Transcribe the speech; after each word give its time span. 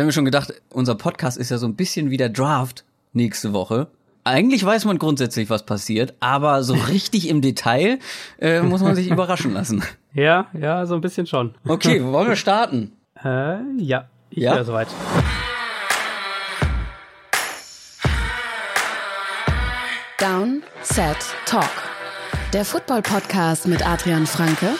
habe 0.00 0.06
mir 0.06 0.12
schon 0.12 0.24
gedacht, 0.24 0.52
unser 0.70 0.94
Podcast 0.94 1.36
ist 1.38 1.50
ja 1.50 1.58
so 1.58 1.66
ein 1.66 1.74
bisschen 1.76 2.10
wie 2.10 2.16
der 2.16 2.28
Draft 2.28 2.84
nächste 3.12 3.52
Woche. 3.52 3.88
Eigentlich 4.24 4.64
weiß 4.64 4.84
man 4.84 4.98
grundsätzlich, 4.98 5.48
was 5.50 5.64
passiert, 5.64 6.14
aber 6.20 6.62
so 6.62 6.74
richtig 6.88 7.28
im 7.28 7.40
Detail 7.40 7.98
äh, 8.40 8.62
muss 8.62 8.82
man 8.82 8.94
sich 8.94 9.08
überraschen 9.10 9.52
lassen. 9.52 9.82
Ja, 10.12 10.46
ja, 10.58 10.84
so 10.86 10.94
ein 10.94 11.00
bisschen 11.00 11.26
schon. 11.26 11.54
Okay, 11.66 12.02
wollen 12.12 12.28
wir 12.28 12.36
starten? 12.36 12.92
Äh, 13.22 13.56
ja, 13.78 14.08
ich 14.30 14.38
Ja? 14.38 14.54
wäre 14.54 14.64
soweit. 14.64 14.88
Down, 20.18 20.62
Set, 20.82 21.16
Talk. 21.46 21.70
Der 22.52 22.64
Football-Podcast 22.64 23.66
mit 23.68 23.86
Adrian 23.86 24.26
Franke 24.26 24.74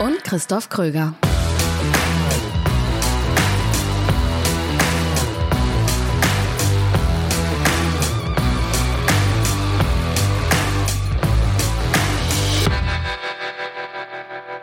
und 0.00 0.24
Christoph 0.24 0.68
Kröger. 0.70 1.14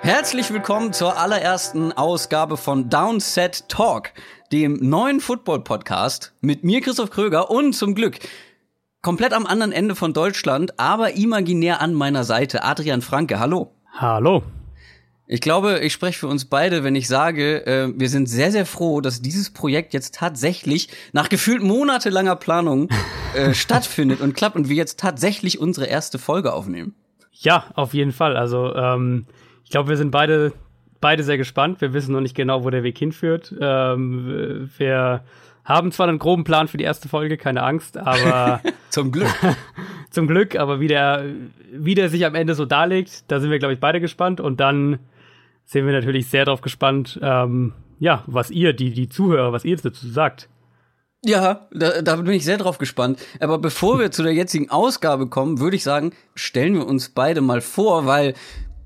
Herzlich 0.10 0.52
willkommen 0.52 0.92
zur 0.92 1.20
allerersten 1.20 1.92
Ausgabe 1.92 2.58
von 2.58 2.90
Downset 2.90 3.70
Talk, 3.70 4.12
dem 4.52 4.80
neuen 4.82 5.20
Football-Podcast 5.20 6.34
mit 6.42 6.64
mir, 6.64 6.82
Christoph 6.82 7.12
Kröger, 7.12 7.52
und 7.52 7.74
zum 7.74 7.94
Glück 7.94 8.18
komplett 9.04 9.34
am 9.34 9.46
anderen 9.46 9.72
Ende 9.72 9.94
von 9.94 10.14
Deutschland, 10.14 10.80
aber 10.80 11.14
imaginär 11.14 11.80
an 11.80 11.94
meiner 11.94 12.24
Seite, 12.24 12.64
Adrian 12.64 13.04
Franke. 13.04 13.40
Hallo. 13.40 13.76
Hallo. 13.94 14.42
Ich 15.28 15.42
glaube, 15.42 15.78
ich 15.82 15.94
spreche 15.94 16.18
für 16.18 16.28
uns 16.28 16.46
beide, 16.46 16.84
wenn 16.84 16.96
ich 16.96 17.08
sage, 17.08 17.68
äh, 17.68 17.94
wir 17.96 18.10
sind 18.10 18.28
sehr, 18.28 18.52
sehr 18.52 18.66
froh, 18.66 19.02
dass 19.02 19.22
dieses 19.22 19.54
Projekt 19.54 19.94
jetzt 19.94 20.16
tatsächlich 20.16 20.90
nach 21.14 21.30
gefühlt 21.30 21.62
monatelanger 21.62 22.36
Planung 22.36 22.90
äh, 23.36 23.54
stattfindet 23.54 24.22
und 24.22 24.34
klappt 24.34 24.56
und 24.56 24.70
wir 24.70 24.76
jetzt 24.76 25.00
tatsächlich 25.00 25.60
unsere 25.60 25.86
erste 25.86 26.18
Folge 26.18 26.52
aufnehmen. 26.54 26.96
Ja, 27.32 27.66
auf 27.76 27.94
jeden 27.94 28.12
Fall. 28.12 28.36
Also, 28.36 28.74
ähm, 28.74 29.28
ich 29.70 29.72
glaube, 29.72 29.90
wir 29.90 29.98
sind 29.98 30.10
beide, 30.10 30.52
beide 31.00 31.24
sehr 31.24 31.38
gespannt. 31.38 31.80
Wir 31.80 31.94
wissen 31.94 32.14
noch 32.14 32.22
nicht 32.22 32.34
genau, 32.34 32.64
wo 32.64 32.72
der 32.72 32.82
Weg 32.82 32.98
hinführt. 32.98 33.54
Ähm, 33.62 34.68
wir 34.80 35.24
haben 35.64 35.92
zwar 35.92 36.08
einen 36.08 36.18
groben 36.18 36.44
Plan 36.44 36.68
für 36.68 36.78
die 36.78 36.86
erste 36.86 37.08
Folge, 37.08 37.38
keine 37.38 37.62
Angst, 37.62 37.96
aber 37.96 38.62
Zum 38.90 39.12
Glück. 39.12 39.30
zum 40.10 40.26
Glück, 40.26 40.56
aber 40.56 40.80
wie 40.80 40.88
der, 40.88 41.24
wie 41.72 41.94
der 41.94 42.10
sich 42.10 42.26
am 42.26 42.34
Ende 42.34 42.56
so 42.56 42.66
darlegt, 42.66 43.30
da 43.30 43.40
sind 43.40 43.52
wir, 43.52 43.60
glaube 43.60 43.76
ich, 43.76 43.80
beide 43.80 44.02
gespannt. 44.02 44.42
Und 44.42 44.60
dann 44.60 44.98
sind 45.66 45.86
wir 45.86 45.94
natürlich 45.94 46.28
sehr 46.30 46.46
darauf 46.46 46.62
gespannt, 46.62 47.20
ähm, 47.22 47.74
ja, 48.00 48.24
was 48.26 48.50
ihr, 48.50 48.74
die, 48.74 48.90
die 48.90 49.08
Zuhörer, 49.08 49.54
was 49.54 49.66
ihr 49.66 49.78
dazu 49.78 50.08
sagt. 50.08 50.50
Ja, 51.24 51.68
da, 51.72 52.02
da 52.02 52.16
bin 52.16 52.34
ich 52.34 52.46
sehr 52.46 52.58
drauf 52.58 52.80
gespannt. 52.80 53.20
Aber 53.40 53.60
bevor 53.60 54.00
wir 54.00 54.10
zu 54.10 54.24
der 54.24 54.34
jetzigen 54.34 54.72
Ausgabe 54.72 55.28
kommen, 55.28 55.60
würde 55.60 55.76
ich 55.76 55.84
sagen, 55.84 56.14
stellen 56.34 56.74
wir 56.74 56.88
uns 56.88 57.10
beide 57.10 57.42
mal 57.42 57.62
vor, 57.62 58.08
weil 58.08 58.34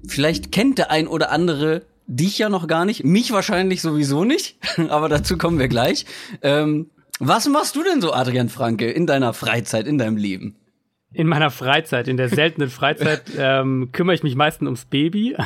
vielleicht 0.07 0.51
kennt 0.51 0.77
der 0.77 0.91
ein 0.91 1.07
oder 1.07 1.31
andere 1.31 1.83
dich 2.07 2.37
ja 2.37 2.49
noch 2.49 2.67
gar 2.67 2.85
nicht, 2.85 3.03
mich 3.03 3.31
wahrscheinlich 3.31 3.81
sowieso 3.81 4.23
nicht, 4.23 4.57
aber 4.89 5.09
dazu 5.09 5.37
kommen 5.37 5.59
wir 5.59 5.67
gleich. 5.67 6.05
Ähm, 6.41 6.89
was 7.19 7.47
machst 7.47 7.75
du 7.75 7.83
denn 7.83 8.01
so, 8.01 8.13
Adrian 8.13 8.49
Franke, 8.49 8.89
in 8.89 9.07
deiner 9.07 9.33
Freizeit, 9.33 9.87
in 9.87 9.97
deinem 9.97 10.17
Leben? 10.17 10.55
In 11.13 11.27
meiner 11.27 11.51
Freizeit, 11.51 12.07
in 12.07 12.17
der 12.17 12.27
seltenen 12.27 12.69
Freizeit, 12.69 13.23
ähm, 13.37 13.89
kümmere 13.91 14.15
ich 14.15 14.23
mich 14.23 14.35
meistens 14.35 14.65
ums 14.65 14.85
Baby. 14.85 15.37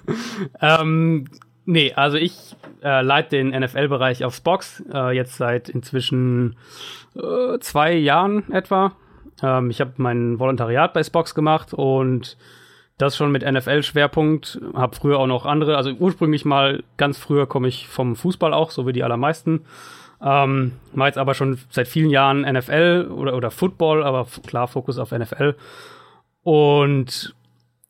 ähm, 0.60 1.26
nee, 1.64 1.92
also 1.94 2.16
ich 2.16 2.56
äh, 2.82 3.00
leite 3.00 3.36
den 3.36 3.48
NFL-Bereich 3.50 4.24
auf 4.24 4.34
Spox, 4.34 4.82
äh, 4.92 5.14
jetzt 5.14 5.36
seit 5.36 5.68
inzwischen 5.68 6.56
äh, 7.14 7.58
zwei 7.60 7.94
Jahren 7.94 8.52
etwa. 8.52 8.96
Ähm, 9.40 9.70
ich 9.70 9.80
habe 9.80 9.92
mein 9.98 10.38
Volontariat 10.38 10.92
bei 10.92 11.02
Spox 11.04 11.34
gemacht 11.34 11.72
und 11.72 12.36
das 12.98 13.16
schon 13.16 13.32
mit 13.32 13.42
NFL-Schwerpunkt. 13.42 14.60
Habe 14.74 14.96
früher 14.96 15.18
auch 15.18 15.26
noch 15.26 15.46
andere, 15.46 15.76
also 15.76 15.90
ursprünglich 15.92 16.44
mal 16.44 16.82
ganz 16.96 17.18
früher 17.18 17.46
komme 17.46 17.68
ich 17.68 17.88
vom 17.88 18.16
Fußball 18.16 18.54
auch, 18.54 18.70
so 18.70 18.86
wie 18.86 18.92
die 18.92 19.02
allermeisten. 19.02 19.62
Ähm, 20.22 20.72
mache 20.92 21.08
jetzt 21.08 21.18
aber 21.18 21.34
schon 21.34 21.58
seit 21.70 21.88
vielen 21.88 22.10
Jahren 22.10 22.42
NFL 22.42 23.08
oder, 23.10 23.36
oder 23.36 23.50
Football, 23.50 24.04
aber 24.04 24.26
klar 24.46 24.68
Fokus 24.68 24.98
auf 24.98 25.10
NFL. 25.10 25.54
Und 26.42 27.34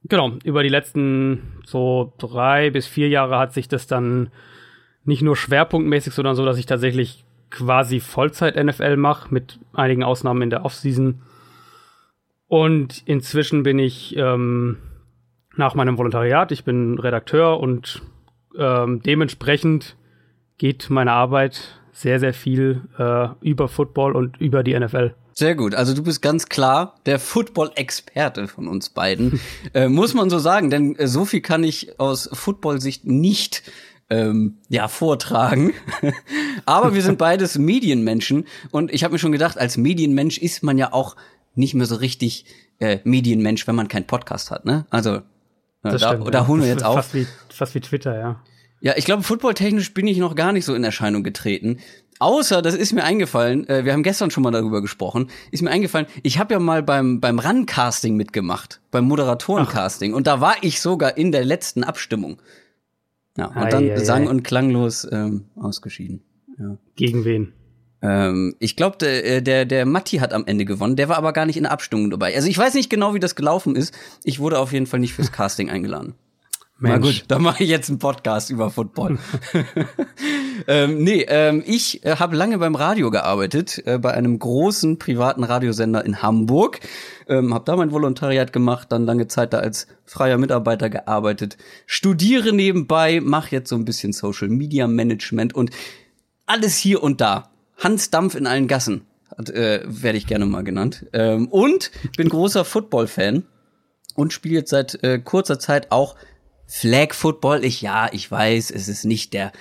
genau, 0.04 0.32
über 0.42 0.62
die 0.62 0.68
letzten 0.68 1.60
so 1.64 2.12
drei 2.18 2.70
bis 2.70 2.86
vier 2.86 3.08
Jahre 3.08 3.38
hat 3.38 3.52
sich 3.52 3.68
das 3.68 3.86
dann 3.86 4.30
nicht 5.04 5.22
nur 5.22 5.36
schwerpunktmäßig, 5.36 6.14
sondern 6.14 6.34
so, 6.34 6.44
dass 6.44 6.58
ich 6.58 6.66
tatsächlich 6.66 7.24
quasi 7.50 8.00
Vollzeit 8.00 8.56
NFL 8.56 8.96
mache, 8.96 9.32
mit 9.32 9.60
einigen 9.72 10.02
Ausnahmen 10.02 10.42
in 10.42 10.50
der 10.50 10.64
Offseason. 10.64 11.22
Und 12.48 13.02
inzwischen 13.06 13.62
bin 13.62 13.78
ich 13.78 14.16
ähm, 14.16 14.78
nach 15.56 15.74
meinem 15.74 15.98
Volontariat, 15.98 16.52
ich 16.52 16.64
bin 16.64 16.98
Redakteur 16.98 17.60
und 17.60 18.02
ähm, 18.58 19.02
dementsprechend 19.02 19.96
geht 20.58 20.90
meine 20.90 21.12
Arbeit 21.12 21.80
sehr, 21.92 22.20
sehr 22.20 22.34
viel 22.34 22.82
äh, 22.98 23.28
über 23.40 23.68
Football 23.68 24.16
und 24.16 24.40
über 24.40 24.62
die 24.62 24.78
NFL. 24.78 25.14
Sehr 25.32 25.56
gut. 25.56 25.74
Also 25.74 25.94
du 25.94 26.02
bist 26.02 26.22
ganz 26.22 26.46
klar 26.46 26.94
der 27.06 27.18
Football-Experte 27.18 28.46
von 28.46 28.68
uns 28.68 28.90
beiden. 28.90 29.40
äh, 29.74 29.88
muss 29.88 30.14
man 30.14 30.30
so 30.30 30.38
sagen, 30.38 30.70
denn 30.70 30.96
äh, 30.96 31.08
so 31.08 31.24
viel 31.24 31.40
kann 31.40 31.64
ich 31.64 31.98
aus 31.98 32.28
Football-Sicht 32.32 33.04
nicht 33.04 33.62
ähm, 34.10 34.58
ja, 34.68 34.86
vortragen. 34.88 35.72
Aber 36.66 36.94
wir 36.94 37.02
sind 37.02 37.18
beides 37.18 37.58
Medienmenschen 37.58 38.46
und 38.70 38.92
ich 38.92 39.02
habe 39.02 39.12
mir 39.12 39.18
schon 39.18 39.32
gedacht, 39.32 39.58
als 39.58 39.76
Medienmensch 39.76 40.38
ist 40.38 40.62
man 40.62 40.78
ja 40.78 40.92
auch 40.92 41.16
nicht 41.54 41.74
mehr 41.74 41.86
so 41.86 41.96
richtig 41.96 42.44
äh, 42.78 42.98
Medienmensch, 43.04 43.66
wenn 43.66 43.76
man 43.76 43.88
keinen 43.88 44.06
Podcast 44.06 44.50
hat, 44.50 44.64
ne? 44.64 44.86
Also 44.90 45.20
äh, 45.84 45.98
da, 45.98 46.14
da 46.14 46.38
ja. 46.40 46.46
holen 46.46 46.60
wir 46.62 46.68
Das 46.68 46.76
jetzt 46.76 46.84
auf. 46.84 46.94
Fast 46.96 47.14
wie, 47.14 47.26
fast 47.50 47.74
wie 47.74 47.80
Twitter, 47.80 48.18
ja. 48.18 48.40
Ja, 48.80 48.94
ich 48.96 49.04
glaube, 49.06 49.22
footballtechnisch 49.22 49.94
bin 49.94 50.06
ich 50.06 50.18
noch 50.18 50.34
gar 50.34 50.52
nicht 50.52 50.64
so 50.64 50.74
in 50.74 50.84
Erscheinung 50.84 51.22
getreten. 51.22 51.78
Außer, 52.18 52.62
das 52.62 52.74
ist 52.74 52.92
mir 52.92 53.02
eingefallen, 53.02 53.66
äh, 53.68 53.84
wir 53.84 53.92
haben 53.92 54.02
gestern 54.02 54.30
schon 54.30 54.42
mal 54.42 54.50
darüber 54.50 54.80
gesprochen, 54.82 55.30
ist 55.50 55.62
mir 55.62 55.70
eingefallen, 55.70 56.06
ich 56.22 56.38
habe 56.38 56.54
ja 56.54 56.60
mal 56.60 56.82
beim, 56.82 57.20
beim 57.20 57.38
Run-Casting 57.38 58.14
mitgemacht, 58.16 58.80
beim 58.90 59.04
Moderatorencasting. 59.06 60.14
Und 60.14 60.26
da 60.26 60.40
war 60.40 60.56
ich 60.62 60.80
sogar 60.80 61.16
in 61.16 61.32
der 61.32 61.44
letzten 61.44 61.82
Abstimmung. 61.82 62.40
Ja, 63.36 63.46
und 63.46 63.56
Ei, 63.56 63.68
dann 63.68 63.90
ei, 63.90 63.96
sang- 64.04 64.26
ei. 64.28 64.30
und 64.30 64.44
klanglos 64.44 65.08
ähm, 65.10 65.46
ausgeschieden. 65.56 66.22
Ja. 66.58 66.76
Gegen 66.94 67.24
wen? 67.24 67.52
Ähm, 68.04 68.54
ich 68.58 68.76
glaube, 68.76 68.98
der, 68.98 69.24
äh, 69.24 69.42
der, 69.42 69.64
der 69.64 69.86
Matti 69.86 70.18
hat 70.18 70.34
am 70.34 70.44
Ende 70.46 70.66
gewonnen, 70.66 70.94
der 70.94 71.08
war 71.08 71.16
aber 71.16 71.32
gar 71.32 71.46
nicht 71.46 71.56
in 71.56 71.62
der 71.62 71.72
Abstimmung 71.72 72.10
dabei. 72.10 72.34
Also 72.36 72.48
ich 72.48 72.58
weiß 72.58 72.74
nicht 72.74 72.90
genau, 72.90 73.14
wie 73.14 73.20
das 73.20 73.34
gelaufen 73.34 73.76
ist. 73.76 73.94
Ich 74.24 74.40
wurde 74.40 74.58
auf 74.58 74.72
jeden 74.72 74.86
Fall 74.86 75.00
nicht 75.00 75.14
fürs 75.14 75.32
Casting 75.32 75.70
eingeladen. 75.70 76.14
Na 76.80 76.98
Mensch. 76.98 77.20
gut, 77.20 77.24
dann 77.28 77.40
mache 77.40 77.62
ich 77.62 77.70
jetzt 77.70 77.88
einen 77.88 78.00
Podcast 78.00 78.50
über 78.50 78.68
Football. 78.68 79.16
ähm, 80.66 81.02
nee, 81.02 81.24
ähm, 81.28 81.62
ich 81.64 82.04
äh, 82.04 82.16
habe 82.16 82.36
lange 82.36 82.58
beim 82.58 82.74
Radio 82.74 83.10
gearbeitet, 83.10 83.80
äh, 83.86 83.96
bei 83.98 84.12
einem 84.12 84.38
großen 84.38 84.98
privaten 84.98 85.42
Radiosender 85.42 86.04
in 86.04 86.20
Hamburg. 86.20 86.80
Ähm, 87.26 87.54
habe 87.54 87.64
da 87.64 87.76
mein 87.76 87.92
Volontariat 87.92 88.52
gemacht, 88.52 88.88
dann 88.92 89.06
lange 89.06 89.28
Zeit 89.28 89.54
da 89.54 89.60
als 89.60 89.86
freier 90.04 90.36
Mitarbeiter 90.36 90.90
gearbeitet, 90.90 91.56
studiere 91.86 92.52
nebenbei, 92.52 93.20
mache 93.22 93.52
jetzt 93.52 93.70
so 93.70 93.76
ein 93.76 93.86
bisschen 93.86 94.12
Social 94.12 94.48
Media 94.48 94.86
Management 94.86 95.54
und 95.54 95.70
alles 96.44 96.76
hier 96.76 97.02
und 97.02 97.22
da. 97.22 97.53
Hans 97.76 98.10
Dampf 98.10 98.34
in 98.34 98.46
allen 98.46 98.68
Gassen, 98.68 99.02
äh, 99.38 99.80
werde 99.84 100.18
ich 100.18 100.26
gerne 100.26 100.46
mal 100.46 100.64
genannt. 100.64 101.06
Ähm, 101.12 101.48
und 101.48 101.90
bin 102.16 102.28
großer 102.28 102.64
Football-Fan 102.64 103.44
und 104.14 104.32
spiele 104.32 104.56
jetzt 104.56 104.70
seit 104.70 105.02
äh, 105.02 105.18
kurzer 105.18 105.58
Zeit 105.58 105.90
auch 105.90 106.16
Flag 106.66 107.14
Football. 107.14 107.64
Ich 107.64 107.82
ja, 107.82 108.08
ich 108.12 108.30
weiß, 108.30 108.70
es 108.70 108.88
ist 108.88 109.04
nicht 109.04 109.32
der 109.32 109.52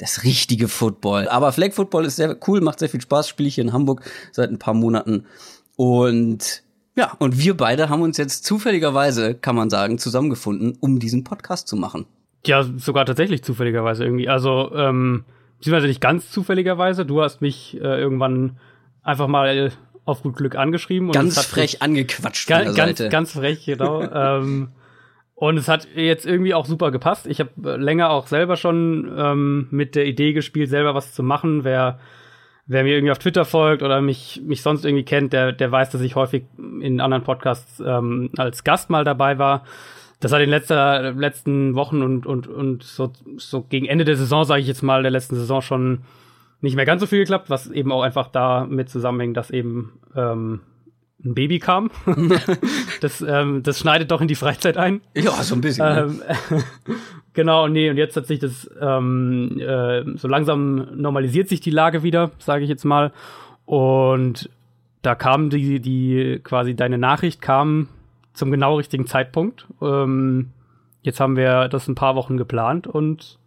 das 0.00 0.22
richtige 0.22 0.68
Football, 0.68 1.28
aber 1.28 1.50
Flag 1.50 1.72
Football 1.72 2.04
ist 2.04 2.16
sehr 2.16 2.36
cool, 2.46 2.60
macht 2.60 2.78
sehr 2.78 2.88
viel 2.88 3.00
Spaß. 3.00 3.28
Spiele 3.28 3.48
ich 3.48 3.56
hier 3.56 3.64
in 3.64 3.72
Hamburg 3.72 4.02
seit 4.30 4.48
ein 4.48 4.60
paar 4.60 4.74
Monaten 4.74 5.26
und 5.74 6.62
ja, 6.98 7.12
und 7.20 7.38
wir 7.38 7.56
beide 7.56 7.88
haben 7.88 8.02
uns 8.02 8.16
jetzt 8.16 8.44
zufälligerweise, 8.44 9.36
kann 9.36 9.54
man 9.54 9.70
sagen, 9.70 9.98
zusammengefunden, 9.98 10.76
um 10.80 10.98
diesen 10.98 11.22
Podcast 11.22 11.68
zu 11.68 11.76
machen. 11.76 12.06
Ja, 12.44 12.64
sogar 12.76 13.06
tatsächlich 13.06 13.44
zufälligerweise 13.44 14.02
irgendwie. 14.02 14.28
Also, 14.28 14.74
ähm, 14.74 15.24
beziehungsweise 15.58 15.88
nicht 15.88 16.00
ganz 16.00 16.30
zufälligerweise. 16.30 17.04
Du 17.04 17.22
hast 17.22 17.40
mich 17.40 17.76
äh, 17.76 18.00
irgendwann 18.00 18.58
einfach 19.02 19.28
mal 19.28 19.72
auf 20.04 20.22
gut 20.22 20.36
Glück 20.36 20.56
angeschrieben. 20.56 21.08
Und 21.08 21.14
Ganz 21.14 21.44
frech 21.44 21.82
angequatscht 21.82 22.48
Ga 22.48 22.72
ganz, 22.72 23.02
ganz 23.10 23.32
frech, 23.32 23.66
genau. 23.66 24.02
ähm, 24.12 24.70
und 25.34 25.56
es 25.56 25.68
hat 25.68 25.86
jetzt 25.94 26.26
irgendwie 26.26 26.54
auch 26.54 26.66
super 26.66 26.90
gepasst. 26.90 27.26
Ich 27.26 27.40
habe 27.40 27.50
äh, 27.64 27.76
länger 27.76 28.10
auch 28.10 28.26
selber 28.26 28.56
schon 28.56 29.12
ähm, 29.16 29.68
mit 29.70 29.94
der 29.94 30.06
Idee 30.06 30.32
gespielt, 30.32 30.70
selber 30.70 30.94
was 30.94 31.12
zu 31.12 31.22
machen. 31.22 31.62
Wer, 31.62 32.00
wer 32.66 32.82
mir 32.82 32.94
irgendwie 32.96 33.12
auf 33.12 33.18
Twitter 33.18 33.44
folgt 33.44 33.82
oder 33.82 34.00
mich, 34.00 34.40
mich 34.44 34.62
sonst 34.62 34.84
irgendwie 34.84 35.04
kennt, 35.04 35.32
der, 35.32 35.52
der 35.52 35.70
weiß, 35.70 35.90
dass 35.90 36.00
ich 36.00 36.16
häufig 36.16 36.44
in 36.80 37.00
anderen 37.00 37.22
Podcasts 37.22 37.80
ähm, 37.84 38.30
als 38.36 38.64
Gast 38.64 38.90
mal 38.90 39.04
dabei 39.04 39.38
war. 39.38 39.64
Das 40.20 40.32
hat 40.32 40.40
in 40.40 40.50
letzter, 40.50 41.12
letzten 41.12 41.74
Wochen 41.74 42.02
und, 42.02 42.26
und, 42.26 42.48
und 42.48 42.82
so, 42.82 43.12
so 43.36 43.62
gegen 43.62 43.86
Ende 43.86 44.04
der 44.04 44.16
Saison, 44.16 44.44
sage 44.44 44.60
ich 44.60 44.66
jetzt 44.66 44.82
mal, 44.82 45.02
der 45.02 45.12
letzten 45.12 45.36
Saison 45.36 45.62
schon 45.62 46.00
nicht 46.60 46.74
mehr 46.74 46.84
ganz 46.84 47.00
so 47.00 47.06
viel 47.06 47.20
geklappt, 47.20 47.50
was 47.50 47.70
eben 47.70 47.92
auch 47.92 48.02
einfach 48.02 48.28
damit 48.28 48.90
zusammenhängt, 48.90 49.36
dass 49.36 49.50
eben 49.50 49.92
ähm, 50.16 50.60
ein 51.24 51.34
Baby 51.34 51.58
kam. 51.60 51.90
das, 53.00 53.20
ähm, 53.22 53.62
das 53.62 53.78
schneidet 53.78 54.10
doch 54.10 54.20
in 54.20 54.28
die 54.28 54.34
Freizeit 54.34 54.76
ein. 54.76 55.00
Ja, 55.14 55.32
so 55.42 55.54
ein 55.54 55.60
bisschen. 55.60 55.86
Ne? 55.86 56.20
Ähm, 56.50 56.62
genau, 57.32 57.68
nee, 57.68 57.90
und 57.90 57.96
jetzt 57.96 58.16
hat 58.16 58.26
sich 58.26 58.40
das 58.40 58.68
ähm, 58.80 59.60
äh, 59.60 60.02
so 60.16 60.26
langsam 60.26 60.88
normalisiert 60.96 61.48
sich 61.48 61.60
die 61.60 61.70
Lage 61.70 62.02
wieder, 62.02 62.32
sage 62.38 62.64
ich 62.64 62.68
jetzt 62.68 62.84
mal. 62.84 63.12
Und 63.66 64.50
da 65.02 65.14
kam 65.14 65.50
die, 65.50 65.80
die 65.80 66.40
quasi 66.42 66.74
deine 66.74 66.98
Nachricht 66.98 67.40
kam 67.40 67.88
zum 68.38 68.50
genau 68.50 68.76
richtigen 68.76 69.06
Zeitpunkt. 69.06 69.66
Ähm, 69.82 70.50
jetzt 71.02 71.20
haben 71.20 71.36
wir 71.36 71.68
das 71.68 71.88
ein 71.88 71.94
paar 71.94 72.14
Wochen 72.14 72.36
geplant 72.36 72.86
und 72.86 73.38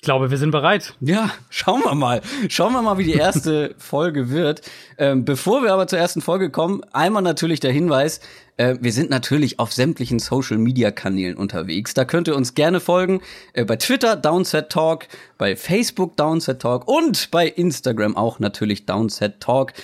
ich 0.00 0.02
glaube, 0.02 0.30
wir 0.30 0.38
sind 0.38 0.50
bereit. 0.50 0.94
Ja, 1.00 1.30
schauen 1.50 1.82
wir 1.84 1.94
mal. 1.94 2.22
Schauen 2.48 2.72
wir 2.72 2.80
mal, 2.80 2.96
wie 2.96 3.04
die 3.04 3.12
erste 3.12 3.74
Folge 3.78 4.30
wird. 4.30 4.62
Ähm, 4.96 5.26
bevor 5.26 5.62
wir 5.62 5.74
aber 5.74 5.88
zur 5.88 5.98
ersten 5.98 6.22
Folge 6.22 6.48
kommen, 6.48 6.80
einmal 6.92 7.20
natürlich 7.20 7.60
der 7.60 7.70
Hinweis, 7.70 8.20
äh, 8.56 8.76
wir 8.80 8.92
sind 8.92 9.10
natürlich 9.10 9.58
auf 9.58 9.74
sämtlichen 9.74 10.18
Social-Media-Kanälen 10.18 11.36
unterwegs. 11.36 11.92
Da 11.92 12.06
könnt 12.06 12.28
ihr 12.28 12.36
uns 12.36 12.54
gerne 12.54 12.80
folgen. 12.80 13.20
Äh, 13.52 13.66
bei 13.66 13.76
Twitter 13.76 14.16
Downset 14.16 14.70
Talk, 14.70 15.06
bei 15.36 15.54
Facebook 15.54 16.16
Downset 16.16 16.62
Talk 16.62 16.88
und 16.88 17.30
bei 17.30 17.46
Instagram 17.46 18.16
auch 18.16 18.38
natürlich 18.38 18.86
Downset 18.86 19.40
Talk. 19.40 19.74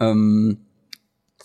Ähm, 0.00 0.65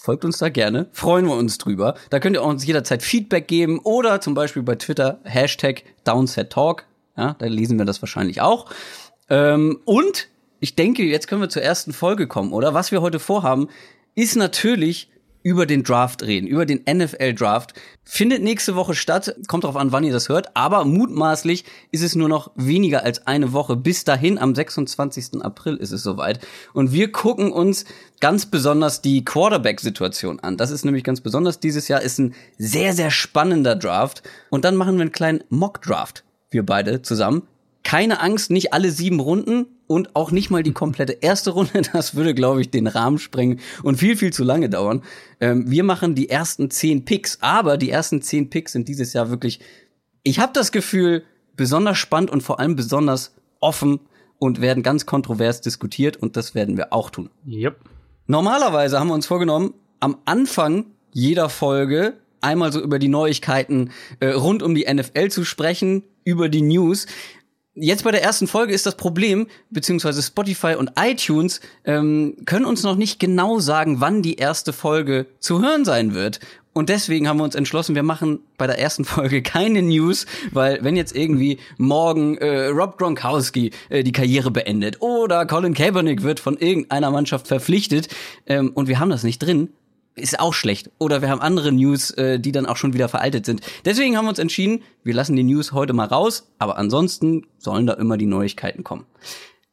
folgt 0.01 0.25
uns 0.25 0.39
da 0.39 0.50
gerne, 0.50 0.88
freuen 0.92 1.25
wir 1.25 1.36
uns 1.36 1.57
drüber. 1.57 1.95
Da 2.09 2.19
könnt 2.19 2.36
ihr 2.36 2.44
uns 2.44 2.65
jederzeit 2.65 3.03
Feedback 3.03 3.48
geben 3.48 3.80
oder 3.80 4.21
zum 4.21 4.33
Beispiel 4.33 4.63
bei 4.63 4.75
Twitter 4.75 5.19
Hashtag 5.24 5.83
Downset 6.03 6.50
Talk 6.50 6.86
ja, 7.18 7.36
da 7.38 7.45
lesen 7.45 7.77
wir 7.77 7.86
das 7.86 8.01
wahrscheinlich 8.01 8.42
auch. 8.42 8.68
Ähm, 9.30 9.80
und 9.86 10.30
ich 10.59 10.75
denke, 10.75 11.03
jetzt 11.03 11.27
können 11.27 11.42
wir 11.42 11.50
zur 11.50 11.62
ersten 11.62 11.94
Folge 11.94 12.27
kommen, 12.27 12.53
oder? 12.53 12.74
Was 12.74 12.92
wir 12.92 13.01
heute 13.01 13.19
vorhaben, 13.19 13.68
ist 14.15 14.36
natürlich 14.36 15.09
über 15.43 15.65
den 15.65 15.83
Draft 15.83 16.23
reden, 16.23 16.47
über 16.47 16.65
den 16.65 16.81
NFL-Draft. 16.89 17.73
Findet 18.03 18.43
nächste 18.43 18.75
Woche 18.75 18.95
statt, 18.95 19.35
kommt 19.47 19.63
drauf 19.63 19.75
an, 19.75 19.91
wann 19.91 20.03
ihr 20.03 20.13
das 20.13 20.29
hört, 20.29 20.55
aber 20.55 20.85
mutmaßlich 20.85 21.65
ist 21.91 22.03
es 22.03 22.15
nur 22.15 22.29
noch 22.29 22.51
weniger 22.55 23.03
als 23.03 23.25
eine 23.27 23.53
Woche. 23.53 23.75
Bis 23.75 24.03
dahin, 24.03 24.38
am 24.38 24.53
26. 24.53 25.41
April 25.41 25.77
ist 25.77 25.91
es 25.91 26.03
soweit. 26.03 26.39
Und 26.73 26.91
wir 26.91 27.11
gucken 27.11 27.51
uns 27.51 27.85
ganz 28.19 28.45
besonders 28.45 29.01
die 29.01 29.25
Quarterback-Situation 29.25 30.39
an. 30.39 30.57
Das 30.57 30.71
ist 30.71 30.85
nämlich 30.85 31.03
ganz 31.03 31.21
besonders 31.21 31.59
dieses 31.59 31.88
Jahr, 31.88 32.01
ist 32.01 32.19
ein 32.19 32.33
sehr, 32.57 32.93
sehr 32.93 33.11
spannender 33.11 33.75
Draft. 33.75 34.23
Und 34.49 34.65
dann 34.65 34.75
machen 34.75 34.95
wir 34.95 35.01
einen 35.01 35.11
kleinen 35.11 35.43
Mock-Draft 35.49 36.23
wir 36.51 36.65
beide 36.65 37.01
zusammen. 37.01 37.43
Keine 37.83 38.19
Angst, 38.19 38.51
nicht 38.51 38.73
alle 38.73 38.91
sieben 38.91 39.19
Runden 39.19 39.65
und 39.91 40.15
auch 40.15 40.31
nicht 40.31 40.49
mal 40.49 40.63
die 40.63 40.73
komplette 40.73 41.13
erste 41.13 41.51
Runde. 41.51 41.81
Das 41.93 42.15
würde, 42.15 42.33
glaube 42.33 42.61
ich, 42.61 42.71
den 42.71 42.88
Rahmen 42.88 43.17
sprengen 43.17 43.59
und 43.83 43.97
viel, 43.97 44.15
viel 44.15 44.31
zu 44.31 44.43
lange 44.43 44.69
dauern. 44.69 45.03
Ähm, 45.39 45.69
wir 45.69 45.83
machen 45.83 46.15
die 46.15 46.29
ersten 46.29 46.69
zehn 46.69 47.05
Picks, 47.05 47.38
aber 47.41 47.77
die 47.77 47.89
ersten 47.89 48.21
zehn 48.21 48.49
Picks 48.49 48.71
sind 48.71 48.88
dieses 48.88 49.13
Jahr 49.13 49.29
wirklich, 49.29 49.59
ich 50.23 50.39
habe 50.39 50.53
das 50.53 50.71
Gefühl, 50.71 51.23
besonders 51.55 51.97
spannend 51.97 52.31
und 52.31 52.41
vor 52.41 52.59
allem 52.59 52.75
besonders 52.75 53.35
offen 53.59 53.99
und 54.39 54.61
werden 54.61 54.83
ganz 54.83 55.05
kontrovers 55.05 55.61
diskutiert 55.61 56.17
und 56.17 56.38
das 56.38 56.55
werden 56.55 56.77
wir 56.77 56.93
auch 56.93 57.09
tun. 57.09 57.29
Yep. 57.47 57.79
Normalerweise 58.27 58.99
haben 58.99 59.09
wir 59.09 59.13
uns 59.13 59.27
vorgenommen, 59.27 59.73
am 59.99 60.17
Anfang 60.25 60.85
jeder 61.11 61.49
Folge 61.49 62.13
einmal 62.39 62.71
so 62.71 62.81
über 62.81 62.99
die 62.99 63.07
Neuigkeiten 63.07 63.91
äh, 64.19 64.29
rund 64.29 64.63
um 64.63 64.73
die 64.73 64.91
NFL 64.91 65.29
zu 65.29 65.43
sprechen, 65.45 66.03
über 66.23 66.49
die 66.49 66.61
News. 66.61 67.05
Jetzt 67.73 68.03
bei 68.03 68.12
der 68.12 68.21
ersten 68.21 68.47
Folge 68.47 68.73
ist 68.73 68.85
das 68.85 68.97
Problem, 68.97 69.47
beziehungsweise 69.69 70.21
Spotify 70.21 70.75
und 70.75 70.91
iTunes 71.00 71.62
ähm, 71.85 72.35
können 72.45 72.65
uns 72.65 72.83
noch 72.83 72.97
nicht 72.97 73.18
genau 73.18 73.59
sagen, 73.59 74.01
wann 74.01 74.21
die 74.21 74.35
erste 74.35 74.73
Folge 74.73 75.27
zu 75.39 75.62
hören 75.62 75.85
sein 75.85 76.13
wird. 76.13 76.41
Und 76.73 76.89
deswegen 76.89 77.29
haben 77.29 77.38
wir 77.38 77.45
uns 77.45 77.56
entschlossen, 77.56 77.95
wir 77.95 78.03
machen 78.03 78.39
bei 78.57 78.68
der 78.68 78.77
ersten 78.77 79.06
Folge 79.06 79.41
keine 79.41 79.81
News, 79.81 80.25
weil 80.51 80.83
wenn 80.83 80.97
jetzt 80.97 81.15
irgendwie 81.15 81.59
morgen 81.77 82.38
äh, 82.39 82.68
Rob 82.68 82.97
Gronkowski 82.97 83.71
äh, 83.88 84.03
die 84.03 84.12
Karriere 84.12 84.51
beendet 84.51 85.01
oder 85.01 85.45
Colin 85.45 85.74
Kaepernick 85.74 86.24
wird 86.24 86.41
von 86.41 86.57
irgendeiner 86.57 87.09
Mannschaft 87.09 87.47
verpflichtet 87.47 88.09
ähm, 88.47 88.71
und 88.74 88.89
wir 88.89 89.00
haben 89.00 89.09
das 89.09 89.24
nicht 89.24 89.39
drin, 89.39 89.69
ist 90.16 90.40
auch 90.40 90.54
schlecht. 90.54 90.90
Oder 90.98 91.22
wir 91.22 91.30
haben 91.30 91.42
andere 91.42 91.72
News, 91.72 92.12
äh, 92.12 92.40
die 92.40 92.52
dann 92.52 92.66
auch 92.66 92.78
schon 92.78 92.94
wieder 92.94 93.10
veraltet 93.10 93.46
sind. 93.46 93.62
Deswegen 93.86 94.18
haben 94.18 94.25
wir 94.25 94.30
uns 94.30 94.40
entschieden, 94.40 94.84
wir 95.04 95.13
lassen 95.13 95.36
die 95.36 95.44
News 95.44 95.72
heute 95.72 95.94
mal 95.94 96.08
raus, 96.08 96.52
aber 96.60 96.78
ansonsten 96.78 97.48
sollen 97.58 97.88
da 97.88 97.94
immer 97.94 98.18
die 98.18 98.25
Neuigkeiten 98.25 98.84
kommen. 98.84 99.06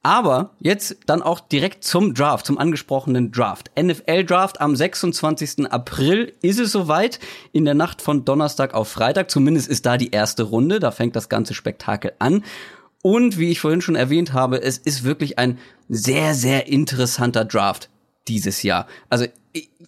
Aber 0.02 0.54
jetzt 0.60 0.96
dann 1.06 1.22
auch 1.22 1.40
direkt 1.40 1.82
zum 1.82 2.14
Draft, 2.14 2.46
zum 2.46 2.56
angesprochenen 2.56 3.32
Draft. 3.32 3.70
NFL 3.78 4.24
Draft 4.24 4.60
am 4.60 4.76
26. 4.76 5.70
April 5.70 6.32
ist 6.40 6.60
es 6.60 6.70
soweit, 6.70 7.18
in 7.52 7.64
der 7.64 7.74
Nacht 7.74 8.00
von 8.00 8.24
Donnerstag 8.24 8.74
auf 8.74 8.88
Freitag. 8.88 9.30
Zumindest 9.30 9.68
ist 9.68 9.86
da 9.86 9.96
die 9.96 10.12
erste 10.12 10.44
Runde, 10.44 10.78
da 10.78 10.92
fängt 10.92 11.16
das 11.16 11.28
ganze 11.28 11.52
Spektakel 11.52 12.12
an. 12.20 12.44
Und 13.02 13.38
wie 13.38 13.50
ich 13.50 13.60
vorhin 13.60 13.80
schon 13.80 13.96
erwähnt 13.96 14.32
habe, 14.32 14.62
es 14.62 14.78
ist 14.78 15.02
wirklich 15.02 15.38
ein 15.38 15.58
sehr, 15.88 16.34
sehr 16.34 16.68
interessanter 16.68 17.44
Draft 17.44 17.90
dieses 18.28 18.62
Jahr. 18.62 18.86
Also 19.08 19.26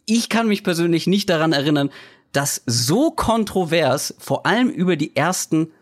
ich 0.06 0.28
kann 0.28 0.48
mich 0.48 0.64
persönlich 0.64 1.06
nicht 1.06 1.28
daran 1.28 1.52
erinnern, 1.52 1.90
dass 2.32 2.62
so 2.66 3.10
kontrovers 3.10 4.14
vor 4.18 4.46
allem 4.46 4.68
über 4.70 4.96
die 4.96 5.16
ersten 5.16 5.72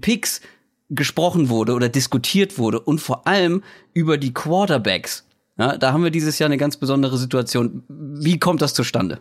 Picks 0.00 0.40
gesprochen 0.88 1.48
wurde 1.48 1.74
oder 1.74 1.88
diskutiert 1.88 2.58
wurde 2.58 2.80
und 2.80 3.00
vor 3.00 3.26
allem 3.26 3.62
über 3.92 4.18
die 4.18 4.34
Quarterbacks. 4.34 5.26
Ja, 5.58 5.76
da 5.76 5.92
haben 5.92 6.04
wir 6.04 6.10
dieses 6.10 6.38
Jahr 6.38 6.48
eine 6.48 6.56
ganz 6.56 6.76
besondere 6.76 7.16
Situation. 7.16 7.84
Wie 7.88 8.38
kommt 8.38 8.62
das 8.62 8.74
zustande? 8.74 9.20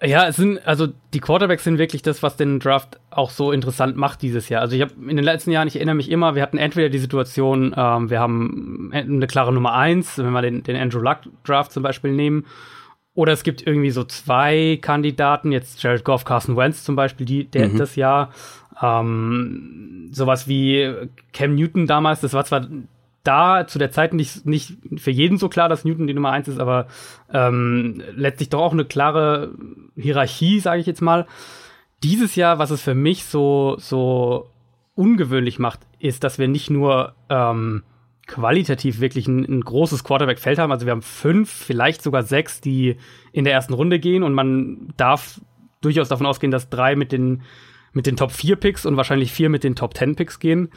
Ja, 0.00 0.28
es 0.28 0.36
sind, 0.36 0.64
also 0.64 0.86
die 1.12 1.18
Quarterbacks 1.18 1.64
sind 1.64 1.78
wirklich 1.78 2.02
das, 2.02 2.22
was 2.22 2.36
den 2.36 2.60
Draft 2.60 3.00
auch 3.10 3.30
so 3.30 3.50
interessant 3.50 3.96
macht 3.96 4.22
dieses 4.22 4.48
Jahr. 4.48 4.60
Also 4.60 4.76
ich 4.76 4.82
habe 4.82 4.92
in 5.08 5.16
den 5.16 5.24
letzten 5.24 5.50
Jahren, 5.50 5.66
ich 5.66 5.74
erinnere 5.74 5.96
mich 5.96 6.08
immer, 6.08 6.36
wir 6.36 6.42
hatten 6.42 6.58
entweder 6.58 6.88
die 6.88 7.00
Situation, 7.00 7.74
ähm, 7.76 8.08
wir 8.08 8.20
haben 8.20 8.90
eine 8.92 9.26
klare 9.26 9.52
Nummer 9.52 9.74
eins, 9.74 10.16
wenn 10.18 10.30
wir 10.30 10.42
den, 10.42 10.62
den 10.62 10.76
Andrew 10.76 11.00
Luck 11.00 11.22
Draft 11.44 11.72
zum 11.72 11.82
Beispiel 11.82 12.12
nehmen, 12.12 12.46
oder 13.18 13.32
es 13.32 13.42
gibt 13.42 13.66
irgendwie 13.66 13.90
so 13.90 14.04
zwei 14.04 14.78
Kandidaten, 14.80 15.50
jetzt 15.50 15.82
Jared 15.82 16.04
Goff, 16.04 16.24
Carson 16.24 16.56
Wentz 16.56 16.84
zum 16.84 16.94
Beispiel, 16.94 17.26
die, 17.26 17.46
der, 17.46 17.68
mhm. 17.68 17.76
das 17.76 17.96
Jahr. 17.96 18.30
Ähm, 18.80 20.08
sowas 20.12 20.46
wie 20.46 20.88
Cam 21.32 21.56
Newton 21.56 21.88
damals, 21.88 22.20
das 22.20 22.32
war 22.32 22.44
zwar 22.44 22.68
da 23.24 23.66
zu 23.66 23.80
der 23.80 23.90
Zeit 23.90 24.14
nicht, 24.14 24.46
nicht 24.46 24.74
für 24.98 25.10
jeden 25.10 25.36
so 25.36 25.48
klar, 25.48 25.68
dass 25.68 25.84
Newton 25.84 26.06
die 26.06 26.14
Nummer 26.14 26.30
eins 26.30 26.46
ist, 26.46 26.60
aber 26.60 26.86
ähm, 27.32 28.00
letztlich 28.14 28.50
doch 28.50 28.60
auch 28.60 28.72
eine 28.72 28.84
klare 28.84 29.50
Hierarchie, 29.96 30.60
sage 30.60 30.80
ich 30.80 30.86
jetzt 30.86 31.02
mal. 31.02 31.26
Dieses 32.04 32.36
Jahr, 32.36 32.60
was 32.60 32.70
es 32.70 32.82
für 32.82 32.94
mich 32.94 33.24
so, 33.24 33.74
so 33.80 34.48
ungewöhnlich 34.94 35.58
macht, 35.58 35.80
ist, 35.98 36.22
dass 36.22 36.38
wir 36.38 36.46
nicht 36.46 36.70
nur 36.70 37.14
ähm, 37.30 37.82
qualitativ 38.28 39.00
wirklich 39.00 39.26
ein, 39.26 39.44
ein 39.44 39.62
großes 39.62 40.04
Quarterback-Feld 40.04 40.58
haben. 40.58 40.70
Also 40.70 40.86
wir 40.86 40.92
haben 40.92 41.02
fünf, 41.02 41.50
vielleicht 41.50 42.02
sogar 42.02 42.22
sechs, 42.22 42.60
die 42.60 42.96
in 43.32 43.44
der 43.44 43.54
ersten 43.54 43.74
Runde 43.74 43.98
gehen 43.98 44.22
und 44.22 44.34
man 44.34 44.92
darf 44.96 45.40
durchaus 45.80 46.08
davon 46.08 46.26
ausgehen, 46.26 46.52
dass 46.52 46.68
drei 46.68 46.94
mit 46.94 47.10
den, 47.10 47.42
mit 47.92 48.06
den 48.06 48.16
Top 48.16 48.30
4 48.30 48.56
Picks 48.56 48.86
und 48.86 48.96
wahrscheinlich 48.96 49.32
vier 49.32 49.48
mit 49.48 49.64
den 49.64 49.74
Top 49.74 49.96
10 49.96 50.14
Picks 50.14 50.38
gehen. 50.38 50.68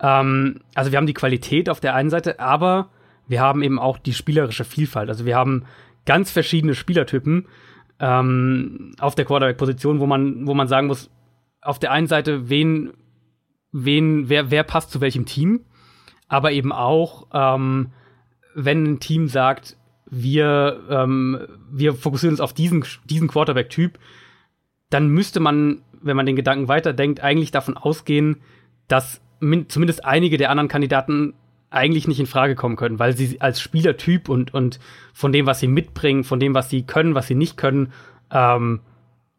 Ähm, 0.00 0.60
also 0.74 0.92
wir 0.92 0.98
haben 0.98 1.06
die 1.06 1.14
Qualität 1.14 1.68
auf 1.68 1.80
der 1.80 1.94
einen 1.94 2.10
Seite, 2.10 2.38
aber 2.40 2.90
wir 3.26 3.40
haben 3.40 3.62
eben 3.62 3.78
auch 3.78 3.98
die 3.98 4.12
spielerische 4.12 4.64
Vielfalt. 4.64 5.08
Also 5.08 5.24
wir 5.24 5.34
haben 5.34 5.64
ganz 6.04 6.30
verschiedene 6.30 6.74
Spielertypen 6.74 7.46
ähm, 8.00 8.92
auf 9.00 9.14
der 9.14 9.24
Quarterback-Position, 9.24 9.98
wo 9.98 10.06
man, 10.06 10.46
wo 10.46 10.54
man 10.54 10.68
sagen 10.68 10.86
muss, 10.86 11.10
auf 11.62 11.78
der 11.78 11.90
einen 11.90 12.06
Seite, 12.06 12.50
wen, 12.50 12.92
wen, 13.72 14.28
wer, 14.28 14.50
wer 14.50 14.62
passt 14.62 14.90
zu 14.90 15.00
welchem 15.00 15.24
Team 15.24 15.64
aber 16.28 16.52
eben 16.52 16.72
auch, 16.72 17.26
ähm, 17.32 17.90
wenn 18.54 18.84
ein 18.84 19.00
Team 19.00 19.28
sagt, 19.28 19.76
wir, 20.10 20.80
ähm, 20.88 21.40
wir 21.70 21.94
fokussieren 21.94 22.34
uns 22.34 22.40
auf 22.40 22.52
diesen, 22.52 22.84
diesen 23.04 23.28
Quarterback-Typ, 23.28 23.98
dann 24.90 25.08
müsste 25.08 25.40
man, 25.40 25.82
wenn 26.00 26.16
man 26.16 26.26
den 26.26 26.36
Gedanken 26.36 26.68
weiterdenkt, 26.68 27.20
eigentlich 27.20 27.50
davon 27.50 27.76
ausgehen, 27.76 28.40
dass 28.88 29.20
zumindest 29.40 30.04
einige 30.04 30.36
der 30.38 30.50
anderen 30.50 30.68
Kandidaten 30.68 31.34
eigentlich 31.70 32.08
nicht 32.08 32.20
in 32.20 32.26
Frage 32.26 32.54
kommen 32.54 32.76
können, 32.76 32.98
weil 32.98 33.16
sie 33.16 33.40
als 33.40 33.60
Spielertyp 33.60 34.28
und, 34.28 34.54
und 34.54 34.80
von 35.12 35.32
dem, 35.32 35.46
was 35.46 35.60
sie 35.60 35.68
mitbringen, 35.68 36.24
von 36.24 36.40
dem, 36.40 36.54
was 36.54 36.70
sie 36.70 36.82
können, 36.82 37.14
was 37.14 37.26
sie 37.26 37.34
nicht 37.34 37.56
können, 37.56 37.92
ähm, 38.30 38.80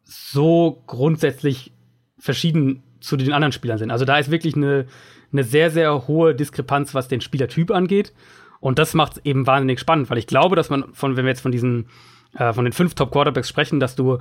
so 0.04 0.82
grundsätzlich 0.86 1.72
verschieden 2.18 2.82
zu 3.00 3.16
den 3.16 3.32
anderen 3.32 3.52
Spielern 3.52 3.78
sind. 3.78 3.90
Also 3.90 4.04
da 4.04 4.18
ist 4.18 4.30
wirklich 4.30 4.56
eine, 4.56 4.86
eine 5.32 5.44
sehr, 5.44 5.70
sehr 5.70 6.06
hohe 6.08 6.34
Diskrepanz, 6.34 6.94
was 6.94 7.08
den 7.08 7.20
Spielertyp 7.20 7.70
angeht. 7.70 8.12
Und 8.60 8.78
das 8.78 8.94
macht 8.94 9.12
es 9.12 9.24
eben 9.24 9.46
wahnsinnig 9.46 9.80
spannend, 9.80 10.10
weil 10.10 10.18
ich 10.18 10.26
glaube, 10.26 10.56
dass 10.56 10.70
man 10.70 10.84
von, 10.92 11.16
wenn 11.16 11.24
wir 11.24 11.30
jetzt 11.30 11.40
von 11.40 11.52
diesen, 11.52 11.86
äh, 12.34 12.52
von 12.52 12.64
den 12.64 12.72
fünf 12.72 12.94
Top 12.94 13.10
Quarterbacks 13.10 13.48
sprechen, 13.48 13.80
dass 13.80 13.96
du 13.96 14.18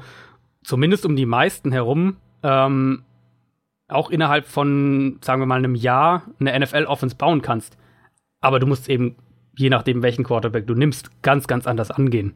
zumindest 0.64 1.06
um 1.06 1.16
die 1.16 1.26
meisten 1.26 1.72
herum 1.72 2.18
ähm, 2.44 3.04
auch 3.88 4.10
innerhalb 4.10 4.46
von, 4.46 5.20
sagen 5.22 5.42
wir 5.42 5.46
mal, 5.46 5.56
einem 5.56 5.76
Jahr 5.76 6.24
eine 6.40 6.58
NFL-Offense 6.58 7.16
bauen 7.16 7.42
kannst. 7.42 7.78
Aber 8.40 8.60
du 8.60 8.68
musst 8.68 8.88
eben 8.88 9.16
je 9.60 9.70
nachdem, 9.70 10.02
welchen 10.02 10.24
Quarterback 10.24 10.66
du 10.68 10.74
nimmst, 10.74 11.22
ganz, 11.22 11.46
ganz 11.48 11.68
anders 11.68 11.92
angehen. 11.92 12.34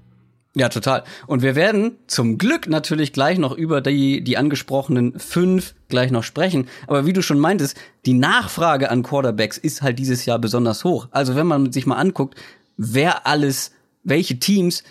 Ja, 0.56 0.70
total. 0.70 1.04
Und 1.26 1.42
wir 1.42 1.56
werden 1.56 1.98
zum 2.06 2.38
Glück 2.38 2.68
natürlich 2.68 3.12
gleich 3.12 3.40
noch 3.40 3.58
über 3.58 3.82
die, 3.82 4.24
die 4.24 4.38
angesprochenen 4.38 5.20
fünf 5.20 5.74
gleich 5.90 6.12
noch 6.12 6.24
sprechen. 6.24 6.68
Aber 6.86 7.08
wie 7.08 7.14
du 7.14 7.24
schon 7.24 7.40
meintest, 7.40 7.76
die 8.06 8.14
Nachfrage 8.14 8.92
an 8.92 9.02
Quarterbacks 9.02 9.58
ist 9.58 9.82
halt 9.82 9.98
dieses 9.98 10.26
Jahr 10.26 10.38
besonders 10.38 10.84
hoch. 10.84 11.08
Also 11.10 11.36
wenn 11.36 11.48
man 11.48 11.72
sich 11.72 11.88
mal 11.88 11.96
anguckt, 11.96 12.40
wer 12.78 13.26
alles, 13.26 13.72
welche 14.04 14.38
Teams 14.38 14.84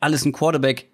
alles 0.00 0.26
ein 0.26 0.32
Quarterback 0.32 0.88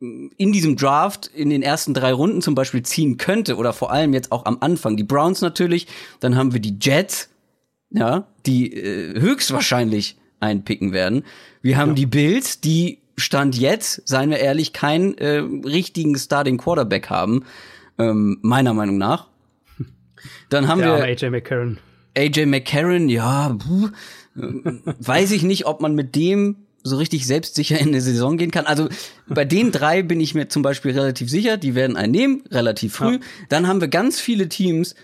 in 0.00 0.52
diesem 0.52 0.76
Draft 0.76 1.28
in 1.28 1.50
den 1.50 1.62
ersten 1.62 1.94
drei 1.94 2.12
Runden 2.12 2.42
zum 2.42 2.54
Beispiel 2.54 2.82
ziehen 2.82 3.16
könnte 3.16 3.56
oder 3.56 3.72
vor 3.72 3.92
allem 3.92 4.12
jetzt 4.12 4.32
auch 4.32 4.44
am 4.44 4.58
Anfang. 4.60 4.96
Die 4.96 5.04
Browns 5.04 5.40
natürlich, 5.40 5.86
dann 6.20 6.36
haben 6.36 6.52
wir 6.52 6.60
die 6.60 6.78
Jets, 6.80 7.30
ja, 7.90 8.26
die 8.46 8.72
äh, 8.72 9.20
höchstwahrscheinlich 9.20 10.16
einpicken 10.40 10.92
werden. 10.92 11.24
Wir 11.62 11.76
haben 11.78 11.90
ja. 11.90 11.94
die 11.94 12.06
Bills, 12.06 12.60
die 12.60 12.98
Stand 13.18 13.56
jetzt, 13.58 14.02
seien 14.08 14.30
wir 14.30 14.38
ehrlich, 14.38 14.72
keinen 14.72 15.16
äh, 15.18 15.38
richtigen 15.38 16.16
Starting 16.16 16.56
Quarterback 16.56 17.10
haben, 17.10 17.44
ähm, 17.98 18.38
meiner 18.42 18.74
Meinung 18.74 18.98
nach. 18.98 19.28
Dann 20.48 20.68
haben 20.68 20.80
Der 20.80 20.96
wir 20.96 21.04
AJ 21.04 21.30
McCarron. 21.30 21.78
AJ 22.16 22.46
McCarron, 22.46 23.08
ja, 23.08 23.56
puh, 23.58 23.88
äh, 24.36 24.72
weiß 24.98 25.32
ich 25.32 25.42
nicht, 25.42 25.66
ob 25.66 25.80
man 25.80 25.94
mit 25.94 26.14
dem 26.14 26.56
so 26.82 26.96
richtig 26.96 27.26
selbstsicher 27.26 27.78
in 27.78 27.88
eine 27.88 28.00
Saison 28.00 28.36
gehen 28.38 28.50
kann. 28.50 28.66
Also 28.66 28.88
bei 29.26 29.44
den 29.44 29.72
drei 29.72 30.02
bin 30.02 30.20
ich 30.20 30.34
mir 30.34 30.48
zum 30.48 30.62
Beispiel 30.62 30.92
relativ 30.92 31.28
sicher, 31.28 31.56
die 31.56 31.74
werden 31.74 31.96
einen 31.96 32.12
nehmen, 32.12 32.42
relativ 32.50 32.94
früh. 32.94 33.14
Ja. 33.14 33.20
Dann 33.48 33.66
haben 33.66 33.80
wir 33.80 33.88
ganz 33.88 34.20
viele 34.20 34.48
Teams, 34.48 34.94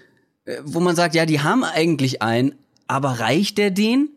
äh, 0.45 0.59
wo 0.65 0.81
man 0.81 0.97
sagt, 0.97 1.15
ja, 1.15 1.27
die 1.27 1.41
haben 1.41 1.65
eigentlich 1.65 2.23
einen, 2.23 2.55
aber 2.87 3.21
reicht 3.21 3.59
der 3.59 3.71
den? 3.71 4.11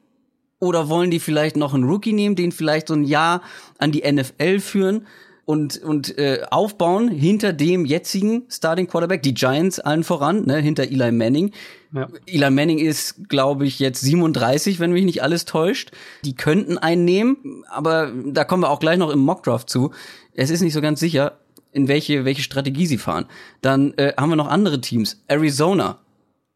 Oder 0.60 0.90
wollen 0.90 1.12
die 1.12 1.20
vielleicht 1.20 1.56
noch 1.56 1.74
einen 1.74 1.84
Rookie 1.84 2.14
nehmen, 2.14 2.36
den 2.36 2.52
vielleicht 2.52 2.88
so 2.88 2.96
ein 2.96 3.04
Jahr 3.04 3.42
an 3.78 3.92
die 3.92 4.12
NFL 4.12 4.60
führen 4.60 5.06
und, 5.48 5.82
und 5.82 6.18
äh, 6.18 6.42
aufbauen 6.52 7.08
hinter 7.08 7.54
dem 7.54 7.86
jetzigen 7.86 8.44
Starting 8.50 8.88
Quarterback, 8.88 9.24
die 9.24 9.34
Giants 9.34 9.80
allen 9.80 10.04
voran, 10.04 10.46
ne, 10.46 10.58
hinter 10.58 10.84
Eli 10.84 11.12
Manning. 11.14 11.54
Ja. 11.94 12.10
Eli 12.26 12.50
Manning 12.50 12.80
ist, 12.80 13.30
glaube 13.30 13.66
ich, 13.66 13.80
jetzt 13.80 14.02
37, 14.02 14.82
wenn 14.82 14.92
mich 14.92 15.06
nicht 15.06 15.24
alles 15.24 15.46
täuscht. 15.46 15.92
Die 16.26 16.36
könnten 16.36 16.78
einen 16.78 17.06
nehmen, 17.06 17.64
aber 17.70 18.12
da 18.26 18.44
kommen 18.44 18.64
wir 18.64 18.70
auch 18.70 18.82
gleich 18.82 18.98
noch 18.98 19.10
im 19.10 19.20
Mockdraft 19.20 19.70
zu. 19.70 19.92
Es 20.34 20.50
ist 20.50 20.60
nicht 20.60 20.74
so 20.74 20.82
ganz 20.82 21.00
sicher, 21.00 21.40
in 21.72 21.88
welche, 21.88 22.26
welche 22.26 22.42
Strategie 22.42 22.86
sie 22.86 22.98
fahren. 22.98 23.26
Dann 23.62 23.94
äh, 23.94 24.14
haben 24.18 24.30
wir 24.30 24.36
noch 24.36 24.50
andere 24.50 24.82
Teams. 24.82 25.24
Arizona. 25.28 26.00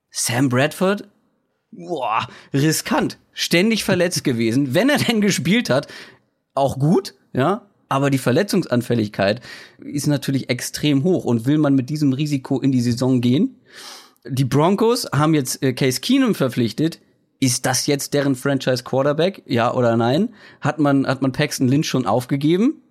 Sam 0.09 0.49
Bradford 0.49 1.07
boah, 1.71 2.27
riskant, 2.53 3.17
ständig 3.33 3.83
verletzt 3.83 4.23
gewesen. 4.23 4.73
Wenn 4.73 4.89
er 4.89 4.97
denn 4.97 5.21
gespielt 5.21 5.69
hat, 5.69 5.87
auch 6.53 6.77
gut, 6.77 7.15
ja, 7.33 7.67
aber 7.89 8.09
die 8.09 8.17
Verletzungsanfälligkeit 8.17 9.41
ist 9.79 10.07
natürlich 10.07 10.49
extrem 10.49 11.03
hoch 11.03 11.25
und 11.25 11.45
will 11.45 11.57
man 11.57 11.75
mit 11.75 11.89
diesem 11.89 12.13
Risiko 12.13 12.59
in 12.59 12.71
die 12.71 12.81
Saison 12.81 13.19
gehen? 13.19 13.57
Die 14.25 14.45
Broncos 14.45 15.07
haben 15.13 15.33
jetzt 15.33 15.61
äh, 15.63 15.73
Case 15.73 15.99
Keenum 15.99 16.35
verpflichtet. 16.35 17.01
Ist 17.39 17.65
das 17.65 17.87
jetzt 17.87 18.13
deren 18.13 18.35
Franchise 18.35 18.83
Quarterback? 18.83 19.41
Ja 19.45 19.73
oder 19.73 19.97
nein? 19.97 20.29
Hat 20.61 20.79
man, 20.79 21.07
hat 21.07 21.21
man 21.21 21.31
Paxton 21.31 21.67
Lynch 21.67 21.87
schon 21.87 22.05
aufgegeben? 22.05 22.81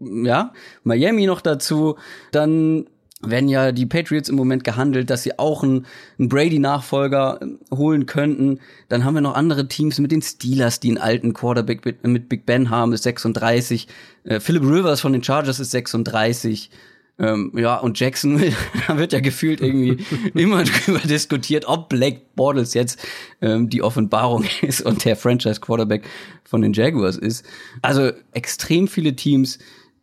Ja, 0.00 0.52
Miami 0.84 1.26
noch 1.26 1.40
dazu. 1.40 1.96
Dann 2.32 2.86
werden 3.22 3.48
ja 3.48 3.72
die 3.72 3.86
Patriots 3.86 4.28
im 4.28 4.36
Moment 4.36 4.62
gehandelt, 4.64 5.08
dass 5.08 5.22
sie 5.22 5.38
auch 5.38 5.62
einen, 5.62 5.86
einen 6.18 6.28
Brady-Nachfolger 6.28 7.40
äh, 7.40 7.74
holen 7.74 8.06
könnten. 8.06 8.60
Dann 8.88 9.04
haben 9.04 9.14
wir 9.14 9.20
noch 9.22 9.34
andere 9.34 9.68
Teams 9.68 9.98
mit 9.98 10.12
den 10.12 10.22
Steelers, 10.22 10.80
die 10.80 10.88
einen 10.88 10.98
alten 10.98 11.32
Quarterback 11.32 11.84
mit, 12.02 12.28
Big 12.28 12.44
Ben 12.44 12.70
haben, 12.70 12.92
ist 12.92 13.04
36. 13.04 13.88
Äh, 14.24 14.40
Philip 14.40 14.62
Rivers 14.62 15.00
von 15.00 15.12
den 15.12 15.22
Chargers 15.22 15.60
ist 15.60 15.70
36. 15.70 16.70
Ähm, 17.18 17.52
ja, 17.56 17.76
und 17.76 17.98
Jackson, 17.98 18.38
da 18.86 18.98
wird 18.98 19.14
ja 19.14 19.20
gefühlt 19.20 19.62
irgendwie 19.62 20.04
immer 20.34 20.64
drüber 20.64 20.98
diskutiert, 20.98 21.64
ob 21.66 21.88
Black 21.88 22.34
Bortles 22.34 22.74
jetzt 22.74 23.00
ähm, 23.40 23.70
die 23.70 23.82
Offenbarung 23.82 24.44
ist 24.60 24.82
und 24.82 25.04
der 25.06 25.16
Franchise 25.16 25.60
Quarterback 25.60 26.04
von 26.44 26.60
den 26.60 26.74
Jaguars 26.74 27.16
ist. 27.16 27.46
Also 27.80 28.10
extrem 28.32 28.88
viele 28.88 29.16
Teams, 29.16 29.58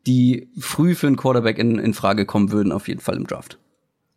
die 0.07 0.49
früh 0.59 0.95
für 0.95 1.07
einen 1.07 1.17
Quarterback 1.17 1.57
in, 1.57 1.79
in 1.79 1.93
Frage 1.93 2.25
kommen 2.25 2.51
würden, 2.51 2.71
auf 2.71 2.87
jeden 2.87 3.01
Fall 3.01 3.15
im 3.15 3.27
Draft. 3.27 3.57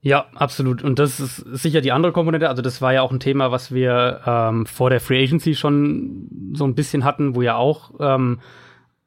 Ja, 0.01 0.27
absolut. 0.35 0.85
Und 0.85 0.99
das 0.99 1.19
ist 1.19 1.37
sicher 1.37 1.81
die 1.81 1.91
andere 1.91 2.13
Komponente. 2.13 2.49
Also 2.49 2.63
das 2.63 2.81
war 2.81 2.93
ja 2.93 3.03
auch 3.03 3.11
ein 3.11 3.19
Thema, 3.19 3.51
was 3.51 3.73
wir 3.73 4.21
ähm, 4.25 4.67
vor 4.67 4.91
der 4.91 5.01
Free 5.01 5.23
Agency 5.23 5.55
schon 5.55 6.53
so 6.55 6.65
ein 6.65 6.75
bisschen 6.75 7.05
hatten, 7.05 7.35
wo 7.35 7.43
ja 7.43 7.57
auch 7.57 7.93
ähm, 7.99 8.39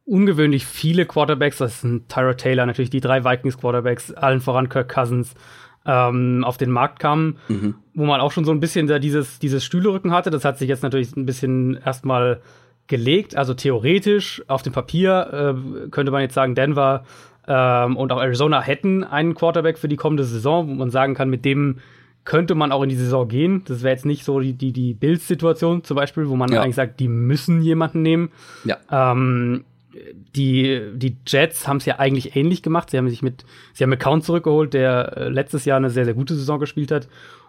ungewöhnlich 0.03 0.65
viele 0.65 1.05
Quarterbacks, 1.05 1.59
das 1.59 1.81
sind 1.81 2.09
Tyra 2.09 2.33
Taylor, 2.33 2.65
natürlich 2.65 2.89
die 2.89 3.00
drei 3.00 3.24
Vikings 3.24 3.57
Quarterbacks, 3.57 4.12
allen 4.12 4.41
voran 4.41 4.67
Kirk 4.67 4.89
Cousins, 4.93 5.36
ähm, 5.86 6.43
auf 6.43 6.57
den 6.57 6.71
Markt 6.71 7.00
kamen, 7.00 7.38
mhm. 7.48 7.75
wo 7.93 8.05
man 8.05 8.19
auch 8.19 8.31
schon 8.31 8.43
so 8.43 8.51
ein 8.51 8.59
bisschen 8.59 8.88
da 8.88 9.00
dieses, 9.00 9.39
dieses 9.39 9.63
Stühlerücken 9.63 10.12
hatte. 10.12 10.31
Das 10.31 10.43
hat 10.43 10.57
sich 10.57 10.67
jetzt 10.67 10.83
natürlich 10.83 11.15
ein 11.15 11.25
bisschen 11.25 11.79
erstmal 11.86 12.41
gelegt. 12.89 13.38
Also 13.38 13.53
theoretisch 13.53 14.43
auf 14.48 14.62
dem 14.62 14.74
Papier 14.74 15.55
äh, 15.55 15.89
könnte 15.89 16.12
man 16.12 16.22
jetzt 16.22 16.34
sagen, 16.34 16.55
Denver 16.55 17.05
ähm, 17.48 17.96
und 17.96 18.12
auch 18.12 18.22
Arizona 18.22 18.62
hätten 18.62 19.05
einen 19.05 19.36
Quarterback 19.36 19.77
für 19.77 19.88
die 19.88 19.96
kommende 19.96 20.25
Saison, 20.25 20.67
wo 20.67 20.74
man 20.74 20.89
sagen 20.89 21.13
kann, 21.15 21.29
mit 21.29 21.46
dem 21.46 21.77
könnte 22.25 22.53
man 22.53 22.72
auch 22.72 22.84
in 22.84 22.89
die 22.89 22.96
Saison 22.96 23.27
gehen. 23.27 23.63
Das 23.65 23.81
wäre 23.81 23.93
jetzt 23.93 24.05
nicht 24.05 24.25
so 24.25 24.39
die, 24.39 24.53
die, 24.53 24.74
die 24.74 24.93
Bills-Situation 24.93 25.84
zum 25.84 25.96
Beispiel, 25.96 26.27
wo 26.27 26.36
man 26.36 26.51
ja. 26.51 26.62
eigentlich 26.62 26.75
sagt, 26.75 27.00
die 27.00 27.08
müssen 27.08 27.62
jemanden 27.62 28.01
nehmen. 28.01 28.29
Ja. 28.65 28.77
Ähm, 28.91 29.63
die, 30.36 30.81
die 30.93 31.17
Jets 31.25 31.67
haben 31.67 31.77
es 31.77 31.86
ja 31.86 31.98
eigentlich 31.98 32.36
ähnlich 32.36 32.62
gemacht. 32.62 32.89
Sie 32.89 32.98
haben 32.98 33.10
sich 33.10 33.22
mit, 33.22 33.46
sie 33.74 33.84
haben 33.84 33.89
McCown 33.89 34.22
zurückgeholt, 34.22 34.74
der 34.74 35.17
äh, 35.17 35.29
letztes 35.29 35.65
Jahr 35.65 35.77
eine 35.77 35.89
sehr, 35.89 36.05
sehr 36.05 36.13
gute 36.13 36.36
Saison 36.36 36.60
gespielt 36.60 36.91
hat. 36.91 37.08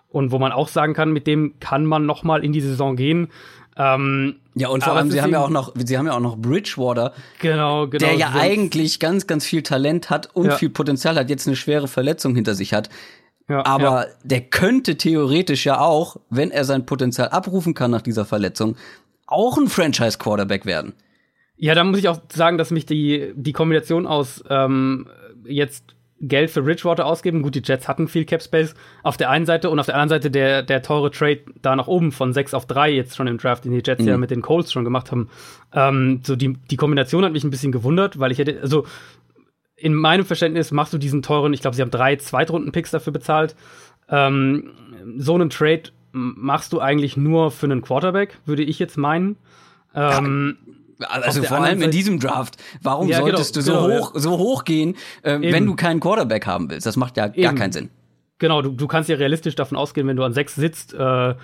Und 0.09 0.33
wo 0.33 0.39
man 0.39 0.53
auch 0.53 0.69
sagen 0.69 0.95
kann, 0.95 1.13
mit 1.13 1.27
dem 1.27 1.55
kann 1.61 1.85
man 1.85 2.07
noch 2.07 2.25
mal 2.25 2.45
in 2.45 2.53
die 2.53 2.61
Saison 2.61 2.97
gehen. 2.97 3.29
Ähm, 3.77 4.37
ja, 4.55 4.69
und 4.69 4.83
vor 4.83 4.95
allem, 4.95 5.11
sie 5.11 5.23
haben 5.23 5.33
ja 5.33 5.45
auch 5.45 5.51
noch, 5.51 5.73
sie 5.77 5.97
haben 5.97 6.07
ja 6.07 6.13
auch 6.13 6.21
noch 6.21 6.37
Bridgewater. 6.37 7.13
Genau, 7.39 7.87
genau. 7.87 8.05
Der 8.05 8.15
ja 8.15 8.33
eigentlich 8.33 8.99
ganz, 8.99 9.27
ganz 9.27 9.45
viel 9.45 9.63
Talent 9.63 10.11
hat 10.11 10.35
und 10.35 10.47
ja. 10.47 10.57
viel 10.57 10.71
Potenzial 10.71 11.17
hat, 11.17 11.31
jetzt 11.31 11.47
eine 11.47 11.57
schwere 11.57 11.89
Verletzung 11.89 12.35
hinter 12.35 12.55
sich 12.55 12.73
hat. 12.73 12.89
Ja, 13.49 13.65
aber 13.65 14.07
ja. 14.07 14.15
der 14.23 14.41
könnte 14.43 14.97
theoretisch 14.97 15.67
ja 15.67 15.81
auch, 15.81 16.17
wenn 16.31 16.51
er 16.51 16.65
sein 16.65 16.87
Potenzial 16.87 17.29
abrufen 17.29 17.75
kann 17.75 17.91
nach 17.91 18.03
dieser 18.03 18.25
Verletzung, 18.25 18.77
auch 19.27 19.57
ein 19.57 19.69
Franchise-Quarterback 19.69 20.67
werden. 20.67 20.95
Ja, 21.57 21.75
da 21.75 21.85
muss 21.85 21.99
ich 21.99 22.09
auch 22.09 22.21
sagen, 22.33 22.59
dass 22.59 22.71
mich 22.71 22.87
die, 22.87 23.33
die 23.35 23.53
Kombination 23.53 24.07
aus 24.07 24.43
ähm, 24.49 25.09
jetzt 25.45 25.95
Geld 26.21 26.51
für 26.51 26.63
Bridgewater 26.63 27.07
ausgeben. 27.07 27.43
Gut, 27.43 27.55
die 27.55 27.63
Jets 27.65 27.89
hatten 27.89 28.07
viel 28.07 28.25
Cap 28.25 28.43
Space 28.43 28.75
auf 29.03 29.17
der 29.17 29.31
einen 29.31 29.47
Seite 29.47 29.71
und 29.71 29.79
auf 29.79 29.87
der 29.87 29.95
anderen 29.95 30.11
Seite 30.11 30.31
der, 30.31 30.63
der 30.63 30.83
teure 30.83 31.11
Trade 31.11 31.41
da 31.63 31.75
nach 31.75 31.87
oben 31.87 32.13
von 32.13 32.33
6 32.33 32.55
auf 32.55 32.67
3 32.67 32.91
jetzt 32.91 33.17
schon 33.17 33.27
im 33.27 33.39
Draft, 33.39 33.65
den 33.65 33.73
die 33.73 33.83
Jets 33.85 34.03
mhm. 34.03 34.09
ja 34.09 34.17
mit 34.19 34.31
den 34.31 34.43
Colts 34.43 34.73
schon 34.73 34.85
gemacht 34.85 35.11
haben. 35.11 35.31
Ähm, 35.73 36.21
so 36.23 36.37
die, 36.37 36.55
die 36.71 36.77
Kombination 36.77 37.25
hat 37.25 37.33
mich 37.33 37.45
ein 37.45 37.51
bisschen 37.51 37.73
gewundert, 37.73 38.19
weil 38.19 38.33
ich 38.33 38.39
hätte, 38.39 38.61
also 38.61 38.87
in 39.77 39.95
meinem 39.95 40.27
Verständnis 40.27 40.73
machst 40.73 40.93
du 40.93 40.99
diesen 40.99 41.23
teuren, 41.23 41.55
ich 41.55 41.63
glaube, 41.63 41.75
sie 41.75 41.83
haben 41.83 41.91
drei 41.91 42.17
Zweitrunden-Picks 42.17 42.91
dafür 42.91 43.15
bezahlt. 43.15 43.57
Ähm, 44.11 44.73
so 45.17 45.35
einen 45.35 45.49
Trade 45.49 45.85
machst 46.13 46.73
du 46.75 46.81
eigentlich 46.81 47.17
nur 47.17 47.51
für 47.51 47.67
einen 47.67 47.81
Quarterback, 47.81 48.39
würde 48.45 48.63
ich 48.63 48.79
jetzt 48.79 48.99
meinen. 48.99 49.37
Ähm, 49.95 50.59
ja 50.65 50.71
also 51.09 51.43
vor 51.43 51.59
allem 51.59 51.83
in 51.83 51.91
diesem 51.91 52.19
Draft. 52.21 52.57
Warum 52.83 53.09
ja, 53.09 53.19
genau, 53.19 53.29
solltest 53.29 53.55
genau, 53.55 53.65
du 53.65 53.73
so 53.73 53.87
genau, 53.87 54.01
hoch, 54.01 54.15
ja. 54.15 54.21
so 54.21 54.39
hoch 54.39 54.65
gehen, 54.65 54.97
äh, 55.23 55.39
wenn 55.41 55.67
du 55.67 55.77
keinen 55.77 56.01
Quarterback 56.01 56.47
haben 56.47 56.71
willst? 56.71 56.87
Das 56.87 56.97
macht 56.97 57.17
ja 57.17 57.27
Eben. 57.27 57.43
gar 57.43 57.55
keinen 57.55 57.73
Sinn. 57.73 57.91
Genau, 58.39 58.63
du, 58.63 58.71
du 58.71 58.87
kannst 58.87 59.09
ja 59.09 59.17
realistisch 59.17 59.55
davon 59.55 59.77
ausgehen, 59.77 60.07
wenn 60.07 60.17
du 60.17 60.25
an 60.25 60.33
sechs 60.33 60.55
sitzt, 60.55 60.95
äh, 60.95 61.35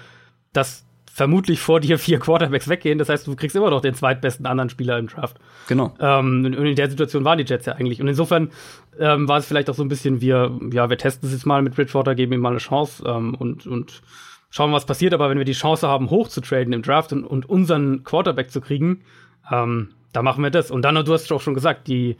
dass 0.53 0.87
vermutlich 1.17 1.61
vor 1.61 1.81
dir 1.81 1.99
vier 1.99 2.19
Quarterbacks 2.19 2.69
weggehen. 2.69 2.99
Das 2.99 3.09
heißt, 3.09 3.27
du 3.27 3.35
kriegst 3.37 3.57
immer 3.57 3.71
noch 3.71 3.81
den 3.81 3.95
zweitbesten 3.95 4.45
anderen 4.45 4.69
Spieler 4.69 4.99
im 4.99 5.07
Draft. 5.07 5.39
Genau. 5.67 5.95
Ähm, 5.99 6.45
und 6.45 6.53
in 6.53 6.77
der 6.77 6.91
Situation 6.91 7.25
waren 7.25 7.39
die 7.39 7.45
Jets 7.45 7.65
ja 7.65 7.73
eigentlich. 7.73 8.03
Und 8.03 8.09
insofern 8.09 8.51
ähm, 8.99 9.27
war 9.27 9.39
es 9.39 9.47
vielleicht 9.47 9.71
auch 9.71 9.75
so 9.75 9.83
ein 9.83 9.89
bisschen, 9.89 10.21
wir, 10.21 10.59
ja, 10.73 10.91
wir 10.91 10.99
testen 10.99 11.27
es 11.27 11.35
jetzt 11.35 11.47
mal 11.47 11.63
mit 11.63 11.75
Bridgewater, 11.75 12.15
geben 12.15 12.35
ihm 12.35 12.41
mal 12.41 12.51
eine 12.51 12.59
Chance 12.59 13.03
ähm, 13.07 13.35
und, 13.35 13.67
und 13.67 14.03
schauen, 14.51 14.73
was 14.73 14.85
passiert. 14.85 15.15
Aber 15.15 15.31
wenn 15.31 15.39
wir 15.39 15.47
die 15.47 15.53
Chance 15.53 15.89
haben, 15.89 16.11
hoch 16.11 16.29
zu 16.29 16.43
traden 16.43 16.75
im 16.75 16.83
Draft 16.83 17.15
und, 17.15 17.25
und 17.25 17.49
unseren 17.49 18.05
Quarterback 18.05 18.51
zu 18.51 18.61
kriegen, 18.61 19.01
ähm, 19.51 19.89
da 20.13 20.23
machen 20.23 20.43
wir 20.43 20.51
das. 20.51 20.71
Und 20.71 20.83
dann, 20.83 20.95
du 21.05 21.13
hast 21.13 21.31
auch 21.33 21.41
schon 21.41 21.55
gesagt, 21.55 21.89
die, 21.89 22.17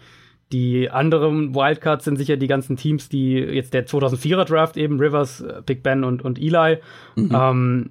die 0.53 0.91
anderen 0.91 1.55
Wildcards 1.55 2.05
sind 2.05 2.17
sicher 2.17 2.37
die 2.37 2.47
ganzen 2.47 2.77
Teams, 2.77 3.09
die 3.09 3.35
jetzt 3.35 3.75
der 3.75 3.87
2004er 3.87 4.45
Draft 4.45 4.77
eben, 4.77 5.01
Rivers, 5.01 5.41
äh, 5.41 5.63
Big 5.65 5.83
Ben 5.83 6.05
und, 6.05 6.23
und 6.23 6.39
Eli, 6.39 6.79
mhm. 7.17 7.31
ähm, 7.35 7.91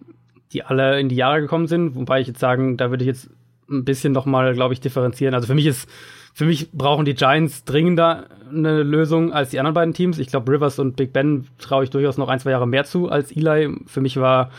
die 0.54 0.64
alle 0.64 1.00
in 1.00 1.10
die 1.10 1.16
Jahre 1.16 1.42
gekommen 1.42 1.68
sind. 1.68 1.96
Wobei 1.96 2.22
ich 2.22 2.28
jetzt 2.28 2.40
sagen, 2.40 2.78
da 2.78 2.92
würde 2.92 3.04
ich 3.04 3.08
jetzt 3.08 3.30
ein 3.70 3.84
bisschen 3.84 4.14
noch 4.14 4.26
mal, 4.26 4.54
glaube 4.54 4.74
ich, 4.74 4.80
differenzieren. 4.80 5.34
Also 5.34 5.48
für 5.48 5.56
mich 5.56 5.66
ist, 5.66 5.90
für 6.34 6.46
mich 6.46 6.72
brauchen 6.72 7.06
die 7.06 7.16
Giants 7.16 7.66
dringender 7.66 8.26
eine 8.50 8.84
Lösung 8.84 9.34
als 9.34 9.50
die 9.50 9.60
anderen 9.60 9.74
beiden 9.74 9.94
Teams. 9.94 10.20
Ich 10.20 10.28
glaube, 10.28 10.52
Rivers 10.52 10.80
und 10.80 10.96
Big 10.96 11.14
Ben 11.14 11.48
traue 11.58 11.84
ich 11.84 11.90
durchaus 11.90 12.18
noch 12.18 12.30
ein, 12.30 12.40
zwei 12.40 12.52
Jahre 12.52 12.68
mehr 12.68 12.86
zu 12.86 13.10
als 13.10 13.36
Eli. 13.36 13.76
Für 13.88 14.02
mich 14.02 14.18
war 14.18 14.52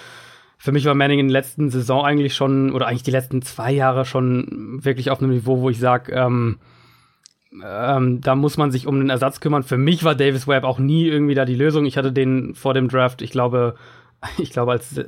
für 0.59 0.73
mich 0.73 0.85
war 0.85 0.95
Manning 0.95 1.19
in 1.19 1.29
der 1.29 1.41
letzten 1.41 1.71
Saison 1.71 2.05
eigentlich 2.05 2.35
schon, 2.35 2.73
oder 2.73 2.87
eigentlich 2.87 3.03
die 3.03 3.11
letzten 3.11 3.43
zwei 3.43 3.73
Jahre 3.73 4.05
schon 4.05 4.79
wirklich 4.83 5.11
auf 5.11 5.21
einem 5.21 5.31
Niveau, 5.31 5.61
wo 5.61 5.71
ich 5.71 5.79
sage, 5.79 6.13
ähm, 6.13 6.59
ähm, 7.65 8.21
da 8.21 8.35
muss 8.35 8.57
man 8.57 8.71
sich 8.71 8.87
um 8.87 8.99
den 8.99 9.11
Ersatz 9.11 9.41
kümmern. 9.41 9.63
Für 9.63 9.79
mich 9.79 10.05
war 10.05 10.15
Davis 10.15 10.49
Webb 10.49 10.65
auch 10.65 10.79
nie 10.79 11.07
irgendwie 11.07 11.35
da 11.35 11.45
die 11.45 11.55
Lösung. 11.55 11.87
Ich 11.87 11.97
hatte 11.97 12.13
den 12.13 12.55
vor 12.55 12.75
dem 12.75 12.89
Draft, 12.89 13.23
ich 13.23 13.31
glaube, 13.31 13.75
ich 14.39 14.51
glaube, 14.51 14.73
als 14.73 15.01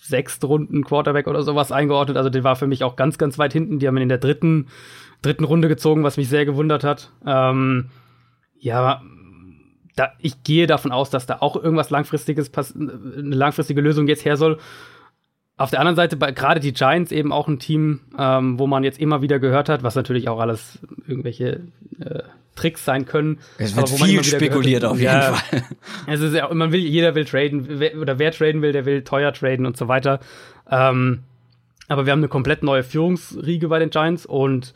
Sechstrunden 0.00 0.84
Quarterback 0.84 1.26
oder 1.26 1.42
sowas 1.42 1.72
eingeordnet. 1.72 2.16
Also 2.16 2.30
der 2.30 2.44
war 2.44 2.56
für 2.56 2.66
mich 2.66 2.84
auch 2.84 2.96
ganz, 2.96 3.18
ganz 3.18 3.38
weit 3.38 3.52
hinten. 3.52 3.78
Die 3.78 3.86
haben 3.86 3.96
ihn 3.96 4.04
in 4.04 4.08
der 4.08 4.18
dritten, 4.18 4.68
dritten 5.22 5.44
Runde 5.44 5.68
gezogen, 5.68 6.02
was 6.02 6.16
mich 6.16 6.28
sehr 6.28 6.44
gewundert 6.44 6.84
hat. 6.84 7.12
Ähm, 7.26 7.90
ja, 8.58 9.02
da, 9.96 10.12
ich 10.18 10.42
gehe 10.42 10.66
davon 10.66 10.92
aus, 10.92 11.10
dass 11.10 11.26
da 11.26 11.38
auch 11.40 11.56
irgendwas 11.56 11.90
langfristiges, 11.90 12.50
eine 12.74 13.34
langfristige 13.34 13.80
Lösung 13.80 14.08
jetzt 14.08 14.24
her 14.24 14.36
soll. 14.36 14.58
Auf 15.56 15.70
der 15.70 15.80
anderen 15.80 15.96
Seite, 15.96 16.16
gerade 16.16 16.60
die 16.60 16.72
Giants 16.72 17.12
eben 17.12 17.30
auch 17.30 17.46
ein 17.46 17.58
Team, 17.58 18.00
ähm, 18.18 18.58
wo 18.58 18.66
man 18.66 18.84
jetzt 18.84 18.98
immer 18.98 19.22
wieder 19.22 19.38
gehört 19.38 19.68
hat, 19.68 19.82
was 19.82 19.94
natürlich 19.94 20.28
auch 20.28 20.40
alles 20.40 20.78
irgendwelche 21.06 21.60
äh, 22.00 22.22
Tricks 22.56 22.84
sein 22.84 23.04
können. 23.04 23.38
Es 23.58 23.76
wird 23.76 23.88
viel 23.90 24.24
spekuliert 24.24 24.84
auf 24.84 24.98
jeden 24.98 25.12
ja, 25.12 25.34
Fall. 25.34 25.62
Es 26.06 26.20
ist 26.20 26.34
ja, 26.34 26.52
man 26.52 26.72
will, 26.72 26.80
jeder 26.80 27.14
will 27.14 27.24
traden, 27.24 27.66
wer, 27.68 27.96
oder 27.98 28.18
wer 28.18 28.32
traden 28.32 28.62
will, 28.62 28.72
der 28.72 28.86
will 28.86 29.04
teuer 29.04 29.32
traden 29.32 29.66
und 29.66 29.76
so 29.76 29.88
weiter. 29.88 30.20
Ähm, 30.70 31.20
aber 31.88 32.06
wir 32.06 32.12
haben 32.12 32.20
eine 32.20 32.28
komplett 32.28 32.62
neue 32.62 32.82
Führungsriege 32.82 33.68
bei 33.68 33.78
den 33.78 33.90
Giants 33.90 34.24
und 34.24 34.72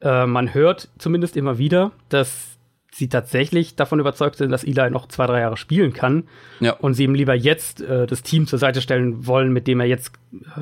äh, 0.00 0.26
man 0.26 0.54
hört 0.54 0.88
zumindest 0.98 1.36
immer 1.36 1.58
wieder, 1.58 1.92
dass 2.08 2.55
sie 2.96 3.08
tatsächlich 3.08 3.76
davon 3.76 4.00
überzeugt 4.00 4.36
sind, 4.36 4.50
dass 4.50 4.64
Eli 4.64 4.90
noch 4.90 5.06
zwei, 5.08 5.26
drei 5.26 5.40
Jahre 5.40 5.56
spielen 5.56 5.92
kann. 5.92 6.24
Ja. 6.60 6.72
Und 6.72 6.94
sie 6.94 7.04
ihm 7.04 7.14
lieber 7.14 7.34
jetzt 7.34 7.82
äh, 7.82 8.06
das 8.06 8.22
Team 8.22 8.46
zur 8.46 8.58
Seite 8.58 8.80
stellen 8.80 9.26
wollen, 9.26 9.52
mit 9.52 9.66
dem 9.66 9.80
er 9.80 9.86
jetzt, 9.86 10.12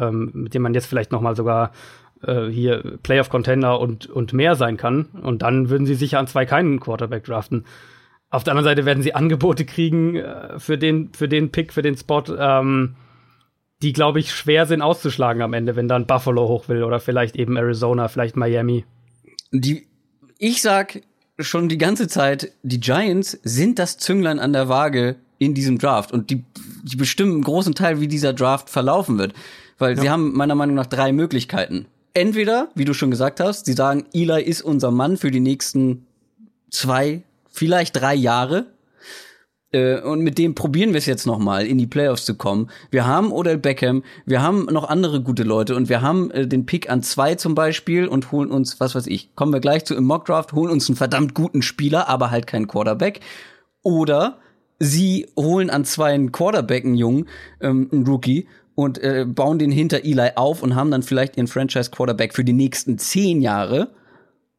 ähm, 0.00 0.30
mit 0.34 0.52
dem 0.52 0.62
man 0.62 0.74
jetzt 0.74 0.86
vielleicht 0.86 1.12
noch 1.12 1.20
mal 1.20 1.36
sogar 1.36 1.70
äh, 2.22 2.46
hier 2.46 2.98
Playoff 3.02 3.30
Contender 3.30 3.78
und, 3.78 4.06
und 4.06 4.32
mehr 4.32 4.56
sein 4.56 4.76
kann. 4.76 5.06
Und 5.22 5.42
dann 5.42 5.68
würden 5.70 5.86
sie 5.86 5.94
sicher 5.94 6.18
an 6.18 6.26
zwei 6.26 6.44
keinen 6.44 6.80
Quarterback 6.80 7.24
draften. 7.24 7.66
Auf 8.30 8.42
der 8.42 8.52
anderen 8.52 8.64
Seite 8.64 8.84
werden 8.84 9.02
sie 9.02 9.14
Angebote 9.14 9.64
kriegen 9.64 10.16
äh, 10.16 10.58
für 10.58 10.76
den, 10.76 11.12
für 11.12 11.28
den 11.28 11.52
Pick, 11.52 11.72
für 11.72 11.82
den 11.82 11.96
Spot, 11.96 12.24
ähm, 12.36 12.96
die, 13.80 13.92
glaube 13.92 14.18
ich, 14.18 14.32
schwer 14.32 14.66
sind 14.66 14.82
auszuschlagen 14.82 15.40
am 15.40 15.52
Ende, 15.52 15.76
wenn 15.76 15.86
dann 15.86 16.06
Buffalo 16.06 16.48
hoch 16.48 16.68
will 16.68 16.82
oder 16.82 16.98
vielleicht 16.98 17.36
eben 17.36 17.56
Arizona, 17.56 18.08
vielleicht 18.08 18.36
Miami. 18.36 18.84
Die, 19.52 19.86
ich 20.38 20.62
sag, 20.62 21.00
schon 21.38 21.68
die 21.68 21.78
ganze 21.78 22.08
Zeit, 22.08 22.52
die 22.62 22.80
Giants 22.80 23.38
sind 23.42 23.78
das 23.78 23.98
Zünglein 23.98 24.38
an 24.38 24.52
der 24.52 24.68
Waage 24.68 25.16
in 25.38 25.54
diesem 25.54 25.78
Draft 25.78 26.12
und 26.12 26.30
die, 26.30 26.44
die 26.82 26.96
bestimmen 26.96 27.32
einen 27.32 27.42
großen 27.42 27.74
Teil, 27.74 28.00
wie 28.00 28.08
dieser 28.08 28.32
Draft 28.32 28.70
verlaufen 28.70 29.18
wird. 29.18 29.34
Weil 29.78 29.96
ja. 29.96 30.02
sie 30.02 30.10
haben 30.10 30.32
meiner 30.34 30.54
Meinung 30.54 30.76
nach 30.76 30.86
drei 30.86 31.12
Möglichkeiten. 31.12 31.86
Entweder, 32.14 32.68
wie 32.76 32.84
du 32.84 32.94
schon 32.94 33.10
gesagt 33.10 33.40
hast, 33.40 33.66
sie 33.66 33.72
sagen, 33.72 34.04
Eli 34.12 34.42
ist 34.42 34.62
unser 34.62 34.92
Mann 34.92 35.16
für 35.16 35.32
die 35.32 35.40
nächsten 35.40 36.06
zwei, 36.70 37.22
vielleicht 37.50 37.96
drei 37.96 38.14
Jahre. 38.14 38.66
Äh, 39.74 40.00
und 40.00 40.20
mit 40.20 40.38
dem 40.38 40.54
probieren 40.54 40.90
wir 40.90 40.98
es 40.98 41.06
jetzt 41.06 41.26
noch 41.26 41.38
mal 41.38 41.66
in 41.66 41.78
die 41.78 41.88
Playoffs 41.88 42.24
zu 42.24 42.36
kommen. 42.36 42.70
Wir 42.90 43.06
haben 43.06 43.32
Odell 43.32 43.58
Beckham, 43.58 44.04
wir 44.24 44.40
haben 44.40 44.66
noch 44.66 44.88
andere 44.88 45.20
gute 45.20 45.42
Leute 45.42 45.74
und 45.74 45.88
wir 45.88 46.00
haben 46.00 46.30
äh, 46.30 46.46
den 46.46 46.64
Pick 46.64 46.88
an 46.88 47.02
zwei 47.02 47.34
zum 47.34 47.56
Beispiel 47.56 48.06
und 48.06 48.30
holen 48.30 48.50
uns, 48.50 48.78
was 48.78 48.94
weiß 48.94 49.08
ich, 49.08 49.34
kommen 49.34 49.52
wir 49.52 49.60
gleich 49.60 49.84
zu 49.84 49.96
im 49.96 50.04
Mockdraft, 50.04 50.52
holen 50.52 50.70
uns 50.70 50.88
einen 50.88 50.96
verdammt 50.96 51.34
guten 51.34 51.60
Spieler, 51.60 52.08
aber 52.08 52.30
halt 52.30 52.46
keinen 52.46 52.68
Quarterback. 52.68 53.20
Oder 53.82 54.38
sie 54.78 55.26
holen 55.36 55.70
an 55.70 55.84
zwei 55.84 56.12
einen 56.12 56.30
Quarterback, 56.30 56.84
einen 56.84 56.94
Jungen, 56.94 57.26
ähm, 57.60 57.88
einen 57.90 58.06
Rookie 58.06 58.46
und 58.76 58.98
äh, 59.02 59.26
bauen 59.26 59.58
den 59.58 59.72
hinter 59.72 60.04
Eli 60.04 60.30
auf 60.36 60.62
und 60.62 60.76
haben 60.76 60.92
dann 60.92 61.02
vielleicht 61.02 61.36
ihren 61.36 61.48
Franchise 61.48 61.90
Quarterback 61.90 62.32
für 62.32 62.44
die 62.44 62.52
nächsten 62.52 62.96
zehn 62.98 63.40
Jahre. 63.40 63.90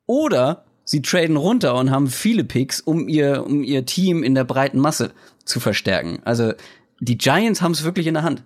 Oder 0.08 0.66
sie 0.86 1.02
traden 1.02 1.36
runter 1.36 1.76
und 1.76 1.92
haben 1.92 2.08
viele 2.08 2.46
Picks, 2.46 2.80
um 2.80 3.10
ihr, 3.10 3.44
um 3.46 3.64
ihr 3.64 3.86
Team 3.86 4.24
in 4.24 4.36
der 4.36 4.46
breiten 4.46 4.80
Masse 4.80 5.12
zu 5.44 5.60
verstärken. 5.60 6.20
Also 6.24 6.54
die 7.00 7.18
Giants 7.18 7.62
haben 7.62 7.74
es 7.74 7.84
wirklich 7.84 8.08
in 8.08 8.14
der 8.14 8.24
Hand. 8.24 8.44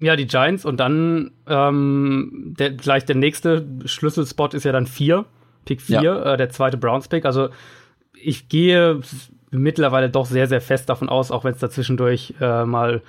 Ja, 0.00 0.16
die 0.16 0.26
Giants 0.26 0.64
und 0.64 0.78
dann 0.78 1.30
ähm, 1.46 2.54
der, 2.58 2.72
gleich 2.72 3.04
der 3.04 3.16
nächste 3.16 3.66
Schlüsselspot 3.84 4.54
ist 4.54 4.64
ja 4.64 4.72
dann 4.72 4.86
vier, 4.86 5.26
Pick 5.64 5.80
vier, 5.80 6.02
ja. 6.02 6.34
äh, 6.34 6.36
der 6.36 6.50
zweite 6.50 6.76
Browns-Pick. 6.76 7.24
Also 7.24 7.50
ich 8.14 8.48
gehe 8.48 9.00
mittlerweile 9.50 10.10
doch 10.10 10.26
sehr, 10.26 10.46
sehr 10.46 10.60
fest 10.60 10.88
davon 10.88 11.08
aus, 11.08 11.30
auch 11.30 11.44
wenn 11.44 11.54
es 11.54 11.60
dazwischendurch 11.60 12.34
äh, 12.40 12.64
mal 12.64 13.02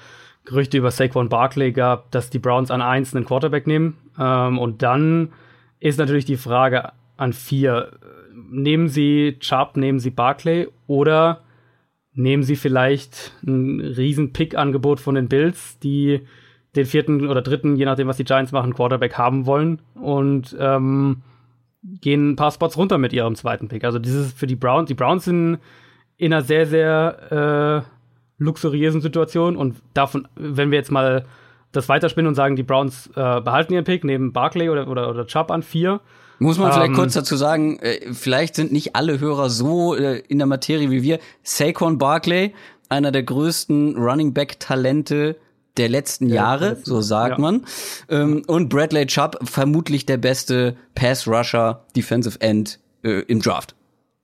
Gerüchte 0.44 0.78
über 0.78 0.91
Saquon 0.91 1.30
Barkley 1.30 1.72
gab, 1.72 2.12
dass 2.12 2.30
die 2.30 2.39
Browns 2.39 2.72
an 2.72 2.82
eins 2.82 3.15
einen 3.15 3.26
Quarterback 3.26 3.67
nehmen. 3.67 3.98
Ähm, 4.20 4.58
und 4.58 4.82
dann 4.82 5.32
ist 5.80 5.98
natürlich 5.98 6.26
die 6.26 6.38
Frage, 6.38 6.91
an 7.22 7.34
vier. 7.34 7.92
Nehmen 8.34 8.88
Sie 8.88 9.38
Chubb, 9.40 9.78
nehmen 9.78 10.00
Sie 10.00 10.10
Barclay 10.10 10.68
oder 10.88 11.42
nehmen 12.14 12.44
Sie 12.44 12.56
vielleicht 12.56 13.32
ein 13.46 13.80
riesen 13.80 14.34
Pick-Angebot 14.34 15.00
von 15.00 15.16
den 15.16 15.30
Bills, 15.30 15.80
die 15.80 16.22
den 16.76 16.86
vierten 16.86 17.28
oder 17.28 17.42
dritten, 17.42 17.76
je 17.76 17.86
nachdem, 17.86 18.08
was 18.08 18.18
die 18.18 18.24
Giants 18.24 18.52
machen, 18.52 18.74
Quarterback 18.74 19.18
haben 19.18 19.46
wollen 19.46 19.82
und 19.94 20.56
ähm, 20.60 21.22
gehen 21.84 22.32
ein 22.32 22.36
paar 22.36 22.52
Spots 22.52 22.78
runter 22.78 22.98
mit 22.98 23.14
ihrem 23.14 23.36
zweiten 23.36 23.68
Pick. 23.68 23.84
Also 23.84 24.00
dieses 24.00 24.34
für 24.34 24.48
die 24.48 24.56
Browns, 24.56 24.88
die 24.88 24.94
Browns 24.94 25.26
sind 25.26 25.60
in 26.18 26.34
einer 26.34 26.42
sehr, 26.42 26.66
sehr 26.66 27.86
äh, 27.86 28.44
luxuriösen 28.44 29.02
Situation 29.02 29.58
und 29.58 29.76
davon, 29.94 30.28
wenn 30.36 30.72
wir 30.72 30.78
jetzt 30.78 30.92
mal 30.92 31.26
das 31.72 31.90
weiterspinnen 31.90 32.28
und 32.28 32.36
sagen, 32.36 32.56
die 32.56 32.64
Browns 32.64 33.08
äh, 33.16 33.42
behalten 33.42 33.74
ihren 33.74 33.86
Pick, 33.86 34.04
nehmen 34.04 34.34
Barclay 34.34 34.70
oder, 34.70 34.88
oder, 34.88 35.10
oder 35.10 35.28
Chubb 35.28 35.52
an 35.52 35.64
vier 35.64 36.00
muss 36.42 36.58
man 36.58 36.72
vielleicht 36.72 36.90
um, 36.90 36.96
kurz 36.96 37.16
ähm, 37.16 37.22
dazu 37.22 37.36
sagen, 37.36 37.78
äh, 37.80 38.14
vielleicht 38.14 38.56
sind 38.56 38.72
nicht 38.72 38.96
alle 38.96 39.20
Hörer 39.20 39.52
so 39.52 39.96
äh, 39.96 40.24
in 40.28 40.40
der 40.40 40.48
Materie 40.48 40.90
wie 40.90 41.04
wir. 41.04 41.20
Saquon 41.44 42.00
Barkley, 42.00 42.56
einer 42.90 43.12
der 43.12 43.22
größten 43.22 43.96
Running 43.96 44.34
Back 44.34 44.60
Talente 44.60 45.36
der 45.78 45.88
letzten 45.88 46.28
ja, 46.28 46.36
Jahre, 46.36 46.78
so 46.84 47.00
sagt 47.02 47.38
ja. 47.38 47.42
man. 47.42 47.66
Ähm, 48.10 48.42
und 48.48 48.70
Bradley 48.70 49.06
Chubb, 49.06 49.38
vermutlich 49.44 50.08
der 50.08 50.18
beste 50.18 50.76
Pass 50.96 51.28
Rusher, 51.28 51.86
Defensive 51.96 52.42
End 52.42 52.80
äh, 53.04 53.22
im 53.28 53.40
Draft. 53.42 53.76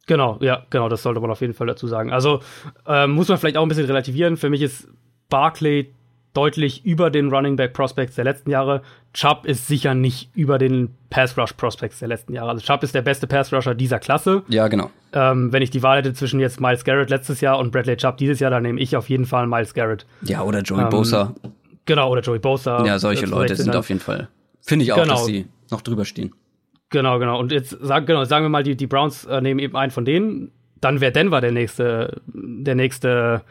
Genau, 0.08 0.40
ja, 0.42 0.66
genau, 0.72 0.90
das 0.90 1.04
sollte 1.04 1.20
man 1.20 1.30
auf 1.30 1.42
jeden 1.42 1.54
Fall 1.54 1.68
dazu 1.68 1.86
sagen. 1.86 2.12
Also 2.12 2.42
äh, 2.88 3.06
muss 3.06 3.28
man 3.28 3.38
vielleicht 3.38 3.58
auch 3.58 3.64
ein 3.64 3.70
bisschen 3.70 3.86
relativieren. 3.86 4.38
Für 4.38 4.50
mich 4.50 4.64
ist 4.64 4.88
Barkley 5.30 5.94
deutlich 6.38 6.86
über 6.86 7.10
den 7.10 7.30
Running 7.30 7.56
Back 7.56 7.74
Prospects 7.74 8.14
der 8.16 8.24
letzten 8.24 8.52
Jahre. 8.52 8.84
Chubb 9.14 9.46
ist 9.46 9.66
sicher 9.66 9.96
nicht 9.96 10.30
über 10.36 10.60
den 10.60 10.90
Pass 11.10 11.36
Rush 11.36 11.54
Prospects 11.54 11.98
der 11.98 12.10
letzten 12.10 12.34
Jahre. 12.34 12.52
Also 12.52 12.64
Chubb 12.64 12.84
ist 12.84 12.94
der 12.94 13.02
beste 13.02 13.26
Pass 13.26 13.52
Rusher 13.52 13.74
dieser 13.74 13.98
Klasse. 13.98 14.44
Ja, 14.48 14.68
genau. 14.68 14.92
Ähm, 15.14 15.52
wenn 15.52 15.64
ich 15.64 15.72
die 15.72 15.82
Wahl 15.82 15.98
hätte 15.98 16.14
zwischen 16.14 16.40
jetzt 16.40 16.62
Miles 16.62 16.84
Garrett 16.84 17.10
letztes 17.10 17.42
Jahr 17.42 17.58
und 17.58 17.72
Bradley 17.72 17.98
Chubb 17.98 18.18
dieses 18.18 18.40
Jahr, 18.40 18.52
dann 18.52 18.62
nehme 18.62 18.80
ich 18.80 18.96
auf 18.96 19.10
jeden 19.10 19.26
Fall 19.26 19.48
Miles 19.48 19.74
Garrett. 19.74 20.06
Ja, 20.22 20.44
oder 20.44 20.62
Joey 20.62 20.84
ähm, 20.84 20.90
Bosa. 20.90 21.34
Genau, 21.86 22.12
oder 22.12 22.22
Joey 22.22 22.38
Bosa. 22.38 22.86
Ja, 22.86 23.00
solche 23.00 23.26
Leute 23.26 23.56
sind 23.56 23.76
auf 23.76 23.90
jeden 23.90 24.02
Fall. 24.02 24.28
Finde 24.62 24.86
ich 24.86 24.94
auch, 24.94 25.02
genau. 25.02 25.16
dass 25.16 25.26
sie 25.26 25.48
noch 25.72 25.82
drüber 25.82 26.06
stehen. 26.06 26.36
Genau, 26.90 27.18
genau. 27.18 27.40
Und 27.40 27.52
jetzt 27.52 27.76
sag, 27.82 28.06
genau, 28.06 28.26
sagen 28.26 28.46
wir 28.46 28.50
mal, 28.50 28.62
die, 28.62 28.76
die 28.76 28.86
Browns 28.88 29.26
äh, 29.26 29.42
nehmen 29.42 29.60
eben 29.60 29.76
einen 29.76 29.92
von 29.92 30.06
denen. 30.06 30.52
Dann 30.82 31.02
wäre 31.02 31.12
Denver 31.12 31.42
der 31.42 31.52
nächste, 31.52 32.22
der 32.28 32.76
nächste 32.76 33.42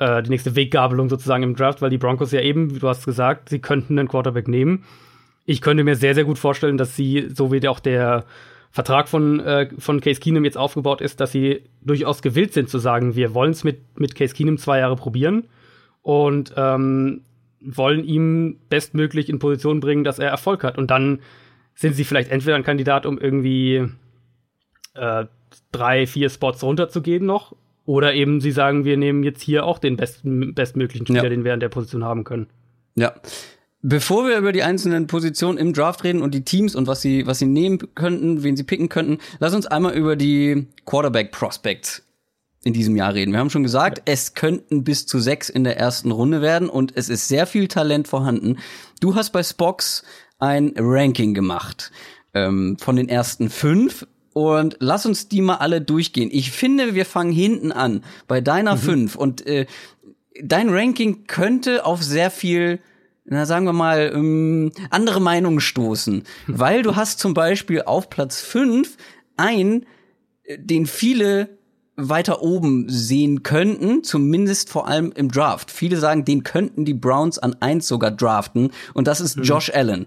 äh, 0.00 0.22
die 0.22 0.30
nächste 0.30 0.56
Weggabelung 0.56 1.08
sozusagen 1.08 1.42
im 1.44 1.54
Draft, 1.54 1.82
weil 1.82 1.90
die 1.90 1.98
Broncos 1.98 2.32
ja 2.32 2.40
eben, 2.40 2.74
wie 2.74 2.78
du 2.78 2.88
hast 2.88 3.04
gesagt, 3.04 3.50
sie 3.50 3.60
könnten 3.60 3.98
einen 3.98 4.08
Quarterback 4.08 4.48
nehmen. 4.48 4.84
Ich 5.44 5.60
könnte 5.60 5.84
mir 5.84 5.94
sehr, 5.94 6.14
sehr 6.14 6.24
gut 6.24 6.38
vorstellen, 6.38 6.78
dass 6.78 6.96
sie, 6.96 7.28
so 7.32 7.52
wie 7.52 7.66
auch 7.68 7.80
der 7.80 8.24
Vertrag 8.70 9.08
von, 9.08 9.40
äh, 9.40 9.68
von 9.78 10.00
Case 10.00 10.20
Keenum 10.20 10.44
jetzt 10.44 10.56
aufgebaut 10.56 11.00
ist, 11.00 11.20
dass 11.20 11.32
sie 11.32 11.64
durchaus 11.82 12.22
gewillt 12.22 12.54
sind 12.54 12.68
zu 12.68 12.78
sagen, 12.78 13.14
wir 13.14 13.34
wollen 13.34 13.50
es 13.50 13.62
mit, 13.62 13.98
mit 13.98 14.14
Case 14.14 14.34
Keenum 14.34 14.58
zwei 14.58 14.78
Jahre 14.78 14.96
probieren 14.96 15.48
und 16.02 16.54
ähm, 16.56 17.22
wollen 17.60 18.04
ihm 18.04 18.58
bestmöglich 18.70 19.28
in 19.28 19.38
Position 19.38 19.80
bringen, 19.80 20.04
dass 20.04 20.18
er 20.18 20.30
Erfolg 20.30 20.64
hat. 20.64 20.78
Und 20.78 20.90
dann 20.90 21.20
sind 21.74 21.94
sie 21.94 22.04
vielleicht 22.04 22.30
entweder 22.30 22.56
ein 22.56 22.62
Kandidat, 22.62 23.04
um 23.04 23.18
irgendwie 23.18 23.86
äh, 24.94 25.26
drei, 25.72 26.06
vier 26.06 26.30
Spots 26.30 26.62
runterzugehen 26.62 27.26
noch 27.26 27.54
oder 27.90 28.14
eben 28.14 28.40
sie 28.40 28.52
sagen, 28.52 28.84
wir 28.84 28.96
nehmen 28.96 29.24
jetzt 29.24 29.42
hier 29.42 29.64
auch 29.64 29.80
den 29.80 29.96
besten, 29.96 30.54
bestmöglichen 30.54 31.06
Spieler, 31.06 31.24
ja. 31.24 31.28
den 31.28 31.42
wir 31.42 31.52
an 31.52 31.58
der 31.58 31.70
Position 31.70 32.04
haben 32.04 32.22
können. 32.22 32.46
Ja. 32.94 33.14
Bevor 33.82 34.28
wir 34.28 34.38
über 34.38 34.52
die 34.52 34.62
einzelnen 34.62 35.08
Positionen 35.08 35.58
im 35.58 35.72
Draft 35.72 36.04
reden 36.04 36.22
und 36.22 36.32
die 36.32 36.44
Teams 36.44 36.76
und 36.76 36.86
was 36.86 37.00
sie, 37.00 37.26
was 37.26 37.40
sie 37.40 37.46
nehmen 37.46 37.80
könnten, 37.96 38.44
wen 38.44 38.56
sie 38.56 38.62
picken 38.62 38.88
könnten, 38.88 39.18
lass 39.40 39.56
uns 39.56 39.66
einmal 39.66 39.94
über 39.94 40.14
die 40.14 40.68
Quarterback 40.86 41.32
Prospects 41.32 42.06
in 42.62 42.74
diesem 42.74 42.94
Jahr 42.94 43.12
reden. 43.14 43.32
Wir 43.32 43.40
haben 43.40 43.50
schon 43.50 43.64
gesagt, 43.64 43.98
ja. 43.98 44.04
es 44.06 44.34
könnten 44.34 44.84
bis 44.84 45.06
zu 45.06 45.18
sechs 45.18 45.48
in 45.48 45.64
der 45.64 45.76
ersten 45.76 46.12
Runde 46.12 46.42
werden 46.42 46.68
und 46.68 46.96
es 46.96 47.08
ist 47.08 47.26
sehr 47.26 47.44
viel 47.44 47.66
Talent 47.66 48.06
vorhanden. 48.06 48.58
Du 49.00 49.16
hast 49.16 49.30
bei 49.30 49.42
Spox 49.42 50.04
ein 50.38 50.74
Ranking 50.76 51.34
gemacht 51.34 51.90
ähm, 52.34 52.76
von 52.78 52.94
den 52.94 53.08
ersten 53.08 53.50
fünf 53.50 54.06
und 54.42 54.76
lass 54.80 55.06
uns 55.06 55.28
die 55.28 55.40
mal 55.40 55.56
alle 55.56 55.80
durchgehen. 55.80 56.30
Ich 56.32 56.50
finde, 56.50 56.94
wir 56.94 57.04
fangen 57.04 57.32
hinten 57.32 57.72
an 57.72 58.02
bei 58.26 58.40
deiner 58.40 58.76
mhm. 58.76 58.80
5 58.80 59.16
und 59.16 59.46
äh, 59.46 59.66
dein 60.42 60.70
Ranking 60.70 61.26
könnte 61.26 61.84
auf 61.84 62.02
sehr 62.02 62.30
viel 62.30 62.80
na 63.30 63.46
sagen 63.46 63.64
wir 63.64 63.72
mal, 63.72 64.10
ähm, 64.12 64.72
andere 64.90 65.20
Meinungen 65.20 65.60
stoßen. 65.60 66.24
Weil 66.48 66.82
du 66.82 66.96
hast 66.96 67.20
zum 67.20 67.32
Beispiel 67.32 67.82
auf 67.82 68.10
Platz 68.10 68.40
5 68.40 68.96
einen, 69.36 69.86
äh, 70.42 70.58
den 70.58 70.86
viele 70.86 71.60
weiter 71.96 72.42
oben 72.42 72.88
sehen 72.88 73.42
könnten, 73.42 74.02
zumindest 74.02 74.70
vor 74.70 74.88
allem 74.88 75.12
im 75.12 75.30
Draft. 75.30 75.70
Viele 75.70 75.96
sagen, 75.96 76.24
den 76.24 76.42
könnten 76.42 76.84
die 76.84 76.94
Browns 76.94 77.38
an 77.38 77.56
eins 77.60 77.86
sogar 77.86 78.10
draften 78.10 78.72
und 78.94 79.06
das 79.06 79.20
ist 79.20 79.36
mhm. 79.36 79.42
Josh 79.44 79.70
Allen 79.72 80.06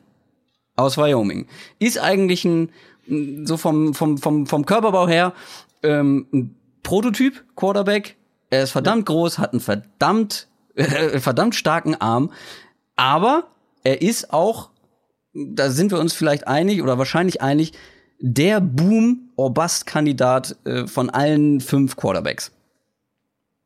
aus 0.75 0.97
Wyoming. 0.97 1.47
Ist 1.79 1.99
eigentlich 1.99 2.45
ein 2.45 2.71
so 3.07 3.57
vom 3.57 3.93
vom 3.93 4.17
vom 4.17 4.45
vom 4.45 4.65
Körperbau 4.65 5.07
her 5.07 5.33
ähm, 5.81 6.27
ein 6.33 6.55
Prototyp 6.83 7.43
Quarterback. 7.55 8.17
Er 8.49 8.63
ist 8.63 8.71
verdammt 8.71 9.09
ja. 9.09 9.13
groß, 9.13 9.39
hat 9.39 9.53
einen 9.53 9.59
verdammt 9.59 10.47
äh, 10.75 11.19
verdammt 11.19 11.55
starken 11.55 11.95
Arm, 11.95 12.31
aber 12.95 13.47
er 13.83 14.01
ist 14.01 14.33
auch 14.33 14.69
da 15.33 15.69
sind 15.69 15.91
wir 15.91 15.99
uns 15.99 16.13
vielleicht 16.13 16.47
einig 16.47 16.83
oder 16.83 16.99
wahrscheinlich 16.99 17.41
einig, 17.41 17.73
der 18.19 18.61
Boom 18.61 19.31
or 19.35 19.51
Bust 19.53 19.87
Kandidat 19.87 20.55
äh, 20.65 20.85
von 20.85 21.09
allen 21.09 21.59
fünf 21.59 21.95
Quarterbacks. 21.95 22.51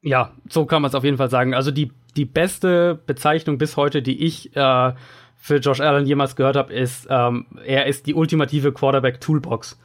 Ja, 0.01 0.31
so 0.49 0.65
kann 0.65 0.81
man 0.81 0.89
es 0.89 0.95
auf 0.95 1.03
jeden 1.03 1.17
Fall 1.17 1.29
sagen. 1.29 1.53
Also 1.53 1.71
die 1.71 1.91
die 2.17 2.25
beste 2.25 2.99
Bezeichnung 3.05 3.57
bis 3.57 3.77
heute, 3.77 4.01
die 4.01 4.25
ich 4.25 4.55
äh, 4.55 4.93
für 5.37 5.57
Josh 5.57 5.79
Allen 5.79 6.05
jemals 6.05 6.35
gehört 6.35 6.55
habe, 6.55 6.73
ist, 6.73 7.07
ähm, 7.09 7.45
er 7.63 7.85
ist 7.85 8.05
die 8.07 8.13
ultimative 8.13 8.73
Quarterback 8.73 9.21
Toolbox. 9.21 9.79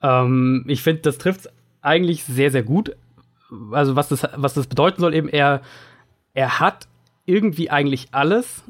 Ähm, 0.00 0.64
ich 0.68 0.82
finde, 0.82 1.02
das 1.02 1.18
trifft 1.18 1.50
eigentlich 1.80 2.24
sehr, 2.24 2.50
sehr 2.50 2.62
gut. 2.62 2.96
Also 3.72 3.96
was 3.96 4.08
das, 4.08 4.26
was 4.36 4.54
das 4.54 4.66
bedeuten 4.66 5.00
soll, 5.00 5.14
eben 5.14 5.28
er, 5.28 5.60
er 6.32 6.60
hat 6.60 6.88
irgendwie 7.26 7.70
eigentlich 7.70 8.08
alles, 8.12 8.64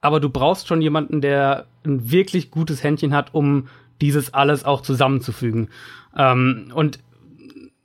aber 0.00 0.20
du 0.20 0.30
brauchst 0.30 0.68
schon 0.68 0.80
jemanden, 0.80 1.20
der 1.20 1.66
ein 1.84 2.10
wirklich 2.10 2.50
gutes 2.50 2.82
Händchen 2.82 3.14
hat, 3.14 3.34
um 3.34 3.68
dieses 4.00 4.32
alles 4.32 4.64
auch 4.64 4.80
zusammenzufügen. 4.80 5.68
Ähm, 6.16 6.70
und 6.74 7.00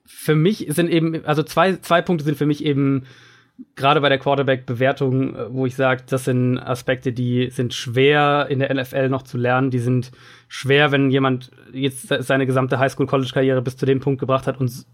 für 0.05 0.35
mich 0.35 0.67
sind 0.69 0.89
eben, 0.89 1.25
also 1.25 1.43
zwei, 1.43 1.75
zwei 1.77 2.01
Punkte 2.01 2.23
sind 2.23 2.37
für 2.37 2.45
mich 2.45 2.63
eben 2.63 3.03
gerade 3.75 4.01
bei 4.01 4.09
der 4.09 4.19
Quarterback-Bewertung, 4.19 5.35
äh, 5.35 5.53
wo 5.53 5.65
ich 5.65 5.75
sage, 5.75 6.03
das 6.07 6.25
sind 6.25 6.59
Aspekte, 6.59 7.13
die 7.13 7.49
sind 7.49 7.73
schwer 7.73 8.47
in 8.49 8.59
der 8.59 8.73
NFL 8.73 9.09
noch 9.09 9.23
zu 9.23 9.37
lernen. 9.37 9.71
Die 9.71 9.79
sind 9.79 10.11
schwer, 10.47 10.91
wenn 10.91 11.09
jemand 11.09 11.51
jetzt 11.71 12.07
seine 12.07 12.45
gesamte 12.45 12.79
Highschool-College-Karriere 12.79 13.61
bis 13.61 13.77
zu 13.77 13.85
dem 13.85 13.99
Punkt 13.99 14.19
gebracht 14.19 14.47
hat 14.47 14.59
und 14.59 14.85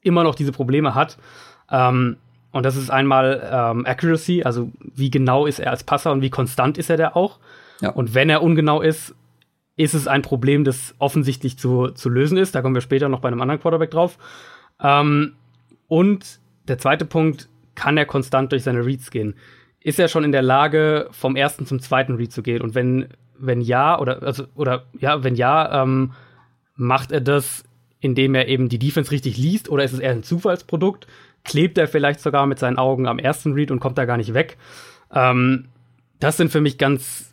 immer 0.00 0.24
noch 0.24 0.34
diese 0.34 0.52
Probleme 0.52 0.94
hat. 0.94 1.18
Ähm, 1.70 2.16
und 2.50 2.64
das 2.64 2.76
ist 2.76 2.90
einmal 2.90 3.46
ähm, 3.52 3.86
Accuracy, 3.86 4.42
also 4.42 4.70
wie 4.80 5.10
genau 5.10 5.46
ist 5.46 5.58
er 5.58 5.70
als 5.70 5.84
Passer 5.84 6.12
und 6.12 6.22
wie 6.22 6.30
konstant 6.30 6.78
ist 6.78 6.88
er 6.88 6.96
da 6.96 7.10
auch. 7.10 7.38
Ja. 7.80 7.90
Und 7.90 8.14
wenn 8.14 8.30
er 8.30 8.42
ungenau 8.42 8.80
ist, 8.80 9.14
ist 9.76 9.94
es 9.94 10.08
ein 10.08 10.22
Problem, 10.22 10.64
das 10.64 10.94
offensichtlich 10.98 11.58
zu, 11.58 11.88
zu 11.88 12.08
lösen 12.08 12.36
ist. 12.36 12.54
Da 12.54 12.62
kommen 12.62 12.74
wir 12.74 12.80
später 12.80 13.08
noch 13.08 13.20
bei 13.20 13.28
einem 13.28 13.40
anderen 13.40 13.60
Quarterback 13.60 13.90
drauf. 13.90 14.18
Ähm, 14.82 15.34
und 15.86 16.40
der 16.66 16.78
zweite 16.78 17.04
Punkt, 17.04 17.48
kann 17.78 17.96
er 17.96 18.06
konstant 18.06 18.50
durch 18.50 18.64
seine 18.64 18.84
Reads 18.84 19.12
gehen? 19.12 19.34
Ist 19.80 20.00
er 20.00 20.08
schon 20.08 20.24
in 20.24 20.32
der 20.32 20.42
Lage, 20.42 21.08
vom 21.12 21.36
ersten 21.36 21.64
zum 21.64 21.78
zweiten 21.78 22.16
Read 22.16 22.32
zu 22.32 22.42
gehen? 22.42 22.60
Und 22.60 22.74
wenn, 22.74 23.06
wenn 23.38 23.60
ja, 23.60 23.98
oder, 24.00 24.20
also, 24.24 24.46
oder 24.56 24.86
ja, 24.98 25.22
wenn 25.22 25.36
ja, 25.36 25.82
ähm, 25.82 26.12
macht 26.74 27.12
er 27.12 27.20
das, 27.20 27.62
indem 28.00 28.34
er 28.34 28.48
eben 28.48 28.68
die 28.68 28.80
Defense 28.80 29.12
richtig 29.12 29.36
liest, 29.36 29.68
oder 29.68 29.84
ist 29.84 29.92
es 29.92 30.00
eher 30.00 30.10
ein 30.10 30.24
Zufallsprodukt? 30.24 31.06
Klebt 31.44 31.78
er 31.78 31.86
vielleicht 31.86 32.18
sogar 32.18 32.46
mit 32.46 32.58
seinen 32.58 32.78
Augen 32.78 33.06
am 33.06 33.20
ersten 33.20 33.52
Read 33.52 33.70
und 33.70 33.78
kommt 33.78 33.96
da 33.96 34.04
gar 34.04 34.16
nicht 34.16 34.34
weg? 34.34 34.58
Ähm, 35.14 35.66
das 36.18 36.36
sind 36.36 36.50
für 36.50 36.60
mich 36.60 36.78
ganz, 36.78 37.27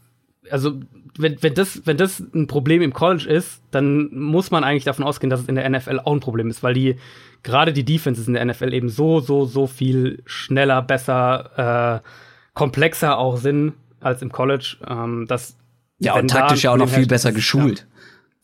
also 0.50 0.80
wenn, 1.18 1.42
wenn, 1.42 1.54
das, 1.54 1.82
wenn 1.86 1.98
das 1.98 2.20
ein 2.20 2.48
Problem 2.48 2.82
im 2.82 2.94
College 2.94 3.28
ist, 3.30 3.62
dann 3.72 4.14
muss 4.14 4.52
man 4.52 4.64
eigentlich 4.64 4.84
davon 4.84 5.06
ausgehen, 5.06 5.30
dass 5.30 5.42
es 5.42 5.48
in 5.48 5.56
der 5.56 5.70
NFL 5.70 6.00
auch 6.00 6.14
ein 6.14 6.20
Problem 6.20 6.50
ist, 6.50 6.64
weil 6.64 6.74
die 6.74 6.98
gerade 7.44 7.74
die 7.74 7.86
Defenses 7.86 8.28
in 8.28 8.34
der 8.34 8.44
NFL 8.44 8.74
eben 8.74 8.90
so, 8.90 9.20
so, 9.20 9.46
so 9.46 9.68
viel 9.68 10.22
schneller, 10.26 10.82
besser, 10.82 12.02
äh, 12.04 12.10
komplexer 12.54 13.18
auch 13.18 13.38
sind 13.38 13.74
als 14.00 14.22
im 14.22 14.32
College. 14.32 14.78
Ähm, 14.88 15.26
dass 15.28 15.56
ja, 16.00 16.16
und 16.16 16.30
taktisch 16.30 16.64
ja 16.64 16.72
auch 16.72 16.78
noch 16.78 16.90
viel 16.90 17.08
besser 17.08 17.32
geschult. 17.32 17.80
Ja. 17.80 17.86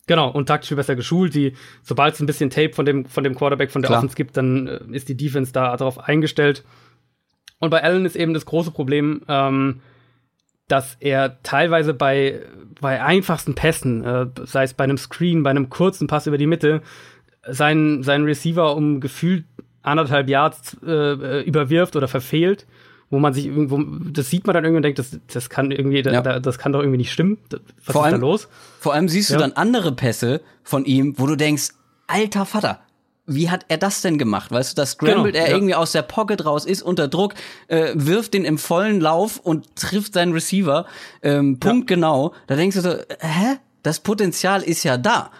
Genau, 0.07 0.29
und 0.29 0.47
taktisch 0.47 0.69
viel 0.69 0.77
besser 0.77 0.95
geschult. 0.95 1.35
Die, 1.35 1.53
sobald 1.83 2.13
es 2.13 2.19
ein 2.19 2.25
bisschen 2.25 2.49
Tape 2.49 2.73
von 2.73 2.85
dem, 2.85 3.05
von 3.05 3.23
dem 3.23 3.35
Quarterback, 3.35 3.71
von 3.71 3.81
der 3.81 3.89
Klar. 3.89 3.99
Offense 3.99 4.15
gibt, 4.15 4.37
dann 4.37 4.67
äh, 4.67 4.79
ist 4.91 5.09
die 5.09 5.17
Defense 5.17 5.51
da 5.51 5.75
darauf 5.75 5.99
eingestellt. 5.99 6.63
Und 7.59 7.69
bei 7.69 7.83
Allen 7.83 8.05
ist 8.05 8.15
eben 8.15 8.33
das 8.33 8.45
große 8.45 8.71
Problem, 8.71 9.21
ähm, 9.27 9.81
dass 10.71 10.95
er 10.99 11.41
teilweise 11.43 11.93
bei, 11.93 12.41
bei 12.79 13.01
einfachsten 13.03 13.55
Pässen, 13.55 14.03
äh, 14.03 14.27
sei 14.45 14.63
es 14.63 14.73
bei 14.73 14.85
einem 14.85 14.97
Screen, 14.97 15.43
bei 15.43 15.49
einem 15.49 15.69
kurzen 15.69 16.07
Pass 16.07 16.27
über 16.27 16.37
die 16.37 16.47
Mitte, 16.47 16.81
seinen, 17.47 18.03
seinen 18.03 18.25
Receiver 18.25 18.75
um 18.75 19.01
gefühlt 19.01 19.45
anderthalb 19.81 20.29
Yards 20.29 20.77
äh, 20.85 21.41
überwirft 21.43 21.95
oder 21.95 22.07
verfehlt, 22.07 22.67
wo 23.09 23.19
man 23.19 23.33
sich 23.33 23.47
irgendwo, 23.47 23.83
das 24.11 24.29
sieht 24.29 24.47
man 24.47 24.53
dann 24.53 24.63
irgendwie 24.63 24.77
und 24.77 24.83
denkt, 24.83 24.99
das, 24.99 25.19
das 25.27 25.49
kann 25.49 25.71
irgendwie, 25.71 26.01
ja. 26.01 26.21
da, 26.21 26.39
das 26.39 26.57
kann 26.57 26.71
doch 26.71 26.79
irgendwie 26.79 26.99
nicht 26.99 27.11
stimmen. 27.11 27.37
Was 27.49 27.93
vor 27.93 28.03
ist 28.03 28.13
allem, 28.13 28.21
da 28.21 28.27
los? 28.27 28.47
Vor 28.79 28.93
allem 28.93 29.09
siehst 29.09 29.31
du 29.31 29.33
ja. 29.33 29.39
dann 29.39 29.53
andere 29.53 29.91
Pässe 29.91 30.41
von 30.63 30.85
ihm, 30.85 31.15
wo 31.17 31.27
du 31.27 31.35
denkst, 31.35 31.69
alter 32.07 32.45
Vater, 32.45 32.79
wie 33.25 33.49
hat 33.49 33.65
er 33.67 33.77
das 33.77 34.01
denn 34.01 34.17
gemacht? 34.17 34.51
Weißt 34.51 34.71
du, 34.71 34.81
da 34.81 34.85
scrambled 34.85 35.33
genau, 35.33 35.45
er 35.45 35.51
ja. 35.51 35.55
irgendwie 35.55 35.75
aus 35.75 35.91
der 35.91 36.01
Pocket 36.01 36.43
raus, 36.45 36.65
ist 36.65 36.81
unter 36.81 37.07
Druck, 37.07 37.35
äh, 37.67 37.91
wirft 37.95 38.33
den 38.33 38.45
im 38.45 38.57
vollen 38.57 38.99
Lauf 38.99 39.37
und 39.37 39.75
trifft 39.75 40.13
seinen 40.13 40.33
Receiver. 40.33 40.85
Ähm, 41.21 41.59
Punkt 41.59 41.89
ja. 41.89 41.95
genau. 41.95 42.33
Da 42.47 42.55
denkst 42.55 42.75
du 42.77 42.81
so, 42.81 42.91
hä? 43.19 43.57
Das 43.83 43.99
Potenzial 43.99 44.61
ist 44.61 44.83
ja 44.83 44.97
da. 44.97 45.31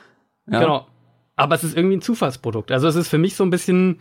Ja. 0.50 0.60
Genau. 0.60 0.88
Aber 1.36 1.56
es 1.56 1.64
ist 1.64 1.76
irgendwie 1.76 1.98
ein 1.98 2.02
Zufallsprodukt. 2.02 2.72
Also 2.72 2.88
es 2.88 2.96
ist 2.96 3.08
für 3.08 3.18
mich 3.18 3.36
so 3.36 3.44
ein 3.44 3.50
bisschen, 3.50 4.00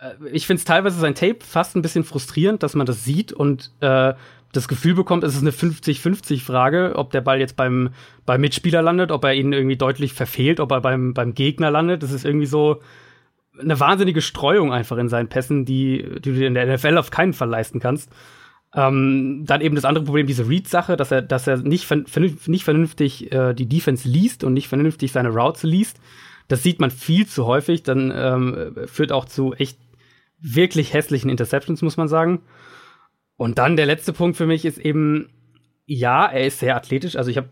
äh, 0.00 0.12
ich 0.32 0.46
finde 0.46 0.60
es 0.60 0.64
teilweise 0.64 0.98
sein 0.98 1.14
Tape 1.14 1.38
fast 1.40 1.76
ein 1.76 1.82
bisschen 1.82 2.04
frustrierend, 2.04 2.62
dass 2.62 2.74
man 2.74 2.86
das 2.86 3.04
sieht 3.04 3.32
und 3.32 3.72
äh, 3.80 4.14
das 4.52 4.68
Gefühl 4.68 4.94
bekommt, 4.94 5.24
es 5.24 5.34
ist 5.34 5.42
eine 5.42 5.50
50-50-Frage, 5.50 6.94
ob 6.96 7.10
der 7.10 7.20
Ball 7.20 7.38
jetzt 7.38 7.56
beim, 7.56 7.90
beim 8.24 8.40
Mitspieler 8.40 8.82
landet, 8.82 9.10
ob 9.10 9.24
er 9.24 9.34
ihn 9.34 9.52
irgendwie 9.52 9.76
deutlich 9.76 10.14
verfehlt, 10.14 10.60
ob 10.60 10.70
er 10.70 10.80
beim, 10.80 11.12
beim 11.12 11.34
Gegner 11.34 11.70
landet. 11.70 12.02
Das 12.02 12.12
ist 12.12 12.24
irgendwie 12.24 12.46
so, 12.46 12.80
eine 13.60 13.78
wahnsinnige 13.80 14.22
Streuung 14.22 14.72
einfach 14.72 14.96
in 14.98 15.08
seinen 15.08 15.28
Pässen, 15.28 15.64
die, 15.64 16.04
die 16.16 16.32
du 16.32 16.32
dir 16.32 16.46
in 16.46 16.54
der 16.54 16.66
NFL 16.74 16.98
auf 16.98 17.10
keinen 17.10 17.32
Fall 17.32 17.48
leisten 17.48 17.80
kannst. 17.80 18.10
Ähm, 18.74 19.44
dann 19.46 19.60
eben 19.60 19.74
das 19.74 19.84
andere 19.84 20.04
Problem, 20.04 20.26
diese 20.26 20.48
Read-Sache, 20.48 20.96
dass 20.96 21.10
er, 21.10 21.22
dass 21.22 21.46
er 21.46 21.58
nicht, 21.58 21.86
vernünftig, 21.86 22.48
nicht 22.48 22.64
vernünftig 22.64 23.32
äh, 23.32 23.54
die 23.54 23.68
Defense 23.68 24.08
liest 24.08 24.44
und 24.44 24.52
nicht 24.52 24.68
vernünftig 24.68 25.12
seine 25.12 25.30
Routes 25.30 25.62
liest. 25.62 25.98
Das 26.48 26.62
sieht 26.62 26.80
man 26.80 26.90
viel 26.90 27.26
zu 27.26 27.46
häufig. 27.46 27.82
Dann 27.82 28.12
ähm, 28.14 28.74
führt 28.86 29.12
auch 29.12 29.24
zu 29.24 29.54
echt 29.54 29.78
wirklich 30.38 30.92
hässlichen 30.92 31.30
Interceptions, 31.30 31.82
muss 31.82 31.96
man 31.96 32.08
sagen. 32.08 32.42
Und 33.36 33.58
dann 33.58 33.76
der 33.76 33.86
letzte 33.86 34.12
Punkt 34.12 34.36
für 34.36 34.46
mich 34.46 34.64
ist 34.64 34.78
eben, 34.78 35.28
ja, 35.86 36.26
er 36.26 36.46
ist 36.46 36.58
sehr 36.58 36.76
athletisch. 36.76 37.16
Also 37.16 37.30
ich 37.30 37.36
habe 37.36 37.48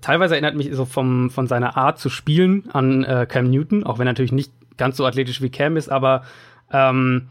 teilweise 0.00 0.34
erinnert 0.34 0.56
mich 0.56 0.70
so 0.72 0.84
vom, 0.84 1.30
von 1.30 1.46
seiner 1.46 1.76
Art 1.76 1.98
zu 1.98 2.10
spielen 2.10 2.68
an 2.70 3.04
äh, 3.04 3.26
Cam 3.28 3.48
Newton, 3.48 3.84
auch 3.84 3.98
wenn 3.98 4.06
er 4.06 4.12
natürlich 4.12 4.32
nicht 4.32 4.52
ganz 4.76 4.96
so 4.96 5.06
athletisch 5.06 5.42
wie 5.42 5.50
Cam 5.50 5.76
ist, 5.76 5.88
aber 5.88 6.22
ähm, 6.72 7.28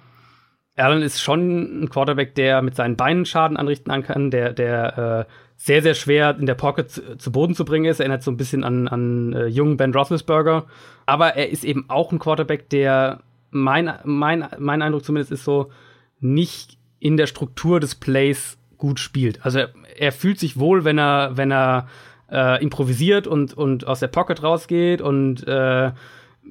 Allen 0.78 1.02
ist 1.02 1.22
schon 1.22 1.84
ein 1.84 1.90
Quarterback, 1.90 2.36
der 2.36 2.62
mit 2.62 2.76
seinen 2.76 2.98
Beinen 2.98 3.26
Schaden 3.26 3.56
anrichten 3.56 4.04
kann, 4.04 4.30
der, 4.30 4.52
der 4.52 5.28
äh, 5.28 5.32
sehr, 5.56 5.82
sehr 5.82 5.94
schwer 5.94 6.36
in 6.38 6.46
der 6.46 6.56
Pocket 6.56 6.90
zu, 6.90 7.18
zu, 7.18 7.32
Boden 7.32 7.56
zu 7.56 7.64
bringen 7.64 7.86
ist. 7.86 8.00
Erinnert 8.00 8.24
so 8.24 8.32
ein 8.32 8.38
bisschen 8.38 8.64
an, 8.64 8.88
an 8.88 9.34
äh, 9.34 9.46
jungen 9.46 9.78
Ben 9.78 9.94
Roethlisberger. 9.94 10.66
Aber 11.06 11.36
er 11.36 11.50
ist 11.50 11.64
eben 11.64 11.86
auch 11.88 12.12
ein 12.12 12.20
Quarterback, 12.20 12.70
der 12.70 13.22
mein, 13.52 13.94
mein, 14.04 14.48
mein 14.58 14.82
Eindruck 14.82 15.06
zumindest 15.06 15.32
ist 15.32 15.46
so, 15.46 15.72
nicht 16.20 16.78
in 17.00 17.16
der 17.16 17.28
Struktur 17.28 17.80
des 17.80 17.96
Plays 17.96 18.58
gut 18.78 19.00
spielt. 19.00 19.46
Also 19.46 19.60
er, 19.60 19.70
er 19.98 20.12
fühlt 20.12 20.40
sich 20.40 20.60
wohl, 20.60 20.84
wenn 20.84 21.00
er, 21.00 21.38
wenn 21.38 21.52
er 21.52 21.88
äh, 22.30 22.62
improvisiert 22.62 23.28
und, 23.28 23.54
und 23.54 23.88
aus 23.88 24.02
der 24.02 24.08
Pocket 24.08 24.44
rausgeht 24.44 25.02
und 25.02 25.48
äh, 25.48 25.92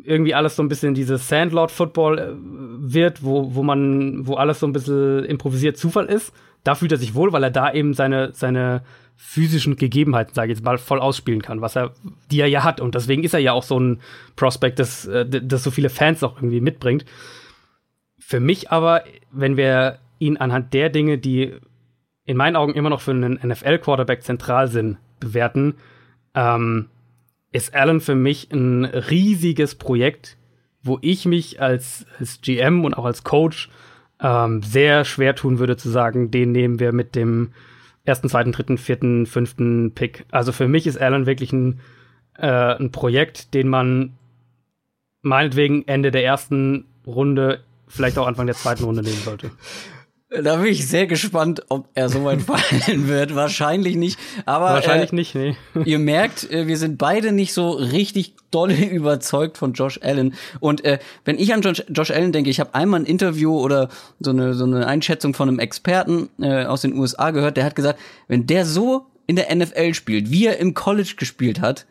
irgendwie 0.02 0.34
alles 0.34 0.56
so 0.56 0.62
ein 0.62 0.68
bisschen 0.68 0.94
dieses 0.94 1.28
Sandlord-Football 1.28 2.18
äh, 2.18 2.32
wird, 2.92 3.22
wo, 3.22 3.54
wo 3.54 3.62
man, 3.62 4.26
wo 4.26 4.34
alles 4.34 4.60
so 4.60 4.66
ein 4.66 4.72
bisschen 4.72 5.24
improvisiert 5.24 5.76
Zufall 5.76 6.06
ist. 6.06 6.32
Da 6.64 6.74
fühlt 6.74 6.92
er 6.92 6.98
sich 6.98 7.14
wohl, 7.14 7.32
weil 7.32 7.44
er 7.44 7.50
da 7.50 7.72
eben 7.72 7.94
seine, 7.94 8.32
seine 8.32 8.82
physischen 9.16 9.76
Gegebenheiten, 9.76 10.34
sage 10.34 10.52
ich 10.52 10.58
jetzt 10.58 10.64
mal, 10.64 10.78
voll 10.78 10.98
ausspielen 10.98 11.42
kann, 11.42 11.60
was 11.60 11.76
er, 11.76 11.92
die 12.30 12.40
er 12.40 12.48
ja 12.48 12.64
hat. 12.64 12.80
Und 12.80 12.94
deswegen 12.94 13.22
ist 13.22 13.34
er 13.34 13.40
ja 13.40 13.52
auch 13.52 13.62
so 13.62 13.78
ein 13.78 14.00
Prospect, 14.36 14.78
das, 14.78 15.06
äh, 15.06 15.26
das 15.26 15.62
so 15.62 15.70
viele 15.70 15.90
Fans 15.90 16.22
auch 16.22 16.36
irgendwie 16.36 16.60
mitbringt. 16.60 17.04
Für 18.18 18.40
mich 18.40 18.70
aber, 18.70 19.04
wenn 19.30 19.56
wir 19.56 19.98
ihn 20.18 20.36
anhand 20.36 20.72
der 20.72 20.90
Dinge, 20.90 21.18
die 21.18 21.54
in 22.24 22.36
meinen 22.36 22.56
Augen 22.56 22.74
immer 22.74 22.90
noch 22.90 23.02
für 23.02 23.10
einen 23.10 23.34
NFL-Quarterback 23.34 24.22
zentral 24.22 24.68
sind, 24.68 24.96
bewerten, 25.20 25.74
ähm, 26.34 26.88
ist 27.54 27.72
Allen 27.72 28.00
für 28.00 28.16
mich 28.16 28.50
ein 28.52 28.84
riesiges 28.84 29.76
Projekt, 29.76 30.36
wo 30.82 30.98
ich 31.02 31.24
mich 31.24 31.62
als, 31.62 32.04
als 32.18 32.40
GM 32.40 32.84
und 32.84 32.94
auch 32.94 33.04
als 33.04 33.22
Coach 33.22 33.70
ähm, 34.20 34.60
sehr 34.62 35.04
schwer 35.04 35.36
tun 35.36 35.60
würde 35.60 35.76
zu 35.76 35.88
sagen, 35.88 36.32
den 36.32 36.50
nehmen 36.50 36.80
wir 36.80 36.92
mit 36.92 37.14
dem 37.14 37.52
ersten, 38.04 38.28
zweiten, 38.28 38.50
dritten, 38.50 38.76
vierten, 38.76 39.26
fünften 39.26 39.92
Pick. 39.92 40.26
Also 40.32 40.50
für 40.50 40.66
mich 40.66 40.88
ist 40.88 41.00
Allen 41.00 41.26
wirklich 41.26 41.52
ein, 41.52 41.80
äh, 42.36 42.48
ein 42.48 42.90
Projekt, 42.90 43.54
den 43.54 43.68
man 43.68 44.14
meinetwegen 45.22 45.86
Ende 45.86 46.10
der 46.10 46.24
ersten 46.24 46.86
Runde, 47.06 47.60
vielleicht 47.86 48.18
auch 48.18 48.26
Anfang 48.26 48.46
der 48.46 48.56
zweiten 48.56 48.82
Runde 48.82 49.02
nehmen 49.02 49.22
sollte. 49.22 49.52
Da 50.42 50.56
bin 50.56 50.66
ich 50.66 50.86
sehr 50.86 51.06
gespannt, 51.06 51.62
ob 51.68 51.88
er 51.94 52.08
so 52.08 52.24
weit 52.24 52.42
fallen 52.42 53.08
wird. 53.08 53.34
Wahrscheinlich 53.34 53.96
nicht. 53.96 54.18
Aber 54.46 54.66
wahrscheinlich 54.66 55.12
äh, 55.12 55.14
nicht, 55.14 55.34
nee. 55.34 55.56
ihr 55.84 55.98
merkt, 55.98 56.50
äh, 56.50 56.66
wir 56.66 56.76
sind 56.76 56.98
beide 56.98 57.32
nicht 57.32 57.52
so 57.52 57.70
richtig 57.70 58.34
dolle 58.50 58.74
überzeugt 58.90 59.58
von 59.58 59.72
Josh 59.72 60.00
Allen. 60.02 60.34
Und 60.60 60.84
äh, 60.84 60.98
wenn 61.24 61.38
ich 61.38 61.52
an 61.54 61.62
Josh, 61.62 61.84
Josh 61.88 62.10
Allen 62.10 62.32
denke, 62.32 62.50
ich 62.50 62.60
habe 62.60 62.74
einmal 62.74 63.00
ein 63.00 63.06
Interview 63.06 63.58
oder 63.58 63.88
so 64.20 64.30
eine 64.30 64.54
so 64.54 64.64
eine 64.64 64.86
Einschätzung 64.86 65.34
von 65.34 65.48
einem 65.48 65.58
Experten 65.58 66.28
äh, 66.40 66.64
aus 66.64 66.82
den 66.82 66.96
USA 66.96 67.30
gehört, 67.30 67.56
der 67.56 67.64
hat 67.64 67.76
gesagt, 67.76 67.98
wenn 68.28 68.46
der 68.46 68.66
so 68.66 69.06
in 69.26 69.36
der 69.36 69.54
NFL 69.54 69.94
spielt, 69.94 70.30
wie 70.30 70.46
er 70.46 70.58
im 70.58 70.74
College 70.74 71.14
gespielt 71.16 71.60
hat, 71.60 71.86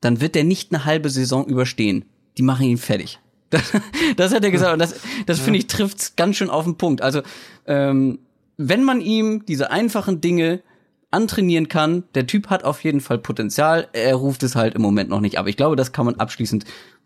dann 0.00 0.20
wird 0.20 0.34
der 0.34 0.44
nicht 0.44 0.72
eine 0.72 0.84
halbe 0.84 1.08
Saison 1.10 1.46
überstehen. 1.46 2.04
Die 2.36 2.42
machen 2.42 2.66
ihn 2.66 2.76
fertig. 2.76 3.18
Das, 3.50 3.72
das 4.16 4.34
hat 4.34 4.44
er 4.44 4.50
gesagt 4.50 4.72
und 4.72 4.78
das, 4.78 4.96
das 5.26 5.38
finde 5.38 5.58
ich 5.58 5.66
trifft's 5.66 6.16
ganz 6.16 6.36
schön 6.36 6.50
auf 6.50 6.64
den 6.64 6.76
Punkt. 6.76 7.02
Also 7.02 7.22
ähm, 7.66 8.18
wenn 8.56 8.82
man 8.82 9.00
ihm 9.00 9.44
diese 9.46 9.70
einfachen 9.70 10.20
Dinge 10.20 10.62
antrainieren 11.10 11.68
kann, 11.68 12.04
der 12.14 12.26
Typ 12.26 12.50
hat 12.50 12.64
auf 12.64 12.82
jeden 12.84 13.00
Fall 13.00 13.18
Potenzial. 13.18 13.88
Er 13.92 14.16
ruft 14.16 14.42
es 14.42 14.56
halt 14.56 14.74
im 14.74 14.82
Moment 14.82 15.08
noch 15.08 15.20
nicht 15.20 15.38
ab. 15.38 15.46
Ich 15.46 15.56
glaube, 15.56 15.76
das 15.76 15.92
kann 15.92 16.04
man 16.04 16.16
abschließend 16.16 16.64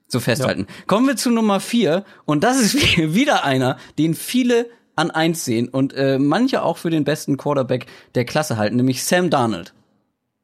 so 0.08 0.20
festhalten. 0.20 0.66
Ja. 0.68 0.84
Kommen 0.86 1.06
wir 1.06 1.16
zu 1.16 1.30
Nummer 1.30 1.60
vier 1.60 2.04
und 2.24 2.42
das 2.42 2.60
ist 2.60 2.74
wieder 3.14 3.44
einer, 3.44 3.78
den 3.98 4.14
viele 4.14 4.66
an 4.96 5.10
eins 5.10 5.44
sehen 5.44 5.68
und 5.68 5.92
äh, 5.94 6.18
manche 6.18 6.62
auch 6.62 6.76
für 6.76 6.90
den 6.90 7.04
besten 7.04 7.36
Quarterback 7.36 7.86
der 8.14 8.24
Klasse 8.24 8.56
halten, 8.56 8.76
nämlich 8.76 9.04
Sam 9.04 9.30
Darnold. 9.30 9.72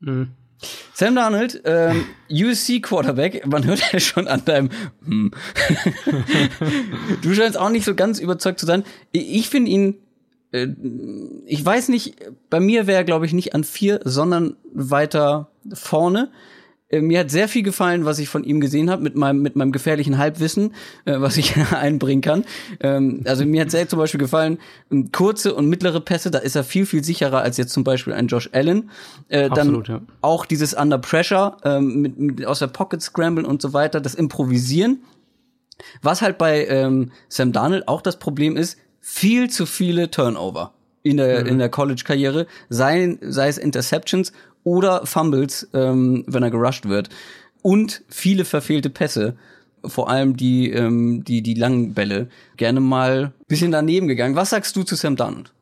Mhm. 0.01 0.31
Sam 0.95 1.15
Darnold, 1.15 1.61
ähm, 1.65 2.07
USC 2.31 2.81
Quarterback, 2.81 3.47
man 3.47 3.65
hört 3.67 3.93
ja 3.93 4.01
schon 4.01 4.27
an 4.27 4.45
deinem. 4.45 4.71
Hm. 5.05 5.31
du 7.23 7.35
scheinst 7.35 7.59
auch 7.59 7.71
nicht 7.71 7.85
so 7.85 7.95
ganz 7.95 8.19
überzeugt 8.19 8.59
zu 8.59 8.67
sein. 8.67 8.85
Ich 9.13 9.49
finde 9.49 9.71
ihn, 9.71 9.97
äh, 10.53 10.69
ich 11.47 11.65
weiß 11.65 11.89
nicht, 11.89 12.17
bei 12.49 12.61
mir 12.61 12.87
wäre 12.87 12.99
er, 12.99 13.05
glaube 13.05 13.27
ich, 13.27 13.33
nicht 13.33 13.55
an 13.55 13.65
vier, 13.65 14.01
sondern 14.05 14.57
weiter 14.73 15.51
vorne. 15.73 16.31
Äh, 16.89 17.01
mir 17.01 17.21
hat 17.21 17.31
sehr 17.31 17.49
viel 17.49 17.63
gefallen, 17.63 18.05
was 18.05 18.19
ich 18.19 18.29
von 18.29 18.45
ihm 18.45 18.61
gesehen 18.61 18.91
habe, 18.91 19.03
mit 19.03 19.17
meinem, 19.17 19.43
mit 19.43 19.57
meinem 19.57 19.73
gefährlichen 19.73 20.19
Halbwissen, 20.19 20.75
äh, 21.05 21.21
was 21.21 21.37
ich 21.37 21.57
einbringen 21.73 22.23
kann. 22.23 22.45
Ähm, 22.81 23.23
also 23.25 23.45
mir 23.45 23.63
hat 23.63 23.71
sehr 23.71 23.89
zum 23.89 23.99
Beispiel 23.99 24.21
gefallen, 24.21 24.59
ähm, 24.91 25.11
kurze 25.11 25.55
und 25.55 25.69
mittlere 25.69 26.01
Pässe, 26.01 26.31
da 26.31 26.39
ist 26.39 26.55
er 26.55 26.65
viel, 26.65 26.87
viel 26.87 27.03
sicherer 27.03 27.41
als 27.41 27.57
jetzt 27.57 27.73
zum 27.73 27.85
Beispiel 27.85 28.13
ein 28.13 28.29
Josh 28.29 28.51
Allen. 28.53 28.91
Äh, 29.29 29.49
Absolut, 29.49 29.89
dann 29.89 29.97
ja. 29.97 30.03
auch 30.21 30.47
dieses 30.47 30.75
Under 30.75 30.99
Pressure, 30.99 31.57
ähm, 31.65 32.01
mit, 32.03 32.19
mit, 32.19 32.47
aus 32.47 32.61
der 32.61 32.69
Pocket 32.69 33.03
Scramble 33.03 33.47
und 33.47 33.61
so 33.61 33.73
weiter, 33.73 34.01
das 34.01 34.15
Improvisieren. 34.15 35.03
Was 36.03 36.23
halt 36.23 36.39
bei 36.39 36.67
ähm, 36.67 37.13
Sam 37.29 37.53
Darnold 37.53 37.87
auch 37.89 38.01
das 38.01 38.19
Problem 38.19 38.57
ist, 38.57 38.79
viel 39.01 39.51
zu 39.51 39.67
viele 39.67 40.11
Turnover 40.11 40.73
in 41.03 41.19
der, 41.19 41.43
mhm. 41.43 41.47
in 41.47 41.59
der 41.59 41.69
College-Karriere, 41.69 42.47
sei, 42.69 43.19
sei 43.21 43.49
es 43.49 43.59
Interceptions 43.59 44.33
oder 44.67 45.07
Fumbles, 45.07 45.69
ähm, 45.73 46.25
wenn 46.27 46.43
er 46.43 46.51
gerusht 46.51 46.89
wird. 46.89 47.09
Und 47.63 48.03
viele 48.09 48.45
verfehlte 48.45 48.91
Pässe. 48.91 49.37
Vor 49.85 50.11
allem 50.11 50.37
die, 50.37 50.73
ähm, 50.73 51.23
die, 51.23 51.41
die 51.41 51.55
langen 51.55 51.95
Bälle. 51.95 52.29
Gerne 52.57 52.81
mal 52.81 53.33
bisschen 53.47 53.71
daneben 53.71 54.09
gegangen. 54.09 54.35
Was 54.35 54.51
sagst 54.51 54.75
du 54.75 54.83
zu 54.83 54.97
Sam 54.97 55.15
Donald? 55.15 55.53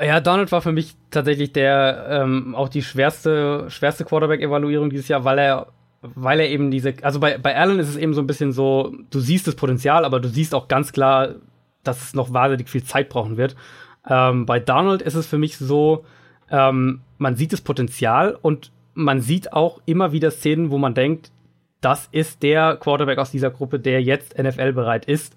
Ja, 0.00 0.20
Donald 0.20 0.50
war 0.50 0.62
für 0.62 0.72
mich 0.72 0.96
tatsächlich 1.10 1.52
der 1.52 2.06
ähm, 2.08 2.54
auch 2.54 2.70
die 2.70 2.82
schwerste 2.82 3.66
schwerste 3.68 4.06
Quarterback-Evaluierung 4.06 4.88
dieses 4.88 5.08
Jahr, 5.08 5.24
weil 5.24 5.38
er 5.38 5.66
weil 6.00 6.40
er 6.40 6.48
eben 6.48 6.70
diese 6.70 6.94
also 7.02 7.20
bei 7.20 7.36
bei 7.36 7.54
Allen 7.54 7.78
ist 7.78 7.88
es 7.88 7.96
eben 7.96 8.14
so 8.14 8.22
ein 8.22 8.26
bisschen 8.26 8.52
so, 8.52 8.94
du 9.10 9.20
siehst 9.20 9.46
das 9.46 9.56
Potenzial, 9.56 10.06
aber 10.06 10.20
du 10.20 10.28
siehst 10.28 10.54
auch 10.54 10.68
ganz 10.68 10.92
klar, 10.92 11.34
dass 11.82 12.02
es 12.02 12.14
noch 12.14 12.32
wahnsinnig 12.32 12.70
viel 12.70 12.82
Zeit 12.82 13.10
brauchen 13.10 13.36
wird. 13.36 13.56
Ähm, 14.08 14.46
bei 14.46 14.58
Donald 14.58 15.02
ist 15.02 15.16
es 15.16 15.26
für 15.26 15.36
mich 15.36 15.58
so, 15.58 16.06
ähm, 16.50 17.02
man 17.20 17.36
sieht 17.36 17.52
das 17.52 17.60
Potenzial 17.60 18.36
und 18.40 18.72
man 18.94 19.20
sieht 19.20 19.52
auch 19.52 19.80
immer 19.84 20.12
wieder 20.12 20.30
Szenen, 20.30 20.70
wo 20.70 20.78
man 20.78 20.94
denkt, 20.94 21.30
das 21.80 22.08
ist 22.12 22.42
der 22.42 22.76
Quarterback 22.76 23.18
aus 23.18 23.30
dieser 23.30 23.50
Gruppe, 23.50 23.78
der 23.78 24.02
jetzt 24.02 24.36
NFL-bereit 24.38 25.04
ist. 25.04 25.36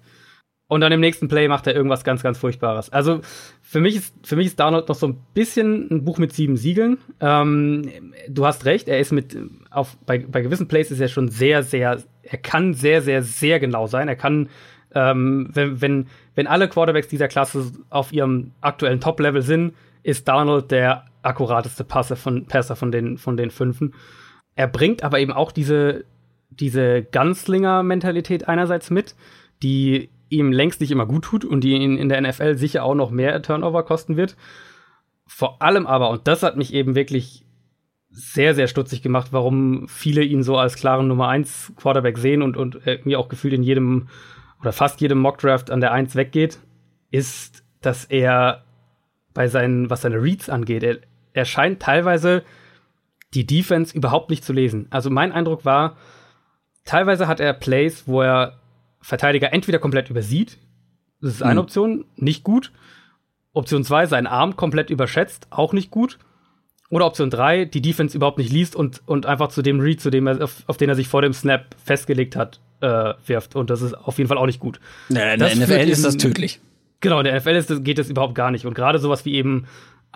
Und 0.66 0.80
dann 0.80 0.92
im 0.92 1.00
nächsten 1.00 1.28
Play 1.28 1.46
macht 1.46 1.66
er 1.66 1.74
irgendwas 1.74 2.02
ganz, 2.02 2.22
ganz 2.22 2.38
Furchtbares. 2.38 2.90
Also 2.90 3.20
für 3.60 3.80
mich 3.80 3.96
ist, 3.96 4.14
für 4.26 4.34
mich 4.34 4.46
ist 4.46 4.58
Darnold 4.58 4.88
noch 4.88 4.94
so 4.94 5.08
ein 5.08 5.18
bisschen 5.34 5.90
ein 5.90 6.04
Buch 6.04 6.16
mit 6.16 6.32
sieben 6.32 6.56
Siegeln. 6.56 6.98
Ähm, 7.20 7.90
du 8.28 8.46
hast 8.46 8.64
recht, 8.64 8.88
er 8.88 8.98
ist 8.98 9.12
mit, 9.12 9.36
auf, 9.70 9.96
bei, 10.06 10.18
bei 10.18 10.40
gewissen 10.40 10.66
Plays 10.66 10.90
ist 10.90 11.00
er 11.00 11.08
schon 11.08 11.28
sehr, 11.28 11.62
sehr, 11.62 12.02
er 12.22 12.38
kann 12.38 12.72
sehr, 12.72 13.02
sehr, 13.02 13.22
sehr 13.22 13.60
genau 13.60 13.86
sein. 13.86 14.08
Er 14.08 14.16
kann, 14.16 14.48
ähm, 14.94 15.50
wenn, 15.52 15.82
wenn, 15.82 16.06
wenn 16.34 16.46
alle 16.46 16.66
Quarterbacks 16.66 17.08
dieser 17.08 17.28
Klasse 17.28 17.70
auf 17.90 18.10
ihrem 18.12 18.52
aktuellen 18.62 19.00
Top-Level 19.00 19.42
sind, 19.42 19.74
ist 20.02 20.26
Darnold 20.26 20.70
der 20.70 21.04
akkurateste 21.24 21.84
Passer 21.84 22.16
von, 22.16 22.46
Passer 22.46 22.76
von 22.76 22.92
den, 22.92 23.18
von 23.18 23.36
den 23.36 23.50
Fünfen. 23.50 23.94
Er 24.54 24.68
bringt 24.68 25.02
aber 25.02 25.18
eben 25.18 25.32
auch 25.32 25.52
diese, 25.52 26.04
diese 26.50 27.02
Ganzlinger-Mentalität 27.02 28.48
einerseits 28.48 28.90
mit, 28.90 29.14
die 29.62 30.10
ihm 30.28 30.52
längst 30.52 30.80
nicht 30.80 30.90
immer 30.90 31.06
gut 31.06 31.24
tut 31.24 31.44
und 31.44 31.62
die 31.62 31.72
ihn 31.72 31.96
in 31.96 32.08
der 32.08 32.20
NFL 32.20 32.56
sicher 32.56 32.84
auch 32.84 32.94
noch 32.94 33.10
mehr 33.10 33.40
Turnover 33.42 33.82
kosten 33.84 34.16
wird. 34.16 34.36
Vor 35.26 35.62
allem 35.62 35.86
aber, 35.86 36.10
und 36.10 36.28
das 36.28 36.42
hat 36.42 36.56
mich 36.56 36.74
eben 36.74 36.94
wirklich 36.94 37.44
sehr, 38.10 38.54
sehr 38.54 38.68
stutzig 38.68 39.02
gemacht, 39.02 39.28
warum 39.32 39.88
viele 39.88 40.22
ihn 40.22 40.42
so 40.42 40.56
als 40.56 40.76
klaren 40.76 41.08
Nummer 41.08 41.28
1 41.28 41.72
Quarterback 41.76 42.18
sehen 42.18 42.42
und, 42.42 42.56
und 42.56 42.80
mir 43.04 43.18
auch 43.18 43.28
gefühlt 43.28 43.54
in 43.54 43.62
jedem 43.62 44.08
oder 44.60 44.72
fast 44.72 45.00
jedem 45.00 45.18
Mockdraft 45.18 45.70
an 45.70 45.80
der 45.80 45.92
1 45.92 46.14
weggeht, 46.14 46.58
ist, 47.10 47.64
dass 47.80 48.04
er 48.04 48.64
bei 49.34 49.48
seinen, 49.48 49.90
was 49.90 50.02
seine 50.02 50.22
Reads 50.22 50.48
angeht. 50.48 50.82
Er, 50.82 50.98
er 51.34 51.44
scheint 51.44 51.82
teilweise 51.82 52.42
die 53.34 53.46
Defense 53.46 53.94
überhaupt 53.94 54.30
nicht 54.30 54.44
zu 54.44 54.52
lesen. 54.52 54.86
Also 54.90 55.10
mein 55.10 55.32
Eindruck 55.32 55.64
war, 55.64 55.96
teilweise 56.84 57.28
hat 57.28 57.40
er 57.40 57.52
Plays, 57.52 58.04
wo 58.06 58.22
er 58.22 58.60
Verteidiger 59.00 59.52
entweder 59.52 59.78
komplett 59.78 60.08
übersieht, 60.08 60.58
das 61.20 61.34
ist 61.34 61.42
eine 61.42 61.54
mhm. 61.54 61.60
Option, 61.60 62.04
nicht 62.16 62.44
gut. 62.44 62.70
Option 63.54 63.82
2, 63.82 64.06
seinen 64.06 64.26
Arm 64.26 64.56
komplett 64.56 64.90
überschätzt, 64.90 65.46
auch 65.50 65.72
nicht 65.72 65.90
gut. 65.90 66.18
Oder 66.90 67.06
Option 67.06 67.30
3, 67.30 67.64
die 67.64 67.80
Defense 67.80 68.14
überhaupt 68.14 68.36
nicht 68.36 68.52
liest 68.52 68.76
und, 68.76 69.02
und 69.06 69.24
einfach 69.24 69.48
zu 69.48 69.62
dem 69.62 69.80
Read, 69.80 70.00
zu 70.00 70.10
dem 70.10 70.26
er, 70.26 70.42
auf, 70.42 70.62
auf 70.66 70.76
den 70.76 70.90
er 70.90 70.94
sich 70.94 71.08
vor 71.08 71.22
dem 71.22 71.32
Snap 71.32 71.74
festgelegt 71.82 72.36
hat, 72.36 72.60
äh, 72.82 73.14
wirft. 73.26 73.56
Und 73.56 73.70
das 73.70 73.80
ist 73.80 73.94
auf 73.94 74.18
jeden 74.18 74.28
Fall 74.28 74.36
auch 74.36 74.46
nicht 74.46 74.60
gut. 74.60 74.80
Ja, 75.08 75.32
in 75.32 75.40
der 75.40 75.56
NFL 75.56 75.88
ist 75.88 76.04
das 76.04 76.18
tödlich. 76.18 76.60
Genau, 77.00 77.20
in 77.20 77.24
der 77.24 77.36
NFL 77.36 77.50
ist, 77.50 77.84
geht 77.84 77.98
das 77.98 78.10
überhaupt 78.10 78.34
gar 78.34 78.50
nicht. 78.50 78.66
Und 78.66 78.74
gerade 78.74 78.98
sowas 78.98 79.24
wie 79.24 79.34
eben 79.34 79.66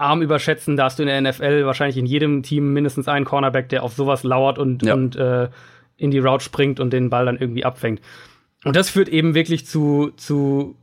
Arm 0.01 0.23
überschätzen, 0.23 0.77
da 0.77 0.85
hast 0.85 0.99
du 0.99 1.03
in 1.03 1.09
der 1.09 1.21
NFL 1.21 1.65
wahrscheinlich 1.65 1.97
in 1.97 2.07
jedem 2.07 2.43
Team 2.43 2.73
mindestens 2.73 3.09
einen 3.09 3.25
Cornerback, 3.25 3.69
der 3.69 3.83
auf 3.83 3.95
sowas 3.95 4.23
lauert 4.25 4.59
und, 4.59 4.83
ja. 4.85 4.95
und 4.95 5.17
äh, 5.17 5.49
in 5.97 6.11
die 6.11 6.19
Route 6.19 6.45
springt 6.45 6.81
und 6.81 6.93
den 6.93 7.11
Ball 7.11 7.27
dann 7.27 7.37
irgendwie 7.37 7.65
abfängt. 7.65 8.01
Und 8.65 8.77
das 8.77 8.91
führt 8.91 9.09
eben 9.09 9.35
wirklich 9.35 9.67
zu, 9.67 10.13
zu 10.17 10.77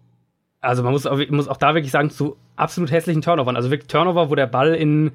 also 0.62 0.84
man 0.84 0.91
muss, 0.91 1.08
muss 1.30 1.47
auch 1.47 1.58
da 1.58 1.75
wirklich 1.75 1.91
sagen, 1.91 2.10
zu 2.10 2.38
absolut 2.56 2.91
hässlichen 2.91 3.21
Turnovern. 3.21 3.56
Also 3.56 3.71
wirklich 3.71 3.88
Turnover, 3.88 4.30
wo 4.30 4.36
der 4.36 4.47
Ball 4.47 4.73
in 4.73 5.12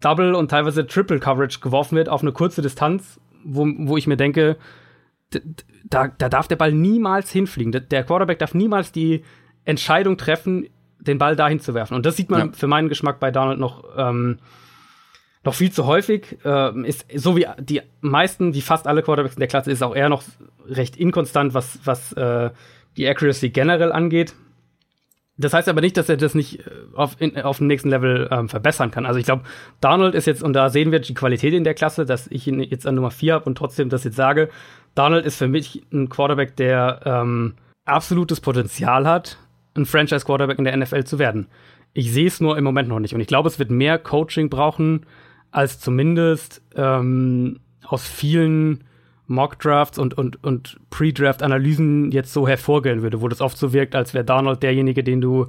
Double 0.00 0.34
und 0.34 0.50
teilweise 0.50 0.86
Triple 0.86 1.20
Coverage 1.20 1.60
geworfen 1.60 1.96
wird 1.96 2.08
auf 2.08 2.22
eine 2.22 2.32
kurze 2.32 2.62
Distanz, 2.62 3.20
wo, 3.44 3.66
wo 3.78 3.96
ich 3.96 4.06
mir 4.06 4.16
denke, 4.16 4.56
da, 5.84 6.08
da 6.08 6.28
darf 6.28 6.48
der 6.48 6.56
Ball 6.56 6.72
niemals 6.72 7.30
hinfliegen. 7.30 7.72
Der 7.72 8.04
Quarterback 8.04 8.38
darf 8.38 8.54
niemals 8.54 8.92
die 8.92 9.22
Entscheidung 9.64 10.16
treffen, 10.16 10.66
den 11.00 11.18
Ball 11.18 11.36
dahin 11.36 11.60
zu 11.60 11.74
werfen. 11.74 11.94
Und 11.94 12.06
das 12.06 12.16
sieht 12.16 12.30
man 12.30 12.48
ja. 12.48 12.52
für 12.52 12.66
meinen 12.66 12.88
Geschmack 12.88 13.20
bei 13.20 13.30
Donald 13.30 13.58
noch, 13.58 13.84
ähm, 13.96 14.38
noch 15.44 15.54
viel 15.54 15.72
zu 15.72 15.86
häufig. 15.86 16.38
Ähm, 16.44 16.84
ist 16.84 17.06
so 17.14 17.36
wie 17.36 17.46
die 17.58 17.82
meisten, 18.00 18.54
wie 18.54 18.60
fast 18.60 18.86
alle 18.86 19.02
Quarterbacks 19.02 19.36
in 19.36 19.40
der 19.40 19.48
Klasse, 19.48 19.70
ist 19.70 19.82
auch 19.82 19.94
er 19.94 20.08
noch 20.08 20.22
recht 20.68 20.96
inkonstant, 20.96 21.54
was, 21.54 21.80
was 21.84 22.12
äh, 22.12 22.50
die 22.96 23.08
Accuracy 23.08 23.50
generell 23.50 23.92
angeht. 23.92 24.34
Das 25.40 25.54
heißt 25.54 25.70
aber 25.70 25.80
nicht, 25.80 25.96
dass 25.96 26.10
er 26.10 26.18
das 26.18 26.34
nicht 26.34 26.60
äh, 26.60 26.70
auf, 26.94 27.16
in, 27.18 27.40
auf 27.40 27.58
dem 27.58 27.66
nächsten 27.66 27.88
Level 27.88 28.28
ähm, 28.30 28.48
verbessern 28.48 28.90
kann. 28.90 29.06
Also 29.06 29.18
ich 29.18 29.24
glaube, 29.24 29.44
Donald 29.80 30.14
ist 30.14 30.26
jetzt, 30.26 30.42
und 30.42 30.52
da 30.52 30.68
sehen 30.68 30.92
wir 30.92 30.98
die 30.98 31.14
Qualität 31.14 31.54
in 31.54 31.64
der 31.64 31.74
Klasse, 31.74 32.04
dass 32.04 32.26
ich 32.26 32.46
ihn 32.46 32.60
jetzt 32.60 32.86
an 32.86 32.94
Nummer 32.94 33.10
4 33.10 33.34
habe 33.34 33.44
und 33.46 33.56
trotzdem 33.56 33.88
das 33.88 34.04
jetzt 34.04 34.16
sage, 34.16 34.50
Donald 34.94 35.24
ist 35.24 35.36
für 35.36 35.48
mich 35.48 35.82
ein 35.92 36.10
Quarterback, 36.10 36.56
der 36.56 37.00
ähm, 37.04 37.54
absolutes 37.86 38.40
Potenzial 38.40 39.06
hat, 39.06 39.38
ein 39.74 39.86
Franchise-Quarterback 39.86 40.58
in 40.58 40.64
der 40.64 40.76
NFL 40.76 41.04
zu 41.04 41.18
werden. 41.18 41.48
Ich 41.92 42.12
sehe 42.12 42.26
es 42.26 42.40
nur 42.40 42.56
im 42.56 42.64
Moment 42.64 42.88
noch 42.88 43.00
nicht. 43.00 43.14
Und 43.14 43.20
ich 43.20 43.26
glaube, 43.26 43.48
es 43.48 43.58
wird 43.58 43.70
mehr 43.70 43.98
Coaching 43.98 44.48
brauchen, 44.48 45.06
als 45.50 45.80
zumindest 45.80 46.62
ähm, 46.76 47.60
aus 47.84 48.06
vielen 48.06 48.84
Mock-Drafts 49.26 49.98
und, 49.98 50.16
und, 50.18 50.42
und 50.42 50.78
Pre-Draft-Analysen 50.90 52.10
jetzt 52.10 52.32
so 52.32 52.48
hervorgehen 52.48 53.02
würde, 53.02 53.20
wo 53.20 53.28
das 53.28 53.40
oft 53.40 53.56
so 53.56 53.72
wirkt, 53.72 53.94
als 53.94 54.12
wäre 54.12 54.24
Donald 54.24 54.62
derjenige, 54.62 55.04
den 55.04 55.20
du 55.20 55.46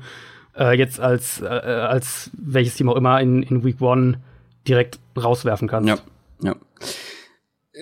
äh, 0.58 0.78
jetzt 0.78 1.00
als, 1.00 1.42
äh, 1.42 1.46
als 1.46 2.30
welches 2.34 2.76
Team 2.76 2.90
auch 2.90 2.96
immer 2.96 3.20
in, 3.22 3.44
in 3.44 3.64
Week 3.64 3.82
One 3.82 4.20
direkt 4.68 5.00
rauswerfen 5.18 5.68
kannst. 5.68 5.90
Ja, 5.90 5.98
ja. 6.42 6.56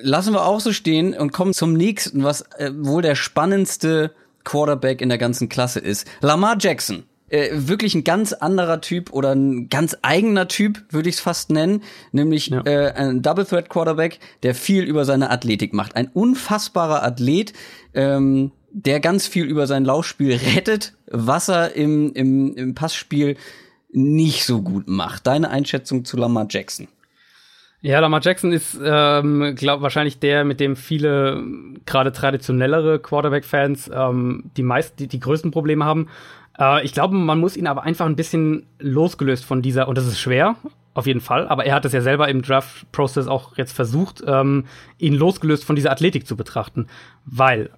Lassen 0.01 0.33
wir 0.33 0.45
auch 0.45 0.59
so 0.59 0.71
stehen 0.71 1.13
und 1.13 1.33
kommen 1.33 1.53
zum 1.53 1.73
nächsten, 1.73 2.23
was 2.23 2.41
äh, 2.57 2.71
wohl 2.73 3.01
der 3.01 3.15
spannendste 3.15 4.13
Quarterback 4.43 5.01
in 5.01 5.09
der 5.09 5.17
ganzen 5.17 5.49
Klasse 5.49 5.79
ist. 5.79 6.07
Lamar 6.21 6.57
Jackson. 6.59 7.03
Äh, 7.29 7.49
wirklich 7.53 7.93
ein 7.93 8.03
ganz 8.03 8.33
anderer 8.33 8.81
Typ 8.81 9.13
oder 9.13 9.35
ein 9.35 9.69
ganz 9.69 9.95
eigener 10.01 10.47
Typ, 10.47 10.83
würde 10.89 11.09
ich 11.09 11.15
es 11.15 11.21
fast 11.21 11.51
nennen, 11.51 11.83
nämlich 12.11 12.47
ja. 12.47 12.63
äh, 12.65 12.91
ein 12.93 13.21
Double 13.21 13.45
Threat 13.45 13.69
Quarterback, 13.69 14.19
der 14.41 14.55
viel 14.55 14.83
über 14.83 15.05
seine 15.05 15.29
Athletik 15.29 15.73
macht. 15.73 15.95
Ein 15.95 16.07
unfassbarer 16.07 17.03
Athlet, 17.03 17.53
ähm, 17.93 18.51
der 18.71 18.99
ganz 18.99 19.27
viel 19.27 19.45
über 19.45 19.67
sein 19.67 19.85
Laufspiel 19.85 20.33
rettet, 20.55 20.93
was 21.07 21.49
er 21.49 21.75
im, 21.75 22.13
im, 22.13 22.55
im 22.55 22.73
Passspiel 22.73 23.37
nicht 23.91 24.45
so 24.45 24.61
gut 24.61 24.87
macht. 24.87 25.27
Deine 25.27 25.49
Einschätzung 25.49 26.05
zu 26.05 26.17
Lamar 26.17 26.47
Jackson? 26.49 26.87
Ja, 27.81 27.99
Lamar 28.01 28.19
Jackson 28.21 28.51
ist, 28.51 28.77
ähm, 28.83 29.55
glaube 29.55 29.83
wahrscheinlich 29.83 30.19
der, 30.19 30.43
mit 30.43 30.59
dem 30.59 30.75
viele 30.75 31.41
gerade 31.85 32.11
traditionellere 32.11 32.99
Quarterback-Fans 32.99 33.89
ähm, 33.93 34.51
die 34.57 34.63
meisten, 34.63 34.97
die, 34.97 35.07
die 35.07 35.19
größten 35.21 35.51
Probleme 35.51 35.85
haben. 35.85 36.09
Äh, 36.59 36.83
ich 36.83 36.91
glaube, 36.91 37.15
man 37.15 37.39
muss 37.39 37.55
ihn 37.55 37.67
aber 37.67 37.83
einfach 37.83 38.05
ein 38.05 38.17
bisschen 38.17 38.65
losgelöst 38.79 39.45
von 39.45 39.61
dieser, 39.61 39.87
und 39.87 39.97
das 39.97 40.07
ist 40.07 40.19
schwer, 40.19 40.55
auf 40.93 41.07
jeden 41.07 41.21
Fall, 41.21 41.47
aber 41.47 41.65
er 41.65 41.75
hat 41.75 41.85
es 41.85 41.93
ja 41.93 42.01
selber 42.01 42.27
im 42.27 42.41
Draft-Prozess 42.41 43.27
auch 43.27 43.55
jetzt 43.55 43.71
versucht, 43.71 44.21
ähm, 44.27 44.65
ihn 44.97 45.13
losgelöst 45.13 45.63
von 45.63 45.77
dieser 45.77 45.91
Athletik 45.91 46.27
zu 46.27 46.35
betrachten. 46.35 46.87
Weil, 47.23 47.69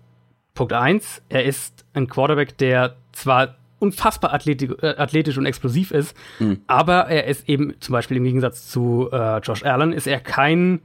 Punkt 0.55 0.73
eins, 0.73 1.21
er 1.29 1.45
ist 1.45 1.85
ein 1.93 2.07
Quarterback, 2.07 2.57
der 2.57 2.95
zwar 3.11 3.55
unfassbar 3.81 4.33
athletisch, 4.33 4.71
äh, 4.81 4.95
athletisch 4.97 5.37
und 5.37 5.45
explosiv 5.45 5.91
ist, 5.91 6.15
mhm. 6.39 6.61
aber 6.67 7.07
er 7.07 7.25
ist 7.25 7.47
eben 7.49 7.73
zum 7.79 7.93
Beispiel 7.93 8.17
im 8.17 8.23
Gegensatz 8.23 8.67
zu 8.67 9.09
äh, 9.11 9.39
Josh 9.39 9.63
Allen, 9.63 9.93
ist 9.93 10.07
er 10.07 10.19
kein 10.19 10.81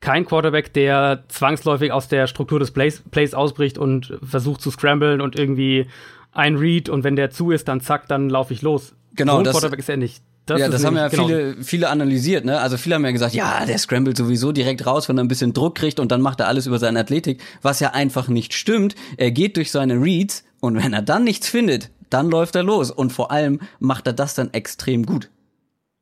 kein 0.00 0.26
Quarterback, 0.26 0.72
der 0.72 1.22
zwangsläufig 1.28 1.92
aus 1.92 2.08
der 2.08 2.26
Struktur 2.26 2.58
des 2.58 2.72
Plays, 2.72 3.02
Plays 3.12 3.34
ausbricht 3.34 3.78
und 3.78 4.18
versucht 4.22 4.60
zu 4.60 4.70
scramblen 4.72 5.20
und 5.20 5.38
irgendwie 5.38 5.86
ein 6.32 6.56
Read 6.56 6.88
und 6.88 7.04
wenn 7.04 7.16
der 7.16 7.30
zu 7.30 7.52
ist, 7.52 7.68
dann 7.68 7.80
zack, 7.80 8.08
dann 8.08 8.28
laufe 8.28 8.52
ich 8.52 8.62
los. 8.62 8.94
Genau, 9.14 9.38
so 9.38 9.42
das, 9.44 9.52
Quarterback 9.52 9.78
ist 9.78 9.88
er 9.88 9.96
nicht. 9.96 10.22
Das 10.46 10.60
ja, 10.60 10.68
das 10.68 10.84
haben 10.84 10.96
ja 10.96 11.06
genau. 11.06 11.26
viele, 11.26 11.56
viele 11.62 11.88
analysiert, 11.88 12.44
ne? 12.44 12.58
Also 12.58 12.76
viele 12.76 12.96
haben 12.96 13.04
ja 13.04 13.12
gesagt, 13.12 13.32
ja, 13.32 13.64
der 13.64 13.78
scrambled 13.78 14.16
sowieso 14.16 14.50
direkt 14.50 14.84
raus, 14.86 15.08
wenn 15.08 15.16
er 15.18 15.22
ein 15.22 15.28
bisschen 15.28 15.52
Druck 15.52 15.76
kriegt 15.76 16.00
und 16.00 16.10
dann 16.10 16.20
macht 16.20 16.40
er 16.40 16.48
alles 16.48 16.66
über 16.66 16.80
seine 16.80 16.98
Athletik, 16.98 17.40
was 17.62 17.78
ja 17.78 17.90
einfach 17.90 18.26
nicht 18.26 18.54
stimmt. 18.54 18.96
Er 19.18 19.30
geht 19.30 19.56
durch 19.56 19.70
seine 19.70 19.94
Reads 19.94 20.42
und 20.60 20.82
wenn 20.82 20.94
er 20.94 21.02
dann 21.02 21.22
nichts 21.22 21.48
findet, 21.48 21.90
dann 22.12 22.30
läuft 22.30 22.56
er 22.56 22.62
los 22.62 22.90
und 22.90 23.12
vor 23.12 23.30
allem 23.30 23.60
macht 23.78 24.06
er 24.06 24.12
das 24.12 24.34
dann 24.34 24.52
extrem 24.52 25.06
gut. 25.06 25.30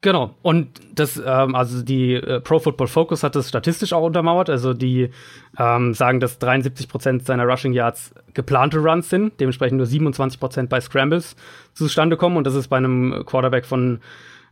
Genau. 0.02 0.34
Und 0.40 0.80
das, 0.94 1.22
ähm, 1.24 1.54
also 1.54 1.82
die 1.82 2.14
äh, 2.14 2.40
Pro 2.40 2.58
Football 2.58 2.86
Focus 2.86 3.22
hat 3.22 3.36
das 3.36 3.50
statistisch 3.50 3.92
auch 3.92 4.02
untermauert. 4.02 4.48
Also 4.48 4.72
die 4.72 5.10
ähm, 5.58 5.92
sagen, 5.92 6.20
dass 6.20 6.38
73 6.38 6.88
Prozent 6.88 7.26
seiner 7.26 7.44
Rushing 7.44 7.74
Yards 7.74 8.14
geplante 8.32 8.78
Runs 8.78 9.10
sind, 9.10 9.38
dementsprechend 9.40 9.76
nur 9.76 9.86
27 9.86 10.40
Prozent 10.40 10.70
bei 10.70 10.80
Scrambles 10.80 11.36
zustande 11.74 12.16
kommen. 12.16 12.38
Und 12.38 12.44
das 12.44 12.54
ist 12.54 12.68
bei 12.68 12.78
einem 12.78 13.24
Quarterback 13.26 13.66
von 13.66 14.00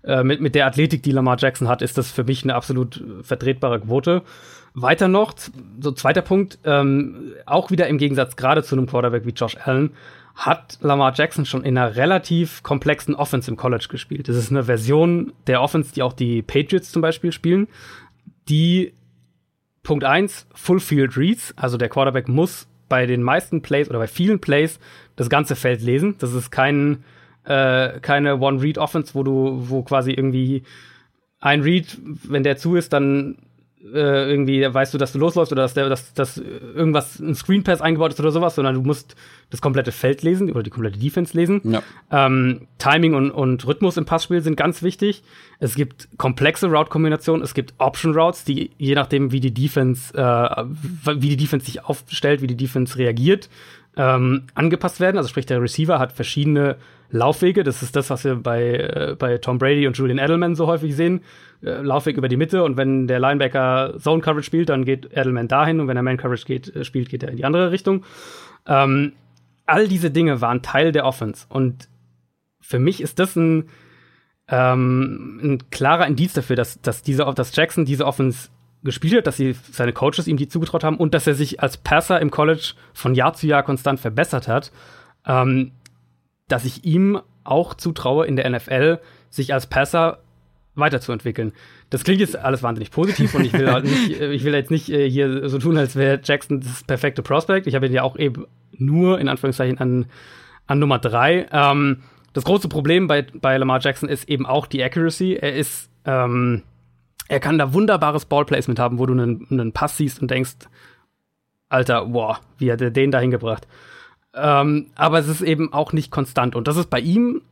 äh, 0.05 0.23
mit, 0.23 0.43
mit 0.43 0.55
der 0.55 0.67
Athletik, 0.67 1.03
die 1.03 1.13
Lamar 1.13 1.37
Jackson 1.39 1.67
hat, 1.67 1.81
ist 1.81 1.97
das 1.97 2.11
für 2.11 2.25
mich 2.25 2.43
eine 2.45 2.55
absolut 2.55 3.03
vertretbare 3.23 3.81
Quote. 3.81 4.23
Weiter 4.75 5.09
noch, 5.09 5.35
so 5.81 5.93
zweiter 5.93 6.23
Punkt, 6.23 6.59
ähm, 6.65 7.33
auch 7.47 7.71
wieder 7.71 7.89
im 7.89 7.99
Gegensatz 7.99 8.37
gerade 8.37 8.63
zu 8.63 8.77
einem 8.77 8.87
Quarterback 8.87 9.25
wie 9.25 9.31
Josh 9.31 9.57
Allen, 9.65 9.91
hat 10.39 10.79
Lamar 10.81 11.13
Jackson 11.17 11.45
schon 11.45 11.65
in 11.65 11.77
einer 11.77 11.97
relativ 11.97 12.63
komplexen 12.63 13.17
Offense 13.17 13.51
im 13.51 13.57
College 13.57 13.89
gespielt. 13.91 14.29
Das 14.29 14.37
ist 14.37 14.53
eine 14.53 14.63
Version 14.63 15.33
der 15.49 15.61
Offense, 15.61 15.93
die 15.93 16.03
auch 16.03 16.13
die 16.13 16.43
Patriots 16.43 16.93
zum 16.93 17.03
Beispiel 17.03 17.33
spielen, 17.33 17.67
die 18.49 18.93
Punkt 19.83 20.05
eins 20.05 20.47
Full 20.55 20.79
Field 20.79 21.17
Reads, 21.17 21.55
also 21.57 21.77
der 21.77 21.89
Quarterback 21.89 22.29
muss 22.29 22.69
bei 22.89 23.05
den 23.07 23.21
meisten 23.21 23.63
Plays 23.63 23.91
oder 23.91 23.99
bei 23.99 24.07
vielen 24.07 24.39
Plays 24.39 24.79
das 25.17 25.29
ganze 25.29 25.57
Feld 25.57 25.83
lesen. 25.83 26.15
Das 26.21 26.33
ist 26.33 26.53
kein, 26.53 27.03
äh, 27.45 27.99
keine 27.99 28.39
One-Read-Offense, 28.39 29.17
wo 29.17 29.25
du, 29.25 29.65
wo 29.69 29.83
quasi 29.83 30.13
irgendwie 30.13 30.63
ein 31.41 31.63
Read, 31.63 31.99
wenn 32.05 32.45
der 32.45 32.57
zu 32.57 32.77
ist, 32.77 32.93
dann 32.93 33.39
äh, 33.83 34.31
irgendwie 34.31 34.63
weißt 34.63 34.93
du, 34.93 34.99
dass 34.99 35.13
du 35.13 35.19
losläufst 35.19 35.53
oder 35.53 35.63
dass, 35.63 35.75
der, 35.75 35.89
dass, 35.89 36.13
dass 36.13 36.39
irgendwas 36.39 37.21
ein 37.21 37.35
Screen 37.35 37.63
Pass 37.63 37.81
eingebaut 37.81 38.13
ist 38.13 38.21
oder 38.21 38.33
sowas, 38.33 38.57
sondern 38.57 38.75
du 38.75 38.83
musst 38.83 39.15
das 39.51 39.61
komplette 39.61 39.93
Feld 39.93 40.23
lesen 40.23 40.51
oder 40.51 40.63
die 40.63 40.71
komplette 40.71 40.99
Defense 40.99 41.37
lesen. 41.37 41.61
Ja. 41.65 41.83
Ähm, 42.11 42.67
Timing 42.79 43.15
und, 43.15 43.31
und 43.31 43.67
Rhythmus 43.67 43.97
im 43.97 44.05
Passspiel 44.05 44.41
sind 44.41 44.57
ganz 44.57 44.83
wichtig. 44.83 45.23
Es 45.61 45.75
gibt 45.75 46.09
komplexe 46.19 46.67
Route-Kombinationen, 46.67 47.43
es 47.43 47.55
gibt 47.55 47.75
Option 47.79 48.15
Routes, 48.15 48.45
die 48.45 48.71
je 48.79 48.95
nachdem, 48.95 49.33
wie 49.33 49.41
die 49.41 49.55
Defense, 49.55 50.13
äh, 50.17 50.65
wie 51.15 51.29
die 51.29 51.37
Defense 51.37 51.67
sich 51.67 51.85
aufstellt, 51.85 52.43
wie 52.43 52.49
die 52.49 52.57
Defense 52.57 52.99
reagiert, 52.99 53.49
ähm, 53.97 54.45
angepasst 54.55 55.01
werden. 55.01 55.19
Also 55.19 55.29
sprich, 55.29 55.47
der 55.47 55.63
Receiver 55.63 55.99
hat 55.99 56.13
verschiedene 56.13 56.77
Laufwege. 57.11 57.65
Das 57.65 57.83
ist 57.83 57.97
das, 57.97 58.11
was 58.11 58.25
wir 58.25 58.37
bei, 58.37 58.75
äh, 58.75 59.17
bei 59.19 59.39
Tom 59.39 59.59
Brady 59.59 59.87
und 59.87 59.97
Julian 59.97 60.19
Edelman 60.19 60.55
so 60.55 60.67
häufig 60.67 60.95
sehen. 60.95 61.21
Äh, 61.63 61.83
Laufweg 61.83 62.17
über 62.17 62.29
die 62.29 62.37
Mitte 62.37 62.63
und 62.63 62.77
wenn 62.77 63.09
der 63.09 63.19
Linebacker 63.19 63.95
Zone 63.99 64.23
Coverage 64.23 64.47
spielt, 64.47 64.69
dann 64.69 64.85
geht 64.85 65.07
Edelman 65.13 65.49
dahin 65.49 65.81
und 65.81 65.89
wenn 65.89 65.97
er 65.97 66.03
Man 66.03 66.17
Coverage 66.17 66.45
geht, 66.45 66.75
äh, 66.75 66.85
spielt, 66.85 67.09
geht 67.09 67.23
er 67.23 67.31
in 67.31 67.37
die 67.37 67.45
andere 67.45 67.73
Richtung. 67.73 68.05
Ähm, 68.67 69.13
all 69.67 69.89
diese 69.89 70.11
Dinge 70.11 70.41
waren 70.41 70.63
Teil 70.63 70.93
der 70.93 71.05
Offense 71.05 71.47
und 71.49 71.89
für 72.61 72.79
mich 72.79 73.01
ist 73.01 73.19
das 73.19 73.35
ein, 73.35 73.69
ähm, 74.49 75.41
ein 75.43 75.71
klarer 75.71 76.07
Indiz 76.07 76.33
dafür, 76.33 76.55
dass, 76.55 76.81
dass, 76.81 77.03
diese, 77.03 77.25
dass 77.35 77.55
Jackson 77.57 77.85
diese 77.85 78.07
Offense 78.07 78.51
gespielt 78.85 79.17
hat, 79.17 79.27
dass 79.27 79.37
sie 79.37 79.57
seine 79.73 79.93
Coaches 79.93 80.29
ihm 80.29 80.37
die 80.37 80.49
zugetraut 80.49 80.85
haben 80.85 80.97
und 80.97 81.13
dass 81.13 81.27
er 81.27 81.35
sich 81.35 81.61
als 81.61 81.77
Passer 81.77 82.21
im 82.21 82.31
College 82.31 82.75
von 82.93 83.15
Jahr 83.15 83.35
zu 83.35 83.47
Jahr 83.47 83.65
konstant 83.65 83.99
verbessert 83.99 84.47
hat. 84.47 84.71
Ähm, 85.27 85.73
dass 86.47 86.65
ich 86.65 86.85
ihm 86.85 87.21
auch 87.45 87.75
zutraue, 87.75 88.27
in 88.27 88.37
der 88.37 88.49
NFL 88.49 89.01
sich 89.29 89.53
als 89.53 89.67
Passer 89.67 90.21
weiterzuentwickeln. 90.79 91.53
Das 91.91 92.05
klingt 92.05 92.21
jetzt 92.21 92.37
alles 92.37 92.63
wahnsinnig 92.63 92.91
positiv 92.91 93.35
und 93.35 93.45
ich 93.45 93.53
will 93.53 93.71
halt 93.71 93.85
nicht, 93.85 94.21
äh, 94.21 94.33
ich 94.33 94.45
will 94.45 94.55
jetzt 94.55 94.71
nicht 94.71 94.89
äh, 94.91 95.09
hier 95.09 95.49
so 95.49 95.59
tun, 95.59 95.77
als 95.77 95.97
wäre 95.97 96.21
Jackson 96.23 96.61
das 96.61 96.85
perfekte 96.85 97.23
Prospect. 97.23 97.67
Ich 97.67 97.75
habe 97.75 97.87
ihn 97.87 97.93
ja 97.93 98.03
auch 98.03 98.17
eben 98.17 98.47
nur 98.73 99.19
in 99.19 99.29
Anführungszeichen 99.29 99.79
an, 99.79 100.07
an 100.67 100.79
Nummer 100.79 100.99
drei. 100.99 101.47
Ähm, 101.53 102.03
das 102.33 102.45
große 102.45 102.69
Problem 102.69 103.07
bei, 103.07 103.23
bei 103.23 103.57
Lamar 103.57 103.81
Jackson 103.81 104.09
ist 104.09 104.29
eben 104.29 104.47
auch 104.47 104.67
die 104.67 104.83
Accuracy. 104.83 105.35
Er 105.35 105.55
ist, 105.55 105.91
ähm, 106.05 106.63
er 107.29 107.41
kann 107.41 107.59
da 107.59 107.73
wunderbares 107.73 108.27
Ballplacement 108.27 108.79
haben, 108.79 108.99
wo 108.99 109.07
du 109.07 109.15
einen, 109.15 109.47
einen 109.51 109.73
Pass 109.73 109.97
siehst 109.97 110.21
und 110.21 110.31
denkst, 110.31 110.57
Alter, 111.69 112.13
wow, 112.13 112.41
wie 112.59 112.73
hat 112.73 112.81
er 112.81 112.91
den 112.91 113.11
da 113.11 113.21
hingebracht? 113.21 113.67
Ähm, 114.35 114.87
aber 114.95 115.19
es 115.19 115.29
ist 115.29 115.43
eben 115.43 115.73
auch 115.73 115.93
nicht 115.93 116.11
konstant. 116.11 116.55
Und 116.55 116.69
das 116.69 116.77
ist 116.77 116.91
bei 116.91 117.01
ihm, 117.01 117.43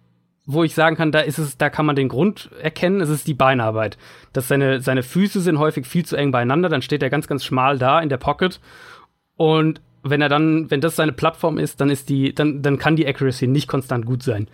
wo 0.47 0.63
ich 0.63 0.75
sagen 0.75 0.97
kann, 0.97 1.11
da 1.11 1.21
ist 1.21 1.39
es, 1.39 1.59
da 1.59 1.69
kann 1.71 1.87
man 1.87 1.97
den 1.97 2.09
Grund 2.09 2.51
erkennen, 2.63 3.01
es 3.01 3.09
ist 3.09 3.27
die 3.27 3.35
Beinarbeit. 3.35 3.99
Dass 4.33 4.47
seine, 4.47 4.81
seine 4.81 5.03
Füße 5.03 5.41
sind 5.41 5.59
häufig 5.59 5.87
viel 5.87 6.07
zu 6.07 6.15
eng 6.17 6.31
beieinander, 6.31 6.69
dann 6.69 6.83
steht 6.83 7.03
er 7.03 7.11
ganz, 7.11 7.27
ganz 7.27 7.45
schmal 7.45 7.79
da 7.79 8.01
in 8.01 8.09
der 8.09 8.17
Pocket. 8.17 8.61
Und 9.37 9.81
wenn 10.05 10.23
er 10.23 10.29
dann, 10.29 10.71
wenn 10.71 10.81
das 10.81 10.95
seine 10.95 11.13
Plattform 11.13 11.59
ist, 11.59 11.81
dann 11.81 11.91
ist 11.91 12.09
die, 12.09 12.33
dann, 12.33 12.63
dann 12.63 12.79
kann 12.79 12.95
die 12.95 13.07
Accuracy 13.07 13.49
nicht 13.49 13.67
konstant 13.67 14.07
gut 14.07 14.23
sein. 14.23 14.49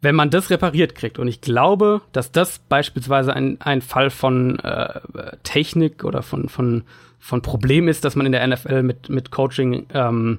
Wenn 0.00 0.14
man 0.14 0.30
das 0.30 0.48
repariert 0.48 0.94
kriegt, 0.94 1.18
und 1.18 1.28
ich 1.28 1.42
glaube, 1.42 2.00
dass 2.12 2.32
das 2.32 2.58
beispielsweise 2.58 3.34
ein, 3.34 3.60
ein 3.60 3.82
Fall 3.82 4.08
von 4.08 4.58
äh, 4.60 5.00
Technik 5.42 6.04
oder 6.04 6.22
von, 6.22 6.48
von, 6.48 6.84
von 7.18 7.42
Problem 7.42 7.86
ist, 7.86 8.06
dass 8.06 8.16
man 8.16 8.24
in 8.24 8.32
der 8.32 8.46
NFL 8.46 8.82
mit, 8.82 9.10
mit 9.10 9.30
Coaching 9.30 9.86
ähm, 9.92 10.38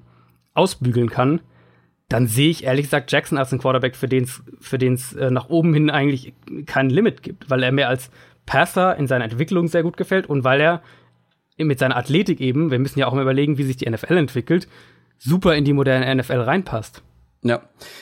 ausbügeln 0.55 1.11
kann, 1.11 1.41
dann 2.11 2.27
sehe 2.27 2.49
ich 2.49 2.65
ehrlich 2.65 2.87
gesagt 2.87 3.09
Jackson 3.09 3.37
als 3.37 3.53
einen 3.53 3.61
Quarterback, 3.61 3.95
für 3.95 4.09
den 4.09 4.25
es 4.25 4.41
für 4.59 4.77
den's, 4.77 5.13
äh, 5.13 5.31
nach 5.31 5.47
oben 5.47 5.73
hin 5.73 5.89
eigentlich 5.89 6.33
kein 6.65 6.89
Limit 6.89 7.23
gibt, 7.23 7.49
weil 7.49 7.63
er 7.63 7.71
mir 7.71 7.87
als 7.87 8.09
Passer 8.45 8.97
in 8.97 9.07
seiner 9.07 9.23
Entwicklung 9.23 9.69
sehr 9.69 9.83
gut 9.83 9.95
gefällt 9.95 10.27
und 10.27 10.43
weil 10.43 10.59
er 10.59 10.81
mit 11.57 11.79
seiner 11.79 11.95
Athletik 11.95 12.41
eben, 12.41 12.69
wir 12.69 12.79
müssen 12.79 12.99
ja 12.99 13.07
auch 13.07 13.13
mal 13.13 13.21
überlegen, 13.21 13.57
wie 13.57 13.63
sich 13.63 13.77
die 13.77 13.89
NFL 13.89 14.17
entwickelt, 14.17 14.67
super 15.19 15.55
in 15.55 15.63
die 15.63 15.71
moderne 15.71 16.13
NFL 16.13 16.41
reinpasst. 16.41 17.01
Ja, 17.43 17.61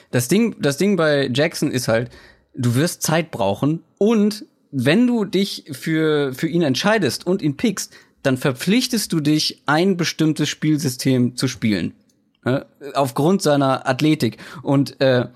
das 0.09 0.27
Ding, 0.27 0.55
das 0.59 0.77
Ding 0.77 0.95
bei 0.95 1.29
Jackson 1.31 1.69
ist 1.69 1.87
halt, 1.87 2.09
du 2.55 2.73
wirst 2.73 3.03
Zeit 3.03 3.29
brauchen 3.29 3.83
und 3.99 4.45
wenn 4.71 5.05
du 5.05 5.23
dich 5.23 5.65
für, 5.71 6.33
für 6.33 6.47
ihn 6.47 6.63
entscheidest 6.63 7.27
und 7.27 7.43
ihn 7.43 7.57
pickst, 7.57 7.95
dann 8.23 8.37
verpflichtest 8.37 9.13
du 9.13 9.19
dich, 9.19 9.61
ein 9.67 9.97
bestimmtes 9.97 10.49
Spielsystem 10.49 11.35
zu 11.35 11.47
spielen. 11.47 11.93
Ne? 12.45 12.65
Aufgrund 12.93 13.41
seiner 13.41 13.87
Athletik. 13.87 14.37
Und 14.61 14.99
äh, 15.01 15.27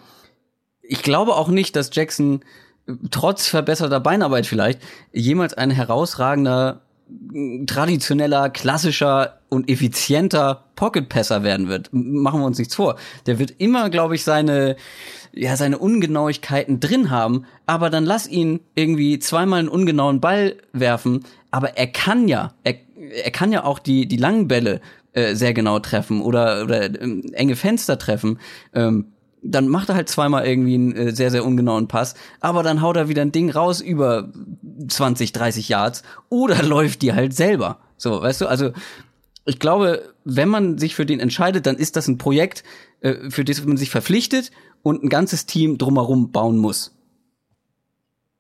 ich 0.82 1.02
glaube 1.02 1.36
auch 1.36 1.48
nicht, 1.48 1.76
dass 1.76 1.90
Jackson 1.94 2.42
trotz 3.12 3.48
verbesserter 3.48 4.00
Beinarbeit 4.00 4.46
vielleicht 4.46 4.82
jemals 5.12 5.54
ein 5.54 5.72
herausragender 5.72 6.82
traditioneller, 7.68 8.50
klassischer 8.50 9.40
und 9.50 9.70
effizienter 9.70 10.66
Pocket-Passer 10.76 11.44
werden 11.44 11.68
wird. 11.68 11.90
Machen 11.92 12.40
wir 12.40 12.46
uns 12.46 12.58
nichts 12.58 12.76
vor. 12.76 12.98
Der 13.26 13.40
wird 13.40 13.52
immer, 13.58 13.90
glaube 13.90 14.16
ich, 14.16 14.24
seine, 14.24 14.76
ja, 15.34 15.56
seine 15.56 15.78
Ungenauigkeiten 15.78 16.80
drin 16.80 17.12
haben, 17.12 17.46
aber 17.66 17.90
dann 17.90 18.06
lass 18.06 18.28
ihn 18.28 18.62
irgendwie 18.76 19.20
zweimal 19.20 19.60
einen 19.60 19.70
ungenauen 19.70 20.22
Ball 20.22 20.56
werfen, 20.72 21.26
aber 21.52 21.78
er 21.78 21.88
kann 21.88 22.28
ja, 22.28 22.54
er, 22.64 22.76
er 23.24 23.32
kann 23.32 23.52
ja 23.52 23.64
auch 23.64 23.80
die, 23.80 24.08
die 24.08 24.18
langen 24.18 24.48
Bälle 24.48 24.82
äh, 25.14 25.36
sehr 25.36 25.54
genau 25.54 25.80
treffen 25.80 26.22
oder, 26.22 26.64
oder 26.64 26.84
äh, 26.84 27.22
enge 27.34 27.56
Fenster 27.56 27.98
treffen. 27.98 28.40
Ähm, 28.74 29.14
dann 29.44 29.68
macht 29.68 29.90
er 29.90 29.96
halt 29.96 30.10
zweimal 30.10 30.46
irgendwie 30.46 30.76
einen 30.76 30.96
äh, 30.96 31.16
sehr, 31.16 31.30
sehr 31.30 31.46
ungenauen 31.46 31.88
Pass, 31.88 32.16
aber 32.40 32.64
dann 32.64 32.82
haut 32.82 32.96
er 32.96 33.10
wieder 33.10 33.22
ein 33.22 33.32
Ding 33.32 33.50
raus 33.50 33.82
über 33.82 34.32
20, 34.88 35.34
30 35.34 35.70
Yards 35.70 36.04
oder 36.30 36.64
läuft 36.64 37.02
die 37.02 37.14
halt 37.14 37.34
selber. 37.36 37.80
So, 37.98 38.22
weißt 38.22 38.42
du, 38.42 38.48
also 38.48 38.72
ich 39.46 39.60
glaube, 39.60 40.14
wenn 40.24 40.50
man 40.50 40.78
sich 40.78 40.96
für 40.96 41.06
den 41.06 41.20
entscheidet, 41.20 41.66
dann 41.66 41.76
ist 41.76 41.96
das 41.96 42.08
ein 42.08 42.18
Projekt, 42.18 42.64
äh, 43.02 43.30
für 43.30 43.44
das 43.44 43.64
man 43.66 43.78
sich 43.78 43.90
verpflichtet 43.90 44.52
und 44.82 45.04
ein 45.04 45.10
ganzes 45.10 45.46
Team 45.46 45.78
drumherum 45.78 46.32
bauen 46.32 46.58
muss. 46.58 46.96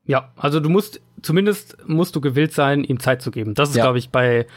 Ja, 0.06 0.32
also 0.36 0.60
du 0.60 0.70
musst, 0.70 1.02
zumindest 1.22 1.78
musst 1.88 2.16
du 2.16 2.22
gewillt 2.22 2.54
sein, 2.54 2.84
ihm 2.84 3.00
Zeit 3.00 3.22
zu 3.22 3.32
geben. 3.32 3.54
Das 3.54 3.70
ist, 3.70 3.76
ja. 3.76 3.84
glaube 3.84 4.00
ich, 4.00 4.10
bei, 4.10 4.48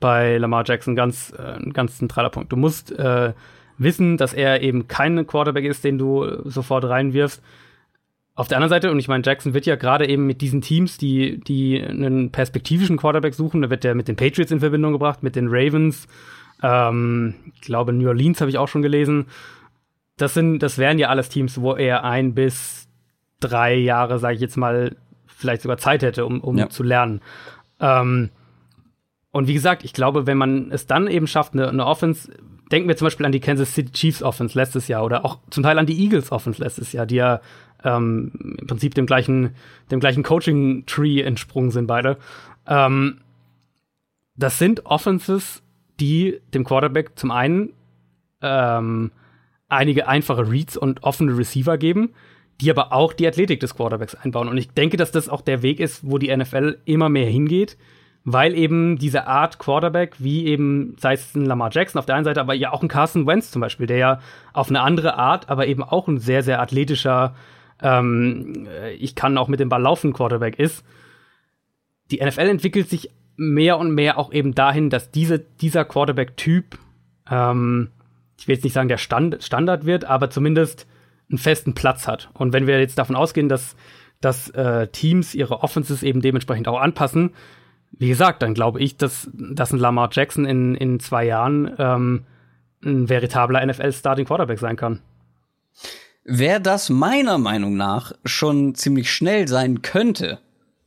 bei 0.00 0.38
Lamar 0.38 0.64
Jackson 0.66 0.94
ganz, 0.94 1.32
äh, 1.38 1.56
ein 1.56 1.72
ganz 1.72 1.98
zentraler 1.98 2.30
Punkt. 2.30 2.52
Du 2.52 2.56
musst 2.56 2.92
äh, 2.92 3.32
wissen, 3.78 4.16
dass 4.16 4.34
er 4.34 4.62
eben 4.62 4.88
kein 4.88 5.26
Quarterback 5.26 5.64
ist, 5.64 5.84
den 5.84 5.98
du 5.98 6.42
sofort 6.44 6.84
reinwirfst. 6.84 7.42
Auf 8.34 8.48
der 8.48 8.58
anderen 8.58 8.70
Seite, 8.70 8.90
und 8.90 8.98
ich 8.98 9.08
meine, 9.08 9.24
Jackson 9.24 9.54
wird 9.54 9.64
ja 9.64 9.76
gerade 9.76 10.06
eben 10.06 10.26
mit 10.26 10.42
diesen 10.42 10.60
Teams, 10.60 10.98
die, 10.98 11.40
die 11.40 11.82
einen 11.82 12.30
perspektivischen 12.30 12.98
Quarterback 12.98 13.32
suchen, 13.34 13.62
da 13.62 13.70
wird 13.70 13.84
er 13.84 13.94
mit 13.94 14.08
den 14.08 14.16
Patriots 14.16 14.52
in 14.52 14.60
Verbindung 14.60 14.92
gebracht, 14.92 15.22
mit 15.22 15.36
den 15.36 15.48
Ravens, 15.48 16.06
ähm, 16.62 17.34
ich 17.54 17.62
glaube, 17.62 17.92
New 17.92 18.08
Orleans 18.08 18.40
habe 18.40 18.50
ich 18.50 18.58
auch 18.58 18.68
schon 18.68 18.82
gelesen. 18.82 19.26
Das 20.16 20.34
sind, 20.34 20.60
das 20.60 20.78
wären 20.78 20.98
ja 20.98 21.08
alles 21.08 21.28
Teams, 21.28 21.60
wo 21.60 21.74
er 21.74 22.04
ein 22.04 22.34
bis 22.34 22.88
drei 23.40 23.74
Jahre, 23.74 24.18
sage 24.18 24.34
ich 24.34 24.40
jetzt 24.40 24.56
mal, 24.56 24.96
vielleicht 25.26 25.62
sogar 25.62 25.78
Zeit 25.78 26.02
hätte, 26.02 26.24
um, 26.24 26.40
um 26.40 26.56
ja. 26.56 26.68
zu 26.68 26.82
lernen. 26.82 27.20
Ähm, 27.80 28.30
und 29.36 29.48
wie 29.48 29.54
gesagt, 29.54 29.84
ich 29.84 29.92
glaube, 29.92 30.26
wenn 30.26 30.38
man 30.38 30.70
es 30.70 30.86
dann 30.86 31.08
eben 31.08 31.26
schafft, 31.26 31.52
eine, 31.52 31.68
eine 31.68 31.84
Offense 31.84 32.30
denken 32.72 32.88
wir 32.88 32.96
zum 32.96 33.06
Beispiel 33.06 33.26
an 33.26 33.32
die 33.32 33.40
Kansas 33.40 33.74
City 33.74 33.92
Chiefs 33.92 34.22
Offense 34.22 34.58
letztes 34.58 34.88
Jahr 34.88 35.04
oder 35.04 35.26
auch 35.26 35.38
zum 35.50 35.62
Teil 35.62 35.78
an 35.78 35.84
die 35.84 36.02
Eagles 36.02 36.32
Offense 36.32 36.62
letztes 36.62 36.92
Jahr, 36.92 37.04
die 37.04 37.16
ja 37.16 37.42
ähm, 37.84 38.32
im 38.58 38.66
Prinzip 38.66 38.94
dem 38.94 39.04
gleichen, 39.04 39.54
dem 39.90 40.00
gleichen 40.00 40.22
Coaching-Tree 40.22 41.20
entsprungen 41.20 41.70
sind 41.70 41.86
beide. 41.86 42.16
Ähm, 42.66 43.18
das 44.36 44.58
sind 44.58 44.86
Offenses, 44.86 45.62
die 46.00 46.40
dem 46.54 46.64
Quarterback 46.64 47.18
zum 47.18 47.30
einen 47.30 47.74
ähm, 48.40 49.12
einige 49.68 50.08
einfache 50.08 50.50
Reads 50.50 50.78
und 50.78 51.02
offene 51.02 51.36
Receiver 51.36 51.76
geben, 51.76 52.14
die 52.62 52.70
aber 52.70 52.92
auch 52.94 53.12
die 53.12 53.26
Athletik 53.26 53.60
des 53.60 53.74
Quarterbacks 53.74 54.14
einbauen. 54.14 54.48
Und 54.48 54.56
ich 54.56 54.70
denke, 54.70 54.96
dass 54.96 55.12
das 55.12 55.28
auch 55.28 55.42
der 55.42 55.60
Weg 55.62 55.78
ist, 55.78 56.08
wo 56.08 56.16
die 56.16 56.34
NFL 56.34 56.78
immer 56.86 57.10
mehr 57.10 57.28
hingeht, 57.28 57.76
weil 58.28 58.54
eben 58.56 58.98
diese 58.98 59.28
Art 59.28 59.60
Quarterback, 59.60 60.16
wie 60.18 60.46
eben, 60.46 60.96
sei 60.98 61.12
es 61.12 61.32
ein 61.36 61.46
Lamar 61.46 61.70
Jackson 61.72 62.00
auf 62.00 62.06
der 62.06 62.16
einen 62.16 62.24
Seite, 62.24 62.40
aber 62.40 62.54
ja 62.54 62.72
auch 62.72 62.82
ein 62.82 62.88
Carson 62.88 63.24
Wentz 63.24 63.52
zum 63.52 63.60
Beispiel, 63.60 63.86
der 63.86 63.98
ja 63.98 64.20
auf 64.52 64.68
eine 64.68 64.80
andere 64.80 65.14
Art, 65.14 65.48
aber 65.48 65.68
eben 65.68 65.84
auch 65.84 66.08
ein 66.08 66.18
sehr, 66.18 66.42
sehr 66.42 66.60
athletischer, 66.60 67.36
ähm, 67.80 68.66
ich 68.98 69.14
kann 69.14 69.38
auch 69.38 69.46
mit 69.46 69.60
dem 69.60 69.68
Ball 69.68 69.80
laufen 69.80 70.12
Quarterback 70.12 70.58
ist. 70.58 70.84
Die 72.10 72.18
NFL 72.18 72.48
entwickelt 72.48 72.90
sich 72.90 73.10
mehr 73.36 73.78
und 73.78 73.92
mehr 73.92 74.18
auch 74.18 74.32
eben 74.32 74.56
dahin, 74.56 74.90
dass 74.90 75.12
diese, 75.12 75.38
dieser 75.38 75.84
Quarterback-Typ, 75.84 76.78
ähm, 77.30 77.90
ich 78.40 78.48
will 78.48 78.56
jetzt 78.56 78.64
nicht 78.64 78.72
sagen, 78.72 78.88
der 78.88 78.98
Stand, 78.98 79.40
Standard 79.40 79.86
wird, 79.86 80.04
aber 80.04 80.30
zumindest 80.30 80.88
einen 81.30 81.38
festen 81.38 81.74
Platz 81.74 82.08
hat. 82.08 82.28
Und 82.34 82.52
wenn 82.52 82.66
wir 82.66 82.80
jetzt 82.80 82.98
davon 82.98 83.14
ausgehen, 83.14 83.48
dass, 83.48 83.76
dass 84.20 84.50
äh, 84.50 84.88
Teams 84.88 85.32
ihre 85.32 85.62
Offenses 85.62 86.02
eben 86.02 86.22
dementsprechend 86.22 86.66
auch 86.66 86.80
anpassen, 86.80 87.30
wie 87.98 88.08
gesagt, 88.08 88.42
dann 88.42 88.54
glaube 88.54 88.80
ich, 88.80 88.96
dass, 88.96 89.28
dass 89.32 89.72
ein 89.72 89.78
Lamar 89.78 90.10
Jackson 90.12 90.44
in, 90.44 90.74
in 90.74 91.00
zwei 91.00 91.24
Jahren 91.24 91.74
ähm, 91.78 92.24
ein 92.84 93.08
veritabler 93.08 93.64
NFL-Starting 93.64 94.26
Quarterback 94.26 94.58
sein 94.58 94.76
kann. 94.76 95.00
Wer 96.24 96.60
das 96.60 96.90
meiner 96.90 97.38
Meinung 97.38 97.76
nach 97.76 98.12
schon 98.24 98.74
ziemlich 98.74 99.10
schnell 99.12 99.48
sein 99.48 99.82
könnte, 99.82 100.40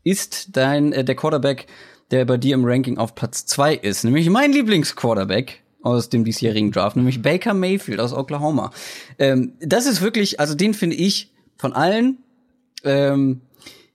ist 0.03 0.57
dein 0.57 0.91
äh, 0.91 1.03
der 1.03 1.15
Quarterback, 1.15 1.67
der 2.11 2.25
bei 2.25 2.37
dir 2.37 2.55
im 2.55 2.65
Ranking 2.65 2.97
auf 2.97 3.15
Platz 3.15 3.45
zwei 3.45 3.75
ist, 3.75 4.03
nämlich 4.03 4.29
mein 4.29 4.51
Lieblingsquarterback 4.51 5.61
aus 5.81 6.09
dem 6.09 6.25
diesjährigen 6.25 6.71
Draft, 6.71 6.97
nämlich 6.97 7.21
Baker 7.21 7.53
Mayfield 7.53 7.99
aus 7.99 8.13
Oklahoma. 8.13 8.71
Ähm, 9.17 9.53
das 9.61 9.85
ist 9.85 10.01
wirklich, 10.01 10.39
also 10.39 10.55
den 10.55 10.73
finde 10.73 10.97
ich 10.97 11.31
von 11.57 11.73
allen 11.73 12.17
ähm, 12.83 13.41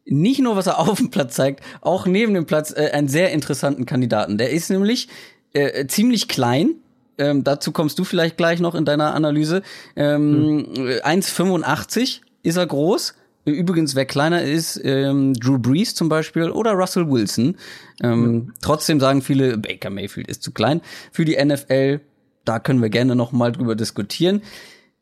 nicht 0.06 0.40
nur, 0.40 0.56
was 0.56 0.66
er 0.66 0.78
auf 0.88 0.98
dem 0.98 1.10
Platz 1.10 1.34
zeigt, 1.34 1.62
auch 1.80 2.06
neben 2.06 2.34
dem 2.34 2.46
Platz 2.46 2.72
äh, 2.72 2.90
einen 2.92 3.08
sehr 3.08 3.32
interessanten 3.32 3.86
Kandidaten. 3.86 4.38
Der 4.38 4.50
ist 4.50 4.70
nämlich 4.70 5.08
äh, 5.52 5.86
ziemlich 5.86 6.28
klein. 6.28 6.74
Ähm, 7.16 7.44
dazu 7.44 7.70
kommst 7.70 7.98
du 7.98 8.04
vielleicht 8.04 8.36
gleich 8.36 8.58
noch 8.58 8.74
in 8.74 8.84
deiner 8.84 9.14
Analyse. 9.14 9.62
Ähm, 9.94 10.66
hm. 10.74 10.86
1,85 11.04 12.20
ist 12.42 12.56
er 12.56 12.66
groß. 12.66 13.14
Übrigens, 13.44 13.94
wer 13.94 14.06
kleiner 14.06 14.42
ist, 14.42 14.80
ähm, 14.82 15.34
Drew 15.34 15.58
Brees 15.58 15.94
zum 15.94 16.08
Beispiel 16.08 16.50
oder 16.50 16.72
Russell 16.72 17.10
Wilson. 17.10 17.56
Ähm, 18.02 18.20
mhm. 18.20 18.52
Trotzdem 18.62 19.00
sagen 19.00 19.20
viele, 19.20 19.58
Baker 19.58 19.90
Mayfield 19.90 20.28
ist 20.28 20.42
zu 20.42 20.50
klein 20.50 20.80
für 21.12 21.26
die 21.26 21.36
NFL. 21.42 22.00
Da 22.44 22.58
können 22.58 22.80
wir 22.80 22.88
gerne 22.88 23.14
noch 23.14 23.32
mal 23.32 23.52
drüber 23.52 23.74
diskutieren. 23.74 24.42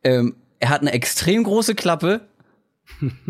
Ähm, 0.02 0.34
er 0.58 0.70
hat 0.70 0.80
eine 0.80 0.92
extrem 0.92 1.44
große 1.44 1.74
Klappe, 1.74 2.22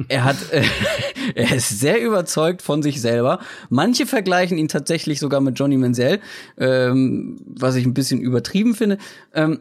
er 0.09 0.25
hat, 0.25 0.37
äh, 0.53 0.65
er 1.35 1.55
ist 1.57 1.81
sehr 1.81 2.01
überzeugt 2.01 2.63
von 2.63 2.83
sich 2.83 3.01
selber. 3.01 3.41
Manche 3.69 4.07
vergleichen 4.07 4.59
ihn 4.59 4.69
tatsächlich 4.69 5.21
sogar 5.21 5.41
mit 5.41 5.59
Johnny 5.59 5.77
Menzel, 5.77 6.21
ähm, 6.59 7.39
was 7.47 7.77
ich 7.77 7.85
ein 7.85 7.95
bisschen 7.95 8.21
übertrieben 8.21 8.75
finde. 8.75 8.99
Ähm, 9.35 9.61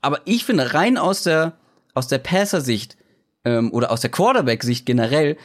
aber 0.00 0.20
ich 0.24 0.44
finde 0.44 0.74
rein 0.74 0.98
aus 0.98 1.22
der 1.22 1.56
aus 1.94 2.08
der 2.08 2.18
Passer-Sicht 2.18 2.96
ähm, 3.44 3.72
oder 3.72 3.90
aus 3.90 4.00
der 4.00 4.10
Quarterback-Sicht 4.10 4.86
generell 4.86 5.36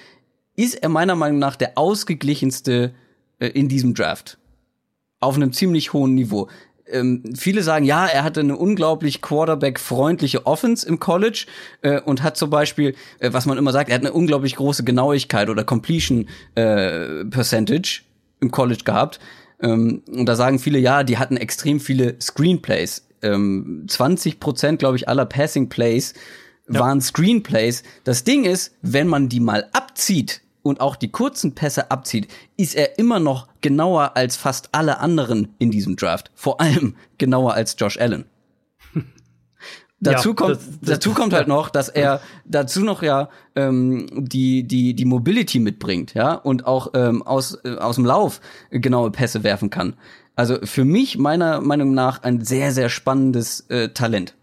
ist 0.56 0.76
er 0.76 0.89
meiner 0.89 1.16
Meinung 1.16 1.39
nach 1.39 1.56
der 1.56 1.78
ausgeglichenste 1.78 2.93
äh, 3.39 3.48
in 3.48 3.68
diesem 3.68 3.93
Draft 3.93 4.38
auf 5.20 5.36
einem 5.36 5.52
ziemlich 5.52 5.93
hohen 5.93 6.16
Niveau 6.16 6.48
ähm, 6.90 7.24
viele 7.36 7.64
sagen, 7.64 7.86
ja, 7.86 8.06
er 8.06 8.24
hatte 8.24 8.40
eine 8.40 8.56
unglaublich 8.56 9.22
Quarterback-freundliche 9.22 10.46
Offense 10.46 10.88
im 10.88 11.00
College 11.00 11.46
äh, 11.82 12.02
und 12.02 12.24
hat 12.24 12.38
zum 12.38 12.50
Beispiel, 12.50 12.96
äh, 13.20 13.32
was 13.34 13.46
man 13.46 13.58
immer 13.58 13.72
sagt, 13.72 13.90
er 13.90 13.96
hat 13.96 14.02
eine 14.02 14.14
unglaublich 14.14 14.56
große 14.56 14.84
Genauigkeit 14.84 15.50
oder 15.50 15.64
Completion 15.64 16.28
äh, 16.56 17.26
Percentage 17.26 18.02
im 18.40 18.52
College 18.52 18.84
gehabt. 18.84 19.20
Ähm, 19.62 20.04
und 20.08 20.26
da 20.28 20.36
sagen 20.36 20.60
viele, 20.60 20.80
ja, 20.80 21.04
die 21.04 21.18
hatten 21.18 21.38
extrem 21.38 21.80
viele 21.80 22.16
Screenplays. 22.22 23.08
Ähm, 23.22 23.86
20 23.88 24.40
Prozent, 24.40 24.80
glaube 24.80 24.98
ich, 24.98 25.10
aller 25.10 25.26
Passing 25.26 25.70
Plays 25.70 26.14
ja. 26.70 26.80
waren 26.80 27.02
Screenplays. 27.02 27.84
Das 28.04 28.24
Ding 28.24 28.46
ist, 28.46 28.76
wenn 28.82 29.08
man 29.08 29.30
die 29.30 29.40
mal 29.40 29.68
abzieht, 29.74 30.42
und 30.68 30.82
auch 30.82 30.95
die 30.95 31.11
kurzen 31.11 31.55
Pässe 31.55 31.91
abzieht, 31.91 32.28
ist 32.57 32.76
er 32.76 32.99
immer 32.99 33.20
noch 33.20 33.47
genauer 33.61 34.15
als 34.15 34.36
fast 34.36 34.70
alle 34.74 34.99
anderen 34.99 35.55
in 35.59 35.72
diesem 35.72 35.95
Draft. 35.95 36.32
Vor 36.36 36.61
allem 36.61 36.95
genauer 37.18 37.53
als 37.53 37.76
Josh 37.80 37.97
Allen. 37.99 38.26
dazu 39.99 40.30
ja, 40.30 40.36
kommt, 40.36 40.51
das, 40.51 40.65
das, 40.65 40.89
dazu 40.89 41.13
kommt 41.13 41.34
halt 41.34 41.47
noch, 41.47 41.70
dass 41.70 41.89
er 41.89 42.22
dazu 42.45 42.82
noch 42.82 43.01
ja 43.01 43.30
ähm, 43.55 44.07
die 44.11 44.63
die 44.63 44.93
die 44.93 45.05
Mobility 45.05 45.59
mitbringt, 45.59 46.13
ja 46.13 46.34
und 46.34 46.65
auch 46.65 46.91
ähm, 46.93 47.24
aus 47.24 47.57
äh, 47.63 47.78
aus 47.78 47.95
dem 47.95 48.05
Lauf 48.05 48.41
genaue 48.70 49.11
Pässe 49.11 49.43
werfen 49.43 49.70
kann. 49.70 49.95
Also 50.36 50.57
für 50.63 50.86
mich 50.86 51.18
meiner 51.18 51.61
Meinung 51.61 51.93
nach 51.93 52.24
ein 52.24 52.43
sehr 52.43 52.72
sehr 52.72 52.89
spannendes 52.89 53.61
äh, 53.70 53.89
Talent. 53.89 54.36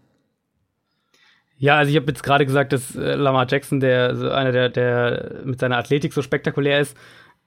Ja, 1.57 1.77
also 1.77 1.89
ich 1.89 1.95
habe 1.95 2.07
jetzt 2.07 2.23
gerade 2.23 2.45
gesagt, 2.45 2.73
dass 2.73 2.95
äh, 2.95 3.15
Lamar 3.15 3.47
Jackson, 3.49 3.79
der 3.79 4.15
so 4.15 4.29
einer 4.29 4.51
der, 4.51 4.69
der 4.69 5.41
mit 5.45 5.59
seiner 5.59 5.77
Athletik 5.77 6.13
so 6.13 6.21
spektakulär 6.21 6.79
ist. 6.79 6.97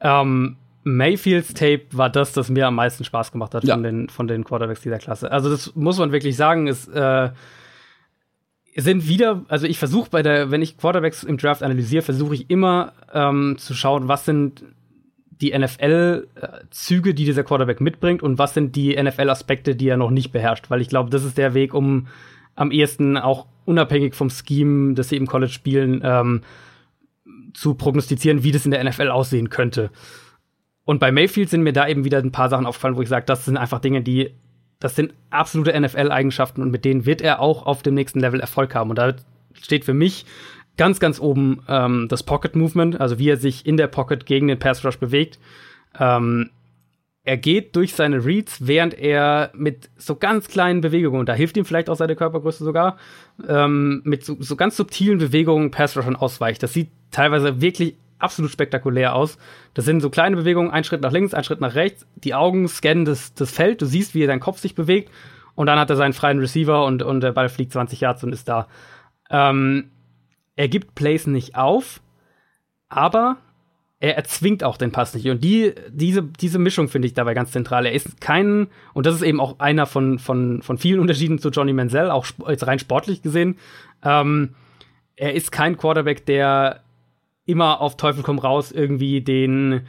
Ähm, 0.00 0.56
Mayfields 0.84 1.52
Tape 1.54 1.82
war 1.92 2.08
das, 2.08 2.32
das 2.32 2.48
mir 2.48 2.66
am 2.66 2.74
meisten 2.74 3.04
Spaß 3.04 3.32
gemacht 3.32 3.54
hat 3.54 3.64
ja. 3.64 3.74
von, 3.74 3.82
den, 3.82 4.08
von 4.08 4.26
den 4.26 4.44
Quarterbacks 4.44 4.80
dieser 4.80 4.98
Klasse. 4.98 5.30
Also 5.30 5.50
das 5.50 5.74
muss 5.74 5.98
man 5.98 6.12
wirklich 6.12 6.36
sagen, 6.36 6.66
ist 6.66 6.88
äh, 6.88 7.30
sind 8.76 9.08
wieder, 9.08 9.44
also 9.48 9.66
ich 9.66 9.78
versuche 9.78 10.08
bei 10.08 10.22
der, 10.22 10.50
wenn 10.50 10.62
ich 10.62 10.78
Quarterbacks 10.78 11.24
im 11.24 11.36
Draft 11.36 11.62
analysiere, 11.62 12.02
versuche 12.02 12.34
ich 12.34 12.48
immer 12.48 12.92
ähm, 13.12 13.56
zu 13.58 13.74
schauen, 13.74 14.08
was 14.08 14.24
sind 14.24 14.62
die 15.40 15.56
NFL-Züge, 15.56 17.14
die 17.14 17.24
dieser 17.24 17.44
Quarterback 17.44 17.80
mitbringt 17.80 18.22
und 18.22 18.38
was 18.38 18.54
sind 18.54 18.76
die 18.76 19.00
NFL-Aspekte, 19.00 19.74
die 19.74 19.88
er 19.88 19.96
noch 19.96 20.10
nicht 20.10 20.32
beherrscht. 20.32 20.70
Weil 20.70 20.80
ich 20.80 20.88
glaube, 20.88 21.10
das 21.10 21.24
ist 21.24 21.38
der 21.38 21.54
Weg, 21.54 21.74
um 21.74 22.06
am 22.58 22.72
ehesten 22.72 23.16
auch 23.16 23.46
unabhängig 23.64 24.14
vom 24.14 24.30
Scheme, 24.30 24.94
das 24.94 25.10
sie 25.10 25.16
im 25.16 25.26
College 25.26 25.52
spielen, 25.52 26.00
ähm, 26.04 26.42
zu 27.54 27.74
prognostizieren, 27.74 28.42
wie 28.42 28.52
das 28.52 28.64
in 28.64 28.72
der 28.72 28.82
NFL 28.82 29.08
aussehen 29.08 29.48
könnte. 29.48 29.90
Und 30.84 30.98
bei 30.98 31.12
Mayfield 31.12 31.50
sind 31.50 31.62
mir 31.62 31.72
da 31.72 31.86
eben 31.86 32.04
wieder 32.04 32.18
ein 32.18 32.32
paar 32.32 32.48
Sachen 32.48 32.66
aufgefallen, 32.66 32.96
wo 32.96 33.02
ich 33.02 33.08
sage, 33.08 33.26
das 33.26 33.44
sind 33.44 33.56
einfach 33.56 33.78
Dinge, 33.78 34.02
die, 34.02 34.34
das 34.80 34.96
sind 34.96 35.14
absolute 35.30 35.78
NFL-Eigenschaften 35.78 36.62
und 36.62 36.70
mit 36.70 36.84
denen 36.84 37.06
wird 37.06 37.20
er 37.20 37.40
auch 37.40 37.66
auf 37.66 37.82
dem 37.82 37.94
nächsten 37.94 38.20
Level 38.20 38.40
Erfolg 38.40 38.74
haben. 38.74 38.90
Und 38.90 38.96
da 38.96 39.14
steht 39.52 39.84
für 39.84 39.94
mich 39.94 40.24
ganz, 40.76 40.98
ganz 40.98 41.20
oben 41.20 41.60
ähm, 41.68 42.06
das 42.08 42.22
Pocket 42.22 42.56
Movement, 42.56 43.00
also 43.00 43.18
wie 43.18 43.28
er 43.28 43.36
sich 43.36 43.66
in 43.66 43.76
der 43.76 43.88
Pocket 43.88 44.26
gegen 44.26 44.48
den 44.48 44.58
Pass 44.58 44.84
Rush 44.84 44.98
bewegt. 44.98 45.38
Ähm, 45.98 46.50
er 47.28 47.36
geht 47.36 47.76
durch 47.76 47.94
seine 47.94 48.24
Reads, 48.24 48.66
während 48.66 48.94
er 48.94 49.50
mit 49.52 49.90
so 49.98 50.16
ganz 50.16 50.48
kleinen 50.48 50.80
Bewegungen, 50.80 51.26
da 51.26 51.34
hilft 51.34 51.58
ihm 51.58 51.66
vielleicht 51.66 51.90
auch 51.90 51.94
seine 51.94 52.16
Körpergröße 52.16 52.64
sogar, 52.64 52.96
ähm, 53.46 54.00
mit 54.04 54.24
so, 54.24 54.38
so, 54.40 54.56
ganz 54.56 54.78
subtilen 54.78 55.18
Bewegungen 55.18 55.70
Pass 55.70 55.94
Rushern 55.94 56.16
ausweicht. 56.16 56.62
Das 56.62 56.72
sieht 56.72 56.88
teilweise 57.10 57.60
wirklich 57.60 57.96
absolut 58.18 58.50
spektakulär 58.50 59.14
aus. 59.14 59.36
Das 59.74 59.84
sind 59.84 60.00
so 60.00 60.08
kleine 60.08 60.36
Bewegungen, 60.36 60.70
ein 60.70 60.84
Schritt 60.84 61.02
nach 61.02 61.12
links, 61.12 61.34
ein 61.34 61.44
Schritt 61.44 61.60
nach 61.60 61.74
rechts. 61.74 62.06
Die 62.14 62.32
Augen 62.32 62.66
scannen 62.66 63.04
das, 63.04 63.34
das 63.34 63.50
Feld, 63.50 63.82
du 63.82 63.84
siehst, 63.84 64.14
wie 64.14 64.24
sein 64.24 64.40
Kopf 64.40 64.58
sich 64.58 64.74
bewegt. 64.74 65.12
Und 65.54 65.66
dann 65.66 65.78
hat 65.78 65.90
er 65.90 65.96
seinen 65.96 66.14
freien 66.14 66.38
Receiver 66.38 66.86
und, 66.86 67.02
und 67.02 67.20
der 67.20 67.32
Ball 67.32 67.50
fliegt 67.50 67.72
20 67.72 68.00
Yards 68.00 68.24
und 68.24 68.32
ist 68.32 68.48
da. 68.48 68.68
Ähm, 69.28 69.90
er 70.56 70.68
gibt 70.68 70.94
Plays 70.94 71.26
nicht 71.26 71.56
auf, 71.56 72.00
aber 72.88 73.36
er 74.00 74.16
erzwingt 74.16 74.62
auch 74.62 74.76
den 74.76 74.92
Pass 74.92 75.14
nicht. 75.14 75.28
Und 75.28 75.42
die, 75.42 75.74
diese, 75.90 76.22
diese 76.22 76.58
Mischung 76.58 76.88
finde 76.88 77.08
ich 77.08 77.14
dabei 77.14 77.34
ganz 77.34 77.50
zentral. 77.50 77.84
Er 77.84 77.92
ist 77.92 78.20
kein, 78.20 78.68
und 78.94 79.06
das 79.06 79.16
ist 79.16 79.22
eben 79.22 79.40
auch 79.40 79.58
einer 79.58 79.86
von, 79.86 80.18
von, 80.18 80.62
von 80.62 80.78
vielen 80.78 81.00
Unterschieden 81.00 81.38
zu 81.38 81.50
Johnny 81.50 81.72
Manziel, 81.72 82.10
auch 82.10 82.26
jetzt 82.48 82.66
rein 82.66 82.78
sportlich 82.78 83.22
gesehen. 83.22 83.56
Ähm, 84.04 84.54
er 85.16 85.34
ist 85.34 85.50
kein 85.50 85.76
Quarterback, 85.76 86.26
der 86.26 86.80
immer 87.44 87.80
auf 87.80 87.96
Teufel 87.96 88.22
komm 88.22 88.38
raus 88.38 88.70
irgendwie 88.70 89.20
den 89.20 89.80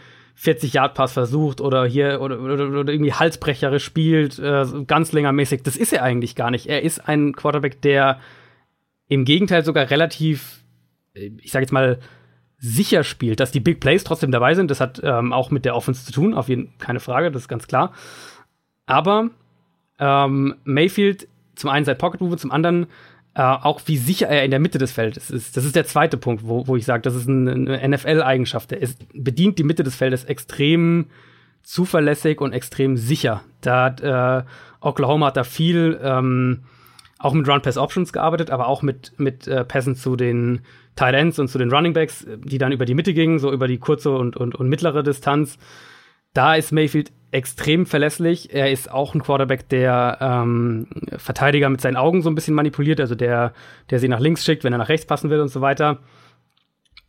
40-Yard-Pass 0.41 1.13
versucht 1.13 1.61
oder 1.61 1.85
hier 1.85 2.21
oder, 2.21 2.39
oder, 2.39 2.69
oder 2.69 2.91
irgendwie 2.91 3.13
halsbrecherisch 3.13 3.83
spielt, 3.83 4.39
äh, 4.39 4.65
ganz 4.87 5.11
längermäßig. 5.11 5.61
Das 5.61 5.75
ist 5.75 5.93
er 5.93 6.01
eigentlich 6.01 6.35
gar 6.35 6.49
nicht. 6.49 6.67
Er 6.67 6.81
ist 6.81 7.07
ein 7.07 7.33
Quarterback, 7.33 7.81
der 7.81 8.19
im 9.07 9.25
Gegenteil 9.25 9.63
sogar 9.63 9.89
relativ, 9.91 10.63
ich 11.13 11.51
sage 11.51 11.63
jetzt 11.63 11.73
mal, 11.73 11.99
sicher 12.59 13.03
spielt, 13.03 13.39
dass 13.39 13.51
die 13.51 13.59
Big 13.59 13.79
Plays 13.79 14.03
trotzdem 14.03 14.31
dabei 14.31 14.53
sind. 14.53 14.69
Das 14.69 14.81
hat 14.81 15.01
ähm, 15.03 15.33
auch 15.33 15.49
mit 15.49 15.65
der 15.65 15.75
Offense 15.75 16.05
zu 16.05 16.11
tun, 16.11 16.33
auf 16.33 16.49
jeden 16.49 16.67
Fall 16.67 16.73
keine 16.79 16.99
Frage, 16.99 17.31
das 17.31 17.43
ist 17.43 17.47
ganz 17.47 17.67
klar. 17.67 17.93
Aber 18.85 19.29
ähm, 19.99 20.55
Mayfield 20.63 21.27
zum 21.55 21.69
einen 21.69 21.85
seit 21.85 21.97
Pocket 21.97 22.21
Move, 22.21 22.37
zum 22.37 22.51
anderen 22.51 22.87
äh, 23.35 23.41
auch 23.41 23.81
wie 23.85 23.97
sicher 23.97 24.27
er 24.27 24.43
in 24.43 24.51
der 24.51 24.59
Mitte 24.59 24.77
des 24.77 24.91
Feldes 24.91 25.29
ist. 25.29 25.55
Das 25.55 25.63
ist 25.63 25.75
der 25.75 25.85
zweite 25.85 26.17
Punkt, 26.17 26.45
wo, 26.45 26.67
wo 26.67 26.75
ich 26.75 26.85
sage, 26.85 27.03
das 27.03 27.15
ist 27.15 27.29
eine, 27.29 27.51
eine 27.51 27.95
NFL-Eigenschaft. 27.95 28.71
Er 28.71 28.81
ist, 28.81 29.05
bedient 29.13 29.59
die 29.59 29.63
Mitte 29.63 29.83
des 29.83 29.95
Feldes 29.95 30.25
extrem 30.25 31.05
zuverlässig 31.61 32.41
und 32.41 32.53
extrem 32.53 32.97
sicher. 32.97 33.41
Da 33.61 33.85
hat 33.85 34.01
äh, 34.01 34.43
Oklahoma 34.81 35.27
hat 35.27 35.37
da 35.37 35.43
viel 35.43 35.99
ähm, 36.01 36.63
auch 37.19 37.33
mit 37.33 37.47
Run-Pass-Options 37.47 38.13
gearbeitet, 38.13 38.49
aber 38.49 38.67
auch 38.67 38.81
mit, 38.81 39.13
mit 39.17 39.47
äh, 39.47 39.65
Pässen 39.65 39.95
zu 39.95 40.15
den 40.15 40.61
Tight 40.95 41.13
Ends 41.13 41.37
und 41.37 41.49
zu 41.49 41.57
den 41.57 41.71
Running 41.71 41.93
Backs, 41.93 42.25
die 42.37 42.57
dann 42.57 42.71
über 42.71 42.85
die 42.85 42.95
Mitte 42.95 43.13
gingen, 43.13 43.39
so 43.39 43.51
über 43.51 43.67
die 43.67 43.77
kurze 43.77 44.11
und, 44.11 44.37
und, 44.37 44.55
und 44.55 44.69
mittlere 44.69 45.03
Distanz. 45.03 45.57
Da 46.33 46.55
ist 46.55 46.71
Mayfield 46.71 47.11
extrem 47.31 47.85
verlässlich. 47.85 48.53
Er 48.53 48.71
ist 48.71 48.89
auch 48.89 49.13
ein 49.13 49.21
Quarterback, 49.21 49.67
der 49.67 50.17
ähm, 50.21 50.87
Verteidiger 51.17 51.69
mit 51.69 51.81
seinen 51.81 51.97
Augen 51.97 52.21
so 52.21 52.29
ein 52.29 52.35
bisschen 52.35 52.55
manipuliert, 52.55 52.99
also 53.01 53.15
der, 53.15 53.53
der 53.89 53.99
sie 53.99 54.07
nach 54.07 54.19
links 54.19 54.45
schickt, 54.45 54.63
wenn 54.63 54.73
er 54.73 54.79
nach 54.79 54.89
rechts 54.89 55.05
passen 55.05 55.29
will 55.29 55.41
und 55.41 55.49
so 55.49 55.61
weiter. 55.61 55.99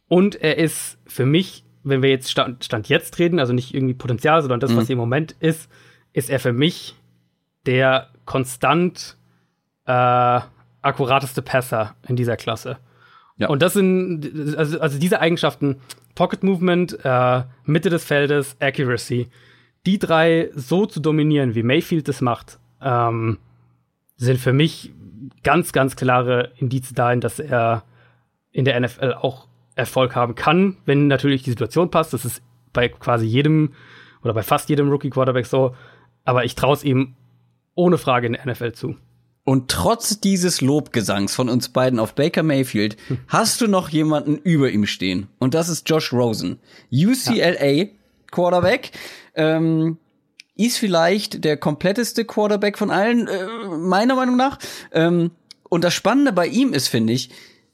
Und 0.08 0.34
er 0.34 0.58
ist 0.58 0.98
für 1.06 1.24
mich, 1.24 1.64
wenn 1.84 2.02
wir 2.02 2.10
jetzt 2.10 2.30
Stand, 2.30 2.64
Stand 2.64 2.88
jetzt 2.88 3.18
reden, 3.20 3.38
also 3.38 3.52
nicht 3.52 3.74
irgendwie 3.74 3.94
Potenzial, 3.94 4.42
sondern 4.42 4.58
das, 4.58 4.72
mhm. 4.72 4.76
was 4.76 4.90
im 4.90 4.98
Moment 4.98 5.36
ist, 5.38 5.70
ist 6.12 6.30
er 6.30 6.40
für 6.40 6.52
mich 6.52 6.96
der 7.66 8.08
konstant 8.24 9.16
äh, 9.90 10.40
akkurateste 10.82 11.42
Passer 11.42 11.96
in 12.06 12.16
dieser 12.16 12.36
Klasse. 12.36 12.78
Ja. 13.36 13.48
Und 13.48 13.62
das 13.62 13.72
sind, 13.72 14.56
also, 14.56 14.80
also 14.80 14.98
diese 14.98 15.20
Eigenschaften, 15.20 15.80
Pocket 16.14 16.42
Movement, 16.42 16.98
äh, 17.04 17.42
Mitte 17.64 17.90
des 17.90 18.04
Feldes, 18.04 18.56
Accuracy, 18.60 19.28
die 19.86 19.98
drei 19.98 20.50
so 20.54 20.86
zu 20.86 21.00
dominieren, 21.00 21.54
wie 21.54 21.62
Mayfield 21.62 22.06
das 22.08 22.20
macht, 22.20 22.58
ähm, 22.82 23.38
sind 24.16 24.38
für 24.38 24.52
mich 24.52 24.92
ganz, 25.42 25.72
ganz 25.72 25.96
klare 25.96 26.52
Indizien 26.56 26.94
dahin, 26.94 27.20
dass 27.20 27.38
er 27.38 27.84
in 28.52 28.64
der 28.64 28.78
NFL 28.78 29.14
auch 29.14 29.48
Erfolg 29.74 30.14
haben 30.14 30.34
kann, 30.34 30.76
wenn 30.84 31.06
natürlich 31.08 31.42
die 31.42 31.50
Situation 31.50 31.90
passt. 31.90 32.12
Das 32.12 32.24
ist 32.24 32.42
bei 32.72 32.88
quasi 32.88 33.26
jedem 33.26 33.72
oder 34.22 34.34
bei 34.34 34.42
fast 34.42 34.68
jedem 34.68 34.90
Rookie 34.90 35.10
Quarterback 35.10 35.46
so. 35.46 35.74
Aber 36.24 36.44
ich 36.44 36.54
traue 36.54 36.74
es 36.74 36.84
ihm 36.84 37.14
ohne 37.74 37.96
Frage 37.96 38.26
in 38.26 38.34
der 38.34 38.46
NFL 38.46 38.72
zu. 38.72 38.96
Und 39.50 39.66
trotz 39.66 40.20
dieses 40.20 40.60
Lobgesangs 40.60 41.34
von 41.34 41.48
uns 41.48 41.70
beiden 41.70 41.98
auf 41.98 42.14
Baker 42.14 42.44
Mayfield 42.44 42.96
hast 43.26 43.60
du 43.60 43.66
noch 43.66 43.88
jemanden 43.88 44.36
über 44.36 44.70
ihm 44.70 44.86
stehen. 44.86 45.26
Und 45.40 45.54
das 45.54 45.68
ist 45.68 45.90
Josh 45.90 46.12
Rosen. 46.12 46.60
UCLA 46.92 47.66
ja. 47.66 47.84
Quarterback. 48.30 48.92
Ähm, 49.34 49.98
ist 50.54 50.78
vielleicht 50.78 51.42
der 51.42 51.56
kompletteste 51.56 52.24
Quarterback 52.24 52.78
von 52.78 52.92
allen, 52.92 53.26
äh, 53.26 53.48
meiner 53.76 54.14
Meinung 54.14 54.36
nach. 54.36 54.60
Ähm, 54.92 55.32
und 55.68 55.82
das 55.82 55.94
Spannende 55.94 56.32
bei 56.32 56.46
ihm 56.46 56.72
ist, 56.72 56.86
finde 56.86 57.12
ich, 57.12 57.30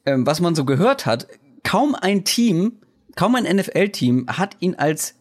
ähm, 0.07 0.27
was 0.27 0.41
man 0.41 0.55
so 0.55 0.65
gehört 0.65 1.05
hat, 1.05 1.27
kaum 1.63 1.95
ein 1.95 2.25
Team, 2.25 2.79
kaum 3.17 3.35
ein 3.35 3.45
NFL-Team 3.45 4.29
hat 4.29 4.57
ihn 4.61 4.77
als 4.77 5.15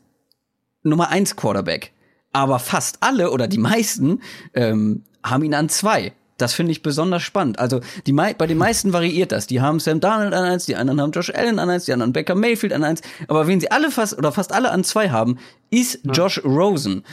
Nummer 0.84 1.10
eins 1.10 1.36
Quarterback. 1.36 1.92
Aber 2.32 2.60
fast 2.60 3.00
alle 3.02 3.32
oder 3.32 3.50
die 3.50 3.58
meisten 3.58 4.22
ähm, 4.54 5.04
haben 5.22 5.44
ihn 5.44 5.54
an 5.54 5.68
zwei. 5.68 6.14
Das 6.38 6.54
finde 6.54 6.74
ich 6.74 6.82
besonders 6.82 7.24
spannend. 7.24 7.60
Also 7.60 7.80
die 8.06 8.12
bei 8.12 8.34
den 8.34 8.58
meisten 8.58 8.92
variiert 8.92 9.32
das. 9.32 9.48
Die 9.48 9.62
haben 9.62 9.80
Sam 9.80 10.02
Darnold 10.02 10.34
an 10.34 10.44
eins, 10.44 10.66
die 10.66 10.76
anderen 10.76 11.00
haben 11.00 11.12
Josh 11.12 11.30
Allen 11.30 11.60
an 11.60 11.70
eins, 11.70 11.86
die 11.86 11.94
anderen 11.94 12.12
Becker 12.12 12.36
Mayfield 12.36 12.74
an 12.74 12.84
eins. 12.84 13.02
Aber 13.28 13.48
wen 13.48 13.60
sie 13.62 13.72
alle 13.72 13.90
fast 13.90 14.18
oder 14.18 14.32
fast 14.32 14.52
alle 14.52 14.72
an 14.72 14.84
zwei 14.84 15.10
haben, 15.10 15.38
ist. 15.70 16.00
Josh 16.04 16.44
Rosen. 16.44 17.04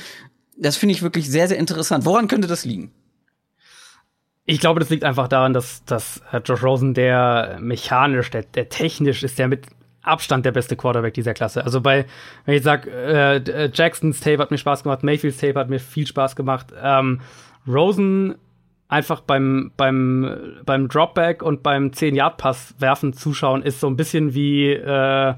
Das 0.56 0.76
finde 0.76 0.94
ich 0.94 1.02
wirklich 1.02 1.30
sehr, 1.30 1.48
sehr 1.48 1.58
interessant. 1.58 2.04
Woran 2.04 2.28
könnte 2.28 2.48
das 2.48 2.64
liegen? 2.64 2.92
Ich 4.44 4.58
glaube, 4.58 4.80
das 4.80 4.90
liegt 4.90 5.04
einfach 5.04 5.28
daran, 5.28 5.52
dass, 5.52 5.84
dass 5.84 6.20
äh, 6.32 6.38
Josh 6.44 6.64
Rosen 6.64 6.94
der 6.94 7.58
mechanisch, 7.60 8.30
der, 8.30 8.42
der 8.42 8.68
technisch 8.68 9.22
ist, 9.22 9.38
der 9.38 9.46
mit 9.46 9.66
Abstand 10.02 10.44
der 10.44 10.50
beste 10.50 10.74
Quarterback 10.74 11.14
dieser 11.14 11.32
Klasse. 11.32 11.64
Also 11.64 11.80
bei, 11.80 12.06
wenn 12.44 12.56
ich 12.56 12.64
sage, 12.64 12.90
äh, 12.90 13.36
äh, 13.36 13.70
Jacksons 13.72 14.18
Tape 14.18 14.38
hat 14.38 14.50
mir 14.50 14.58
Spaß 14.58 14.82
gemacht, 14.82 15.04
Mayfields 15.04 15.38
Tape 15.38 15.58
hat 15.58 15.68
mir 15.68 15.78
viel 15.78 16.08
Spaß 16.08 16.34
gemacht. 16.34 16.72
Ähm, 16.82 17.20
Rosen 17.68 18.34
einfach 18.92 19.22
beim, 19.22 19.72
beim, 19.76 20.60
beim 20.66 20.88
Dropback 20.88 21.42
und 21.42 21.62
beim 21.62 21.88
10-Yard-Pass 21.88 22.74
werfen 22.78 23.14
zuschauen, 23.14 23.62
ist 23.62 23.80
so 23.80 23.86
ein 23.86 23.96
bisschen 23.96 24.34
wie, 24.34 24.70
äh, 24.70 25.34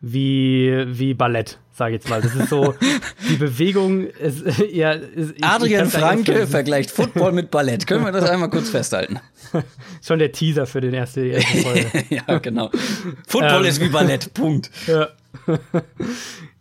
wie, 0.00 0.84
wie 0.86 1.12
Ballett, 1.12 1.58
sage 1.72 1.96
ich 1.96 2.02
jetzt 2.02 2.08
mal. 2.08 2.20
Das 2.22 2.32
ist 2.34 2.48
so, 2.48 2.74
die 3.28 3.34
Bewegung 3.34 4.06
ist, 4.06 4.44
ja. 4.72 4.92
Ist, 4.92 5.34
Adrian 5.42 5.88
Franke 5.88 6.46
vergleicht 6.46 6.92
Football 6.92 7.32
mit 7.32 7.50
Ballett. 7.50 7.88
Können 7.88 8.04
wir 8.04 8.12
das 8.12 8.30
einmal 8.30 8.50
kurz 8.50 8.70
festhalten? 8.70 9.18
Schon 10.00 10.20
der 10.20 10.30
Teaser 10.30 10.66
für 10.66 10.80
den 10.80 10.94
ersten, 10.94 11.26
erste 11.26 11.58
Folge. 11.58 12.04
ja, 12.08 12.38
genau. 12.38 12.70
Football 13.26 13.62
ähm, 13.62 13.64
ist 13.64 13.80
wie 13.80 13.88
Ballett, 13.88 14.32
Punkt. 14.32 14.70
Ja. 14.86 15.08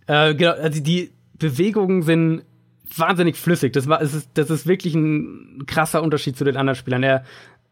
äh, 0.08 0.34
genau, 0.34 0.54
also 0.54 0.82
die 0.82 1.12
Bewegungen 1.38 2.02
sind 2.02 2.42
wahnsinnig 2.98 3.38
flüssig. 3.38 3.74
Das, 3.74 3.88
war, 3.88 4.02
es 4.02 4.14
ist, 4.14 4.30
das 4.36 4.50
ist 4.50 4.68
wirklich 4.68 4.96
ein 4.96 5.64
krasser 5.68 6.02
Unterschied 6.02 6.38
zu 6.38 6.44
den 6.44 6.58
anderen 6.58 6.76
Spielern. 6.76 7.04
Er 7.04 7.24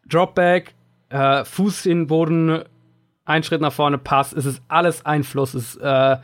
Dropback, 0.08 0.74
äh, 1.08 1.44
Fuß 1.44 1.86
in 1.86 2.00
den 2.00 2.06
Boden, 2.06 2.62
ein 3.24 3.42
Schritt 3.42 3.60
nach 3.60 3.72
vorne, 3.72 3.98
Pass. 3.98 4.32
Es 4.32 4.46
ist 4.46 4.62
alles 4.68 5.06
Einfluss. 5.06 5.54
Es, 5.54 5.76
äh, 5.76 6.16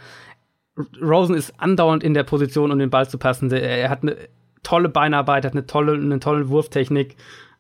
Rosen 1.00 1.34
ist 1.34 1.54
andauernd 1.58 2.04
in 2.04 2.14
der 2.14 2.24
Position, 2.24 2.70
um 2.70 2.78
den 2.78 2.90
Ball 2.90 3.08
zu 3.08 3.18
passen. 3.18 3.50
Er, 3.50 3.62
er 3.62 3.90
hat 3.90 4.02
eine 4.02 4.16
tolle 4.62 4.88
Beinarbeit, 4.88 5.44
hat 5.44 5.52
eine 5.52 5.66
tolle, 5.66 5.94
eine 5.94 6.20
tolle 6.20 6.48
Wurftechnik. 6.48 7.16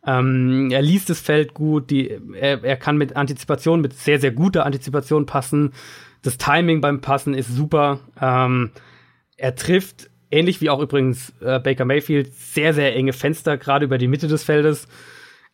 Ähm, 0.06 0.70
er 0.70 0.82
liest 0.82 1.10
das 1.10 1.20
Feld 1.20 1.54
gut, 1.54 1.90
die, 1.90 2.10
er, 2.34 2.62
er 2.62 2.76
kann 2.76 2.96
mit 2.96 3.16
Antizipation, 3.16 3.80
mit 3.80 3.94
sehr, 3.94 4.20
sehr 4.20 4.30
guter 4.30 4.66
Antizipation 4.66 5.26
passen. 5.26 5.72
Das 6.22 6.38
Timing 6.38 6.80
beim 6.80 7.00
Passen 7.00 7.34
ist 7.34 7.48
super. 7.48 8.00
Ähm, 8.20 8.70
er 9.36 9.54
trifft 9.54 10.10
ähnlich 10.30 10.60
wie 10.60 10.70
auch 10.70 10.80
übrigens 10.80 11.32
äh, 11.40 11.58
Baker 11.58 11.84
Mayfield, 11.84 12.32
sehr, 12.34 12.74
sehr 12.74 12.94
enge 12.94 13.12
Fenster, 13.12 13.56
gerade 13.56 13.84
über 13.84 13.98
die 13.98 14.08
Mitte 14.08 14.28
des 14.28 14.44
Feldes. 14.44 14.88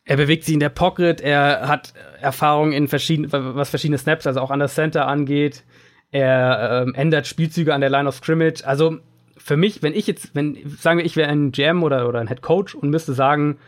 Er 0.05 0.16
bewegt 0.16 0.45
sich 0.45 0.55
in 0.55 0.61
der 0.61 0.68
Pocket, 0.68 1.20
er 1.20 1.68
hat 1.68 1.95
Erfahrung 2.20 2.73
in 2.73 2.89
verschiedenen, 2.89 3.31
was 3.33 3.70
verschiedene 3.70 3.99
Snaps, 3.99 4.27
also 4.27 4.41
auch 4.41 4.51
an 4.51 4.59
der 4.59 4.68
Center 4.68 5.07
angeht. 5.07 5.62
Er 6.11 6.85
ähm, 6.87 6.95
ändert 6.95 7.27
Spielzüge 7.27 7.73
an 7.73 7.81
der 7.81 7.91
Line 7.91 8.09
of 8.09 8.16
Scrimmage. 8.16 8.66
Also 8.66 8.99
für 9.37 9.57
mich, 9.57 9.83
wenn 9.83 9.95
ich 9.95 10.07
jetzt, 10.07 10.35
wenn, 10.35 10.59
sagen 10.66 10.99
wir, 10.99 11.07
ich 11.07 11.16
wäre 11.16 11.31
ein 11.31 11.53
GM 11.53 11.83
oder, 11.83 12.09
oder 12.09 12.20
ein 12.20 12.29
Head 12.29 12.43
Coach 12.43 12.75
und 12.75 12.91
müsste 12.91 13.12
sagen, 13.12 13.59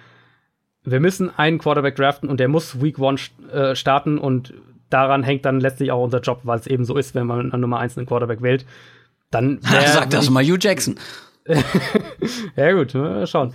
wir 0.82 1.00
müssen 1.00 1.30
einen 1.36 1.58
Quarterback 1.58 1.96
draften 1.96 2.28
und 2.28 2.40
der 2.40 2.48
muss 2.48 2.82
Week 2.82 2.98
One 2.98 3.18
äh, 3.52 3.74
starten 3.74 4.18
und 4.18 4.52
daran 4.90 5.22
hängt 5.22 5.44
dann 5.44 5.60
letztlich 5.60 5.92
auch 5.92 6.02
unser 6.02 6.20
Job, 6.20 6.40
weil 6.42 6.58
es 6.58 6.66
eben 6.66 6.84
so 6.84 6.96
ist, 6.96 7.14
wenn 7.14 7.26
man 7.26 7.52
an 7.52 7.60
Nummer 7.60 7.78
1 7.78 7.96
einen 7.96 8.06
Quarterback 8.06 8.42
wählt 8.42 8.66
dann 9.34 9.58
Sag 9.62 10.10
das 10.10 10.30
mal 10.30 10.44
Hugh 10.44 10.58
Jackson. 10.60 10.96
ja 12.56 12.72
gut, 12.72 12.94
mal 12.94 13.26
schauen. 13.26 13.52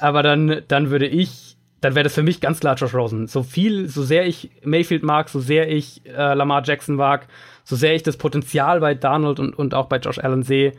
Aber 0.00 0.22
dann, 0.22 0.62
dann 0.68 0.90
würde 0.90 1.06
ich, 1.06 1.56
dann 1.80 1.94
wäre 1.94 2.04
das 2.04 2.14
für 2.14 2.22
mich 2.22 2.40
ganz 2.40 2.60
klar 2.60 2.76
Josh 2.76 2.94
Rosen. 2.94 3.26
So 3.26 3.42
viel, 3.42 3.88
so 3.88 4.02
sehr 4.02 4.26
ich 4.26 4.50
Mayfield 4.62 5.02
mag, 5.02 5.28
so 5.28 5.40
sehr 5.40 5.68
ich 5.70 6.02
äh, 6.06 6.34
Lamar 6.34 6.62
Jackson 6.64 6.96
mag, 6.96 7.26
so 7.64 7.76
sehr 7.76 7.94
ich 7.94 8.02
das 8.02 8.16
Potenzial 8.16 8.80
bei 8.80 8.94
Donald 8.94 9.40
und, 9.40 9.54
und 9.58 9.74
auch 9.74 9.86
bei 9.86 9.98
Josh 9.98 10.18
Allen 10.18 10.42
sehe, 10.42 10.72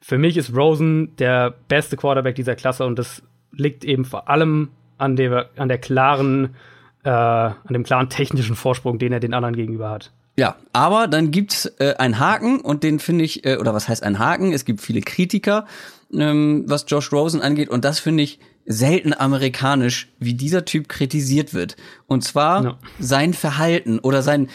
für 0.00 0.18
mich 0.18 0.36
ist 0.36 0.54
Rosen 0.54 1.16
der 1.16 1.54
beste 1.68 1.96
Quarterback 1.96 2.34
dieser 2.34 2.54
Klasse 2.54 2.84
und 2.86 2.98
das 2.98 3.22
liegt 3.52 3.84
eben 3.84 4.04
vor 4.04 4.28
allem 4.28 4.70
an 4.96 5.16
der, 5.16 5.50
an 5.56 5.68
der 5.68 5.78
klaren, 5.78 6.56
äh, 7.04 7.10
an 7.10 7.72
dem 7.72 7.84
klaren 7.84 8.08
technischen 8.08 8.56
Vorsprung, 8.56 8.98
den 8.98 9.12
er 9.12 9.20
den 9.20 9.34
anderen 9.34 9.56
gegenüber 9.56 9.90
hat. 9.90 10.12
Ja, 10.38 10.54
aber 10.72 11.08
dann 11.08 11.32
gibt's 11.32 11.66
äh, 11.80 11.94
einen 11.98 12.20
Haken 12.20 12.60
und 12.60 12.84
den 12.84 13.00
finde 13.00 13.24
ich, 13.24 13.44
äh, 13.44 13.56
oder 13.56 13.74
was 13.74 13.88
heißt 13.88 14.04
ein 14.04 14.20
Haken? 14.20 14.52
Es 14.52 14.64
gibt 14.64 14.80
viele 14.80 15.00
Kritiker, 15.00 15.66
ähm, 16.14 16.62
was 16.68 16.84
Josh 16.86 17.10
Rosen 17.10 17.40
angeht 17.40 17.68
und 17.68 17.84
das 17.84 17.98
finde 17.98 18.22
ich 18.22 18.38
selten 18.64 19.12
amerikanisch, 19.12 20.12
wie 20.20 20.34
dieser 20.34 20.64
Typ 20.64 20.88
kritisiert 20.88 21.54
wird. 21.54 21.74
Und 22.06 22.22
zwar 22.22 22.62
ja. 22.62 22.78
sein 23.00 23.34
Verhalten 23.34 23.98
oder 23.98 24.22
sein 24.22 24.48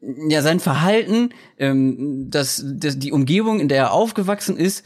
ja 0.00 0.42
sein 0.42 0.60
Verhalten, 0.60 1.30
ähm, 1.58 2.30
das, 2.30 2.64
das 2.64 2.96
die 2.96 3.10
Umgebung, 3.10 3.58
in 3.58 3.66
der 3.66 3.78
er 3.78 3.92
aufgewachsen 3.92 4.56
ist 4.56 4.84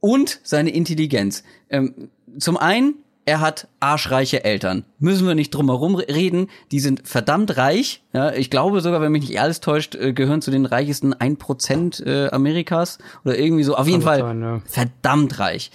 und 0.00 0.40
seine 0.44 0.70
Intelligenz. 0.70 1.44
Ähm, 1.68 2.08
zum 2.38 2.56
einen 2.56 3.03
er 3.26 3.40
hat 3.40 3.68
arschreiche 3.80 4.44
Eltern. 4.44 4.84
Müssen 4.98 5.26
wir 5.26 5.34
nicht 5.34 5.50
drum 5.50 5.68
herum 5.68 5.96
reden. 5.96 6.48
Die 6.72 6.80
sind 6.80 7.08
verdammt 7.08 7.56
reich. 7.56 8.02
Ja, 8.12 8.32
ich 8.32 8.50
glaube 8.50 8.80
sogar, 8.80 9.00
wenn 9.00 9.12
mich 9.12 9.28
nicht 9.28 9.40
alles 9.40 9.60
täuscht, 9.60 9.94
äh, 9.94 10.12
gehören 10.12 10.42
zu 10.42 10.50
den 10.50 10.66
reichsten 10.66 11.14
1% 11.14 12.04
äh, 12.04 12.30
Amerikas 12.30 12.98
oder 13.24 13.38
irgendwie 13.38 13.64
so. 13.64 13.76
Auf 13.76 13.88
jeden 13.88 14.02
Fall 14.02 14.20
sein, 14.20 14.42
ja. 14.42 14.60
verdammt 14.66 15.38
reich. 15.38 15.70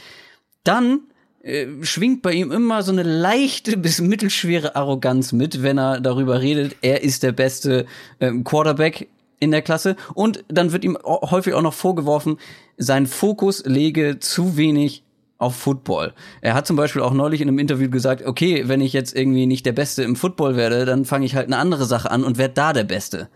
Dann 0.63 1.01
äh, 1.41 1.67
schwingt 1.81 2.21
bei 2.21 2.33
ihm 2.33 2.51
immer 2.51 2.83
so 2.83 2.91
eine 2.91 3.03
leichte 3.03 3.77
bis 3.77 3.99
mittelschwere 3.99 4.75
Arroganz 4.75 5.31
mit, 5.31 5.63
wenn 5.63 5.79
er 5.79 6.01
darüber 6.01 6.41
redet, 6.41 6.75
er 6.81 7.01
ist 7.01 7.23
der 7.23 7.31
beste 7.31 7.85
ähm, 8.19 8.43
Quarterback 8.43 9.07
in 9.39 9.51
der 9.51 9.61
Klasse. 9.61 9.95
Und 10.13 10.43
dann 10.49 10.71
wird 10.71 10.83
ihm 10.83 10.97
häufig 11.03 11.53
auch 11.53 11.61
noch 11.61 11.73
vorgeworfen, 11.73 12.37
sein 12.77 13.07
Fokus 13.07 13.63
lege 13.65 14.19
zu 14.19 14.57
wenig 14.57 15.03
auf 15.39 15.55
Football. 15.55 16.13
Er 16.41 16.53
hat 16.53 16.67
zum 16.67 16.75
Beispiel 16.75 17.01
auch 17.01 17.13
neulich 17.13 17.41
in 17.41 17.47
einem 17.47 17.59
Interview 17.59 17.89
gesagt, 17.89 18.23
okay, 18.25 18.67
wenn 18.67 18.81
ich 18.81 18.93
jetzt 18.93 19.15
irgendwie 19.15 19.47
nicht 19.47 19.65
der 19.65 19.71
Beste 19.71 20.03
im 20.03 20.15
Football 20.15 20.55
werde, 20.55 20.85
dann 20.85 21.05
fange 21.05 21.25
ich 21.25 21.35
halt 21.35 21.47
eine 21.47 21.57
andere 21.57 21.85
Sache 21.85 22.11
an 22.11 22.23
und 22.23 22.37
werde 22.37 22.53
da 22.53 22.73
der 22.73 22.83
Beste. 22.83 23.29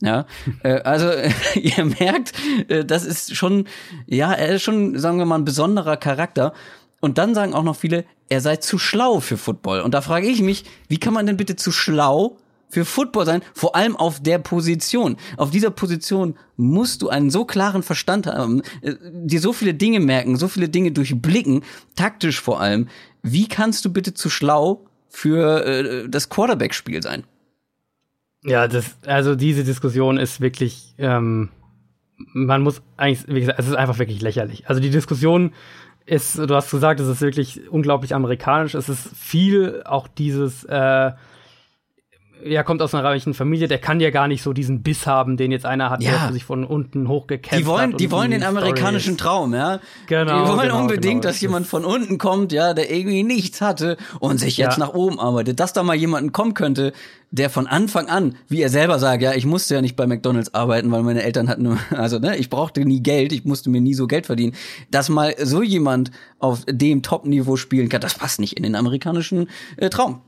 Ja, 0.00 0.26
äh, 0.62 0.80
also 0.82 1.10
ihr 1.54 1.84
merkt, 1.84 2.32
äh, 2.68 2.84
das 2.84 3.04
ist 3.04 3.34
schon, 3.34 3.64
ja, 4.06 4.32
er 4.32 4.50
ist 4.50 4.62
schon, 4.62 4.98
sagen 4.98 5.18
wir 5.18 5.24
mal, 5.24 5.38
ein 5.38 5.44
besonderer 5.44 5.96
Charakter. 5.96 6.52
Und 7.00 7.16
dann 7.16 7.34
sagen 7.34 7.54
auch 7.54 7.62
noch 7.62 7.76
viele, 7.76 8.04
er 8.28 8.42
sei 8.42 8.56
zu 8.56 8.78
schlau 8.78 9.20
für 9.20 9.38
Football. 9.38 9.80
Und 9.80 9.94
da 9.94 10.02
frage 10.02 10.28
ich 10.28 10.42
mich, 10.42 10.64
wie 10.88 10.98
kann 10.98 11.14
man 11.14 11.26
denn 11.26 11.38
bitte 11.38 11.56
zu 11.56 11.72
schlau 11.72 12.36
für 12.70 12.84
Football 12.84 13.26
sein, 13.26 13.42
vor 13.52 13.76
allem 13.76 13.96
auf 13.96 14.22
der 14.22 14.38
Position. 14.38 15.16
Auf 15.36 15.50
dieser 15.50 15.70
Position 15.70 16.36
musst 16.56 17.02
du 17.02 17.08
einen 17.08 17.30
so 17.30 17.44
klaren 17.44 17.82
Verstand 17.82 18.26
haben, 18.26 18.62
äh, 18.80 18.94
dir 19.12 19.40
so 19.40 19.52
viele 19.52 19.74
Dinge 19.74 20.00
merken, 20.00 20.36
so 20.36 20.48
viele 20.48 20.68
Dinge 20.68 20.92
durchblicken, 20.92 21.62
taktisch 21.96 22.40
vor 22.40 22.60
allem. 22.60 22.88
Wie 23.22 23.48
kannst 23.48 23.84
du 23.84 23.92
bitte 23.92 24.14
zu 24.14 24.30
schlau 24.30 24.86
für 25.08 25.66
äh, 25.66 26.08
das 26.08 26.28
Quarterback-Spiel 26.28 27.02
sein? 27.02 27.24
Ja, 28.44 28.68
das, 28.68 28.96
also 29.04 29.34
diese 29.34 29.64
Diskussion 29.64 30.16
ist 30.16 30.40
wirklich, 30.40 30.94
ähm, 30.96 31.50
man 32.16 32.62
muss 32.62 32.80
eigentlich, 32.96 33.26
wie 33.28 33.40
gesagt, 33.40 33.58
es 33.58 33.66
ist 33.66 33.74
einfach 33.74 33.98
wirklich 33.98 34.22
lächerlich. 34.22 34.68
Also 34.68 34.80
die 34.80 34.90
Diskussion 34.90 35.52
ist, 36.06 36.38
du 36.38 36.54
hast 36.54 36.70
gesagt, 36.70 37.00
es 37.00 37.08
ist 37.08 37.20
wirklich 37.20 37.70
unglaublich 37.70 38.14
amerikanisch. 38.14 38.74
Es 38.74 38.88
ist 38.88 39.14
viel 39.14 39.82
auch 39.84 40.08
dieses, 40.08 40.64
äh, 40.64 41.12
ja, 42.44 42.62
kommt 42.62 42.82
aus 42.82 42.94
einer 42.94 43.04
reichen 43.04 43.34
Familie, 43.34 43.68
der 43.68 43.78
kann 43.78 44.00
ja 44.00 44.10
gar 44.10 44.28
nicht 44.28 44.42
so 44.42 44.52
diesen 44.52 44.82
Biss 44.82 45.06
haben, 45.06 45.36
den 45.36 45.52
jetzt 45.52 45.66
einer 45.66 45.90
hat, 45.90 46.02
ja. 46.02 46.12
der 46.12 46.32
sich 46.32 46.44
von 46.44 46.64
unten 46.64 47.08
hochgekämpft 47.08 47.60
die 47.60 47.66
wollen, 47.66 47.92
hat. 47.92 48.00
Die 48.00 48.10
wollen 48.10 48.30
den 48.30 48.42
amerikanischen 48.42 49.16
Traum, 49.16 49.54
ja. 49.54 49.80
Genau. 50.06 50.42
Die 50.42 50.48
wollen 50.48 50.68
genau, 50.68 50.80
unbedingt, 50.80 51.22
genau. 51.22 51.32
dass 51.32 51.40
jemand 51.40 51.66
von 51.66 51.84
unten 51.84 52.18
kommt, 52.18 52.52
ja, 52.52 52.74
der 52.74 52.90
irgendwie 52.90 53.22
nichts 53.22 53.60
hatte 53.60 53.96
und 54.18 54.38
sich 54.38 54.56
jetzt 54.56 54.78
ja. 54.78 54.86
nach 54.86 54.94
oben 54.94 55.18
arbeitet. 55.18 55.60
Dass 55.60 55.72
da 55.72 55.82
mal 55.82 55.94
jemanden 55.94 56.32
kommen 56.32 56.54
könnte, 56.54 56.92
der 57.30 57.48
von 57.48 57.66
Anfang 57.66 58.08
an, 58.08 58.34
wie 58.48 58.60
er 58.60 58.68
selber 58.68 58.98
sagt, 58.98 59.22
ja, 59.22 59.32
ich 59.34 59.46
musste 59.46 59.74
ja 59.74 59.80
nicht 59.80 59.96
bei 59.96 60.06
McDonalds 60.06 60.52
arbeiten, 60.54 60.90
weil 60.90 61.02
meine 61.02 61.22
Eltern 61.22 61.48
hatten, 61.48 61.78
also 61.90 62.18
ne, 62.18 62.36
ich 62.36 62.50
brauchte 62.50 62.84
nie 62.84 63.02
Geld, 63.02 63.32
ich 63.32 63.44
musste 63.44 63.70
mir 63.70 63.80
nie 63.80 63.94
so 63.94 64.06
Geld 64.06 64.26
verdienen. 64.26 64.54
Dass 64.90 65.08
mal 65.08 65.34
so 65.42 65.62
jemand 65.62 66.10
auf 66.38 66.64
dem 66.66 67.02
Top-Niveau 67.02 67.56
spielen 67.56 67.88
kann, 67.88 68.00
das 68.00 68.14
passt 68.14 68.40
nicht 68.40 68.54
in 68.54 68.62
den 68.62 68.74
amerikanischen 68.74 69.48
äh, 69.76 69.90
Traum. 69.90 70.22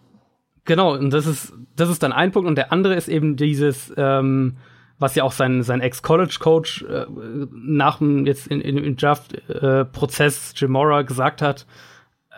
Genau, 0.65 0.95
und 0.95 1.11
das 1.11 1.27
ist, 1.27 1.53
das 1.77 1.89
ist 1.89 2.03
dann 2.03 2.13
ein 2.13 2.31
Punkt. 2.31 2.49
Und 2.49 2.57
der 2.57 2.73
andere 2.73 2.95
ist 2.95 3.09
eben 3.09 3.37
dieses, 3.37 3.93
ähm, 3.97 4.57
was 4.99 5.15
ja 5.15 5.25
auch 5.25 5.33
sein, 5.33 5.63
sein 5.63 5.81
Ex-College-Coach 5.81 6.83
äh, 6.83 7.07
nach 7.51 7.99
dem 7.99 8.27
jetzt 8.27 8.47
in, 8.47 8.61
in, 8.61 8.79
im 8.79 8.97
Draft-Prozess 8.97 10.53
äh, 10.53 10.55
Jim 10.57 10.73
Mora 10.73 11.03
gesagt 11.03 11.43
hat, 11.43 11.67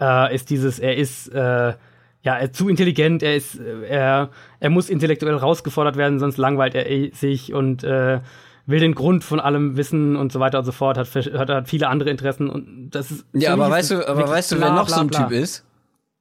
äh, 0.00 0.34
ist 0.34 0.50
dieses, 0.50 0.78
er 0.78 0.96
ist 0.96 1.28
äh, 1.28 1.74
ja 2.22 2.36
er 2.36 2.52
zu 2.52 2.68
intelligent, 2.68 3.22
er 3.22 3.36
ist, 3.36 3.60
äh, 3.60 3.86
er, 3.86 4.30
er 4.60 4.70
muss 4.70 4.88
intellektuell 4.88 5.36
rausgefordert 5.36 5.96
werden, 5.96 6.18
sonst 6.18 6.38
langweilt 6.38 6.74
er 6.74 7.14
sich 7.14 7.52
und 7.52 7.84
äh, 7.84 8.20
will 8.66 8.80
den 8.80 8.94
Grund 8.94 9.24
von 9.24 9.40
allem 9.40 9.76
wissen 9.76 10.16
und 10.16 10.32
so 10.32 10.40
weiter 10.40 10.58
und 10.58 10.64
so 10.64 10.72
fort, 10.72 10.96
hat, 10.96 11.08
hat, 11.14 11.50
hat 11.50 11.68
viele 11.68 11.88
andere 11.88 12.10
Interessen 12.10 12.48
und 12.48 12.90
das 12.90 13.10
ist. 13.10 13.26
Ja, 13.34 13.52
aber 13.52 13.70
weißt 13.70 13.90
du, 13.90 14.08
aber 14.08 14.26
weißt 14.28 14.52
du, 14.52 14.60
wer 14.60 14.72
noch 14.72 14.88
so 14.88 15.00
ein 15.00 15.10
Typ 15.10 15.30
ist? 15.30 15.66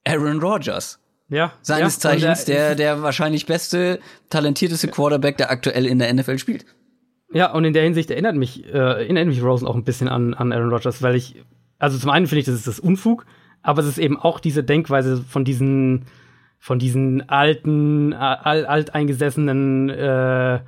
Aaron 0.06 0.42
Rodgers. 0.42 1.00
Ja. 1.30 1.54
Seines 1.62 1.96
ja, 1.96 2.00
Zeichens 2.00 2.46
der, 2.46 2.76
der 2.76 3.02
wahrscheinlich 3.02 3.46
beste, 3.46 4.00
talentierteste 4.30 4.88
Quarterback, 4.88 5.38
der 5.38 5.52
aktuell 5.52 5.86
in 5.86 6.00
der 6.00 6.14
NFL 6.14 6.38
spielt. 6.38 6.66
Ja, 7.34 7.52
und 7.52 7.66
in 7.66 7.74
der 7.74 7.84
Hinsicht 7.84 8.12
erinnert 8.12 8.36
mich, 8.36 8.66
äh, 8.66 8.78
erinnert 8.78 9.28
mich 9.28 9.42
Rosen 9.42 9.68
auch 9.68 9.76
ein 9.76 9.84
bisschen 9.84 10.08
an, 10.08 10.34
an 10.36 10.52
Aaron 10.52 10.70
Rodgers, 10.70 11.02
weil 11.02 11.16
ich, 11.16 11.44
also 11.80 11.98
zum 11.98 12.12
einen 12.12 12.28
finde 12.28 12.42
ich, 12.42 12.46
das 12.46 12.56
ist 12.56 12.68
das 12.68 12.80
Unfug, 12.80 13.26
aber 13.64 13.82
es 13.82 13.88
ist 13.88 13.98
eben 13.98 14.20
auch 14.20 14.40
diese 14.40 14.64
Denkweise 14.64 15.18
von 15.18 15.44
diesen, 15.44 16.06
von 16.60 16.78
diesen 16.78 17.28
alten, 17.30 18.14
alt, 18.14 18.68
alteingesessenen 18.68 19.90
äh, 19.90 20.60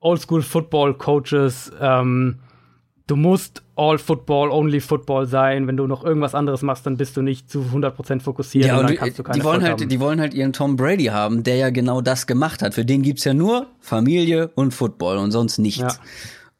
Oldschool-Football-Coaches, 0.00 1.72
ähm, 1.78 2.38
du 3.06 3.16
musst 3.16 3.62
all 3.76 3.98
Football, 3.98 4.50
only 4.50 4.80
Football 4.80 5.26
sein. 5.26 5.66
Wenn 5.66 5.76
du 5.76 5.86
noch 5.86 6.04
irgendwas 6.04 6.34
anderes 6.34 6.62
machst, 6.62 6.86
dann 6.86 6.96
bist 6.96 7.16
du 7.16 7.22
nicht 7.22 7.50
zu 7.50 7.60
100% 7.72 8.20
fokussiert 8.20 8.66
ja, 8.66 8.78
und, 8.78 8.88
dann 8.88 8.96
kannst 8.96 9.18
du 9.18 9.22
keine 9.22 9.38
die 9.38 9.44
wollen 9.44 9.62
halt, 9.62 9.80
haben. 9.80 9.88
Die 9.88 10.00
wollen 10.00 10.20
halt 10.20 10.34
ihren 10.34 10.52
Tom 10.52 10.76
Brady 10.76 11.06
haben, 11.06 11.42
der 11.42 11.56
ja 11.56 11.70
genau 11.70 12.00
das 12.00 12.26
gemacht 12.26 12.62
hat. 12.62 12.74
Für 12.74 12.84
den 12.84 13.02
gibt's 13.02 13.24
ja 13.24 13.34
nur 13.34 13.66
Familie 13.80 14.50
und 14.54 14.72
Football 14.72 15.18
und 15.18 15.30
sonst 15.32 15.58
nichts. 15.58 15.80
Ja. 15.80 15.94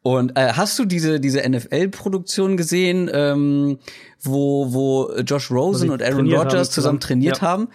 Und 0.03 0.37
äh, 0.37 0.53
hast 0.55 0.79
du 0.81 0.85
diese 0.85 1.21
diese 1.21 1.49
NFL-Produktion 1.49 2.57
gesehen, 2.57 3.09
ähm, 3.13 3.79
wo 4.21 4.73
wo 4.73 5.13
Josh 5.21 5.51
Rosen 5.51 5.91
und 5.91 6.03
Aaron 6.03 6.33
Rodgers 6.33 6.71
zusammen, 6.71 6.99
zusammen 6.99 7.01
trainiert 7.01 7.37
ja. 7.37 7.43
haben? 7.43 7.69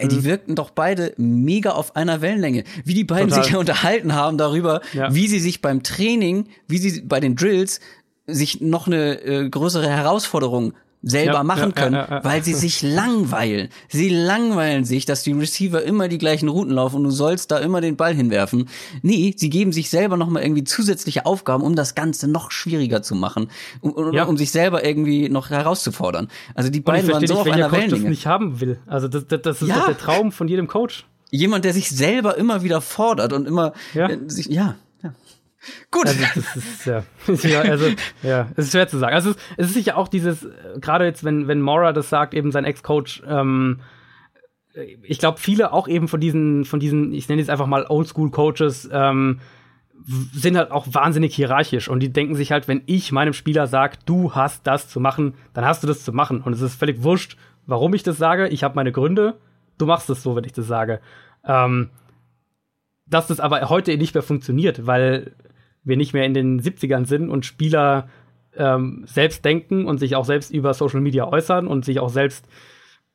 Ey, 0.00 0.06
die 0.06 0.16
mhm. 0.16 0.24
wirkten 0.24 0.54
doch 0.54 0.70
beide 0.70 1.12
mega 1.16 1.70
auf 1.70 1.96
einer 1.96 2.20
Wellenlänge. 2.20 2.62
Wie 2.84 2.94
die 2.94 3.02
beiden 3.02 3.30
Total. 3.30 3.42
sich 3.42 3.52
ja 3.52 3.58
unterhalten 3.58 4.14
haben 4.14 4.38
darüber, 4.38 4.80
ja. 4.92 5.12
wie 5.12 5.26
sie 5.26 5.40
sich 5.40 5.60
beim 5.60 5.82
Training, 5.82 6.46
wie 6.68 6.78
sie 6.78 7.00
bei 7.00 7.18
den 7.18 7.34
Drills 7.34 7.80
sich 8.28 8.60
noch 8.60 8.86
eine 8.86 9.20
äh, 9.22 9.48
größere 9.48 9.88
Herausforderung 9.88 10.74
selber 11.02 11.34
ja, 11.34 11.42
machen 11.44 11.74
können, 11.74 11.94
ja, 11.94 12.08
ja, 12.10 12.24
weil 12.24 12.42
sie 12.42 12.54
sich 12.54 12.82
langweilen. 12.82 13.68
Sie 13.88 14.08
langweilen 14.08 14.84
sich, 14.84 15.04
dass 15.04 15.22
die 15.22 15.32
Receiver 15.32 15.82
immer 15.82 16.08
die 16.08 16.18
gleichen 16.18 16.48
Routen 16.48 16.72
laufen 16.74 16.96
und 16.96 17.04
du 17.04 17.10
sollst 17.10 17.50
da 17.50 17.58
immer 17.58 17.80
den 17.80 17.96
Ball 17.96 18.14
hinwerfen. 18.14 18.68
Nee, 19.02 19.34
sie 19.36 19.48
geben 19.48 19.72
sich 19.72 19.90
selber 19.90 20.16
noch 20.16 20.28
mal 20.28 20.42
irgendwie 20.42 20.64
zusätzliche 20.64 21.24
Aufgaben, 21.24 21.62
um 21.62 21.76
das 21.76 21.94
Ganze 21.94 22.28
noch 22.28 22.50
schwieriger 22.50 23.02
zu 23.02 23.14
machen, 23.14 23.48
um, 23.80 23.92
um 23.92 24.36
sich 24.36 24.50
selber 24.50 24.84
irgendwie 24.84 25.28
noch 25.28 25.50
herauszufordern. 25.50 26.28
Also 26.54 26.70
die 26.70 26.80
beiden 26.80 27.08
waren 27.10 27.26
so 27.26 27.34
nicht, 27.34 27.40
auf 27.40 27.46
einer 27.46 27.68
Coach 27.68 27.78
Wellenlänge. 27.78 28.02
das 28.02 28.10
nicht 28.10 28.26
haben 28.26 28.60
will. 28.60 28.78
Also 28.86 29.06
das, 29.06 29.26
das, 29.28 29.42
das 29.42 29.62
ist 29.62 29.70
doch 29.70 29.86
der 29.86 29.98
Traum 29.98 30.32
von 30.32 30.48
jedem 30.48 30.66
Coach. 30.66 31.06
Jemand, 31.30 31.64
der 31.64 31.74
sich 31.74 31.90
selber 31.90 32.38
immer 32.38 32.62
wieder 32.62 32.80
fordert 32.80 33.32
und 33.34 33.46
immer 33.46 33.72
ja. 33.94 34.08
Äh, 34.08 34.18
sich, 34.26 34.46
ja, 34.46 34.76
Gut. 35.90 36.06
Also, 36.06 36.24
das 36.34 36.56
ist, 36.56 37.44
ja, 37.44 37.60
also, 37.62 37.86
ja, 38.22 38.48
es 38.56 38.66
ist 38.66 38.72
schwer 38.72 38.88
zu 38.88 38.98
sagen. 38.98 39.14
Also, 39.14 39.30
es 39.56 39.68
ist 39.68 39.74
sicher 39.74 39.96
auch 39.96 40.08
dieses, 40.08 40.46
gerade 40.80 41.04
jetzt, 41.04 41.24
wenn, 41.24 41.48
wenn 41.48 41.60
Mora 41.60 41.92
das 41.92 42.08
sagt, 42.08 42.34
eben 42.34 42.52
sein 42.52 42.64
Ex-Coach, 42.64 43.22
ähm, 43.26 43.80
ich 45.02 45.18
glaube, 45.18 45.40
viele 45.40 45.72
auch 45.72 45.88
eben 45.88 46.08
von 46.08 46.20
diesen, 46.20 46.64
von 46.64 46.80
diesen, 46.80 47.12
ich 47.12 47.28
nenne 47.28 47.40
jetzt 47.40 47.50
einfach 47.50 47.66
mal 47.66 47.86
Oldschool-Coaches, 47.88 48.90
ähm, 48.92 49.40
sind 50.32 50.56
halt 50.56 50.70
auch 50.70 50.86
wahnsinnig 50.90 51.34
hierarchisch 51.34 51.88
und 51.88 52.00
die 52.00 52.12
denken 52.12 52.36
sich 52.36 52.52
halt, 52.52 52.68
wenn 52.68 52.82
ich 52.86 53.10
meinem 53.10 53.32
Spieler 53.32 53.66
sage, 53.66 53.98
du 54.06 54.34
hast 54.34 54.66
das 54.66 54.88
zu 54.88 55.00
machen, 55.00 55.34
dann 55.54 55.64
hast 55.64 55.82
du 55.82 55.88
das 55.88 56.04
zu 56.04 56.12
machen. 56.12 56.40
Und 56.40 56.52
es 56.52 56.60
ist 56.60 56.76
völlig 56.76 57.02
wurscht, 57.02 57.36
warum 57.66 57.94
ich 57.94 58.04
das 58.04 58.16
sage. 58.16 58.48
Ich 58.48 58.62
habe 58.62 58.76
meine 58.76 58.92
Gründe. 58.92 59.38
Du 59.76 59.86
machst 59.86 60.08
es 60.08 60.22
so, 60.22 60.36
wenn 60.36 60.44
ich 60.44 60.52
das 60.52 60.66
sage. 60.66 61.00
Ähm, 61.44 61.90
dass 63.10 63.26
das 63.28 63.40
aber 63.40 63.68
heute 63.68 63.96
nicht 63.96 64.14
mehr 64.14 64.22
funktioniert, 64.22 64.86
weil 64.86 65.34
wir 65.84 65.96
nicht 65.96 66.12
mehr 66.12 66.24
in 66.24 66.34
den 66.34 66.60
70ern 66.60 67.06
sind 67.06 67.30
und 67.30 67.46
Spieler 67.46 68.08
ähm, 68.56 69.04
selbst 69.06 69.44
denken 69.44 69.86
und 69.86 69.98
sich 69.98 70.16
auch 70.16 70.24
selbst 70.24 70.50
über 70.50 70.74
Social 70.74 71.00
Media 71.00 71.26
äußern 71.26 71.66
und 71.66 71.84
sich 71.84 72.00
auch 72.00 72.10
selbst 72.10 72.46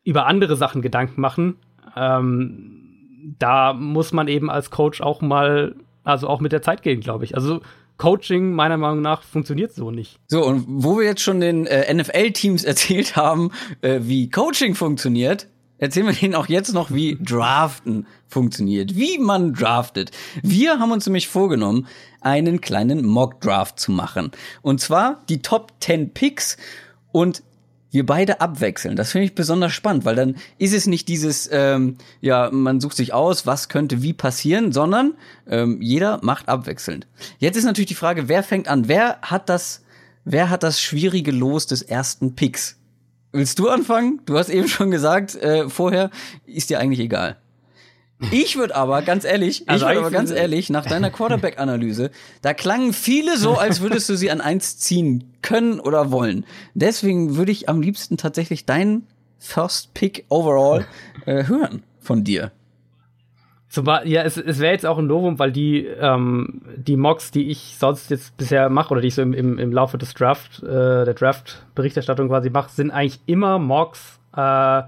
über 0.04 0.26
andere 0.26 0.56
Sachen 0.56 0.82
Gedanken 0.82 1.22
machen. 1.22 1.56
Ähm, 1.96 3.36
da 3.39 3.74
muss 3.74 4.12
man 4.12 4.28
eben 4.28 4.50
als 4.50 4.70
Coach 4.70 5.02
auch 5.02 5.22
mal, 5.22 5.76
also 6.04 6.28
auch 6.28 6.41
mit 6.41 6.52
der 6.52 6.62
Zeit 6.62 6.82
gehen, 6.82 7.00
glaube 7.00 7.24
ich. 7.24 7.36
Also 7.36 7.62
Coaching 7.98 8.54
meiner 8.54 8.78
Meinung 8.78 9.02
nach 9.02 9.22
funktioniert 9.24 9.74
so 9.74 9.91
nicht. 9.91 10.20
So, 10.28 10.46
und 10.46 10.66
wo 10.68 10.98
wir 10.98 11.06
jetzt 11.06 11.22
schon 11.22 11.39
den 11.39 11.66
äh, 11.68 11.94
NFL-Teams 11.94 12.64
erzählt 12.66 13.16
haben, 13.16 13.52
äh, 13.82 14.00
wie 14.04 14.30
Coaching 14.30 14.76
funktioniert, 14.76 15.48
erzählen 15.84 16.06
wir 16.06 16.14
denen 16.14 16.36
auch 16.36 16.48
jetzt 16.48 16.74
noch, 16.74 16.92
wie 16.92 17.18
Draften 17.22 18.08
funktioniert, 18.30 18.96
wie 18.96 19.18
man 19.18 19.54
draftet. 19.54 20.12
Wir 20.42 20.80
haben 20.80 20.94
uns 20.94 21.06
nämlich 21.06 21.28
vorgenommen, 21.28 21.88
einen 22.22 22.62
kleinen 22.62 23.06
Mock-Draft 23.06 23.78
zu 23.78 23.92
machen. 23.92 24.32
Und 24.62 24.80
zwar 24.80 25.22
die 25.28 25.42
Top 25.42 25.74
10 25.82 26.14
Picks 26.14 26.56
und 27.12 27.44
wir 27.92 28.06
beide 28.06 28.40
abwechseln. 28.40 28.96
Das 28.96 29.12
finde 29.12 29.26
ich 29.26 29.36
besonders 29.36 29.74
spannend, 29.74 30.06
weil 30.06 30.16
dann 30.16 30.38
ist 30.58 30.74
es 30.74 30.88
nicht 30.88 31.10
dieses, 31.10 31.50
ähm, 31.52 31.98
ja, 32.22 32.50
man 32.50 32.80
sucht 32.80 32.96
sich 32.96 33.14
aus, 33.14 33.46
was 33.46 33.68
könnte 33.68 34.02
wie 34.02 34.14
passieren, 34.14 34.72
sondern 34.72 35.14
ähm, 35.48 35.82
jeder 35.82 36.20
macht 36.24 36.48
abwechselnd. 36.48 37.08
Jetzt 37.40 37.58
ist 37.58 37.66
natürlich 37.66 37.90
die 37.90 37.96
Frage, 37.96 38.30
wer 38.30 38.42
fängt 38.42 38.70
an? 38.70 38.88
Wer 38.88 39.20
hat 39.22 39.50
das, 39.50 39.84
wer 40.24 40.50
hat 40.50 40.64
das 40.64 40.82
schwierige 40.82 41.32
Los 41.32 41.68
des 41.68 41.82
ersten 41.82 42.36
Picks? 42.36 42.78
Willst 43.34 43.58
du 43.58 43.68
anfangen? 43.68 44.22
Du 44.26 44.38
hast 44.38 44.50
eben 44.50 44.68
schon 44.68 44.92
gesagt, 44.92 45.36
äh, 45.36 45.68
vorher 45.68 46.12
ist 46.46 46.70
dir 46.70 46.80
eigentlich 46.80 47.00
egal. 47.00 47.38
Ich 48.32 48.56
würde 48.56 48.76
aber, 48.76 49.02
ganz 49.02 49.26
ehrlich, 49.26 49.68
also 49.68 49.86
ich 49.86 49.90
würde 49.90 50.00
aber 50.02 50.12
ganz 50.12 50.32
ehrlich, 50.32 50.70
nach 50.70 50.86
deiner 50.86 51.10
Quarterback-Analyse, 51.10 52.12
da 52.42 52.54
klangen 52.54 52.94
viele 52.94 53.38
so, 53.38 53.56
als 53.58 53.82
würdest 53.82 54.08
du 54.08 54.16
sie 54.16 54.32
an 54.32 54.40
eins 54.40 54.78
ziehen 54.78 55.34
können 55.42 55.80
oder 55.80 56.12
wollen. 56.12 56.46
Deswegen 56.74 57.36
würde 57.36 57.52
ich 57.52 57.68
am 57.68 57.82
liebsten 57.82 58.16
tatsächlich 58.16 58.66
deinen 58.66 59.08
First 59.40 59.94
Pick 59.94 60.26
overall 60.30 60.86
äh, 61.26 61.48
hören 61.48 61.84
von 62.00 62.24
dir. 62.24 62.52
Zum 63.74 63.88
ja, 63.88 64.21
es, 64.21 64.38
es 64.38 64.59
wäre 64.59 64.71
jetzt 64.71 64.86
auch 64.86 64.99
ein 64.99 65.07
Novum, 65.07 65.39
weil 65.39 65.51
die, 65.51 65.88
ähm, 65.88 66.61
die 66.78 66.95
Mocks, 66.95 67.32
die 67.32 67.49
ich 67.49 67.76
sonst 67.80 68.11
jetzt 68.11 68.38
bisher 68.38 68.69
mache 68.69 68.91
oder 68.91 69.01
die 69.01 69.07
ich 69.07 69.15
so 69.15 69.24
im, 69.24 69.34
im, 69.34 69.57
im 69.57 69.71
Laufe 69.71 69.97
des 69.97 70.13
Draft, 70.13 70.61
äh, 70.61 71.05
der 71.05 71.15
Draft-Berichterstattung 71.15 72.28
quasi 72.28 72.51
mache, 72.51 72.69
sind 72.69 72.91
eigentlich 72.91 73.19
immer 73.26 73.57
Mocks, 73.57 74.19
äh, 74.38 74.84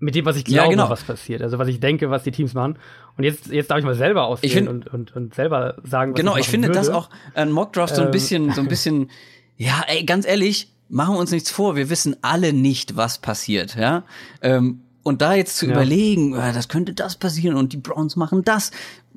mit 0.00 0.14
dem, 0.14 0.26
was 0.26 0.36
ich 0.36 0.44
glaube, 0.44 0.64
ja, 0.64 0.70
genau. 0.70 0.90
was 0.90 1.02
passiert. 1.02 1.40
Also 1.40 1.58
was 1.58 1.66
ich 1.66 1.80
denke, 1.80 2.10
was 2.10 2.24
die 2.24 2.30
Teams 2.30 2.52
machen. 2.52 2.78
Und 3.16 3.24
jetzt, 3.24 3.46
jetzt 3.46 3.70
darf 3.70 3.78
ich 3.78 3.86
mal 3.86 3.94
selber 3.94 4.26
auswählen 4.26 4.68
und, 4.68 4.86
und, 4.92 5.16
und 5.16 5.34
selber 5.34 5.76
sagen, 5.82 6.12
was 6.12 6.20
Genau, 6.20 6.34
ich, 6.34 6.40
ich 6.40 6.48
finde 6.48 6.68
würde. 6.68 6.78
das 6.78 6.90
auch 6.90 7.08
ein 7.32 7.50
Mockdraft 7.50 7.94
so 7.94 8.02
ein 8.02 8.08
ähm. 8.08 8.12
bisschen, 8.12 8.52
so 8.52 8.60
ein 8.60 8.68
bisschen, 8.68 9.08
ja, 9.56 9.82
ey, 9.86 10.04
ganz 10.04 10.26
ehrlich, 10.26 10.74
machen 10.90 11.14
wir 11.14 11.20
uns 11.20 11.30
nichts 11.30 11.50
vor, 11.50 11.74
wir 11.74 11.88
wissen 11.88 12.16
alle 12.20 12.52
nicht, 12.52 12.98
was 12.98 13.16
passiert, 13.16 13.76
ja. 13.76 14.04
Ähm, 14.42 14.82
und 15.08 15.22
da 15.22 15.34
jetzt 15.34 15.56
zu 15.56 15.66
ja. 15.66 15.72
überlegen, 15.72 16.34
äh, 16.34 16.52
das 16.52 16.68
könnte 16.68 16.92
das 16.92 17.16
passieren 17.16 17.56
und 17.56 17.72
die 17.72 17.78
Browns 17.78 18.14
machen 18.14 18.44
das, 18.44 18.70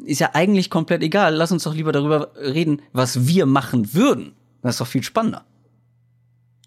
ist 0.04 0.20
ja 0.20 0.30
eigentlich 0.34 0.70
komplett 0.70 1.04
egal. 1.04 1.36
Lass 1.36 1.52
uns 1.52 1.64
doch 1.64 1.76
lieber 1.76 1.92
darüber 1.92 2.32
reden, 2.36 2.82
was 2.94 3.28
wir 3.28 3.46
machen 3.46 3.94
würden. 3.94 4.34
Das 4.62 4.76
ist 4.76 4.82
doch 4.82 4.88
viel 4.88 5.04
spannender. 5.04 5.44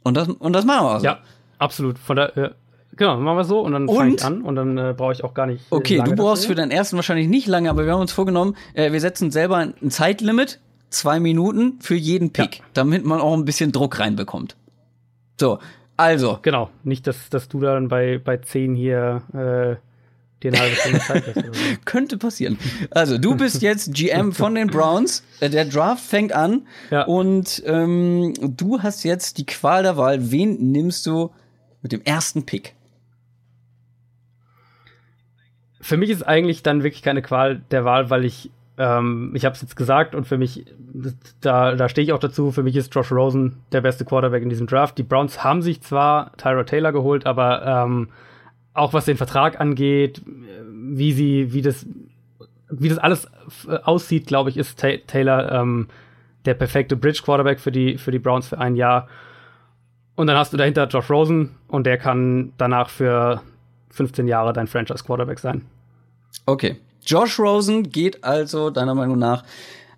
Und 0.02 0.16
das, 0.16 0.28
und 0.28 0.52
das 0.52 0.64
machen 0.64 0.84
wir 0.84 0.96
auch 0.96 0.98
so. 1.00 1.06
Ja, 1.06 1.18
absolut. 1.58 1.98
Von 1.98 2.16
der, 2.16 2.32
ja. 2.36 2.50
Genau, 2.96 3.18
machen 3.18 3.38
wir 3.38 3.44
so 3.44 3.60
und 3.60 3.72
dann 3.72 3.88
fange 3.88 4.14
ich 4.14 4.24
an 4.24 4.42
und 4.42 4.54
dann 4.54 4.78
äh, 4.78 4.94
brauche 4.96 5.12
ich 5.12 5.24
auch 5.24 5.34
gar 5.34 5.46
nicht. 5.46 5.62
Äh, 5.72 5.74
okay, 5.74 6.02
du 6.04 6.14
brauchst 6.14 6.46
für 6.46 6.54
deinen 6.54 6.70
ersten 6.70 6.96
wahrscheinlich 6.96 7.26
nicht 7.26 7.48
lange, 7.48 7.70
aber 7.70 7.86
wir 7.86 7.92
haben 7.92 8.02
uns 8.02 8.12
vorgenommen, 8.12 8.56
äh, 8.74 8.92
wir 8.92 9.00
setzen 9.00 9.30
selber 9.30 9.56
ein 9.56 9.90
Zeitlimit, 9.90 10.60
zwei 10.90 11.18
Minuten 11.18 11.80
für 11.80 11.96
jeden 11.96 12.32
Pick, 12.32 12.58
ja. 12.58 12.64
damit 12.74 13.04
man 13.04 13.20
auch 13.20 13.34
ein 13.34 13.44
bisschen 13.44 13.72
Druck 13.72 13.98
reinbekommt. 13.98 14.54
So, 15.40 15.58
also. 15.96 16.38
Genau, 16.42 16.70
nicht, 16.82 17.06
dass, 17.06 17.30
dass 17.30 17.48
du 17.48 17.60
dann 17.60 17.88
bei, 17.88 18.18
bei 18.18 18.36
zehn 18.38 18.74
hier 18.74 19.22
äh, 19.32 19.76
dir 20.42 20.52
eine 20.52 20.60
halbe 20.60 20.76
Stunde 20.76 20.98
Zeit 21.00 21.24
hast. 21.26 21.46
So. 21.46 21.52
Könnte 21.84 22.18
passieren. 22.18 22.58
Also, 22.90 23.18
du 23.18 23.36
bist 23.36 23.62
jetzt 23.62 23.94
GM 23.94 24.32
von 24.32 24.54
den 24.54 24.68
Browns. 24.68 25.24
Äh, 25.40 25.50
der 25.50 25.64
Draft 25.64 26.04
fängt 26.04 26.32
an. 26.32 26.66
Ja. 26.90 27.04
Und 27.04 27.62
ähm, 27.66 28.34
du 28.38 28.82
hast 28.82 29.04
jetzt 29.04 29.38
die 29.38 29.46
Qual 29.46 29.82
der 29.82 29.96
Wahl. 29.96 30.30
Wen 30.30 30.72
nimmst 30.72 31.06
du 31.06 31.30
mit 31.82 31.92
dem 31.92 32.02
ersten 32.02 32.46
Pick? 32.46 32.74
für 35.84 35.98
mich 35.98 36.08
ist 36.08 36.22
eigentlich 36.22 36.62
dann 36.62 36.82
wirklich 36.82 37.02
keine 37.02 37.20
Qual 37.20 37.60
der 37.70 37.84
Wahl, 37.84 38.08
weil 38.08 38.24
ich, 38.24 38.50
ähm, 38.76 39.32
ich 39.34 39.44
habe 39.44 39.54
es 39.54 39.62
jetzt 39.62 39.76
gesagt 39.76 40.14
und 40.14 40.26
für 40.26 40.38
mich, 40.38 40.66
da, 41.40 41.74
da 41.74 41.88
stehe 41.88 42.04
ich 42.04 42.12
auch 42.12 42.18
dazu, 42.18 42.50
für 42.50 42.62
mich 42.62 42.76
ist 42.76 42.94
Josh 42.94 43.12
Rosen 43.12 43.58
der 43.72 43.80
beste 43.80 44.04
Quarterback 44.04 44.42
in 44.42 44.48
diesem 44.48 44.66
Draft. 44.66 44.98
Die 44.98 45.02
Browns 45.02 45.44
haben 45.44 45.62
sich 45.62 45.80
zwar 45.80 46.36
Tyra 46.36 46.64
Taylor 46.64 46.92
geholt, 46.92 47.26
aber 47.26 47.64
ähm, 47.64 48.08
auch 48.72 48.92
was 48.92 49.04
den 49.04 49.16
Vertrag 49.16 49.60
angeht, 49.60 50.22
wie 50.26 51.12
sie, 51.12 51.52
wie 51.52 51.62
das, 51.62 51.86
wie 52.68 52.88
das 52.88 52.98
alles 52.98 53.28
aussieht, 53.84 54.26
glaube 54.26 54.50
ich, 54.50 54.56
ist 54.56 54.78
Taylor 55.06 55.52
ähm, 55.52 55.88
der 56.44 56.54
perfekte 56.54 56.96
Bridge 56.96 57.22
Quarterback 57.24 57.60
für 57.60 57.72
die, 57.72 57.96
für 57.96 58.10
die 58.10 58.18
Browns 58.18 58.48
für 58.48 58.58
ein 58.58 58.74
Jahr. 58.74 59.08
Und 60.16 60.26
dann 60.26 60.36
hast 60.36 60.52
du 60.52 60.56
dahinter 60.56 60.86
Josh 60.86 61.10
Rosen 61.10 61.56
und 61.68 61.86
der 61.86 61.98
kann 61.98 62.52
danach 62.58 62.88
für 62.88 63.40
15 63.90 64.26
Jahre 64.28 64.52
dein 64.52 64.66
Franchise 64.66 65.04
Quarterback 65.04 65.38
sein. 65.38 65.64
Okay. 66.46 66.76
Josh 67.06 67.38
Rosen 67.38 67.90
geht 67.90 68.24
also 68.24 68.70
deiner 68.70 68.94
Meinung 68.94 69.18
nach 69.18 69.44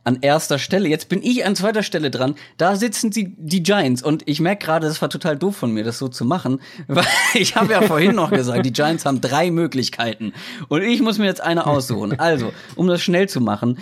an 0.06 0.18
erster 0.20 0.60
Stelle. 0.60 0.88
Jetzt 0.88 1.08
bin 1.08 1.20
ich 1.20 1.44
an 1.44 1.56
zweiter 1.56 1.82
Stelle 1.82 2.12
dran. 2.12 2.36
Da 2.58 2.76
sitzen 2.76 3.10
die, 3.10 3.34
die 3.36 3.64
Giants. 3.64 4.04
Und 4.04 4.22
ich 4.26 4.40
merke 4.40 4.64
gerade, 4.64 4.86
das 4.86 5.02
war 5.02 5.10
total 5.10 5.36
doof 5.36 5.56
von 5.56 5.72
mir, 5.72 5.82
das 5.82 5.98
so 5.98 6.06
zu 6.06 6.24
machen. 6.24 6.60
Weil 6.86 7.04
ich 7.34 7.56
habe 7.56 7.72
ja 7.72 7.82
vorhin 7.82 8.14
noch 8.14 8.30
gesagt, 8.30 8.64
die 8.64 8.72
Giants 8.72 9.04
haben 9.04 9.20
drei 9.20 9.50
Möglichkeiten. 9.50 10.32
Und 10.68 10.82
ich 10.82 11.02
muss 11.02 11.18
mir 11.18 11.24
jetzt 11.24 11.40
eine 11.40 11.66
aussuchen. 11.66 12.18
Also, 12.20 12.52
um 12.76 12.86
das 12.86 13.02
schnell 13.02 13.28
zu 13.28 13.40
machen. 13.40 13.78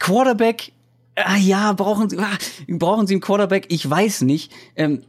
Quarterback, 0.00 0.72
ah 1.14 1.36
ja, 1.36 1.72
brauchen 1.72 2.10
sie, 2.10 2.18
ah, 2.18 2.36
brauchen 2.66 3.06
sie 3.06 3.14
einen 3.14 3.20
Quarterback? 3.20 3.66
Ich 3.68 3.88
weiß 3.88 4.22
nicht. 4.22 4.52
Ähm, 4.74 5.02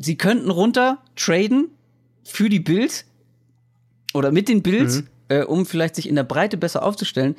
sie 0.00 0.16
könnten 0.16 0.50
runter 0.50 0.98
traden 1.14 1.68
für 2.24 2.48
die 2.48 2.60
Bills 2.60 3.04
oder 4.14 4.32
mit 4.32 4.48
den 4.48 4.62
Bills, 4.62 5.02
mhm. 5.02 5.08
äh, 5.28 5.42
um 5.44 5.66
vielleicht 5.66 5.96
sich 5.96 6.08
in 6.08 6.16
der 6.16 6.24
Breite 6.24 6.56
besser 6.56 6.82
aufzustellen. 6.82 7.36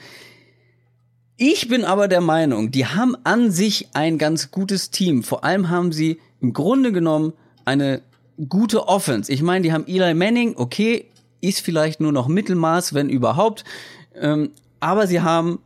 Ich 1.38 1.68
bin 1.68 1.86
aber 1.86 2.08
der 2.08 2.22
Meinung, 2.22 2.72
die 2.72 2.86
haben 2.86 3.16
an 3.24 3.52
sich 3.52 3.90
ein 3.94 4.18
ganz 4.18 4.52
gutes 4.52 4.92
Team. 4.92 5.24
Vor 5.24 5.44
allem 5.44 5.70
haben 5.70 5.92
sie 5.92 6.20
im 6.40 6.54
Grunde 6.54 6.92
genommen 6.92 7.34
eine 7.66 8.02
gute 8.48 8.88
Offense. 8.88 9.32
Ich 9.32 9.42
meine, 9.42 9.64
die 9.64 9.74
haben 9.74 9.88
Eli 9.88 10.14
Manning, 10.14 10.54
okay, 10.58 11.06
ist 11.42 11.62
vielleicht 11.62 12.00
nur 12.00 12.12
noch 12.12 12.28
Mittelmaß, 12.28 12.94
wenn 12.94 13.10
überhaupt. 13.10 13.64
Ähm, 14.16 14.52
aber 14.80 15.08
sie 15.08 15.22
haben 15.22 15.60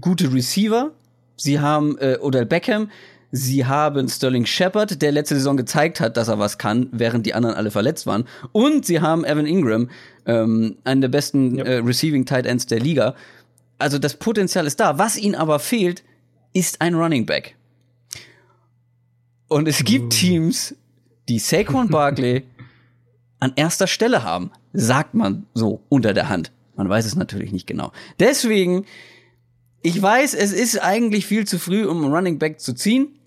gute 0.00 0.32
Receiver. 0.32 0.92
Sie 1.36 1.60
haben 1.60 1.98
äh, 1.98 2.18
Odell 2.20 2.46
Beckham. 2.46 2.90
Sie 3.30 3.66
haben 3.66 4.08
Sterling 4.08 4.46
Shepard, 4.46 5.02
der 5.02 5.12
letzte 5.12 5.34
Saison 5.34 5.56
gezeigt 5.56 6.00
hat, 6.00 6.16
dass 6.16 6.28
er 6.28 6.38
was 6.38 6.56
kann, 6.56 6.88
während 6.92 7.26
die 7.26 7.34
anderen 7.34 7.56
alle 7.56 7.70
verletzt 7.70 8.06
waren. 8.06 8.24
Und 8.52 8.86
sie 8.86 9.00
haben 9.00 9.24
Evan 9.24 9.46
Ingram, 9.46 9.90
ähm, 10.24 10.76
einen 10.84 11.02
der 11.02 11.08
besten 11.08 11.58
yep. 11.58 11.66
äh, 11.66 11.76
Receiving 11.78 12.24
Tight 12.24 12.46
Ends 12.46 12.66
der 12.66 12.80
Liga. 12.80 13.14
Also 13.78 13.98
das 13.98 14.14
Potenzial 14.14 14.66
ist 14.66 14.80
da. 14.80 14.98
Was 14.98 15.18
ihnen 15.18 15.34
aber 15.34 15.58
fehlt, 15.58 16.04
ist 16.54 16.80
ein 16.80 16.94
Running 16.94 17.26
Back. 17.26 17.54
Und 19.48 19.68
es 19.68 19.84
gibt 19.84 20.06
uh. 20.06 20.08
Teams, 20.08 20.74
die 21.28 21.38
Saquon 21.38 21.88
Barkley 21.90 22.44
an 23.40 23.52
erster 23.56 23.86
Stelle 23.86 24.22
haben. 24.22 24.50
Sagt 24.72 25.14
man 25.14 25.46
so 25.54 25.82
unter 25.88 26.14
der 26.14 26.28
Hand. 26.28 26.50
Man 26.76 26.88
weiß 26.88 27.04
es 27.04 27.16
natürlich 27.16 27.52
nicht 27.52 27.66
genau. 27.66 27.92
Deswegen, 28.20 28.86
ich 29.82 30.00
weiß, 30.00 30.34
es 30.34 30.52
ist 30.52 30.78
eigentlich 30.78 31.26
viel 31.26 31.46
zu 31.46 31.58
früh, 31.58 31.84
um 31.84 32.04
einen 32.04 32.14
Running 32.14 32.38
Back 32.38 32.60
zu 32.60 32.72
ziehen. 32.72 33.17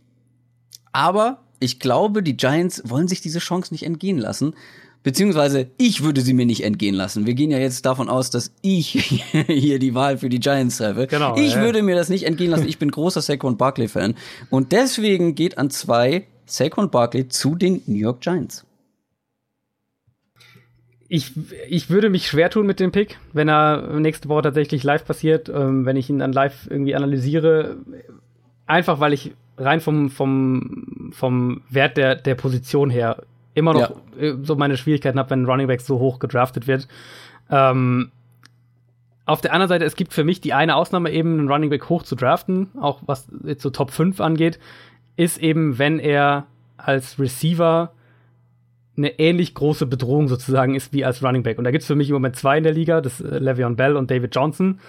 Aber 0.91 1.39
ich 1.59 1.79
glaube, 1.79 2.23
die 2.23 2.35
Giants 2.35 2.81
wollen 2.85 3.07
sich 3.07 3.21
diese 3.21 3.39
Chance 3.39 3.73
nicht 3.73 3.83
entgehen 3.83 4.17
lassen. 4.17 4.55
Beziehungsweise 5.03 5.71
ich 5.77 6.03
würde 6.03 6.21
sie 6.21 6.33
mir 6.33 6.45
nicht 6.45 6.63
entgehen 6.63 6.93
lassen. 6.93 7.25
Wir 7.25 7.33
gehen 7.33 7.49
ja 7.49 7.57
jetzt 7.57 7.85
davon 7.85 8.07
aus, 8.07 8.29
dass 8.29 8.51
ich 8.61 8.91
hier 9.47 9.79
die 9.79 9.95
Wahl 9.95 10.17
für 10.17 10.29
die 10.29 10.39
Giants 10.39 10.77
treffe. 10.77 11.07
Genau, 11.07 11.35
ich 11.37 11.55
ja. 11.55 11.61
würde 11.61 11.81
mir 11.81 11.95
das 11.95 12.09
nicht 12.09 12.23
entgehen 12.23 12.51
lassen. 12.51 12.67
Ich 12.67 12.77
bin 12.77 12.91
großer 12.91 13.21
Saquon 13.21 13.57
Barkley 13.57 13.87
Fan. 13.87 14.15
Und 14.49 14.71
deswegen 14.71 15.33
geht 15.33 15.57
an 15.57 15.71
zwei 15.71 16.27
Saquon 16.45 16.91
Barkley 16.91 17.27
zu 17.29 17.55
den 17.55 17.81
New 17.87 17.97
York 17.97 18.21
Giants. 18.21 18.65
Ich, 21.07 21.33
ich 21.67 21.89
würde 21.89 22.09
mich 22.09 22.27
schwer 22.27 22.49
tun 22.49 22.65
mit 22.65 22.79
dem 22.79 22.91
Pick, 22.91 23.17
wenn 23.33 23.49
er 23.49 23.99
nächste 23.99 24.29
Woche 24.29 24.43
tatsächlich 24.43 24.83
live 24.83 25.03
passiert, 25.03 25.49
ähm, 25.49 25.85
wenn 25.85 25.97
ich 25.97 26.09
ihn 26.09 26.19
dann 26.19 26.31
live 26.31 26.67
irgendwie 26.69 26.95
analysiere. 26.95 27.77
Einfach 28.65 28.99
weil 28.99 29.13
ich 29.13 29.33
rein 29.61 29.79
vom, 29.79 30.09
vom, 30.09 31.11
vom 31.11 31.61
Wert 31.69 31.97
der, 31.97 32.15
der 32.15 32.35
Position 32.35 32.89
her 32.89 33.23
immer 33.53 33.73
noch 33.73 33.91
ja. 34.15 34.21
Äh, 34.21 34.37
so 34.43 34.55
meine 34.55 34.77
Schwierigkeiten 34.77 35.19
habe, 35.19 35.29
wenn 35.29 35.43
ein 35.43 35.45
Running 35.45 35.67
Back 35.67 35.81
so 35.81 35.99
hoch 35.99 36.19
gedraftet 36.19 36.67
wird. 36.67 36.87
Ähm, 37.49 38.11
auf 39.25 39.41
der 39.41 39.53
anderen 39.53 39.69
Seite, 39.69 39.85
es 39.85 39.95
gibt 39.95 40.13
für 40.13 40.23
mich 40.23 40.41
die 40.41 40.53
eine 40.53 40.75
Ausnahme 40.75 41.11
eben, 41.11 41.39
einen 41.39 41.49
Running 41.49 41.69
Back 41.69 41.89
hoch 41.89 42.03
zu 42.03 42.15
draften, 42.15 42.69
auch 42.79 43.01
was 43.05 43.27
jetzt 43.43 43.61
so 43.61 43.69
Top 43.69 43.91
5 43.91 44.19
angeht, 44.19 44.59
ist 45.15 45.37
eben, 45.37 45.77
wenn 45.77 45.99
er 45.99 46.47
als 46.77 47.19
Receiver 47.19 47.91
eine 48.97 49.19
ähnlich 49.19 49.53
große 49.53 49.85
Bedrohung 49.85 50.27
sozusagen 50.27 50.75
ist 50.75 50.93
wie 50.93 51.05
als 51.05 51.23
Running 51.23 51.43
Back. 51.43 51.57
Und 51.57 51.63
da 51.63 51.71
gibt 51.71 51.81
es 51.81 51.87
für 51.87 51.95
mich 51.95 52.09
im 52.09 52.13
Moment 52.13 52.35
zwei 52.35 52.57
in 52.57 52.63
der 52.63 52.73
Liga, 52.73 53.01
das 53.01 53.21
äh, 53.21 53.37
Le'Veon 53.37 53.75
Bell 53.75 53.95
und 53.95 54.11
David 54.11 54.35
Johnson. 54.35 54.79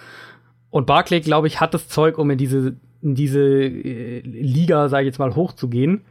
Und 0.69 0.87
Barclay, 0.87 1.21
glaube 1.21 1.47
ich, 1.47 1.61
hat 1.61 1.73
das 1.73 1.87
Zeug, 1.87 2.17
um 2.17 2.29
in 2.31 2.37
diese, 2.37 2.75
in 3.03 3.15
diese 3.15 3.41
äh, 3.41 4.21
Liga, 4.21 4.89
sage 4.89 5.03
ich 5.03 5.07
jetzt 5.07 5.19
mal, 5.19 5.35
hochzugehen. 5.35 6.01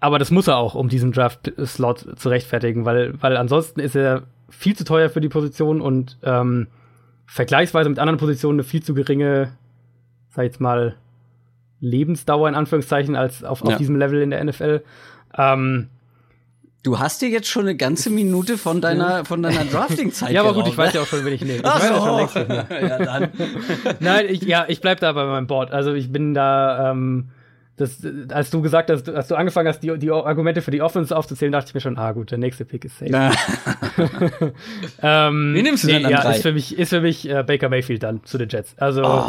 Aber 0.00 0.18
das 0.18 0.30
muss 0.30 0.48
er 0.48 0.58
auch, 0.58 0.74
um 0.74 0.88
diesen 0.88 1.12
Draft-Slot 1.12 2.18
zu 2.18 2.28
rechtfertigen, 2.28 2.84
weil, 2.84 3.14
weil 3.22 3.36
ansonsten 3.36 3.80
ist 3.80 3.96
er 3.96 4.24
viel 4.50 4.76
zu 4.76 4.84
teuer 4.84 5.08
für 5.08 5.20
die 5.20 5.28
Position 5.28 5.80
und 5.80 6.18
ähm, 6.22 6.66
vergleichsweise 7.26 7.88
mit 7.88 7.98
anderen 7.98 8.18
Positionen 8.18 8.56
eine 8.58 8.64
viel 8.64 8.82
zu 8.82 8.92
geringe, 8.92 9.52
sag 10.28 10.44
ich 10.44 10.52
jetzt 10.52 10.60
mal, 10.60 10.96
Lebensdauer 11.80 12.48
in 12.48 12.54
Anführungszeichen 12.54 13.16
als 13.16 13.44
auf, 13.44 13.60
ja. 13.60 13.66
auf 13.68 13.76
diesem 13.76 13.96
Level 13.96 14.20
in 14.20 14.30
der 14.30 14.44
NFL. 14.44 14.82
Ähm, 15.36 15.88
Du 16.84 16.98
hast 16.98 17.22
dir 17.22 17.30
jetzt 17.30 17.48
schon 17.48 17.62
eine 17.62 17.76
ganze 17.76 18.10
Minute 18.10 18.58
von 18.58 18.82
deiner, 18.82 19.24
von 19.24 19.42
deiner 19.42 19.64
Drafting-Zeit 19.72 20.30
Ja, 20.30 20.42
aber 20.42 20.52
gut, 20.52 20.68
ich 20.68 20.76
weiß 20.76 20.92
ja 20.92 21.00
auch 21.00 21.06
schon, 21.06 21.24
wen 21.24 21.32
ich 21.32 21.40
nehme. 21.40 21.56
Ich 21.56 21.64
Ach 21.64 21.80
so. 21.80 22.40
ja, 22.40 22.66
ja, 22.80 22.98
dann. 22.98 23.28
Nein, 24.00 24.26
ich, 24.28 24.42
ja, 24.42 24.66
ich 24.68 24.82
bleib 24.82 25.00
da 25.00 25.12
bei 25.12 25.24
meinem 25.24 25.46
Board. 25.46 25.72
Also 25.72 25.94
ich 25.94 26.12
bin 26.12 26.34
da, 26.34 26.90
ähm, 26.90 27.30
das, 27.78 28.06
als 28.28 28.50
du 28.50 28.60
gesagt 28.60 28.90
hast, 28.90 29.08
als 29.08 29.28
du 29.28 29.34
angefangen 29.34 29.66
hast, 29.66 29.80
die, 29.80 29.98
die 29.98 30.10
Argumente 30.10 30.60
für 30.60 30.72
die 30.72 30.82
Offense 30.82 31.16
aufzuzählen, 31.16 31.52
dachte 31.52 31.68
ich 31.68 31.74
mir 31.74 31.80
schon, 31.80 31.96
ah 31.96 32.12
gut, 32.12 32.30
der 32.30 32.36
nächste 32.36 32.66
Pick 32.66 32.84
ist 32.84 32.98
safe. 32.98 33.10
ähm, 35.02 35.54
Wie 35.54 35.62
nimmst 35.62 35.84
du 35.84 35.86
nee, 35.86 35.94
denn 35.94 36.04
an 36.04 36.12
ja, 36.12 36.20
drei? 36.20 36.36
ist 36.36 36.42
für 36.42 36.52
mich, 36.52 36.78
ist 36.78 36.90
für 36.90 37.00
mich 37.00 37.26
äh, 37.26 37.42
Baker 37.44 37.70
Mayfield 37.70 38.02
dann 38.02 38.24
zu 38.24 38.36
den 38.36 38.50
Jets. 38.50 38.74
Also 38.76 39.06
oh. 39.06 39.24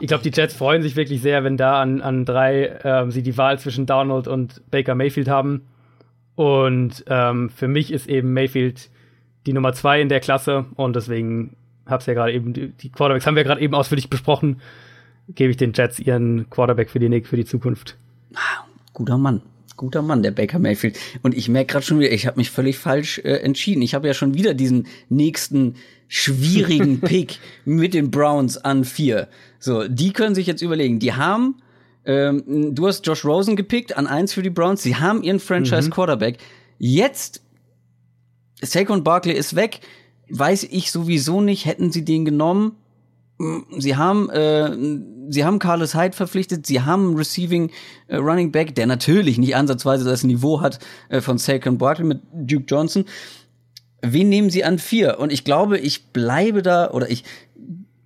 ich 0.00 0.08
glaube, 0.08 0.24
die 0.24 0.32
Jets 0.36 0.54
freuen 0.54 0.82
sich 0.82 0.96
wirklich 0.96 1.22
sehr, 1.22 1.44
wenn 1.44 1.56
da 1.56 1.80
an, 1.80 2.02
an 2.02 2.24
drei 2.24 2.80
ähm, 2.82 3.12
sie 3.12 3.22
die 3.22 3.38
Wahl 3.38 3.60
zwischen 3.60 3.86
Donald 3.86 4.26
und 4.26 4.60
Baker 4.72 4.96
Mayfield 4.96 5.28
haben. 5.28 5.62
Und 6.36 7.04
ähm, 7.08 7.50
für 7.50 7.66
mich 7.66 7.92
ist 7.92 8.08
eben 8.08 8.32
Mayfield 8.32 8.90
die 9.46 9.52
Nummer 9.52 9.72
zwei 9.72 10.00
in 10.00 10.08
der 10.08 10.20
Klasse 10.20 10.66
und 10.76 10.94
deswegen 10.94 11.56
hab's 11.86 12.06
ja 12.06 12.14
gerade 12.14 12.32
eben, 12.32 12.52
die 12.52 12.90
Quarterbacks 12.90 13.26
haben 13.26 13.36
wir 13.36 13.44
gerade 13.44 13.60
eben 13.60 13.74
ausführlich 13.74 14.10
besprochen 14.10 14.60
gebe 15.28 15.50
ich 15.50 15.56
den 15.56 15.72
Jets 15.72 15.98
ihren 15.98 16.48
Quarterback 16.50 16.90
für 16.90 16.98
die, 16.98 17.22
für 17.22 17.36
die 17.36 17.44
Zukunft. 17.44 17.96
Ah, 18.34 18.64
guter 18.92 19.18
Mann. 19.18 19.42
Guter 19.76 20.00
Mann, 20.00 20.22
der 20.22 20.30
Baker 20.30 20.58
Mayfield. 20.58 20.98
Und 21.22 21.36
ich 21.36 21.50
merke 21.50 21.72
gerade 21.72 21.84
schon 21.84 22.00
wieder, 22.00 22.10
ich 22.10 22.26
habe 22.26 22.38
mich 22.38 22.50
völlig 22.50 22.78
falsch 22.78 23.18
äh, 23.18 23.36
entschieden. 23.40 23.82
Ich 23.82 23.94
habe 23.94 24.06
ja 24.06 24.14
schon 24.14 24.32
wieder 24.32 24.54
diesen 24.54 24.86
nächsten 25.10 25.74
schwierigen 26.08 27.00
Pick 27.02 27.38
mit 27.66 27.92
den 27.92 28.10
Browns 28.10 28.56
an 28.56 28.84
vier. 28.84 29.28
So, 29.58 29.86
die 29.86 30.12
können 30.14 30.34
sich 30.34 30.46
jetzt 30.46 30.62
überlegen. 30.62 30.98
Die 30.98 31.12
haben, 31.12 31.56
ähm, 32.06 32.74
du 32.74 32.86
hast 32.86 33.06
Josh 33.06 33.24
Rosen 33.24 33.56
gepickt 33.56 33.96
an 33.96 34.06
eins 34.06 34.32
für 34.32 34.42
die 34.42 34.50
Browns. 34.50 34.82
Sie 34.82 34.96
haben 34.96 35.22
ihren 35.22 35.40
Franchise 35.40 35.90
Quarterback. 35.90 36.38
Jetzt, 36.78 37.42
Saquon 38.62 39.04
Barkley 39.04 39.34
ist 39.34 39.56
weg. 39.56 39.80
Weiß 40.28 40.64
ich 40.64 40.90
sowieso 40.90 41.40
nicht, 41.40 41.66
hätten 41.66 41.92
sie 41.92 42.04
den 42.04 42.24
genommen 42.24 42.72
Sie 43.76 43.96
haben, 43.96 44.30
äh, 44.30 44.74
sie 45.28 45.44
haben 45.44 45.58
Carlos 45.58 45.94
Hyde 45.94 46.16
verpflichtet, 46.16 46.66
sie 46.66 46.80
haben 46.80 47.08
einen 47.08 47.16
Receiving 47.18 47.70
äh, 48.06 48.16
Running 48.16 48.50
Back, 48.50 48.74
der 48.74 48.86
natürlich 48.86 49.36
nicht 49.36 49.54
ansatzweise 49.54 50.04
das 50.04 50.24
Niveau 50.24 50.62
hat 50.62 50.78
äh, 51.10 51.20
von 51.20 51.36
Saquon 51.36 51.76
Barkley 51.76 52.06
mit 52.06 52.22
Duke 52.32 52.64
Johnson. 52.66 53.04
Wen 54.00 54.30
nehmen 54.30 54.48
sie 54.48 54.64
an 54.64 54.78
vier? 54.78 55.18
Und 55.18 55.32
ich 55.32 55.44
glaube, 55.44 55.78
ich 55.78 56.12
bleibe 56.12 56.62
da, 56.62 56.90
oder 56.90 57.10
ich 57.10 57.24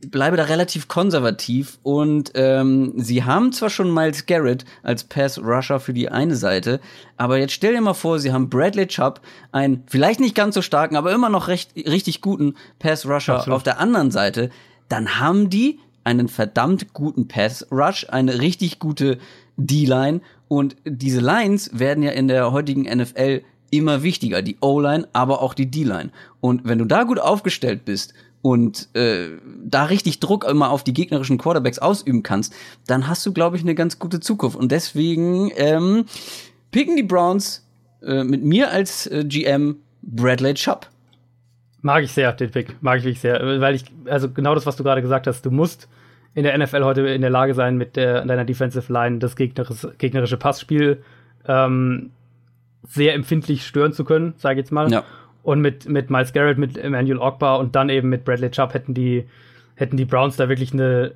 bleibe 0.06 0.36
da 0.36 0.44
relativ 0.44 0.88
konservativ 0.88 1.78
und 1.82 2.32
ähm, 2.34 2.94
sie 2.96 3.24
haben 3.24 3.52
zwar 3.52 3.70
schon 3.70 3.92
Miles 3.92 4.26
Garrett 4.26 4.64
als 4.82 5.04
Pass-Rusher 5.04 5.80
für 5.80 5.92
die 5.92 6.08
eine 6.08 6.36
Seite, 6.36 6.80
aber 7.16 7.38
jetzt 7.38 7.52
stell 7.52 7.74
dir 7.74 7.80
mal 7.80 7.94
vor, 7.94 8.18
sie 8.18 8.32
haben 8.32 8.48
Bradley 8.48 8.86
Chubb, 8.86 9.20
einen 9.52 9.84
vielleicht 9.86 10.20
nicht 10.20 10.34
ganz 10.34 10.54
so 10.54 10.62
starken, 10.62 10.96
aber 10.96 11.12
immer 11.12 11.28
noch 11.28 11.48
recht, 11.48 11.76
richtig 11.76 12.20
guten 12.20 12.54
Pass-Rusher 12.78 13.52
auf 13.52 13.62
der 13.62 13.78
anderen 13.78 14.10
Seite 14.10 14.50
dann 14.90 15.20
haben 15.20 15.48
die 15.48 15.78
einen 16.04 16.28
verdammt 16.28 16.92
guten 16.92 17.28
Pass-Rush, 17.28 18.06
eine 18.10 18.40
richtig 18.40 18.78
gute 18.78 19.18
D-Line 19.56 20.20
und 20.48 20.76
diese 20.84 21.20
Lines 21.20 21.78
werden 21.78 22.02
ja 22.02 22.10
in 22.10 22.28
der 22.28 22.52
heutigen 22.52 22.82
NFL 22.82 23.42
immer 23.70 24.02
wichtiger, 24.02 24.42
die 24.42 24.56
O-Line, 24.60 25.08
aber 25.12 25.40
auch 25.42 25.54
die 25.54 25.70
D-Line. 25.70 26.10
Und 26.40 26.64
wenn 26.64 26.78
du 26.78 26.86
da 26.86 27.04
gut 27.04 27.20
aufgestellt 27.20 27.84
bist 27.84 28.14
und 28.42 28.88
äh, 28.94 29.28
da 29.62 29.84
richtig 29.84 30.20
Druck 30.20 30.44
immer 30.44 30.70
auf 30.70 30.82
die 30.82 30.94
gegnerischen 30.94 31.38
Quarterbacks 31.38 31.78
ausüben 31.78 32.22
kannst, 32.22 32.54
dann 32.86 33.06
hast 33.06 33.24
du, 33.26 33.32
glaube 33.32 33.56
ich, 33.56 33.62
eine 33.62 33.74
ganz 33.74 33.98
gute 33.98 34.20
Zukunft. 34.20 34.56
Und 34.56 34.72
deswegen 34.72 35.50
ähm, 35.56 36.06
picken 36.70 36.96
die 36.96 37.02
Browns 37.02 37.66
äh, 38.02 38.24
mit 38.24 38.42
mir 38.42 38.70
als 38.70 39.06
äh, 39.06 39.24
GM 39.24 39.76
Bradley 40.02 40.54
Chubb. 40.54 40.88
Mag 41.82 42.04
ich 42.04 42.12
sehr, 42.12 42.32
den 42.32 42.50
Pick. 42.50 42.76
Mag 42.82 42.98
ich 42.98 43.04
wirklich 43.04 43.20
sehr. 43.20 43.60
Weil 43.60 43.74
ich, 43.74 43.84
also 44.06 44.30
genau 44.30 44.54
das, 44.54 44.66
was 44.66 44.76
du 44.76 44.84
gerade 44.84 45.02
gesagt 45.02 45.26
hast, 45.26 45.44
du 45.44 45.50
musst 45.50 45.88
in 46.34 46.44
der 46.44 46.56
NFL 46.56 46.84
heute 46.84 47.02
in 47.02 47.22
der 47.22 47.30
Lage 47.30 47.54
sein, 47.54 47.76
mit 47.76 47.96
der, 47.96 48.24
deiner 48.24 48.44
Defensive 48.44 48.92
Line 48.92 49.18
das 49.18 49.34
gegnerische, 49.36 49.94
gegnerische 49.98 50.36
Passspiel 50.36 51.02
ähm, 51.46 52.10
sehr 52.86 53.14
empfindlich 53.14 53.66
stören 53.66 53.92
zu 53.92 54.04
können, 54.04 54.34
sage 54.36 54.54
ich 54.54 54.64
jetzt 54.64 54.72
mal. 54.72 54.90
Ja. 54.90 55.04
Und 55.42 55.60
mit, 55.60 55.88
mit 55.88 56.10
Miles 56.10 56.32
Garrett, 56.32 56.58
mit 56.58 56.76
Emmanuel 56.76 57.18
Ogbar 57.18 57.58
und 57.58 57.74
dann 57.74 57.88
eben 57.88 58.08
mit 58.08 58.24
Bradley 58.24 58.50
Chubb 58.50 58.74
hätten 58.74 58.94
die, 58.94 59.24
hätten 59.74 59.96
die 59.96 60.04
Browns 60.04 60.36
da 60.36 60.48
wirklich 60.48 60.72
eine 60.72 61.12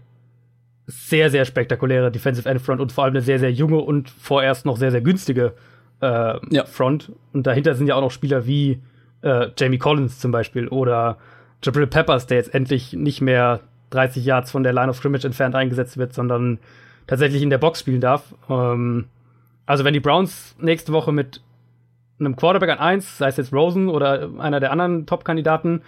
sehr, 0.87 1.31
sehr 1.31 1.45
spektakuläre 1.45 2.11
Defensive 2.11 2.49
End 2.49 2.61
Front 2.61 2.81
und 2.81 2.93
vor 2.93 3.05
allem 3.05 3.12
eine 3.12 3.22
sehr, 3.22 3.39
sehr 3.39 3.53
junge 3.53 3.79
und 3.79 4.11
vorerst 4.11 4.66
noch 4.66 4.77
sehr, 4.77 4.91
sehr 4.91 5.01
günstige 5.01 5.53
äh, 6.01 6.55
ja. 6.55 6.64
Front. 6.64 7.12
Und 7.33 7.47
dahinter 7.47 7.75
sind 7.75 7.87
ja 7.87 7.95
auch 7.95 8.01
noch 8.01 8.11
Spieler 8.11 8.47
wie 8.47 8.81
äh, 9.22 9.49
Jamie 9.59 9.79
Collins 9.79 10.18
zum 10.18 10.31
Beispiel 10.31 10.68
oder 10.68 11.18
Jabril 11.62 11.87
Peppers, 11.87 12.27
der 12.27 12.39
jetzt 12.39 12.55
endlich 12.55 12.93
nicht 12.93 13.20
mehr 13.20 13.61
30 13.91 14.25
Yards 14.25 14.51
von 14.51 14.62
der 14.62 14.72
Line 14.72 14.91
of 14.91 14.97
Scrimmage 14.97 15.25
entfernt 15.25 15.55
eingesetzt 15.55 15.97
wird, 15.97 16.12
sondern 16.12 16.59
tatsächlich 17.07 17.43
in 17.43 17.51
der 17.51 17.59
Box 17.59 17.81
spielen 17.81 18.01
darf. 18.01 18.35
Ähm, 18.51 19.07
also 19.66 19.85
wenn 19.85 19.95
die 19.95 20.01
Browns 20.01 20.55
nächste 20.61 20.93
Woche 20.93 21.12
mit 21.12 21.41
einem 22.25 22.37
Quarterback 22.37 22.70
an 22.70 22.79
1, 22.79 23.18
sei 23.18 23.29
es 23.29 23.37
jetzt 23.37 23.53
Rosen 23.53 23.89
oder 23.89 24.31
einer 24.39 24.61
der 24.61 24.72
anderen 24.72 25.07
Top-Kandidaten 25.07 25.83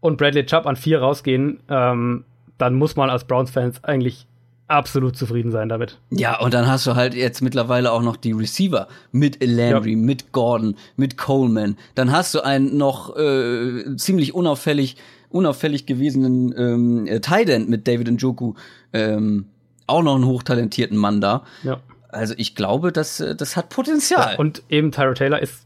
und 0.00 0.18
Bradley 0.18 0.46
Chubb 0.46 0.66
an 0.66 0.76
4 0.76 1.00
rausgehen, 1.00 1.60
ähm, 1.68 2.24
dann 2.58 2.74
muss 2.74 2.96
man 2.96 3.10
als 3.10 3.24
Browns-Fans 3.24 3.82
eigentlich 3.84 4.26
absolut 4.68 5.16
zufrieden 5.16 5.50
sein 5.50 5.68
damit. 5.68 5.98
Ja, 6.10 6.40
und 6.40 6.54
dann 6.54 6.66
hast 6.66 6.86
du 6.86 6.94
halt 6.94 7.14
jetzt 7.14 7.42
mittlerweile 7.42 7.92
auch 7.92 8.02
noch 8.02 8.16
die 8.16 8.32
Receiver 8.32 8.88
mit 9.12 9.44
Landry, 9.44 9.92
ja. 9.92 9.98
mit 9.98 10.32
Gordon, 10.32 10.76
mit 10.96 11.18
Coleman. 11.18 11.76
Dann 11.94 12.12
hast 12.12 12.34
du 12.34 12.40
einen 12.40 12.76
noch 12.76 13.16
äh, 13.16 13.96
ziemlich 13.96 14.34
unauffällig, 14.34 14.96
unauffällig 15.28 15.86
gewesenen 15.86 16.54
ähm, 16.56 17.06
äh, 17.06 17.20
Tight 17.20 17.48
End 17.48 17.68
mit 17.68 17.86
David 17.86 18.10
Njoku. 18.10 18.54
Ähm, 18.92 19.46
auch 19.86 20.02
noch 20.02 20.14
einen 20.14 20.26
hochtalentierten 20.26 20.96
Mann 20.96 21.20
da. 21.20 21.44
Ja. 21.62 21.80
Also 22.08 22.34
ich 22.36 22.54
glaube, 22.54 22.92
das, 22.92 23.20
äh, 23.20 23.34
das 23.34 23.56
hat 23.56 23.68
Potenzial. 23.68 24.32
Ja, 24.32 24.38
und 24.38 24.62
eben 24.68 24.92
Tyro 24.92 25.14
Taylor 25.14 25.40
ist, 25.40 25.63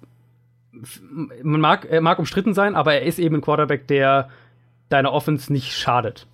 man 1.42 1.60
mag, 1.60 1.86
er 1.90 2.00
mag 2.00 2.18
umstritten 2.18 2.54
sein, 2.54 2.74
aber 2.74 2.94
er 2.94 3.02
ist 3.02 3.18
eben 3.18 3.36
ein 3.36 3.40
Quarterback, 3.40 3.86
der 3.88 4.28
deiner 4.88 5.12
Offense 5.12 5.52
nicht 5.52 5.72
schadet. 5.72 6.26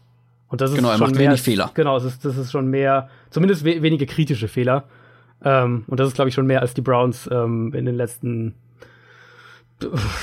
Und 0.48 0.60
das 0.60 0.70
ist 0.70 0.76
genau, 0.76 0.90
er 0.90 0.98
schon 0.98 1.08
macht 1.08 1.16
mehr, 1.16 1.28
wenig 1.28 1.42
Fehler. 1.42 1.70
Genau, 1.74 1.94
das 1.94 2.04
ist, 2.04 2.24
das 2.24 2.36
ist 2.36 2.52
schon 2.52 2.68
mehr, 2.68 3.08
zumindest 3.30 3.64
we 3.64 3.82
wenige 3.82 4.06
kritische 4.06 4.48
Fehler. 4.48 4.84
Ähm, 5.42 5.84
und 5.88 5.98
das 5.98 6.08
ist, 6.08 6.14
glaube 6.14 6.28
ich, 6.28 6.34
schon 6.34 6.46
mehr 6.46 6.60
als 6.60 6.74
die 6.74 6.80
Browns 6.80 7.28
ähm, 7.30 7.72
in 7.74 7.84
den 7.84 7.96
letzten 7.96 8.54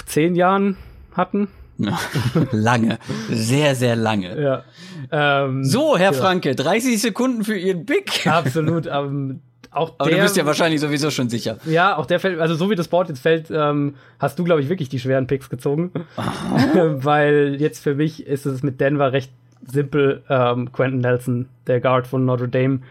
zehn 0.06 0.36
Jahren 0.36 0.78
hatten. 1.14 1.50
lange, 2.52 3.00
sehr, 3.30 3.76
sehr 3.76 3.96
lange. 3.96 4.40
Ja. 4.40 4.64
Ähm, 5.12 5.64
so, 5.64 5.98
Herr 5.98 6.12
ja. 6.12 6.18
Franke, 6.18 6.56
30 6.56 7.02
Sekunden 7.02 7.44
für 7.44 7.58
Ihren 7.58 7.86
Big. 7.86 8.28
Absolut. 8.28 8.86
Ähm, 8.92 9.42
auch 9.72 9.94
Aber 9.98 10.10
der, 10.10 10.20
du 10.20 10.24
bist 10.24 10.38
ja 10.38 10.46
wahrscheinlich 10.46 10.82
sowieso 10.82 11.12
schon 11.12 11.30
sicher. 11.30 11.58
Ja, 11.66 11.98
auch 11.98 12.06
der 12.06 12.20
fällt, 12.20 12.40
also 12.40 12.56
so 12.56 12.70
wie 12.70 12.76
das 12.76 12.90
Board 12.90 13.10
jetzt 13.10 13.22
fällt, 13.22 13.50
ähm, 13.52 13.96
hast 14.20 14.38
du, 14.38 14.44
glaube 14.44 14.62
ich, 14.62 14.70
wirklich 14.70 14.90
die 14.90 15.00
schweren 15.00 15.28
Picks 15.28 15.50
gezogen. 15.50 15.92
Weil 16.74 17.56
jetzt 17.60 17.82
für 17.82 17.96
mich 17.96 18.28
ist 18.28 18.46
es 18.46 18.64
mit 18.64 18.82
Denver 18.82 19.14
recht 19.14 19.32
simpel 19.66 20.24
ähm, 20.30 20.72
Quentin 20.72 21.00
Nelson, 21.00 21.48
der 21.68 21.80
Guard 21.80 22.08
von 22.08 22.26
Notre 22.26 22.50
Dame. 22.50 22.82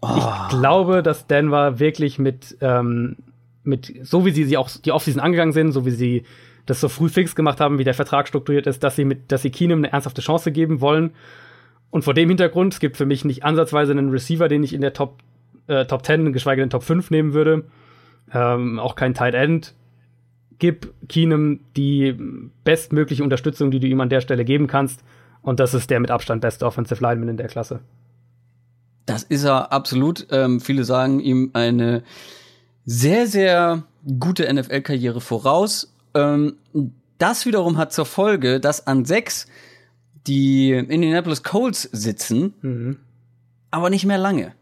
Oh. 0.00 0.08
Ich 0.16 0.48
glaube, 0.58 1.02
dass 1.02 1.26
Denver 1.26 1.78
wirklich 1.80 2.18
mit, 2.18 2.56
ähm, 2.60 3.16
mit 3.64 3.92
so 4.02 4.24
wie 4.24 4.30
sie, 4.30 4.44
sie 4.44 4.56
auch 4.56 4.70
die 4.70 4.92
Offseason 4.92 5.20
angegangen 5.20 5.52
sind, 5.52 5.72
so 5.72 5.84
wie 5.86 5.90
sie 5.90 6.24
das 6.66 6.80
so 6.80 6.88
früh 6.88 7.08
fix 7.08 7.34
gemacht 7.34 7.60
haben, 7.60 7.78
wie 7.78 7.84
der 7.84 7.94
Vertrag 7.94 8.28
strukturiert 8.28 8.66
ist, 8.66 8.82
dass 8.82 8.96
sie 8.96 9.04
mit, 9.04 9.32
dass 9.32 9.42
sie 9.42 9.50
Keenum 9.50 9.78
eine 9.78 9.92
ernsthafte 9.92 10.22
Chance 10.22 10.52
geben 10.52 10.80
wollen. 10.80 11.10
Und 11.90 12.04
vor 12.04 12.14
dem 12.14 12.28
Hintergrund, 12.28 12.74
es 12.74 12.80
gibt 12.80 12.96
für 12.96 13.06
mich 13.06 13.24
nicht 13.24 13.44
ansatzweise 13.44 13.92
einen 13.92 14.10
Receiver, 14.10 14.48
den 14.48 14.64
ich 14.64 14.72
in 14.72 14.80
der 14.80 14.92
Top, 14.92 15.18
äh, 15.66 15.84
Top 15.86 16.04
10, 16.04 16.32
geschweige 16.32 16.62
denn 16.62 16.70
Top 16.70 16.82
5 16.82 17.10
nehmen 17.10 17.34
würde. 17.34 17.64
Ähm, 18.32 18.78
auch 18.78 18.96
kein 18.96 19.14
Tight 19.14 19.34
End. 19.34 19.74
Gib 20.58 20.92
Keenum 21.08 21.60
die 21.76 22.16
bestmögliche 22.64 23.24
Unterstützung, 23.24 23.70
die 23.70 23.80
du 23.80 23.86
ihm 23.86 24.00
an 24.00 24.08
der 24.08 24.20
Stelle 24.20 24.44
geben 24.44 24.66
kannst 24.66 25.02
Und 25.42 25.60
das 25.60 25.74
ist 25.74 25.90
der 25.90 26.00
mit 26.00 26.10
Abstand 26.10 26.40
beste 26.40 26.64
Offensive 26.64 27.02
Lineman 27.02 27.28
in 27.28 27.36
der 27.36 27.48
Klasse. 27.48 27.80
Das 29.06 29.22
ist 29.22 29.44
er 29.44 29.72
absolut. 29.72 30.26
Ähm, 30.30 30.60
viele 30.60 30.84
sagen 30.84 31.20
ihm 31.20 31.50
eine 31.52 32.02
sehr, 32.86 33.26
sehr 33.26 33.84
gute 34.18 34.52
NFL-Karriere 34.52 35.20
voraus. 35.20 35.92
Ähm, 36.14 36.56
das 37.18 37.46
wiederum 37.46 37.76
hat 37.76 37.92
zur 37.92 38.06
Folge, 38.06 38.60
dass 38.60 38.86
an 38.86 39.04
sechs 39.04 39.46
die 40.26 40.72
Indianapolis 40.72 41.42
Colts 41.42 41.82
sitzen, 41.82 42.54
mhm. 42.62 42.96
aber 43.70 43.90
nicht 43.90 44.06
mehr 44.06 44.18
lange. 44.18 44.52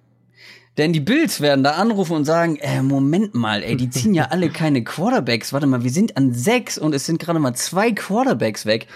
Denn 0.79 0.95
die 0.95 1.01
Bills 1.01 1.41
werden 1.43 1.63
da 1.63 1.73
anrufen 1.73 2.17
und 2.17 2.25
sagen, 2.25 2.57
äh, 2.57 2.83
Moment 2.83 3.35
mal, 3.35 3.63
ey, 3.63 3.77
die 3.77 3.91
ziehen 3.91 4.15
ja 4.15 4.29
alle 4.31 4.49
keine 4.49 4.83
Quarterbacks. 4.83 5.53
Warte 5.53 5.67
mal, 5.67 5.85
wir 5.85 5.91
sind 5.91 6.17
an 6.17 6.33
sechs 6.33 6.79
und 6.79 6.95
es 6.95 7.05
sind 7.05 7.19
gerade 7.19 7.39
mal 7.39 7.55
zwei 7.55 7.93
Quarterbacks 7.93 8.65
weg. 8.65 8.87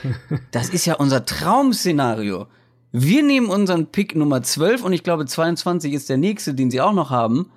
Das 0.53 0.71
ist 0.71 0.87
ja 0.87 0.95
unser 0.95 1.27
Traum-Szenario. 1.27 2.47
Wir 2.93 3.23
nehmen 3.23 3.49
unseren 3.49 3.87
Pick 3.87 4.17
Nummer 4.17 4.43
12 4.43 4.85
und 4.85 4.95
ich 4.95 5.03
glaube 5.03 5.27
22 5.27 5.93
ist 5.93 6.09
der 6.09 6.17
nächste, 6.17 6.55
den 6.55 6.71
sie 6.71 6.81
auch 6.81 6.95
noch 6.95 7.11
haben, 7.11 7.51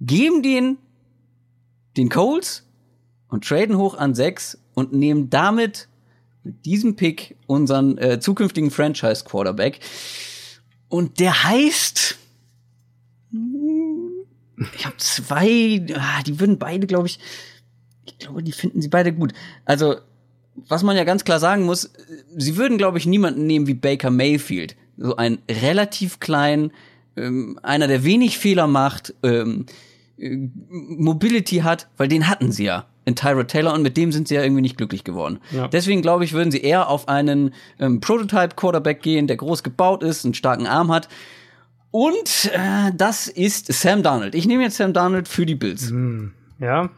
geben 0.00 0.42
den 0.42 0.76
den 1.96 2.08
Colts 2.10 2.66
und 3.28 3.44
traden 3.46 3.76
hoch 3.76 3.96
an 3.96 4.14
sechs 4.14 4.58
und 4.74 4.92
nehmen 4.92 5.30
damit 5.30 5.88
mit 6.44 6.64
diesem 6.64 6.96
Pick 6.96 7.36
unseren 7.46 7.98
äh, 7.98 8.20
zukünftigen 8.20 8.70
Franchise 8.70 9.24
Quarterback. 9.24 9.80
Und 10.88 11.18
der 11.18 11.44
heißt 11.44 12.17
ich 14.76 14.86
habe 14.86 14.96
zwei, 14.98 15.84
ah, 15.94 16.22
die 16.26 16.40
würden 16.40 16.58
beide, 16.58 16.86
glaube 16.86 17.06
ich, 17.06 17.18
ich 18.04 18.18
glaube, 18.18 18.42
die 18.42 18.52
finden 18.52 18.80
sie 18.80 18.88
beide 18.88 19.12
gut. 19.12 19.32
Also, 19.64 19.96
was 20.68 20.82
man 20.82 20.96
ja 20.96 21.04
ganz 21.04 21.24
klar 21.24 21.38
sagen 21.38 21.64
muss, 21.64 21.92
sie 22.36 22.56
würden, 22.56 22.78
glaube 22.78 22.98
ich, 22.98 23.06
niemanden 23.06 23.46
nehmen 23.46 23.66
wie 23.66 23.74
Baker 23.74 24.10
Mayfield. 24.10 24.76
So 24.96 25.16
ein 25.16 25.38
relativ 25.48 26.18
klein, 26.18 26.72
ähm, 27.16 27.58
einer, 27.62 27.86
der 27.86 28.04
wenig 28.04 28.38
Fehler 28.38 28.66
macht, 28.66 29.14
ähm, 29.22 29.66
äh, 30.18 30.36
Mobility 30.68 31.58
hat, 31.58 31.88
weil 31.96 32.08
den 32.08 32.28
hatten 32.28 32.50
sie 32.50 32.64
ja 32.64 32.86
in 33.04 33.14
Tyrod 33.14 33.48
Taylor 33.48 33.72
und 33.72 33.82
mit 33.82 33.96
dem 33.96 34.12
sind 34.12 34.28
sie 34.28 34.34
ja 34.34 34.42
irgendwie 34.42 34.62
nicht 34.62 34.76
glücklich 34.76 35.04
geworden. 35.04 35.38
Ja. 35.50 35.68
Deswegen 35.68 36.02
glaube 36.02 36.24
ich, 36.24 36.32
würden 36.32 36.50
sie 36.50 36.60
eher 36.60 36.88
auf 36.88 37.08
einen 37.08 37.54
ähm, 37.78 38.00
Prototype 38.00 38.54
Quarterback 38.56 39.00
gehen, 39.00 39.26
der 39.26 39.36
groß 39.36 39.62
gebaut 39.62 40.02
ist, 40.02 40.24
einen 40.24 40.34
starken 40.34 40.66
Arm 40.66 40.90
hat 40.92 41.08
und 41.90 42.50
äh, 42.52 42.92
das 42.94 43.28
ist 43.28 43.72
Sam 43.72 44.02
Darnold. 44.02 44.34
Ich 44.34 44.46
nehme 44.46 44.62
jetzt 44.62 44.76
Sam 44.76 44.92
Darnold 44.92 45.28
für 45.28 45.46
die 45.46 45.54
Bills. 45.54 45.90
Hm, 45.90 46.32
ja. 46.60 46.90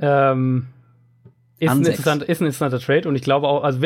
Ähm, 0.00 0.66
ist, 1.58 1.70
ein 1.70 1.82
ist 1.82 2.06
ein 2.08 2.46
interessanter 2.46 2.80
Trade 2.80 3.06
und 3.06 3.16
ich 3.16 3.22
glaube 3.22 3.46
auch, 3.46 3.62
also 3.62 3.80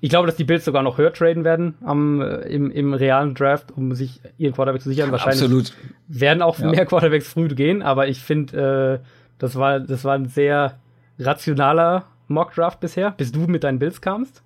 ich 0.00 0.10
glaube, 0.10 0.26
dass 0.26 0.34
die 0.34 0.42
Bills 0.42 0.64
sogar 0.64 0.82
noch 0.82 0.98
höher 0.98 1.12
traden 1.12 1.44
werden 1.44 1.74
am, 1.84 2.20
äh, 2.20 2.40
im, 2.48 2.72
im 2.72 2.92
realen 2.92 3.34
Draft, 3.34 3.70
um 3.70 3.94
sich 3.94 4.20
ihren 4.36 4.52
Quarterback 4.52 4.82
zu 4.82 4.88
sichern. 4.88 5.12
Wahrscheinlich 5.12 5.42
Absolut. 5.42 5.72
werden 6.08 6.42
auch 6.42 6.58
ja. 6.58 6.70
mehr 6.70 6.86
Quarterbacks 6.86 7.28
früh 7.28 7.46
gehen, 7.48 7.82
aber 7.82 8.08
ich 8.08 8.20
finde, 8.20 9.00
äh, 9.00 9.06
das 9.38 9.54
war, 9.54 9.78
das 9.78 10.04
war 10.04 10.14
ein 10.14 10.26
sehr 10.26 10.80
rationaler 11.20 12.06
Mock 12.26 12.54
Draft 12.54 12.80
bisher, 12.80 13.12
bis 13.12 13.30
du 13.30 13.40
mit 13.40 13.62
deinen 13.62 13.78
Bills 13.78 14.00
kamst. 14.00 14.42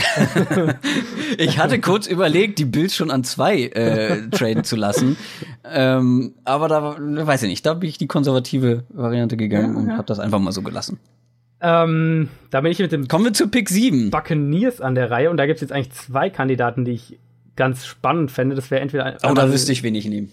ich 1.38 1.58
hatte 1.58 1.80
kurz 1.80 2.06
überlegt, 2.06 2.58
die 2.58 2.64
Bills 2.64 2.94
schon 2.94 3.10
an 3.10 3.24
zwei 3.24 3.62
äh, 3.62 4.28
traden 4.30 4.64
zu 4.64 4.76
lassen. 4.76 5.16
Ähm, 5.64 6.34
aber 6.44 6.68
da 6.68 6.96
weiß 6.98 7.42
ich 7.42 7.48
nicht, 7.48 7.66
da 7.66 7.74
bin 7.74 7.88
ich 7.88 7.98
die 7.98 8.06
konservative 8.06 8.84
Variante 8.90 9.36
gegangen 9.36 9.74
ja, 9.74 9.80
und 9.80 9.88
ja. 9.88 9.92
habe 9.94 10.06
das 10.06 10.18
einfach 10.18 10.38
mal 10.38 10.52
so 10.52 10.62
gelassen. 10.62 10.98
Ähm, 11.60 12.28
da 12.50 12.60
bin 12.62 12.72
ich 12.72 12.78
mit 12.78 12.92
dem 12.92 13.06
Kommen 13.06 13.26
wir 13.26 13.32
zu 13.32 13.48
Pick 13.48 13.68
7. 13.68 14.10
Buccaneers 14.10 14.80
an 14.80 14.94
der 14.94 15.10
Reihe 15.10 15.30
und 15.30 15.36
da 15.36 15.46
gibt 15.46 15.56
es 15.56 15.60
jetzt 15.60 15.72
eigentlich 15.72 15.92
zwei 15.92 16.30
Kandidaten, 16.30 16.84
die 16.84 16.92
ich 16.92 17.18
ganz 17.56 17.84
spannend 17.84 18.30
fände. 18.30 18.56
Das 18.56 18.70
wäre 18.70 18.80
entweder 18.80 19.18
Oh, 19.22 19.34
da 19.34 19.52
wüsste 19.52 19.72
ich, 19.72 19.82
wen 19.82 19.94
ich 19.94 20.06
nehme. 20.06 20.28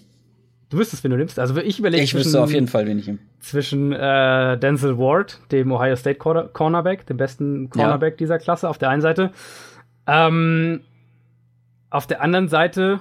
Du 0.70 0.78
wüsstest, 0.78 1.04
wen 1.04 1.12
du 1.12 1.18
nimmst. 1.18 1.40
Also 1.40 1.58
ich 1.58 1.80
überlege 1.80 2.04
Ich 2.04 2.14
wüsste 2.14 2.42
auf 2.42 2.52
jeden 2.52 2.68
Fall, 2.68 2.86
wen 2.88 3.00
ich 3.00 3.08
nehme. 3.08 3.20
Zwischen 3.40 3.94
äh, 3.94 4.58
Denzel 4.58 4.98
Ward, 4.98 5.40
dem 5.52 5.72
Ohio 5.72 5.96
State 5.96 6.20
Cornerback, 6.20 7.06
dem 7.06 7.18
besten 7.18 7.70
Cornerback 7.70 8.14
ja. 8.14 8.18
dieser 8.18 8.38
Klasse, 8.38 8.68
auf 8.68 8.78
der 8.78 8.90
einen 8.90 9.02
Seite. 9.02 9.32
Ähm, 10.08 10.82
auf 11.90 12.06
der 12.06 12.22
anderen 12.22 12.50
Seite 12.50 13.00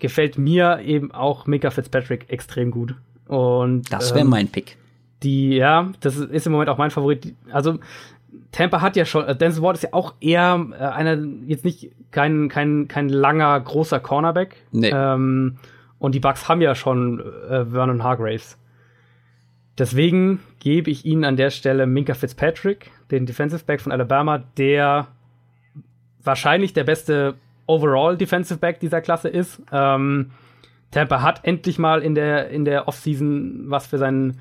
gefällt 0.00 0.36
mir 0.36 0.80
eben 0.80 1.12
auch 1.12 1.46
Mika 1.46 1.70
Fitzpatrick 1.70 2.28
extrem 2.28 2.72
gut. 2.72 2.94
Und 3.28 3.92
das 3.92 4.10
wäre 4.10 4.24
ähm, 4.24 4.30
mein 4.30 4.48
Pick. 4.48 4.76
Die, 5.22 5.56
ja, 5.56 5.92
das 6.00 6.16
ist 6.16 6.46
im 6.46 6.52
Moment 6.52 6.70
auch 6.70 6.78
mein 6.78 6.90
Favorit. 6.90 7.34
Also 7.52 7.78
Tampa 8.50 8.80
hat 8.80 8.96
ja 8.96 9.04
schon, 9.04 9.24
äh, 9.26 9.36
Denzel 9.36 9.62
Ward 9.62 9.76
ist 9.76 9.82
ja 9.82 9.90
auch 9.92 10.14
eher 10.20 10.66
äh, 10.72 10.82
einer, 10.82 11.18
jetzt 11.46 11.64
nicht 11.64 11.92
kein, 12.10 12.48
kein, 12.48 12.88
kein 12.88 13.08
langer, 13.08 13.60
großer 13.60 14.00
Cornerback. 14.00 14.56
Nee. 14.72 14.90
Ähm, 14.92 15.58
und 16.00 16.14
die 16.14 16.20
Bucks 16.20 16.48
haben 16.48 16.60
ja 16.60 16.74
schon 16.74 17.20
äh, 17.20 17.66
Vernon 17.66 18.02
Hargraves. 18.02 18.58
Deswegen 19.78 20.40
gebe 20.58 20.90
ich 20.90 21.06
ihnen 21.06 21.24
an 21.24 21.36
der 21.36 21.50
Stelle 21.50 21.86
Minka 21.86 22.14
Fitzpatrick, 22.14 22.90
den 23.10 23.26
Defensive 23.26 23.64
Back 23.64 23.80
von 23.80 23.92
Alabama, 23.92 24.42
der 24.56 25.06
wahrscheinlich 26.22 26.72
der 26.72 26.84
beste 26.84 27.34
Overall 27.66 28.16
Defensive 28.16 28.58
Back 28.58 28.80
dieser 28.80 29.00
Klasse 29.00 29.28
ist. 29.28 29.62
Ähm, 29.70 30.32
Tampa 30.90 31.22
hat 31.22 31.40
endlich 31.44 31.78
mal 31.78 32.02
in 32.02 32.14
der, 32.14 32.48
in 32.48 32.64
der 32.64 32.88
Offseason 32.88 33.64
was 33.66 33.86
für 33.86 33.98
seinen, 33.98 34.40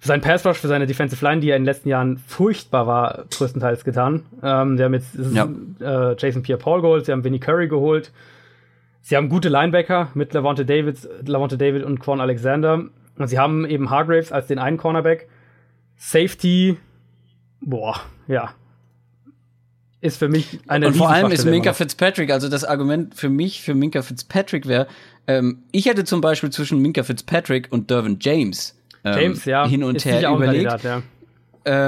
für 0.00 0.08
seinen 0.08 0.22
Pass 0.22 0.46
Rush, 0.46 0.58
für 0.58 0.68
seine 0.68 0.86
Defensive 0.86 1.22
Line, 1.24 1.40
die 1.40 1.48
ja 1.48 1.56
in 1.56 1.62
den 1.62 1.66
letzten 1.66 1.88
Jahren 1.88 2.16
furchtbar 2.16 2.86
war, 2.86 3.24
größtenteils 3.36 3.84
getan. 3.84 4.22
Ähm, 4.42 4.78
sie 4.78 4.84
haben 4.84 4.94
jetzt 4.94 5.16
ja. 5.32 5.48
äh, 5.80 6.16
Jason 6.18 6.42
Pierre-Paul 6.42 6.80
geholt, 6.80 7.06
sie 7.06 7.12
haben 7.12 7.24
Vinnie 7.24 7.40
Curry 7.40 7.68
geholt. 7.68 8.10
Sie 9.02 9.16
haben 9.16 9.28
gute 9.28 9.48
Linebacker 9.48 10.10
mit 10.14 10.32
Lavonte 10.32 10.64
David, 10.64 10.96
Lavonte 11.26 11.58
David 11.58 11.82
und 11.82 11.98
Quan 11.98 12.20
Alexander. 12.20 12.84
Und 13.18 13.28
sie 13.28 13.38
haben 13.38 13.66
eben 13.66 13.90
Hargraves 13.90 14.32
als 14.32 14.46
den 14.46 14.58
einen 14.58 14.78
Cornerback. 14.78 15.28
Safety, 15.96 16.78
boah, 17.60 18.00
ja. 18.28 18.54
Ist 20.00 20.18
für 20.18 20.28
mich 20.28 20.60
eine 20.66 20.88
Und 20.88 20.96
vor 20.96 21.10
allem 21.10 21.30
ist 21.30 21.44
Minka 21.44 21.72
Fitzpatrick, 21.72 22.32
also 22.32 22.48
das 22.48 22.64
Argument 22.64 23.14
für 23.14 23.28
mich, 23.28 23.62
für 23.62 23.74
Minka 23.74 24.02
Fitzpatrick 24.02 24.66
wäre, 24.66 24.88
ähm, 25.28 25.62
ich 25.70 25.86
hätte 25.86 26.04
zum 26.04 26.20
Beispiel 26.20 26.50
zwischen 26.50 26.80
Minka 26.80 27.04
Fitzpatrick 27.04 27.68
und 27.70 27.90
Dervin 27.90 28.18
James, 28.20 28.76
ähm, 29.04 29.20
James 29.20 29.44
ja, 29.44 29.66
hin 29.66 29.84
und 29.84 30.04
her 30.04 30.28
überlegt. 30.30 30.70
Kandidat, 30.70 30.82
ja. 30.82 31.02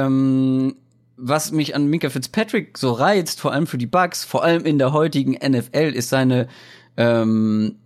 ähm, 0.07 0.77
was 1.17 1.51
mich 1.51 1.75
an 1.75 1.87
Minka 1.87 2.09
Fitzpatrick 2.09 2.79
so 2.79 2.93
reizt, 2.93 3.41
vor 3.41 3.53
allem 3.53 3.67
für 3.67 3.79
die 3.79 3.87
Bugs, 3.87 4.25
vor 4.25 4.45
allem 4.45 4.65
in 4.65 4.79
der 4.79 4.93
heutigen 4.93 5.33
NFL, 5.33 5.93
ist 5.95 6.09
seine 6.09 6.47
ähm, 6.97 7.77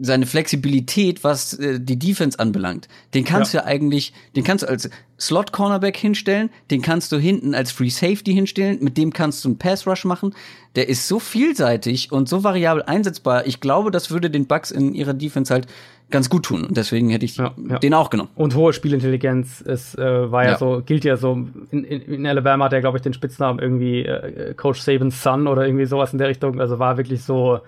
seine 0.00 0.26
Flexibilität, 0.26 1.22
was 1.22 1.54
äh, 1.54 1.78
die 1.80 1.98
Defense 1.98 2.38
anbelangt. 2.38 2.88
Den 3.14 3.24
kannst 3.24 3.52
ja. 3.52 3.60
du 3.60 3.66
ja 3.66 3.72
eigentlich, 3.72 4.12
den 4.34 4.42
kannst 4.42 4.64
du 4.64 4.68
als 4.68 4.88
Slot 5.18 5.52
Cornerback 5.52 5.96
hinstellen, 5.96 6.50
den 6.70 6.80
kannst 6.80 7.12
du 7.12 7.18
hinten 7.18 7.54
als 7.54 7.70
Free 7.70 7.90
Safety 7.90 8.32
hinstellen, 8.32 8.78
mit 8.80 8.96
dem 8.96 9.12
kannst 9.12 9.44
du 9.44 9.50
einen 9.50 9.58
Pass 9.58 9.86
Rush 9.86 10.06
machen. 10.06 10.34
Der 10.76 10.88
ist 10.88 11.06
so 11.06 11.18
vielseitig 11.18 12.10
und 12.10 12.28
so 12.28 12.42
variabel 12.42 12.82
einsetzbar. 12.82 13.46
Ich 13.46 13.60
glaube, 13.60 13.90
das 13.90 14.10
würde 14.10 14.30
den 14.30 14.46
Bucks 14.46 14.70
in 14.70 14.94
ihrer 14.94 15.14
Defense 15.14 15.52
halt 15.52 15.66
ganz 16.10 16.28
gut 16.28 16.44
tun 16.44 16.64
und 16.64 16.76
deswegen 16.76 17.08
hätte 17.10 17.24
ich 17.24 17.36
ja, 17.36 17.54
ja. 17.68 17.78
den 17.78 17.94
auch 17.94 18.10
genommen. 18.10 18.30
Und 18.34 18.56
hohe 18.56 18.72
Spielintelligenz 18.72 19.60
ist 19.60 19.96
äh, 19.96 20.32
war 20.32 20.44
ja, 20.44 20.58
so 20.58 20.82
gilt 20.84 21.04
ja 21.04 21.16
so 21.16 21.34
in, 21.70 21.84
in, 21.84 22.00
in 22.00 22.26
Alabama 22.26 22.64
hat 22.64 22.72
er 22.72 22.80
glaube 22.80 22.98
ich 22.98 23.02
den 23.02 23.12
Spitznamen 23.12 23.60
irgendwie 23.60 24.04
äh, 24.04 24.54
Coach 24.54 24.80
Sabins 24.80 25.22
Son 25.22 25.46
oder 25.46 25.64
irgendwie 25.64 25.86
sowas 25.86 26.12
in 26.12 26.18
der 26.18 26.26
Richtung, 26.26 26.60
also 26.60 26.80
war 26.80 26.96
wirklich 26.96 27.22
so 27.22 27.60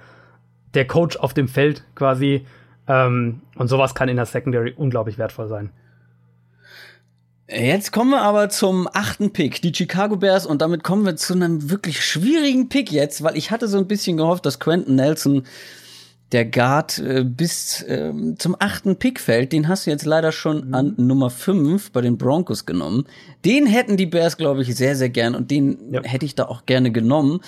der 0.75 0.87
Coach 0.87 1.17
auf 1.17 1.35
dem 1.35 1.49
Feld 1.49 1.85
quasi. 1.95 2.47
Ähm, 2.89 3.43
und 3.57 3.69
sowas 3.69 3.95
kann 3.95 4.09
in 4.09 4.17
der 4.17 4.27
Secondary 4.27 4.75
unglaublich 4.77 5.19
wertvoll 5.19 5.49
sein. 5.49 5.71
Jetzt 7.49 7.93
kommen 7.93 8.11
wir 8.11 8.23
aber 8.23 8.49
zum 8.49 8.89
achten 8.93 9.33
Pick, 9.33 9.61
die 9.61 9.75
Chicago 9.75 10.17
Bears, 10.17 10.47
und 10.47 10.63
damit 10.63 10.83
kommen 10.83 11.05
wir 11.05 11.17
zu 11.17 11.35
einem 11.35 11.71
wirklich 11.71 12.03
schwierigen 12.03 12.69
Pick 12.71 12.91
jetzt, 12.91 13.23
weil 13.23 13.37
ich 13.37 13.51
hatte 13.51 13.69
so 13.69 13.77
ein 13.77 13.87
bisschen 13.87 14.17
gehofft, 14.17 14.47
dass 14.47 14.59
Quentin 14.59 14.95
Nelson, 14.95 15.43
der 16.31 16.47
Guard, 16.47 16.99
äh, 16.99 17.25
bis 17.25 17.83
äh, 17.83 18.13
zum 18.39 18.57
achten 18.59 18.97
Pick 18.97 19.21
fällt. 19.21 19.53
Den 19.53 19.69
hast 19.69 19.87
du 19.87 19.91
jetzt 19.91 20.07
leider 20.07 20.33
schon 20.33 20.69
mhm. 20.69 20.75
an 20.75 20.95
Nummer 20.97 21.29
fünf 21.29 21.91
bei 21.91 22.01
den 22.01 22.17
Broncos 22.17 22.65
genommen. 22.65 23.05
Den 23.45 23.67
hätten 23.67 23.99
die 23.99 24.07
Bears, 24.07 24.39
glaube 24.39 24.63
ich, 24.63 24.75
sehr, 24.75 24.97
sehr 24.97 25.11
gern 25.11 25.35
und 25.35 25.51
den 25.51 25.93
ja. 25.93 26.03
hätte 26.05 26.25
ich 26.25 26.35
da 26.35 26.47
auch 26.47 26.65
gerne 26.65 26.91
genommen. 26.91 27.41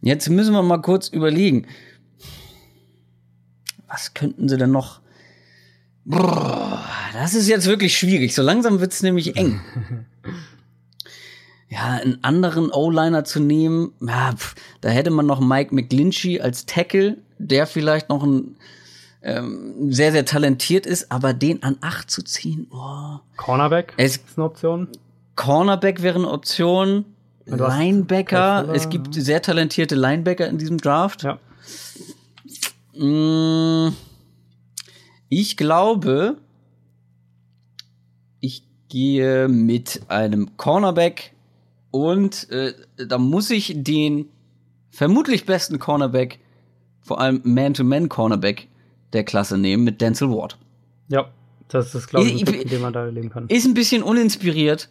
Jetzt 0.00 0.30
müssen 0.30 0.54
wir 0.54 0.62
mal 0.62 0.80
kurz 0.80 1.08
überlegen 1.08 1.66
was 3.96 4.12
könnten 4.12 4.46
sie 4.46 4.58
denn 4.58 4.72
noch? 4.72 5.00
Boah, 6.04 6.84
das 7.14 7.32
ist 7.32 7.48
jetzt 7.48 7.66
wirklich 7.66 7.96
schwierig. 7.96 8.34
So 8.34 8.42
langsam 8.42 8.78
wird's 8.78 9.02
nämlich 9.02 9.38
eng. 9.38 9.62
ja, 11.70 11.94
einen 11.94 12.22
anderen 12.22 12.70
O-Liner 12.70 13.24
zu 13.24 13.40
nehmen, 13.40 13.92
ja, 14.06 14.34
pff, 14.36 14.54
da 14.82 14.90
hätte 14.90 15.10
man 15.10 15.24
noch 15.24 15.40
Mike 15.40 15.74
McGlinchey 15.74 16.42
als 16.42 16.66
Tackle, 16.66 17.16
der 17.38 17.66
vielleicht 17.66 18.10
noch 18.10 18.22
ein 18.22 18.56
ähm, 19.22 19.90
sehr, 19.90 20.12
sehr 20.12 20.26
talentiert 20.26 20.84
ist, 20.84 21.10
aber 21.10 21.32
den 21.32 21.62
an 21.62 21.78
acht 21.80 22.10
zu 22.10 22.22
ziehen, 22.22 22.66
oh. 22.70 23.18
Cornerback 23.38 23.94
es, 23.96 24.16
ist 24.16 24.36
eine 24.36 24.44
Option. 24.44 24.88
Cornerback 25.36 26.02
wäre 26.02 26.16
eine 26.16 26.30
Option. 26.30 27.06
Linebacker. 27.46 28.68
Es 28.74 28.90
gibt 28.90 29.14
sehr 29.14 29.40
talentierte 29.40 29.94
Linebacker 29.94 30.48
in 30.48 30.58
diesem 30.58 30.78
Draft. 30.78 31.22
Ja. 31.22 31.38
Mm, 32.98 33.88
Ich 35.28 35.56
glaube, 35.56 36.36
ich 38.40 38.62
gehe 38.88 39.48
mit 39.48 40.02
einem 40.08 40.56
Cornerback 40.56 41.32
und 41.90 42.48
äh, 42.50 42.74
da 43.08 43.18
muss 43.18 43.50
ich 43.50 43.72
den 43.76 44.28
vermutlich 44.90 45.44
besten 45.46 45.78
Cornerback, 45.78 46.38
vor 47.02 47.20
allem 47.20 47.40
Man-to-Man-Cornerback 47.44 48.68
der 49.12 49.24
Klasse 49.24 49.58
nehmen, 49.58 49.84
mit 49.84 50.00
Denzel 50.00 50.30
Ward. 50.30 50.58
Ja, 51.08 51.30
das 51.68 51.94
ist, 51.94 52.08
glaube 52.08 52.26
ich, 52.26 52.46
ein 52.46 52.52
Pick, 52.52 52.68
dem 52.68 52.82
man 52.82 52.92
da 52.92 53.04
leben 53.06 53.30
kann. 53.30 53.48
Ist 53.48 53.66
ein 53.66 53.74
bisschen 53.74 54.02
uninspiriert. 54.02 54.88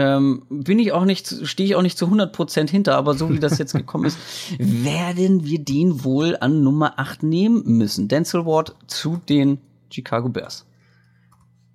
Ähm, 0.00 0.44
bin 0.48 0.78
ich 0.78 0.92
auch 0.92 1.04
nicht, 1.04 1.26
stehe 1.48 1.68
ich 1.68 1.74
auch 1.74 1.82
nicht 1.82 1.98
zu 1.98 2.06
100% 2.06 2.70
hinter, 2.70 2.96
aber 2.96 3.14
so 3.14 3.30
wie 3.30 3.40
das 3.40 3.58
jetzt 3.58 3.74
gekommen 3.74 4.04
ist, 4.04 4.16
werden 4.58 5.44
wir 5.44 5.58
den 5.58 6.04
wohl 6.04 6.36
an 6.40 6.62
Nummer 6.62 7.00
8 7.00 7.24
nehmen 7.24 7.64
müssen. 7.66 8.06
Denzel 8.06 8.46
Ward 8.46 8.76
zu 8.86 9.20
den 9.28 9.58
Chicago 9.90 10.28
Bears. 10.28 10.66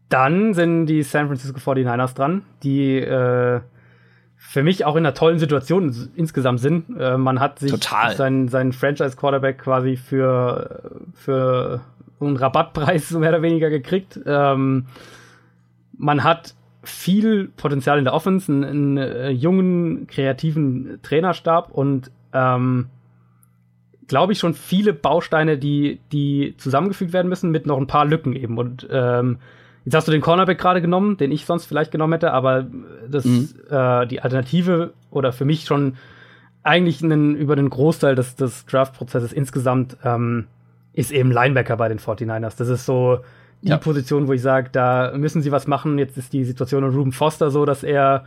Dann 0.07 0.53
sind 0.53 0.85
die 0.85 1.03
San 1.03 1.27
Francisco 1.27 1.59
49ers 1.59 2.15
dran, 2.15 2.43
die 2.63 2.95
äh, 2.95 3.59
für 4.37 4.63
mich 4.63 4.85
auch 4.85 4.95
in 4.95 5.05
einer 5.05 5.15
tollen 5.15 5.39
Situation 5.39 5.85
ins- 5.89 6.09
insgesamt 6.15 6.61
sind. 6.61 6.85
Äh, 6.97 7.17
man 7.17 7.41
hat 7.41 7.59
sich 7.59 7.71
Total. 7.71 8.15
seinen, 8.15 8.47
seinen 8.47 8.71
Franchise-Quarterback 8.71 9.57
quasi 9.57 9.97
für, 9.97 11.01
für 11.13 11.81
einen 12.21 12.37
Rabattpreis 12.37 13.09
so 13.09 13.19
mehr 13.19 13.31
oder 13.31 13.41
weniger 13.41 13.69
gekriegt. 13.69 14.17
Ähm, 14.25 14.85
man 15.97 16.23
hat 16.23 16.55
viel 16.83 17.47
Potenzial 17.47 17.97
in 17.97 18.03
der 18.03 18.13
Offense, 18.13 18.51
einen, 18.51 18.63
einen 18.63 18.97
äh, 18.97 19.29
jungen, 19.29 20.07
kreativen 20.07 20.99
Trainerstab 21.01 21.71
und 21.71 22.11
ähm, 22.33 22.87
glaube 24.07 24.33
ich, 24.33 24.39
schon 24.39 24.53
viele 24.53 24.93
Bausteine, 24.93 25.57
die, 25.57 25.99
die 26.11 26.55
zusammengefügt 26.57 27.13
werden 27.13 27.29
müssen, 27.29 27.51
mit 27.51 27.65
noch 27.65 27.77
ein 27.77 27.87
paar 27.87 28.05
Lücken 28.05 28.35
eben. 28.35 28.57
Und 28.57 28.87
ähm, 28.91 29.37
jetzt 29.85 29.95
hast 29.95 30.07
du 30.07 30.11
den 30.11 30.21
Cornerback 30.21 30.59
gerade 30.59 30.81
genommen, 30.81 31.17
den 31.17 31.31
ich 31.31 31.45
sonst 31.45 31.65
vielleicht 31.65 31.91
genommen 31.91 32.13
hätte, 32.13 32.31
aber 32.33 32.67
das, 33.09 33.25
äh, 33.25 34.07
die 34.07 34.21
Alternative 34.21 34.93
oder 35.09 35.31
für 35.31 35.45
mich 35.45 35.65
schon 35.65 35.95
eigentlich 36.63 37.03
einen, 37.03 37.35
über 37.35 37.55
den 37.55 37.69
Großteil 37.69 38.15
des, 38.15 38.35
des 38.35 38.65
Draft-Prozesses 38.65 39.33
insgesamt 39.33 39.97
ähm, 40.03 40.47
ist 40.93 41.11
eben 41.11 41.31
Linebacker 41.31 41.77
bei 41.77 41.89
den 41.89 41.99
49ers. 41.99 42.57
Das 42.57 42.69
ist 42.69 42.85
so 42.85 43.19
die 43.63 43.69
Ja. 43.69 43.77
Position, 43.77 44.27
wo 44.27 44.33
ich 44.33 44.41
sage, 44.41 44.69
da 44.71 45.13
müssen 45.15 45.41
sie 45.41 45.51
was 45.51 45.67
machen. 45.67 45.97
Jetzt 45.97 46.17
ist 46.17 46.33
die 46.33 46.43
Situation 46.43 46.83
mit 46.85 46.93
Ruben 46.93 47.11
Foster 47.11 47.49
so, 47.49 47.65
dass 47.65 47.83
er 47.83 48.25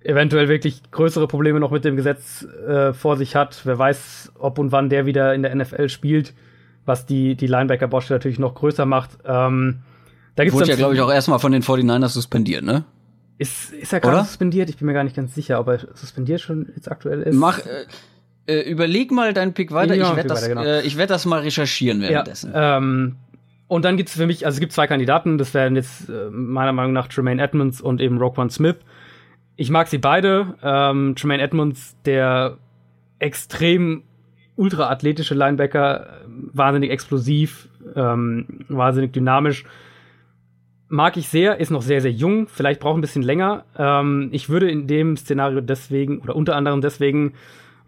eventuell 0.00 0.48
wirklich 0.48 0.82
größere 0.90 1.28
Probleme 1.28 1.60
noch 1.60 1.70
mit 1.70 1.84
dem 1.84 1.96
Gesetz 1.96 2.46
äh, 2.66 2.92
vor 2.92 3.16
sich 3.16 3.36
hat. 3.36 3.60
Wer 3.64 3.78
weiß, 3.78 4.32
ob 4.38 4.58
und 4.58 4.72
wann 4.72 4.88
der 4.90 5.06
wieder 5.06 5.34
in 5.34 5.42
der 5.42 5.54
NFL 5.54 5.88
spielt, 5.88 6.34
was 6.84 7.06
die, 7.06 7.34
die 7.34 7.46
Linebacker-Baustelle 7.46 8.18
natürlich 8.18 8.38
noch 8.38 8.54
größer 8.54 8.86
macht. 8.86 9.10
Ähm, 9.24 9.80
da 10.34 10.44
gibt's 10.44 10.58
Wurde 10.58 10.70
ja, 10.70 10.76
glaube 10.76 10.94
ich, 10.94 11.00
auch 11.00 11.12
erstmal 11.12 11.38
von 11.38 11.52
den 11.52 11.62
49ers 11.62 12.08
suspendiert, 12.08 12.64
ne? 12.64 12.84
Ist, 13.38 13.72
ist 13.72 13.92
er 13.92 14.00
gerade 14.00 14.24
suspendiert? 14.24 14.68
Ich 14.68 14.76
bin 14.76 14.86
mir 14.86 14.94
gar 14.94 15.04
nicht 15.04 15.16
ganz 15.16 15.34
sicher, 15.34 15.58
ob 15.58 15.68
er 15.68 15.78
suspendiert 15.94 16.40
schon 16.40 16.68
jetzt 16.76 16.90
aktuell 16.90 17.22
ist. 17.22 17.34
Mach, 17.34 17.58
äh, 17.58 17.86
äh, 18.46 18.70
überleg 18.70 19.10
mal 19.10 19.32
deinen 19.32 19.54
Pick 19.54 19.72
weiter. 19.72 19.94
Ja, 19.94 20.10
ich 20.10 20.16
werde 20.16 20.28
das, 20.28 20.42
weiter, 20.42 20.48
genau. 20.48 20.62
äh, 20.64 20.82
ich 20.82 20.96
werd 20.96 21.10
das 21.10 21.24
mal 21.24 21.40
recherchieren 21.40 22.02
ja, 22.02 22.10
währenddessen. 22.10 22.52
ähm, 22.54 23.16
und 23.74 23.84
dann 23.84 23.96
gibt 23.96 24.08
es 24.08 24.14
für 24.14 24.26
mich, 24.28 24.46
also 24.46 24.54
es 24.54 24.60
gibt 24.60 24.70
zwei 24.70 24.86
Kandidaten, 24.86 25.36
das 25.36 25.52
wären 25.52 25.74
jetzt 25.74 26.08
äh, 26.08 26.30
meiner 26.30 26.72
Meinung 26.72 26.92
nach 26.92 27.08
Tremaine 27.08 27.42
Edmonds 27.42 27.80
und 27.80 28.00
eben 28.00 28.18
Roquan 28.18 28.48
Smith. 28.48 28.76
Ich 29.56 29.68
mag 29.68 29.88
sie 29.88 29.98
beide. 29.98 30.54
Ähm, 30.62 31.16
Tremaine 31.16 31.42
Edmonds, 31.42 31.96
der 32.04 32.58
extrem 33.18 34.04
ultra 34.54 34.90
athletische 34.90 35.34
Linebacker, 35.34 36.06
äh, 36.06 36.08
wahnsinnig 36.52 36.92
explosiv, 36.92 37.68
ähm, 37.96 38.64
wahnsinnig 38.68 39.12
dynamisch. 39.12 39.64
Mag 40.86 41.16
ich 41.16 41.28
sehr, 41.28 41.58
ist 41.58 41.72
noch 41.72 41.82
sehr, 41.82 42.00
sehr 42.00 42.12
jung, 42.12 42.46
vielleicht 42.46 42.78
braucht 42.78 42.98
ein 42.98 43.00
bisschen 43.00 43.24
länger. 43.24 43.64
Ähm, 43.76 44.28
ich 44.30 44.48
würde 44.48 44.70
in 44.70 44.86
dem 44.86 45.16
Szenario 45.16 45.60
deswegen, 45.60 46.20
oder 46.20 46.36
unter 46.36 46.54
anderem 46.54 46.80
deswegen, 46.80 47.32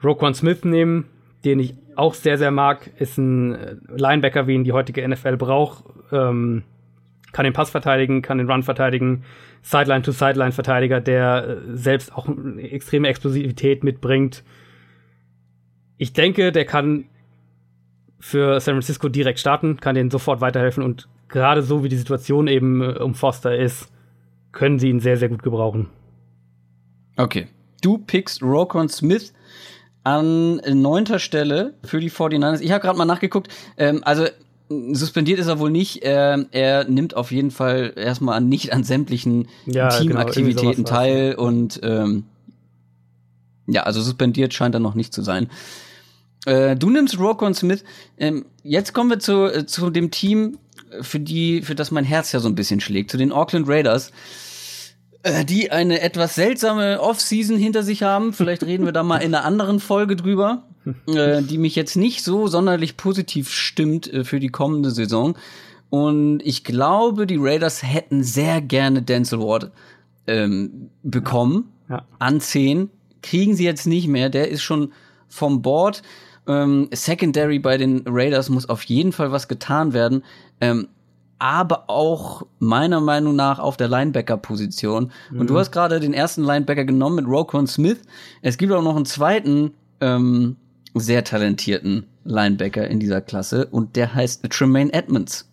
Roquan 0.02 0.34
Smith 0.34 0.64
nehmen, 0.64 1.04
den 1.44 1.60
ich 1.60 1.74
auch 1.96 2.14
sehr, 2.14 2.38
sehr 2.38 2.50
mag, 2.50 2.90
ist 2.98 3.18
ein 3.18 3.54
äh, 3.54 3.76
Linebacker, 3.88 4.46
wie 4.46 4.54
ihn 4.54 4.64
die 4.64 4.72
heutige 4.72 5.06
NFL 5.06 5.36
braucht. 5.36 5.84
Ähm, 6.12 6.62
kann 7.32 7.44
den 7.44 7.52
Pass 7.52 7.70
verteidigen, 7.70 8.22
kann 8.22 8.38
den 8.38 8.50
Run 8.50 8.62
verteidigen, 8.62 9.24
Sideline-to-Sideline-Verteidiger, 9.62 11.00
der 11.00 11.48
äh, 11.48 11.76
selbst 11.76 12.14
auch 12.14 12.28
eine 12.28 12.62
extreme 12.62 13.08
Explosivität 13.08 13.84
mitbringt. 13.84 14.44
Ich 15.98 16.12
denke, 16.12 16.52
der 16.52 16.64
kann 16.64 17.06
für 18.18 18.60
San 18.60 18.74
Francisco 18.74 19.08
direkt 19.08 19.38
starten, 19.38 19.78
kann 19.78 19.94
denen 19.94 20.10
sofort 20.10 20.40
weiterhelfen 20.40 20.82
und 20.82 21.08
gerade 21.28 21.62
so 21.62 21.84
wie 21.84 21.88
die 21.88 21.96
Situation 21.96 22.46
eben 22.46 22.82
äh, 22.82 22.98
um 22.98 23.14
Foster 23.14 23.56
ist, 23.56 23.92
können 24.52 24.78
sie 24.78 24.88
ihn 24.88 25.00
sehr, 25.00 25.16
sehr 25.16 25.28
gut 25.28 25.42
gebrauchen. 25.42 25.88
Okay. 27.16 27.48
Du 27.82 27.98
pickst 27.98 28.42
Rokon 28.42 28.88
Smith 28.88 29.34
an 30.06 30.60
neunter 30.80 31.18
Stelle 31.18 31.74
für 31.82 31.98
die 31.98 32.12
49ers. 32.12 32.60
Ich 32.60 32.70
habe 32.70 32.80
gerade 32.80 32.96
mal 32.96 33.04
nachgeguckt. 33.04 33.48
Ähm, 33.76 34.02
also 34.04 34.26
suspendiert 34.68 35.40
ist 35.40 35.48
er 35.48 35.58
wohl 35.58 35.72
nicht. 35.72 36.00
Ähm, 36.02 36.46
er 36.52 36.84
nimmt 36.84 37.16
auf 37.16 37.32
jeden 37.32 37.50
Fall 37.50 37.92
erstmal 37.96 38.36
an, 38.36 38.48
nicht 38.48 38.72
an 38.72 38.84
sämtlichen 38.84 39.48
Ja, 39.64 39.88
genau, 39.88 39.98
Teamaktivitäten 39.98 40.84
war's. 40.84 40.90
teil 40.90 41.34
und 41.34 41.80
ähm, 41.82 42.22
ja, 43.66 43.82
also 43.82 44.00
suspendiert 44.00 44.54
scheint 44.54 44.76
er 44.76 44.80
noch 44.80 44.94
nicht 44.94 45.12
zu 45.12 45.22
sein. 45.22 45.50
Äh, 46.46 46.76
du 46.76 46.88
nimmst 46.88 47.18
Rokon 47.18 47.54
Smith. 47.54 47.82
Ähm, 48.16 48.46
jetzt 48.62 48.94
kommen 48.94 49.10
wir 49.10 49.18
zu, 49.18 49.52
äh, 49.52 49.66
zu 49.66 49.90
dem 49.90 50.12
Team, 50.12 50.58
für 51.00 51.18
die, 51.18 51.62
für 51.62 51.74
das 51.74 51.90
mein 51.90 52.04
Herz 52.04 52.30
ja 52.30 52.38
so 52.38 52.48
ein 52.48 52.54
bisschen 52.54 52.78
schlägt, 52.78 53.10
zu 53.10 53.16
den 53.16 53.32
Auckland 53.32 53.68
Raiders 53.68 54.12
die 55.44 55.70
eine 55.70 56.00
etwas 56.00 56.34
seltsame 56.34 57.00
Off-Season 57.00 57.56
hinter 57.56 57.82
sich 57.82 58.02
haben. 58.02 58.32
Vielleicht 58.32 58.62
reden 58.62 58.84
wir 58.84 58.92
da 58.92 59.02
mal 59.02 59.18
in 59.18 59.34
einer 59.34 59.44
anderen 59.44 59.80
Folge 59.80 60.16
drüber, 60.16 60.64
äh, 61.08 61.42
die 61.42 61.58
mich 61.58 61.74
jetzt 61.76 61.96
nicht 61.96 62.22
so 62.22 62.46
sonderlich 62.46 62.96
positiv 62.96 63.50
stimmt 63.50 64.12
äh, 64.12 64.24
für 64.24 64.40
die 64.40 64.48
kommende 64.50 64.90
Saison. 64.90 65.36
Und 65.90 66.40
ich 66.44 66.64
glaube, 66.64 67.26
die 67.26 67.38
Raiders 67.38 67.82
hätten 67.82 68.22
sehr 68.22 68.60
gerne 68.60 69.02
Denzel 69.02 69.38
Ward 69.40 69.70
ähm, 70.26 70.90
bekommen 71.02 71.72
Ja. 71.88 72.04
an 72.18 72.40
10. 72.40 72.90
Kriegen 73.22 73.54
sie 73.54 73.64
jetzt 73.64 73.86
nicht 73.86 74.08
mehr. 74.08 74.28
Der 74.28 74.48
ist 74.48 74.62
schon 74.62 74.92
vom 75.28 75.62
Board. 75.62 76.02
Ähm, 76.48 76.88
Secondary 76.92 77.58
bei 77.58 77.76
den 77.76 78.02
Raiders 78.06 78.50
muss 78.50 78.68
auf 78.68 78.82
jeden 78.84 79.12
Fall 79.12 79.32
was 79.32 79.48
getan 79.48 79.92
werden. 79.92 80.22
Ähm, 80.60 80.88
aber 81.38 81.90
auch 81.90 82.46
meiner 82.58 83.00
Meinung 83.00 83.36
nach 83.36 83.58
auf 83.58 83.76
der 83.76 83.88
Linebacker-Position. 83.88 85.12
Und 85.32 85.50
du 85.50 85.58
hast 85.58 85.70
gerade 85.70 86.00
den 86.00 86.14
ersten 86.14 86.42
Linebacker 86.42 86.84
genommen 86.84 87.16
mit 87.16 87.26
Rokon 87.26 87.66
Smith. 87.66 87.98
Es 88.42 88.56
gibt 88.56 88.72
auch 88.72 88.82
noch 88.82 88.96
einen 88.96 89.04
zweiten 89.04 89.72
ähm, 90.00 90.56
sehr 90.94 91.24
talentierten 91.24 92.06
Linebacker 92.24 92.88
in 92.88 93.00
dieser 93.00 93.20
Klasse 93.20 93.66
und 93.66 93.96
der 93.96 94.14
heißt 94.14 94.48
Tremaine 94.50 94.92
Edmonds. 94.92 95.48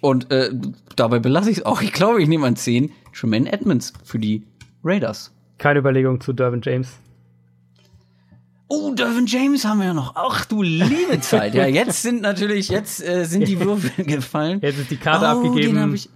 Und 0.00 0.30
äh, 0.30 0.50
dabei 0.94 1.18
belasse 1.18 1.50
ich 1.50 1.58
es 1.58 1.66
auch. 1.66 1.82
Ich 1.82 1.92
glaube, 1.92 2.20
ich 2.20 2.28
nehme 2.28 2.46
an 2.46 2.56
10 2.56 2.92
Tremaine 3.14 3.52
Edmonds 3.52 3.92
für 4.04 4.18
die 4.18 4.44
Raiders. 4.84 5.32
Keine 5.58 5.78
Überlegung 5.78 6.20
zu 6.20 6.32
Dervin 6.32 6.60
James. 6.62 6.98
Oh, 8.68 8.92
Dervin 8.94 9.26
James 9.26 9.64
haben 9.64 9.78
wir 9.78 9.86
ja 9.86 9.94
noch. 9.94 10.12
Ach 10.16 10.44
du 10.44 10.62
liebe 10.62 11.20
Zeit. 11.20 11.54
Ja, 11.54 11.66
jetzt 11.66 12.02
sind 12.02 12.20
natürlich, 12.22 12.68
jetzt 12.68 13.06
äh, 13.06 13.24
sind 13.24 13.46
die 13.46 13.60
Würfel 13.60 14.04
gefallen. 14.04 14.58
Jetzt 14.60 14.78
ist 14.80 14.90
die 14.90 14.96
Karte 14.96 15.26
Oh, 15.26 15.46
abgegeben. 15.46 15.94
ich- 15.94 16.08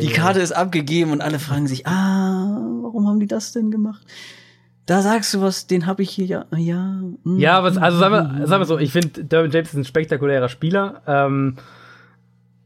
Die. 0.00 0.06
Karte 0.08 0.40
ist 0.40 0.52
abgegeben 0.52 1.10
und 1.10 1.20
alle 1.20 1.38
fragen 1.38 1.66
sich, 1.66 1.86
ah, 1.86 2.56
warum 2.82 3.08
haben 3.08 3.20
die 3.20 3.26
das 3.26 3.52
denn 3.52 3.70
gemacht? 3.70 4.02
Da 4.86 5.02
sagst 5.02 5.34
du 5.34 5.40
was, 5.40 5.66
den 5.66 5.86
habe 5.86 6.02
ich 6.02 6.10
hier 6.10 6.26
ja, 6.26 6.44
ja. 6.56 7.02
mm. 7.24 7.38
Ja, 7.38 7.58
aber 7.58 7.68
also 7.82 7.98
sagen 7.98 8.14
wir, 8.38 8.46
sagen 8.46 8.60
wir 8.62 8.66
so, 8.66 8.78
ich 8.78 8.90
finde, 8.92 9.24
Dervin 9.24 9.50
James 9.50 9.68
ist 9.70 9.74
ein 9.76 9.84
spektakulärer 9.84 10.48
Spieler. 10.48 11.02
Ähm, 11.06 11.56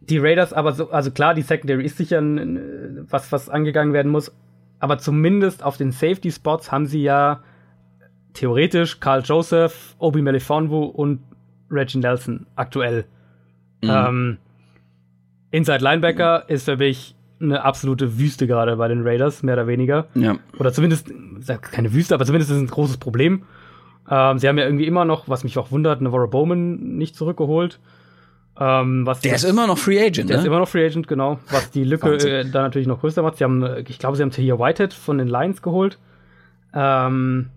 die 0.00 0.18
Raiders, 0.18 0.52
aber 0.52 0.72
so, 0.72 0.90
also 0.90 1.10
klar, 1.10 1.34
die 1.34 1.42
Secondary 1.42 1.84
ist 1.84 1.96
sicher 1.96 2.18
ein, 2.20 3.06
was, 3.10 3.32
was 3.32 3.48
angegangen 3.48 3.92
werden 3.92 4.12
muss. 4.12 4.30
Aber 4.78 4.98
zumindest 4.98 5.62
auf 5.62 5.76
den 5.78 5.90
Safety-Spots 5.90 6.70
haben 6.70 6.86
sie 6.86 7.02
ja 7.02 7.40
theoretisch 8.36 9.00
Carl 9.00 9.22
Joseph, 9.24 9.96
Obi 9.98 10.22
Melifonwu 10.22 10.84
und 10.84 11.20
Reggie 11.70 11.98
Nelson 11.98 12.46
aktuell. 12.54 13.04
Ähm, 13.82 14.38
Inside 15.50 15.82
Linebacker 15.82 16.48
ist 16.48 16.64
für 16.64 16.76
mich 16.76 17.14
eine 17.40 17.62
absolute 17.62 18.18
Wüste 18.18 18.46
gerade 18.46 18.76
bei 18.76 18.88
den 18.88 19.06
Raiders, 19.06 19.42
mehr 19.42 19.54
oder 19.54 19.66
weniger. 19.66 20.06
Ja. 20.14 20.36
Oder 20.58 20.72
zumindest, 20.72 21.12
keine 21.60 21.92
Wüste, 21.92 22.14
aber 22.14 22.24
zumindest 22.24 22.50
ist 22.50 22.56
es 22.56 22.62
ein 22.62 22.68
großes 22.68 22.96
Problem. 22.96 23.42
Ähm, 24.08 24.38
sie 24.38 24.48
haben 24.48 24.58
ja 24.58 24.64
irgendwie 24.64 24.86
immer 24.86 25.04
noch, 25.04 25.28
was 25.28 25.44
mich 25.44 25.58
auch 25.58 25.70
wundert, 25.70 26.00
Navarro 26.00 26.28
Bowman 26.28 26.96
nicht 26.96 27.16
zurückgeholt. 27.16 27.80
Ähm, 28.58 29.04
was 29.06 29.20
Der 29.20 29.34
ist 29.34 29.44
immer 29.44 29.66
noch 29.66 29.76
Free 29.76 30.00
Agent, 30.00 30.30
der 30.30 30.36
ne? 30.36 30.42
ist 30.42 30.46
immer 30.46 30.58
noch 30.58 30.68
Free 30.68 30.86
Agent, 30.86 31.08
genau. 31.08 31.38
Was 31.50 31.70
die 31.70 31.84
Lücke 31.84 32.16
äh, 32.16 32.48
da 32.50 32.62
natürlich 32.62 32.86
noch 32.86 33.00
größer 33.00 33.22
macht. 33.22 33.36
Sie 33.36 33.44
haben, 33.44 33.62
äh, 33.62 33.80
ich 33.80 33.98
glaube, 33.98 34.16
sie 34.16 34.22
haben 34.22 34.30
Tahir 34.30 34.58
Whitehead 34.58 34.94
von 34.94 35.18
den 35.18 35.28
Lions 35.28 35.60
geholt. 35.60 35.98
Ähm, 36.72 37.50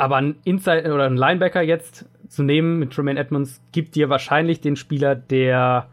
aber 0.00 0.16
ein 0.16 0.36
Inside 0.44 0.92
oder 0.92 1.04
ein 1.04 1.16
Linebacker 1.16 1.62
jetzt 1.62 2.06
zu 2.28 2.42
nehmen 2.42 2.78
mit 2.78 2.92
Tremaine 2.92 3.20
Edmonds 3.20 3.60
gibt 3.72 3.94
dir 3.96 4.08
wahrscheinlich 4.08 4.60
den 4.60 4.76
Spieler, 4.76 5.14
der 5.14 5.88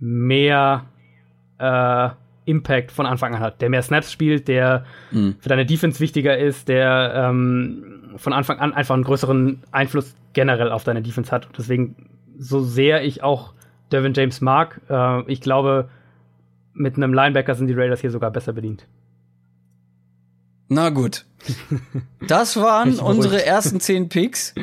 mehr 0.00 0.86
äh, 1.58 2.08
Impact 2.44 2.90
von 2.90 3.06
Anfang 3.06 3.34
an 3.34 3.40
hat, 3.40 3.60
der 3.60 3.70
mehr 3.70 3.82
Snaps 3.82 4.10
spielt, 4.10 4.48
der 4.48 4.84
mhm. 5.12 5.36
für 5.38 5.48
deine 5.48 5.64
Defense 5.64 6.00
wichtiger 6.00 6.36
ist, 6.36 6.68
der 6.68 7.12
ähm, 7.14 8.14
von 8.16 8.32
Anfang 8.32 8.58
an 8.58 8.72
einfach 8.72 8.94
einen 8.94 9.04
größeren 9.04 9.62
Einfluss 9.70 10.16
generell 10.32 10.72
auf 10.72 10.82
deine 10.82 11.02
Defense 11.02 11.30
hat. 11.30 11.46
Und 11.46 11.56
deswegen, 11.56 11.94
so 12.38 12.60
sehr 12.60 13.04
ich 13.04 13.22
auch 13.22 13.52
Devin 13.92 14.14
James 14.14 14.40
mag, 14.40 14.80
äh, 14.90 15.22
ich 15.30 15.40
glaube, 15.40 15.88
mit 16.74 16.96
einem 16.96 17.14
Linebacker 17.14 17.54
sind 17.54 17.68
die 17.68 17.74
Raiders 17.74 18.00
hier 18.00 18.10
sogar 18.10 18.30
besser 18.30 18.52
bedient. 18.52 18.88
Na 20.68 20.90
gut. 20.90 21.24
Das 22.28 22.56
waren 22.56 22.98
unsere 22.98 23.44
ersten 23.44 23.80
zehn 23.80 24.08
Picks. 24.08 24.54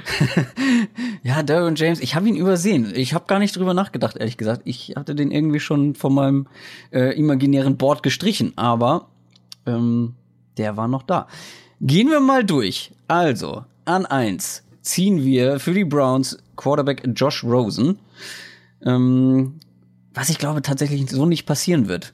ja, 1.24 1.44
Derwin 1.44 1.76
James, 1.76 2.00
ich 2.00 2.16
habe 2.16 2.30
ihn 2.30 2.36
übersehen. 2.36 2.94
Ich 2.96 3.14
habe 3.14 3.26
gar 3.28 3.40
nicht 3.40 3.56
drüber 3.56 3.74
nachgedacht, 3.74 4.16
ehrlich 4.16 4.38
gesagt. 4.38 4.62
Ich 4.66 4.94
hatte 4.96 5.14
den 5.14 5.32
irgendwie 5.32 5.60
schon 5.60 5.96
von 5.96 6.14
meinem 6.14 6.48
äh, 6.92 7.18
imaginären 7.18 7.78
Board 7.78 8.02
gestrichen, 8.02 8.54
aber 8.56 9.10
ähm, 9.66 10.16
der 10.58 10.78
war 10.78 10.88
noch 10.88 11.04
da. 11.04 11.28
Gehen 11.82 12.10
wir 12.10 12.20
mal 12.20 12.44
durch. 12.44 12.92
Also, 13.08 13.66
an 13.86 14.06
eins 14.06 14.64
ziehen 14.82 15.24
wir 15.24 15.60
für 15.60 15.74
die 15.74 15.86
Browns 15.86 16.38
Quarterback 16.56 17.08
Josh 17.16 17.44
Rosen. 17.44 18.00
Ähm, 18.86 19.60
was 20.14 20.30
ich 20.30 20.38
glaube 20.38 20.62
tatsächlich 20.62 21.10
so 21.10 21.26
nicht 21.26 21.46
passieren 21.46 21.88
wird. 21.88 22.14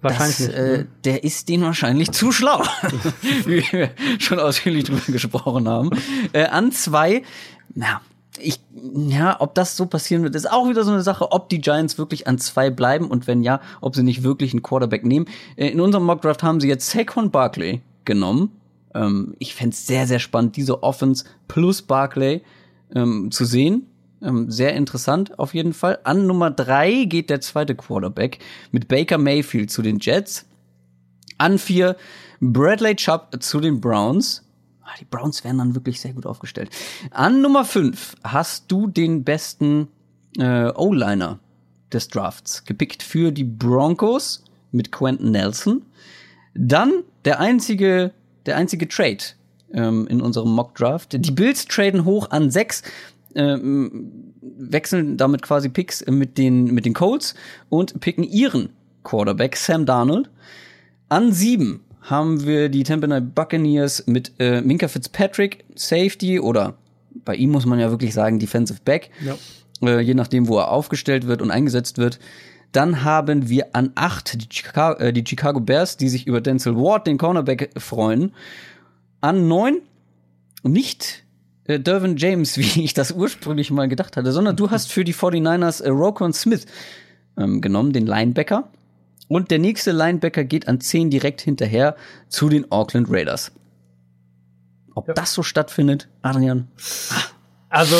Wahrscheinlich 0.00 0.36
das, 0.36 0.46
nicht. 0.48 0.56
Äh, 0.56 0.78
ne? 0.78 0.86
der 1.04 1.24
ist 1.24 1.48
den 1.48 1.62
wahrscheinlich 1.62 2.10
zu 2.12 2.32
schlau, 2.32 2.62
wie 3.44 3.62
wir 3.70 3.90
schon 4.18 4.40
ausführlich 4.40 4.84
drüber 4.84 5.12
gesprochen 5.12 5.68
haben. 5.68 5.90
Äh, 6.32 6.44
an 6.44 6.72
zwei, 6.72 7.22
na, 7.74 8.00
ich, 8.38 8.60
ja, 8.94 9.40
ob 9.40 9.54
das 9.54 9.76
so 9.76 9.86
passieren 9.86 10.22
wird, 10.22 10.34
ist 10.34 10.50
auch 10.50 10.68
wieder 10.68 10.84
so 10.84 10.92
eine 10.92 11.02
Sache, 11.02 11.32
ob 11.32 11.48
die 11.48 11.60
Giants 11.60 11.98
wirklich 11.98 12.26
an 12.26 12.38
zwei 12.38 12.70
bleiben 12.70 13.08
und 13.08 13.26
wenn 13.26 13.42
ja, 13.42 13.60
ob 13.80 13.94
sie 13.94 14.02
nicht 14.02 14.22
wirklich 14.22 14.52
einen 14.52 14.62
Quarterback 14.62 15.04
nehmen. 15.04 15.26
Äh, 15.56 15.68
in 15.68 15.80
unserem 15.80 16.04
Mockdraft 16.04 16.42
haben 16.42 16.60
sie 16.60 16.68
jetzt 16.68 16.90
Saquon 16.90 17.30
Barkley 17.30 17.82
genommen. 18.04 18.52
Ähm, 18.94 19.34
ich 19.38 19.54
fände 19.54 19.76
sehr, 19.76 20.06
sehr 20.06 20.18
spannend, 20.18 20.56
diese 20.56 20.82
Offense 20.82 21.24
plus 21.48 21.82
Barkley 21.82 22.42
ähm, 22.94 23.30
zu 23.30 23.44
sehen. 23.44 23.86
Ähm, 24.22 24.50
sehr 24.50 24.74
interessant 24.74 25.38
auf 25.38 25.54
jeden 25.54 25.74
Fall. 25.74 25.98
An 26.04 26.26
Nummer 26.26 26.50
drei 26.50 27.04
geht 27.04 27.30
der 27.30 27.40
zweite 27.40 27.74
Quarterback 27.74 28.38
mit 28.72 28.88
Baker 28.88 29.18
Mayfield 29.18 29.70
zu 29.70 29.82
den 29.82 29.98
Jets. 29.98 30.46
An 31.38 31.58
vier 31.58 31.96
Bradley 32.40 32.96
Chubb 32.96 33.36
zu 33.40 33.60
den 33.60 33.80
Browns. 33.80 34.42
Ah, 34.82 34.94
die 35.00 35.04
Browns 35.04 35.44
werden 35.44 35.58
dann 35.58 35.74
wirklich 35.74 36.00
sehr 36.00 36.12
gut 36.12 36.26
aufgestellt. 36.26 36.70
An 37.10 37.42
Nummer 37.42 37.64
fünf 37.64 38.14
hast 38.24 38.70
du 38.72 38.86
den 38.86 39.24
besten 39.24 39.88
äh, 40.38 40.70
O-Liner 40.74 41.38
des 41.92 42.08
Drafts 42.08 42.64
gepickt 42.64 43.02
für 43.02 43.32
die 43.32 43.44
Broncos 43.44 44.44
mit 44.72 44.92
Quentin 44.92 45.32
Nelson. 45.32 45.82
Dann 46.54 47.02
der 47.24 47.40
einzige, 47.40 48.12
der 48.46 48.56
einzige 48.56 48.88
Trade 48.88 49.18
ähm, 49.72 50.06
in 50.08 50.20
unserem 50.20 50.50
Mock 50.50 50.74
Draft. 50.74 51.12
Die 51.12 51.30
Bills 51.30 51.66
traden 51.66 52.04
hoch 52.04 52.30
an 52.30 52.50
sechs 52.50 52.82
äh, 53.36 53.58
wechseln 54.40 55.16
damit 55.16 55.42
quasi 55.42 55.68
Picks 55.68 56.04
mit 56.06 56.38
den, 56.38 56.66
mit 56.66 56.84
den 56.86 56.94
Colts 56.94 57.34
und 57.68 58.00
picken 58.00 58.24
ihren 58.24 58.70
Quarterback, 59.04 59.56
Sam 59.56 59.86
Darnold. 59.86 60.30
An 61.08 61.32
sieben 61.32 61.80
haben 62.02 62.44
wir 62.44 62.68
die 62.68 62.82
Tampa 62.82 63.06
Bay 63.06 63.20
Buccaneers 63.20 64.06
mit 64.06 64.32
äh, 64.38 64.60
Minka 64.60 64.88
Fitzpatrick, 64.88 65.64
Safety 65.74 66.40
oder 66.40 66.74
bei 67.24 67.34
ihm 67.34 67.50
muss 67.50 67.66
man 67.66 67.78
ja 67.78 67.90
wirklich 67.90 68.14
sagen 68.14 68.38
Defensive 68.38 68.80
Back, 68.84 69.10
ja. 69.20 69.36
äh, 69.82 70.00
je 70.00 70.14
nachdem, 70.14 70.48
wo 70.48 70.58
er 70.58 70.70
aufgestellt 70.70 71.26
wird 71.26 71.42
und 71.42 71.50
eingesetzt 71.50 71.98
wird. 71.98 72.18
Dann 72.72 73.04
haben 73.04 73.48
wir 73.48 73.74
an 73.74 73.92
acht 73.94 74.40
die 74.40 74.48
Chicago, 74.50 74.98
äh, 75.00 75.12
die 75.12 75.24
Chicago 75.26 75.60
Bears, 75.60 75.96
die 75.96 76.08
sich 76.08 76.26
über 76.26 76.40
Denzel 76.40 76.76
Ward, 76.76 77.06
den 77.06 77.18
Cornerback, 77.18 77.70
freuen. 77.78 78.32
An 79.20 79.48
neun 79.48 79.78
nicht 80.62 81.24
äh, 81.66 81.80
Dervin 81.80 82.16
James, 82.16 82.56
wie 82.58 82.84
ich 82.84 82.94
das 82.94 83.12
ursprünglich 83.12 83.70
mal 83.70 83.88
gedacht 83.88 84.16
hatte, 84.16 84.32
sondern 84.32 84.56
du 84.56 84.70
hast 84.70 84.92
für 84.92 85.04
die 85.04 85.14
49ers 85.14 85.82
äh, 85.82 85.88
Rokon 85.88 86.32
Smith 86.32 86.66
ähm, 87.36 87.60
genommen, 87.60 87.92
den 87.92 88.06
Linebacker. 88.06 88.68
Und 89.28 89.50
der 89.50 89.58
nächste 89.58 89.90
Linebacker 89.90 90.44
geht 90.44 90.68
an 90.68 90.80
10 90.80 91.10
direkt 91.10 91.40
hinterher 91.40 91.96
zu 92.28 92.48
den 92.48 92.70
Auckland 92.70 93.08
Raiders. 93.10 93.52
Ob 94.94 95.08
ja. 95.08 95.14
das 95.14 95.34
so 95.34 95.42
stattfindet, 95.42 96.08
Adrian? 96.22 96.68
Also, 97.68 97.96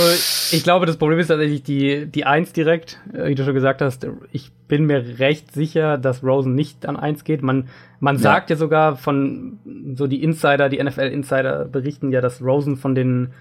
ich 0.53 0.63
glaube, 0.63 0.87
das 0.87 0.97
Problem 0.97 1.19
ist 1.19 1.27
tatsächlich 1.27 1.63
die, 1.63 2.07
die 2.07 2.25
1 2.25 2.53
direkt, 2.53 2.99
äh, 3.13 3.29
wie 3.29 3.35
du 3.35 3.45
schon 3.45 3.55
gesagt 3.55 3.83
hast. 3.83 4.07
Ich 4.33 4.53
bin 4.69 4.87
mir 4.87 5.19
recht 5.19 5.53
sicher, 5.53 5.99
dass 5.99 6.23
Rosen 6.23 6.55
nicht 6.55 6.87
an 6.87 6.97
1 6.97 7.25
geht. 7.25 7.43
Man, 7.43 7.69
man 7.99 8.17
ja. 8.17 8.23
sagt 8.23 8.51
ja 8.51 8.57
sogar 8.57 8.97
von, 8.97 9.59
so 9.95 10.07
die 10.07 10.23
Insider, 10.23 10.69
die 10.69 10.83
NFL-Insider 10.83 11.67
berichten 11.67 12.13
ja, 12.13 12.21
dass 12.21 12.41
Rosen 12.41 12.77
von 12.77 12.95
den 12.95 13.33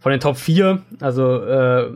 von 0.00 0.10
den 0.10 0.20
Top 0.20 0.36
4, 0.36 0.80
also 1.00 1.36
äh, 1.36 1.90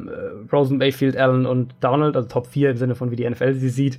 Rosen, 0.53 0.77
Mayfield, 0.77 1.17
Allen 1.17 1.47
und 1.47 1.75
Donald, 1.81 2.17
also 2.17 2.29
Top 2.29 2.47
4 2.47 2.71
im 2.71 2.77
Sinne 2.77 2.95
von 2.95 3.11
wie 3.11 3.17
die 3.17 3.29
NFL 3.29 3.55
sie 3.55 3.71
sieht, 3.71 3.99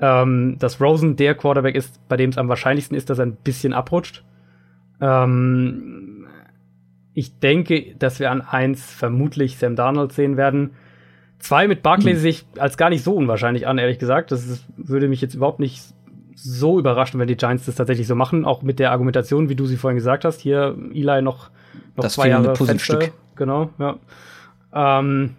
ähm, 0.00 0.56
dass 0.58 0.80
Rosen 0.80 1.16
der 1.16 1.34
Quarterback 1.34 1.76
ist, 1.76 2.00
bei 2.08 2.16
dem 2.16 2.30
es 2.30 2.38
am 2.38 2.48
wahrscheinlichsten 2.48 2.96
ist, 2.96 3.10
dass 3.10 3.18
er 3.18 3.26
ein 3.26 3.36
bisschen 3.36 3.74
abrutscht. 3.74 4.24
Ähm, 5.02 6.26
ich 7.12 7.38
denke, 7.40 7.94
dass 7.98 8.20
wir 8.20 8.30
an 8.30 8.40
eins 8.40 8.90
vermutlich 8.90 9.58
Sam 9.58 9.76
Darnold 9.76 10.12
sehen 10.12 10.38
werden. 10.38 10.70
Zwei 11.38 11.68
mit 11.68 11.82
Barclay 11.82 12.12
hm. 12.12 12.20
sich 12.20 12.46
als 12.56 12.78
gar 12.78 12.88
nicht 12.88 13.04
so 13.04 13.14
unwahrscheinlich 13.14 13.66
an, 13.66 13.76
ehrlich 13.76 13.98
gesagt. 13.98 14.32
Das 14.32 14.46
ist, 14.46 14.64
würde 14.78 15.08
mich 15.08 15.20
jetzt 15.20 15.34
überhaupt 15.34 15.60
nicht 15.60 15.82
so 16.34 16.78
überraschen, 16.78 17.20
wenn 17.20 17.28
die 17.28 17.36
Giants 17.36 17.66
das 17.66 17.74
tatsächlich 17.74 18.06
so 18.06 18.14
machen. 18.14 18.46
Auch 18.46 18.62
mit 18.62 18.78
der 18.78 18.92
Argumentation, 18.92 19.50
wie 19.50 19.56
du 19.56 19.66
sie 19.66 19.76
vorhin 19.76 19.96
gesagt 19.96 20.24
hast. 20.24 20.40
Hier 20.40 20.74
Eli 20.94 21.20
noch, 21.20 21.50
noch 21.96 22.04
das 22.04 22.14
zwei 22.14 22.28
Jahre 22.28 22.56
Fenster 22.56 23.10
genau, 23.36 23.70
ja. 23.78 23.98
Ähm, 24.74 25.36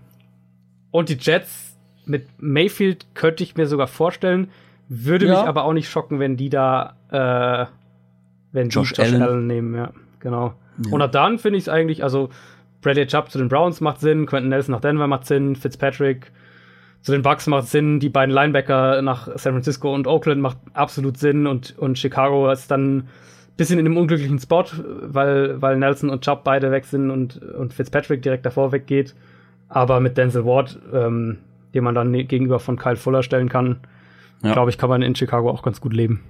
und 0.91 1.09
die 1.09 1.17
Jets 1.19 1.77
mit 2.05 2.27
Mayfield 2.37 3.15
könnte 3.15 3.43
ich 3.43 3.55
mir 3.55 3.65
sogar 3.65 3.87
vorstellen, 3.87 4.49
würde 4.89 5.25
ja. 5.25 5.39
mich 5.39 5.47
aber 5.47 5.63
auch 5.63 5.73
nicht 5.73 5.89
schocken, 5.89 6.19
wenn 6.19 6.37
die 6.37 6.49
da, 6.49 6.95
äh, 7.09 7.65
wenn 8.51 8.69
Josh, 8.69 8.93
die 8.93 9.01
Josh 9.01 9.11
Allen. 9.11 9.21
Allen 9.21 9.47
nehmen, 9.47 9.75
ja, 9.75 9.91
genau. 10.19 10.53
Ja. 10.85 10.91
Und 10.91 11.15
dann 11.15 11.39
finde 11.39 11.57
ich 11.57 11.65
es 11.65 11.69
eigentlich, 11.69 12.03
also 12.03 12.29
Bradley 12.81 13.07
Chubb 13.07 13.31
zu 13.31 13.37
den 13.37 13.47
Browns 13.47 13.81
macht 13.81 13.99
Sinn, 14.01 14.25
Quentin 14.25 14.49
Nelson 14.49 14.73
nach 14.73 14.81
Denver 14.81 15.07
macht 15.07 15.25
Sinn, 15.25 15.55
Fitzpatrick 15.55 16.31
zu 17.01 17.11
den 17.11 17.21
Bucks 17.21 17.47
macht 17.47 17.67
Sinn, 17.67 17.99
die 17.99 18.09
beiden 18.09 18.33
Linebacker 18.33 19.01
nach 19.01 19.27
San 19.35 19.53
Francisco 19.53 19.93
und 19.93 20.07
Oakland 20.07 20.41
macht 20.41 20.57
absolut 20.73 21.17
Sinn 21.17 21.47
und, 21.47 21.77
und 21.77 21.99
Chicago 21.99 22.49
ist 22.49 22.71
dann 22.71 23.09
bisschen 23.57 23.79
in 23.79 23.85
einem 23.85 23.97
unglücklichen 23.97 24.39
Spot, 24.39 24.65
weil, 25.01 25.61
weil 25.61 25.77
Nelson 25.77 26.09
und 26.09 26.23
Chubb 26.23 26.43
beide 26.43 26.71
weg 26.71 26.85
sind 26.85 27.11
und, 27.11 27.41
und 27.41 27.73
Fitzpatrick 27.73 28.21
direkt 28.21 28.45
davor 28.45 28.71
weggeht. 28.71 29.15
Aber 29.69 29.99
mit 29.99 30.17
Denzel 30.17 30.45
Ward, 30.45 30.79
ähm, 30.93 31.39
den 31.73 31.83
man 31.83 31.95
dann 31.95 32.11
ne, 32.11 32.25
gegenüber 32.25 32.59
von 32.59 32.77
Kyle 32.77 32.95
Fuller 32.95 33.23
stellen 33.23 33.49
kann, 33.49 33.79
ja. 34.43 34.53
glaube 34.53 34.69
ich, 34.69 34.77
kann 34.77 34.89
man 34.89 35.01
in 35.01 35.15
Chicago 35.15 35.49
auch 35.49 35.63
ganz 35.63 35.81
gut 35.81 35.93
leben. 35.93 36.21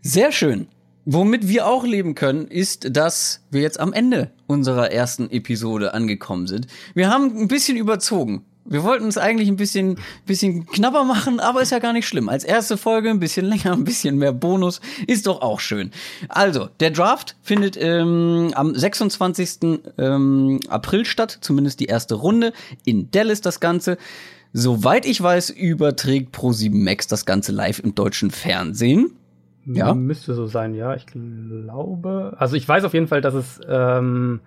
Sehr 0.00 0.32
schön. 0.32 0.68
Womit 1.06 1.48
wir 1.48 1.66
auch 1.66 1.84
leben 1.84 2.14
können, 2.14 2.46
ist, 2.46 2.96
dass 2.96 3.44
wir 3.50 3.60
jetzt 3.60 3.78
am 3.78 3.92
Ende 3.92 4.30
unserer 4.46 4.90
ersten 4.90 5.30
Episode 5.30 5.92
angekommen 5.92 6.46
sind. 6.46 6.66
Wir 6.94 7.10
haben 7.10 7.36
ein 7.36 7.48
bisschen 7.48 7.76
überzogen. 7.76 8.44
Wir 8.66 8.82
wollten 8.82 9.08
es 9.08 9.18
eigentlich 9.18 9.48
ein 9.48 9.56
bisschen, 9.56 9.98
bisschen 10.26 10.66
knapper 10.66 11.04
machen, 11.04 11.38
aber 11.38 11.60
ist 11.60 11.70
ja 11.70 11.80
gar 11.80 11.92
nicht 11.92 12.08
schlimm. 12.08 12.28
Als 12.28 12.44
erste 12.44 12.76
Folge 12.76 13.10
ein 13.10 13.20
bisschen 13.20 13.44
länger, 13.44 13.72
ein 13.74 13.84
bisschen 13.84 14.16
mehr 14.16 14.32
Bonus, 14.32 14.80
ist 15.06 15.26
doch 15.26 15.42
auch 15.42 15.60
schön. 15.60 15.90
Also, 16.28 16.68
der 16.80 16.90
Draft 16.90 17.36
findet 17.42 17.76
ähm, 17.78 18.52
am 18.54 18.74
26. 18.74 19.80
Ähm, 19.98 20.60
April 20.68 21.04
statt, 21.04 21.38
zumindest 21.40 21.80
die 21.80 21.86
erste 21.86 22.14
Runde. 22.14 22.52
In 22.84 23.10
Dallas 23.10 23.40
das 23.40 23.60
Ganze. 23.60 23.98
Soweit 24.52 25.04
ich 25.04 25.20
weiß, 25.20 25.50
überträgt 25.50 26.34
Pro7 26.34 26.72
Max 26.72 27.06
das 27.06 27.26
Ganze 27.26 27.52
live 27.52 27.80
im 27.80 27.94
deutschen 27.94 28.30
Fernsehen. 28.30 29.10
Ja. 29.66 29.94
Müsste 29.94 30.34
so 30.34 30.46
sein, 30.46 30.74
ja. 30.74 30.94
Ich 30.94 31.06
glaube. 31.06 32.34
Also 32.38 32.56
ich 32.56 32.68
weiß 32.68 32.84
auf 32.84 32.94
jeden 32.94 33.08
Fall, 33.08 33.20
dass 33.20 33.34
es 33.34 33.60
ähm, 33.68 34.40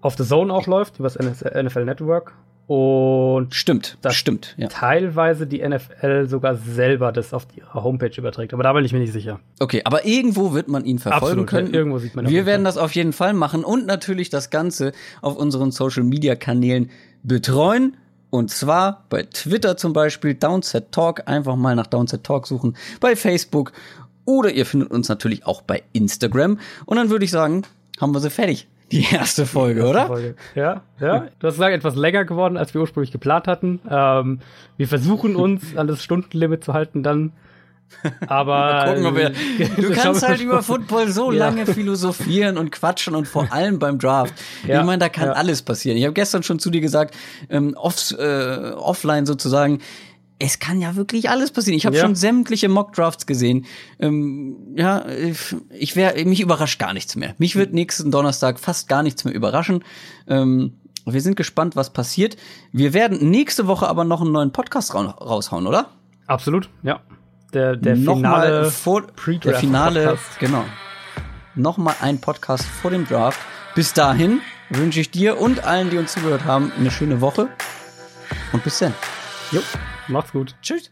auf 0.00 0.16
The 0.16 0.24
Zone 0.24 0.52
auch 0.52 0.66
läuft, 0.66 0.98
über 0.98 1.08
das 1.08 1.18
NFL 1.18 1.84
Network. 1.84 2.32
Und 2.74 3.54
stimmt, 3.54 3.98
das 4.00 4.14
stimmt. 4.14 4.54
Ja. 4.56 4.66
Teilweise 4.68 5.46
die 5.46 5.60
NFL 5.60 6.26
sogar 6.26 6.56
selber 6.56 7.12
das 7.12 7.34
auf 7.34 7.46
ihrer 7.54 7.84
Homepage 7.84 8.14
überträgt, 8.16 8.54
aber 8.54 8.62
da 8.62 8.72
bin 8.72 8.82
ich 8.82 8.94
mir 8.94 8.98
nicht 8.98 9.12
sicher. 9.12 9.40
Okay, 9.60 9.82
aber 9.84 10.06
irgendwo 10.06 10.54
wird 10.54 10.68
man 10.68 10.86
ihn 10.86 10.98
verfolgen 10.98 11.42
Absolut, 11.42 11.46
können. 11.48 11.66
Ja, 11.66 11.74
irgendwo 11.74 11.98
sieht 11.98 12.16
man. 12.16 12.30
Wir 12.30 12.46
werden 12.46 12.64
das 12.64 12.78
auf 12.78 12.94
jeden 12.94 13.12
Fall 13.12 13.34
machen 13.34 13.62
und 13.62 13.84
natürlich 13.84 14.30
das 14.30 14.48
Ganze 14.48 14.92
auf 15.20 15.36
unseren 15.36 15.70
Social 15.70 16.02
Media 16.02 16.34
Kanälen 16.34 16.88
betreuen. 17.22 17.98
Und 18.30 18.50
zwar 18.50 19.04
bei 19.10 19.24
Twitter 19.24 19.76
zum 19.76 19.92
Beispiel 19.92 20.32
Downset 20.32 20.92
Talk. 20.92 21.28
Einfach 21.28 21.56
mal 21.56 21.76
nach 21.76 21.88
Downset 21.88 22.24
Talk 22.24 22.46
suchen. 22.46 22.74
Bei 23.00 23.16
Facebook. 23.16 23.72
Oder 24.24 24.50
ihr 24.50 24.64
findet 24.64 24.90
uns 24.90 25.10
natürlich 25.10 25.44
auch 25.44 25.60
bei 25.60 25.82
Instagram. 25.92 26.58
Und 26.86 26.96
dann 26.96 27.10
würde 27.10 27.26
ich 27.26 27.32
sagen, 27.32 27.64
haben 28.00 28.14
wir 28.14 28.20
sie 28.20 28.30
fertig 28.30 28.66
Die 28.92 29.04
erste 29.12 29.46
Folge, 29.46 29.80
erste 29.80 29.90
oder? 29.90 30.06
Folge. 30.06 30.34
Ja, 30.54 30.82
ja. 31.00 31.26
Du 31.40 31.46
hast 31.48 31.54
gesagt, 31.54 31.74
etwas 31.74 31.96
länger 31.96 32.24
geworden, 32.24 32.56
als 32.56 32.74
wir 32.74 32.80
ursprünglich 32.80 33.10
geplant 33.10 33.46
hatten. 33.48 33.80
Ähm, 33.90 34.38
wir 34.76 34.86
versuchen 34.86 35.34
uns 35.34 35.76
an 35.76 35.88
das 35.88 36.02
Stundenlimit 36.04 36.62
zu 36.64 36.72
halten, 36.74 37.02
dann. 37.02 37.32
Aber 38.26 38.84
gucken, 38.88 39.06
ob 39.06 39.16
wir, 39.16 39.30
du 39.76 39.90
kannst 39.94 40.26
halt 40.26 40.40
über. 40.40 40.62
Football 40.62 41.08
so 41.08 41.32
Ja. 41.32 41.46
lange 41.46 41.66
philosophieren 41.66 42.56
und 42.58 42.70
quatschen 42.72 43.14
und 43.14 43.26
vor 43.28 43.52
allem 43.52 43.78
beim 43.78 43.98
Draft. 43.98 44.34
Ja, 44.66 44.80
Ich 44.80 44.86
meine, 44.86 44.98
da 44.98 45.08
kann 45.08 45.26
ja. 45.26 45.32
alles 45.32 45.62
passieren. 45.62 45.98
Ich 45.98 46.04
habe 46.04 46.14
gestern 46.14 46.42
schon 46.42 46.58
zu 46.58 46.70
dir 46.70 46.80
gesagt, 46.80 47.14
ähm, 47.50 47.74
off, 47.76 48.12
äh, 48.18 48.70
offline 48.76 49.26
sozusagen, 49.26 49.80
es 50.44 50.58
kann 50.58 50.80
ja 50.80 50.96
wirklich 50.96 51.30
alles 51.30 51.52
passieren. 51.52 51.76
Ich 51.76 51.86
habe 51.86 51.96
Ja. 51.96 52.02
schon 52.02 52.14
sämtliche 52.16 52.68
Mock-Drafts 52.68 53.26
gesehen. 53.26 53.64
Ähm, 54.00 54.56
ja, 54.76 55.06
ich- 55.70 55.94
wäre, 55.94 56.22
mich 56.24 56.40
überrascht 56.40 56.78
gar 56.80 56.92
nichts 56.92 57.14
mehr. 57.16 57.34
Mich 57.38 57.54
wird 57.54 57.72
nächsten 57.72 58.10
Donnerstag 58.10 58.58
fast 58.58 58.88
gar 58.88 59.02
nichts 59.04 59.24
mehr 59.24 59.32
überraschen. 59.34 59.84
Ähm, 60.26 60.74
wir 61.06 61.20
sind 61.20 61.36
gespannt, 61.36 61.76
was 61.76 61.92
passiert. 61.92 62.36
Wir 62.72 62.92
werden 62.92 63.30
nächste 63.30 63.66
Woche 63.68 63.88
aber 63.88 64.04
noch 64.04 64.20
einen 64.20 64.32
neuen 64.32 64.52
Podcast 64.52 64.94
ra 64.94 65.02
raushauen, 65.02 65.66
oder? 65.66 65.90
Absolut, 66.26 66.68
ja. 66.82 67.00
Der, 67.52 67.76
der 67.76 67.96
Nochmal 67.96 68.46
finale 68.46 68.70
vor 68.70 69.02
der 69.02 69.12
Pre-Draft 69.12 69.60
Finale, 69.60 70.04
Podcast. 70.06 70.38
genau. 70.40 70.64
Nochmal 71.54 71.94
ein 72.00 72.18
Podcast 72.20 72.64
vor 72.64 72.90
dem 72.90 73.06
Draft. 73.06 73.38
Bis 73.74 73.92
dahin 73.92 74.40
wünsche 74.70 75.00
ich 75.00 75.10
dir 75.10 75.40
und 75.40 75.64
allen, 75.64 75.90
die 75.90 75.98
uns 75.98 76.12
zugehört 76.14 76.44
haben, 76.46 76.72
eine 76.78 76.90
schöne 76.90 77.20
Woche 77.20 77.48
und 78.52 78.64
bis 78.64 78.78
dann. 78.78 78.94
Jo, 79.52 79.60
macht's 80.08 80.32
gut. 80.32 80.54
Tschüss. 80.62 80.91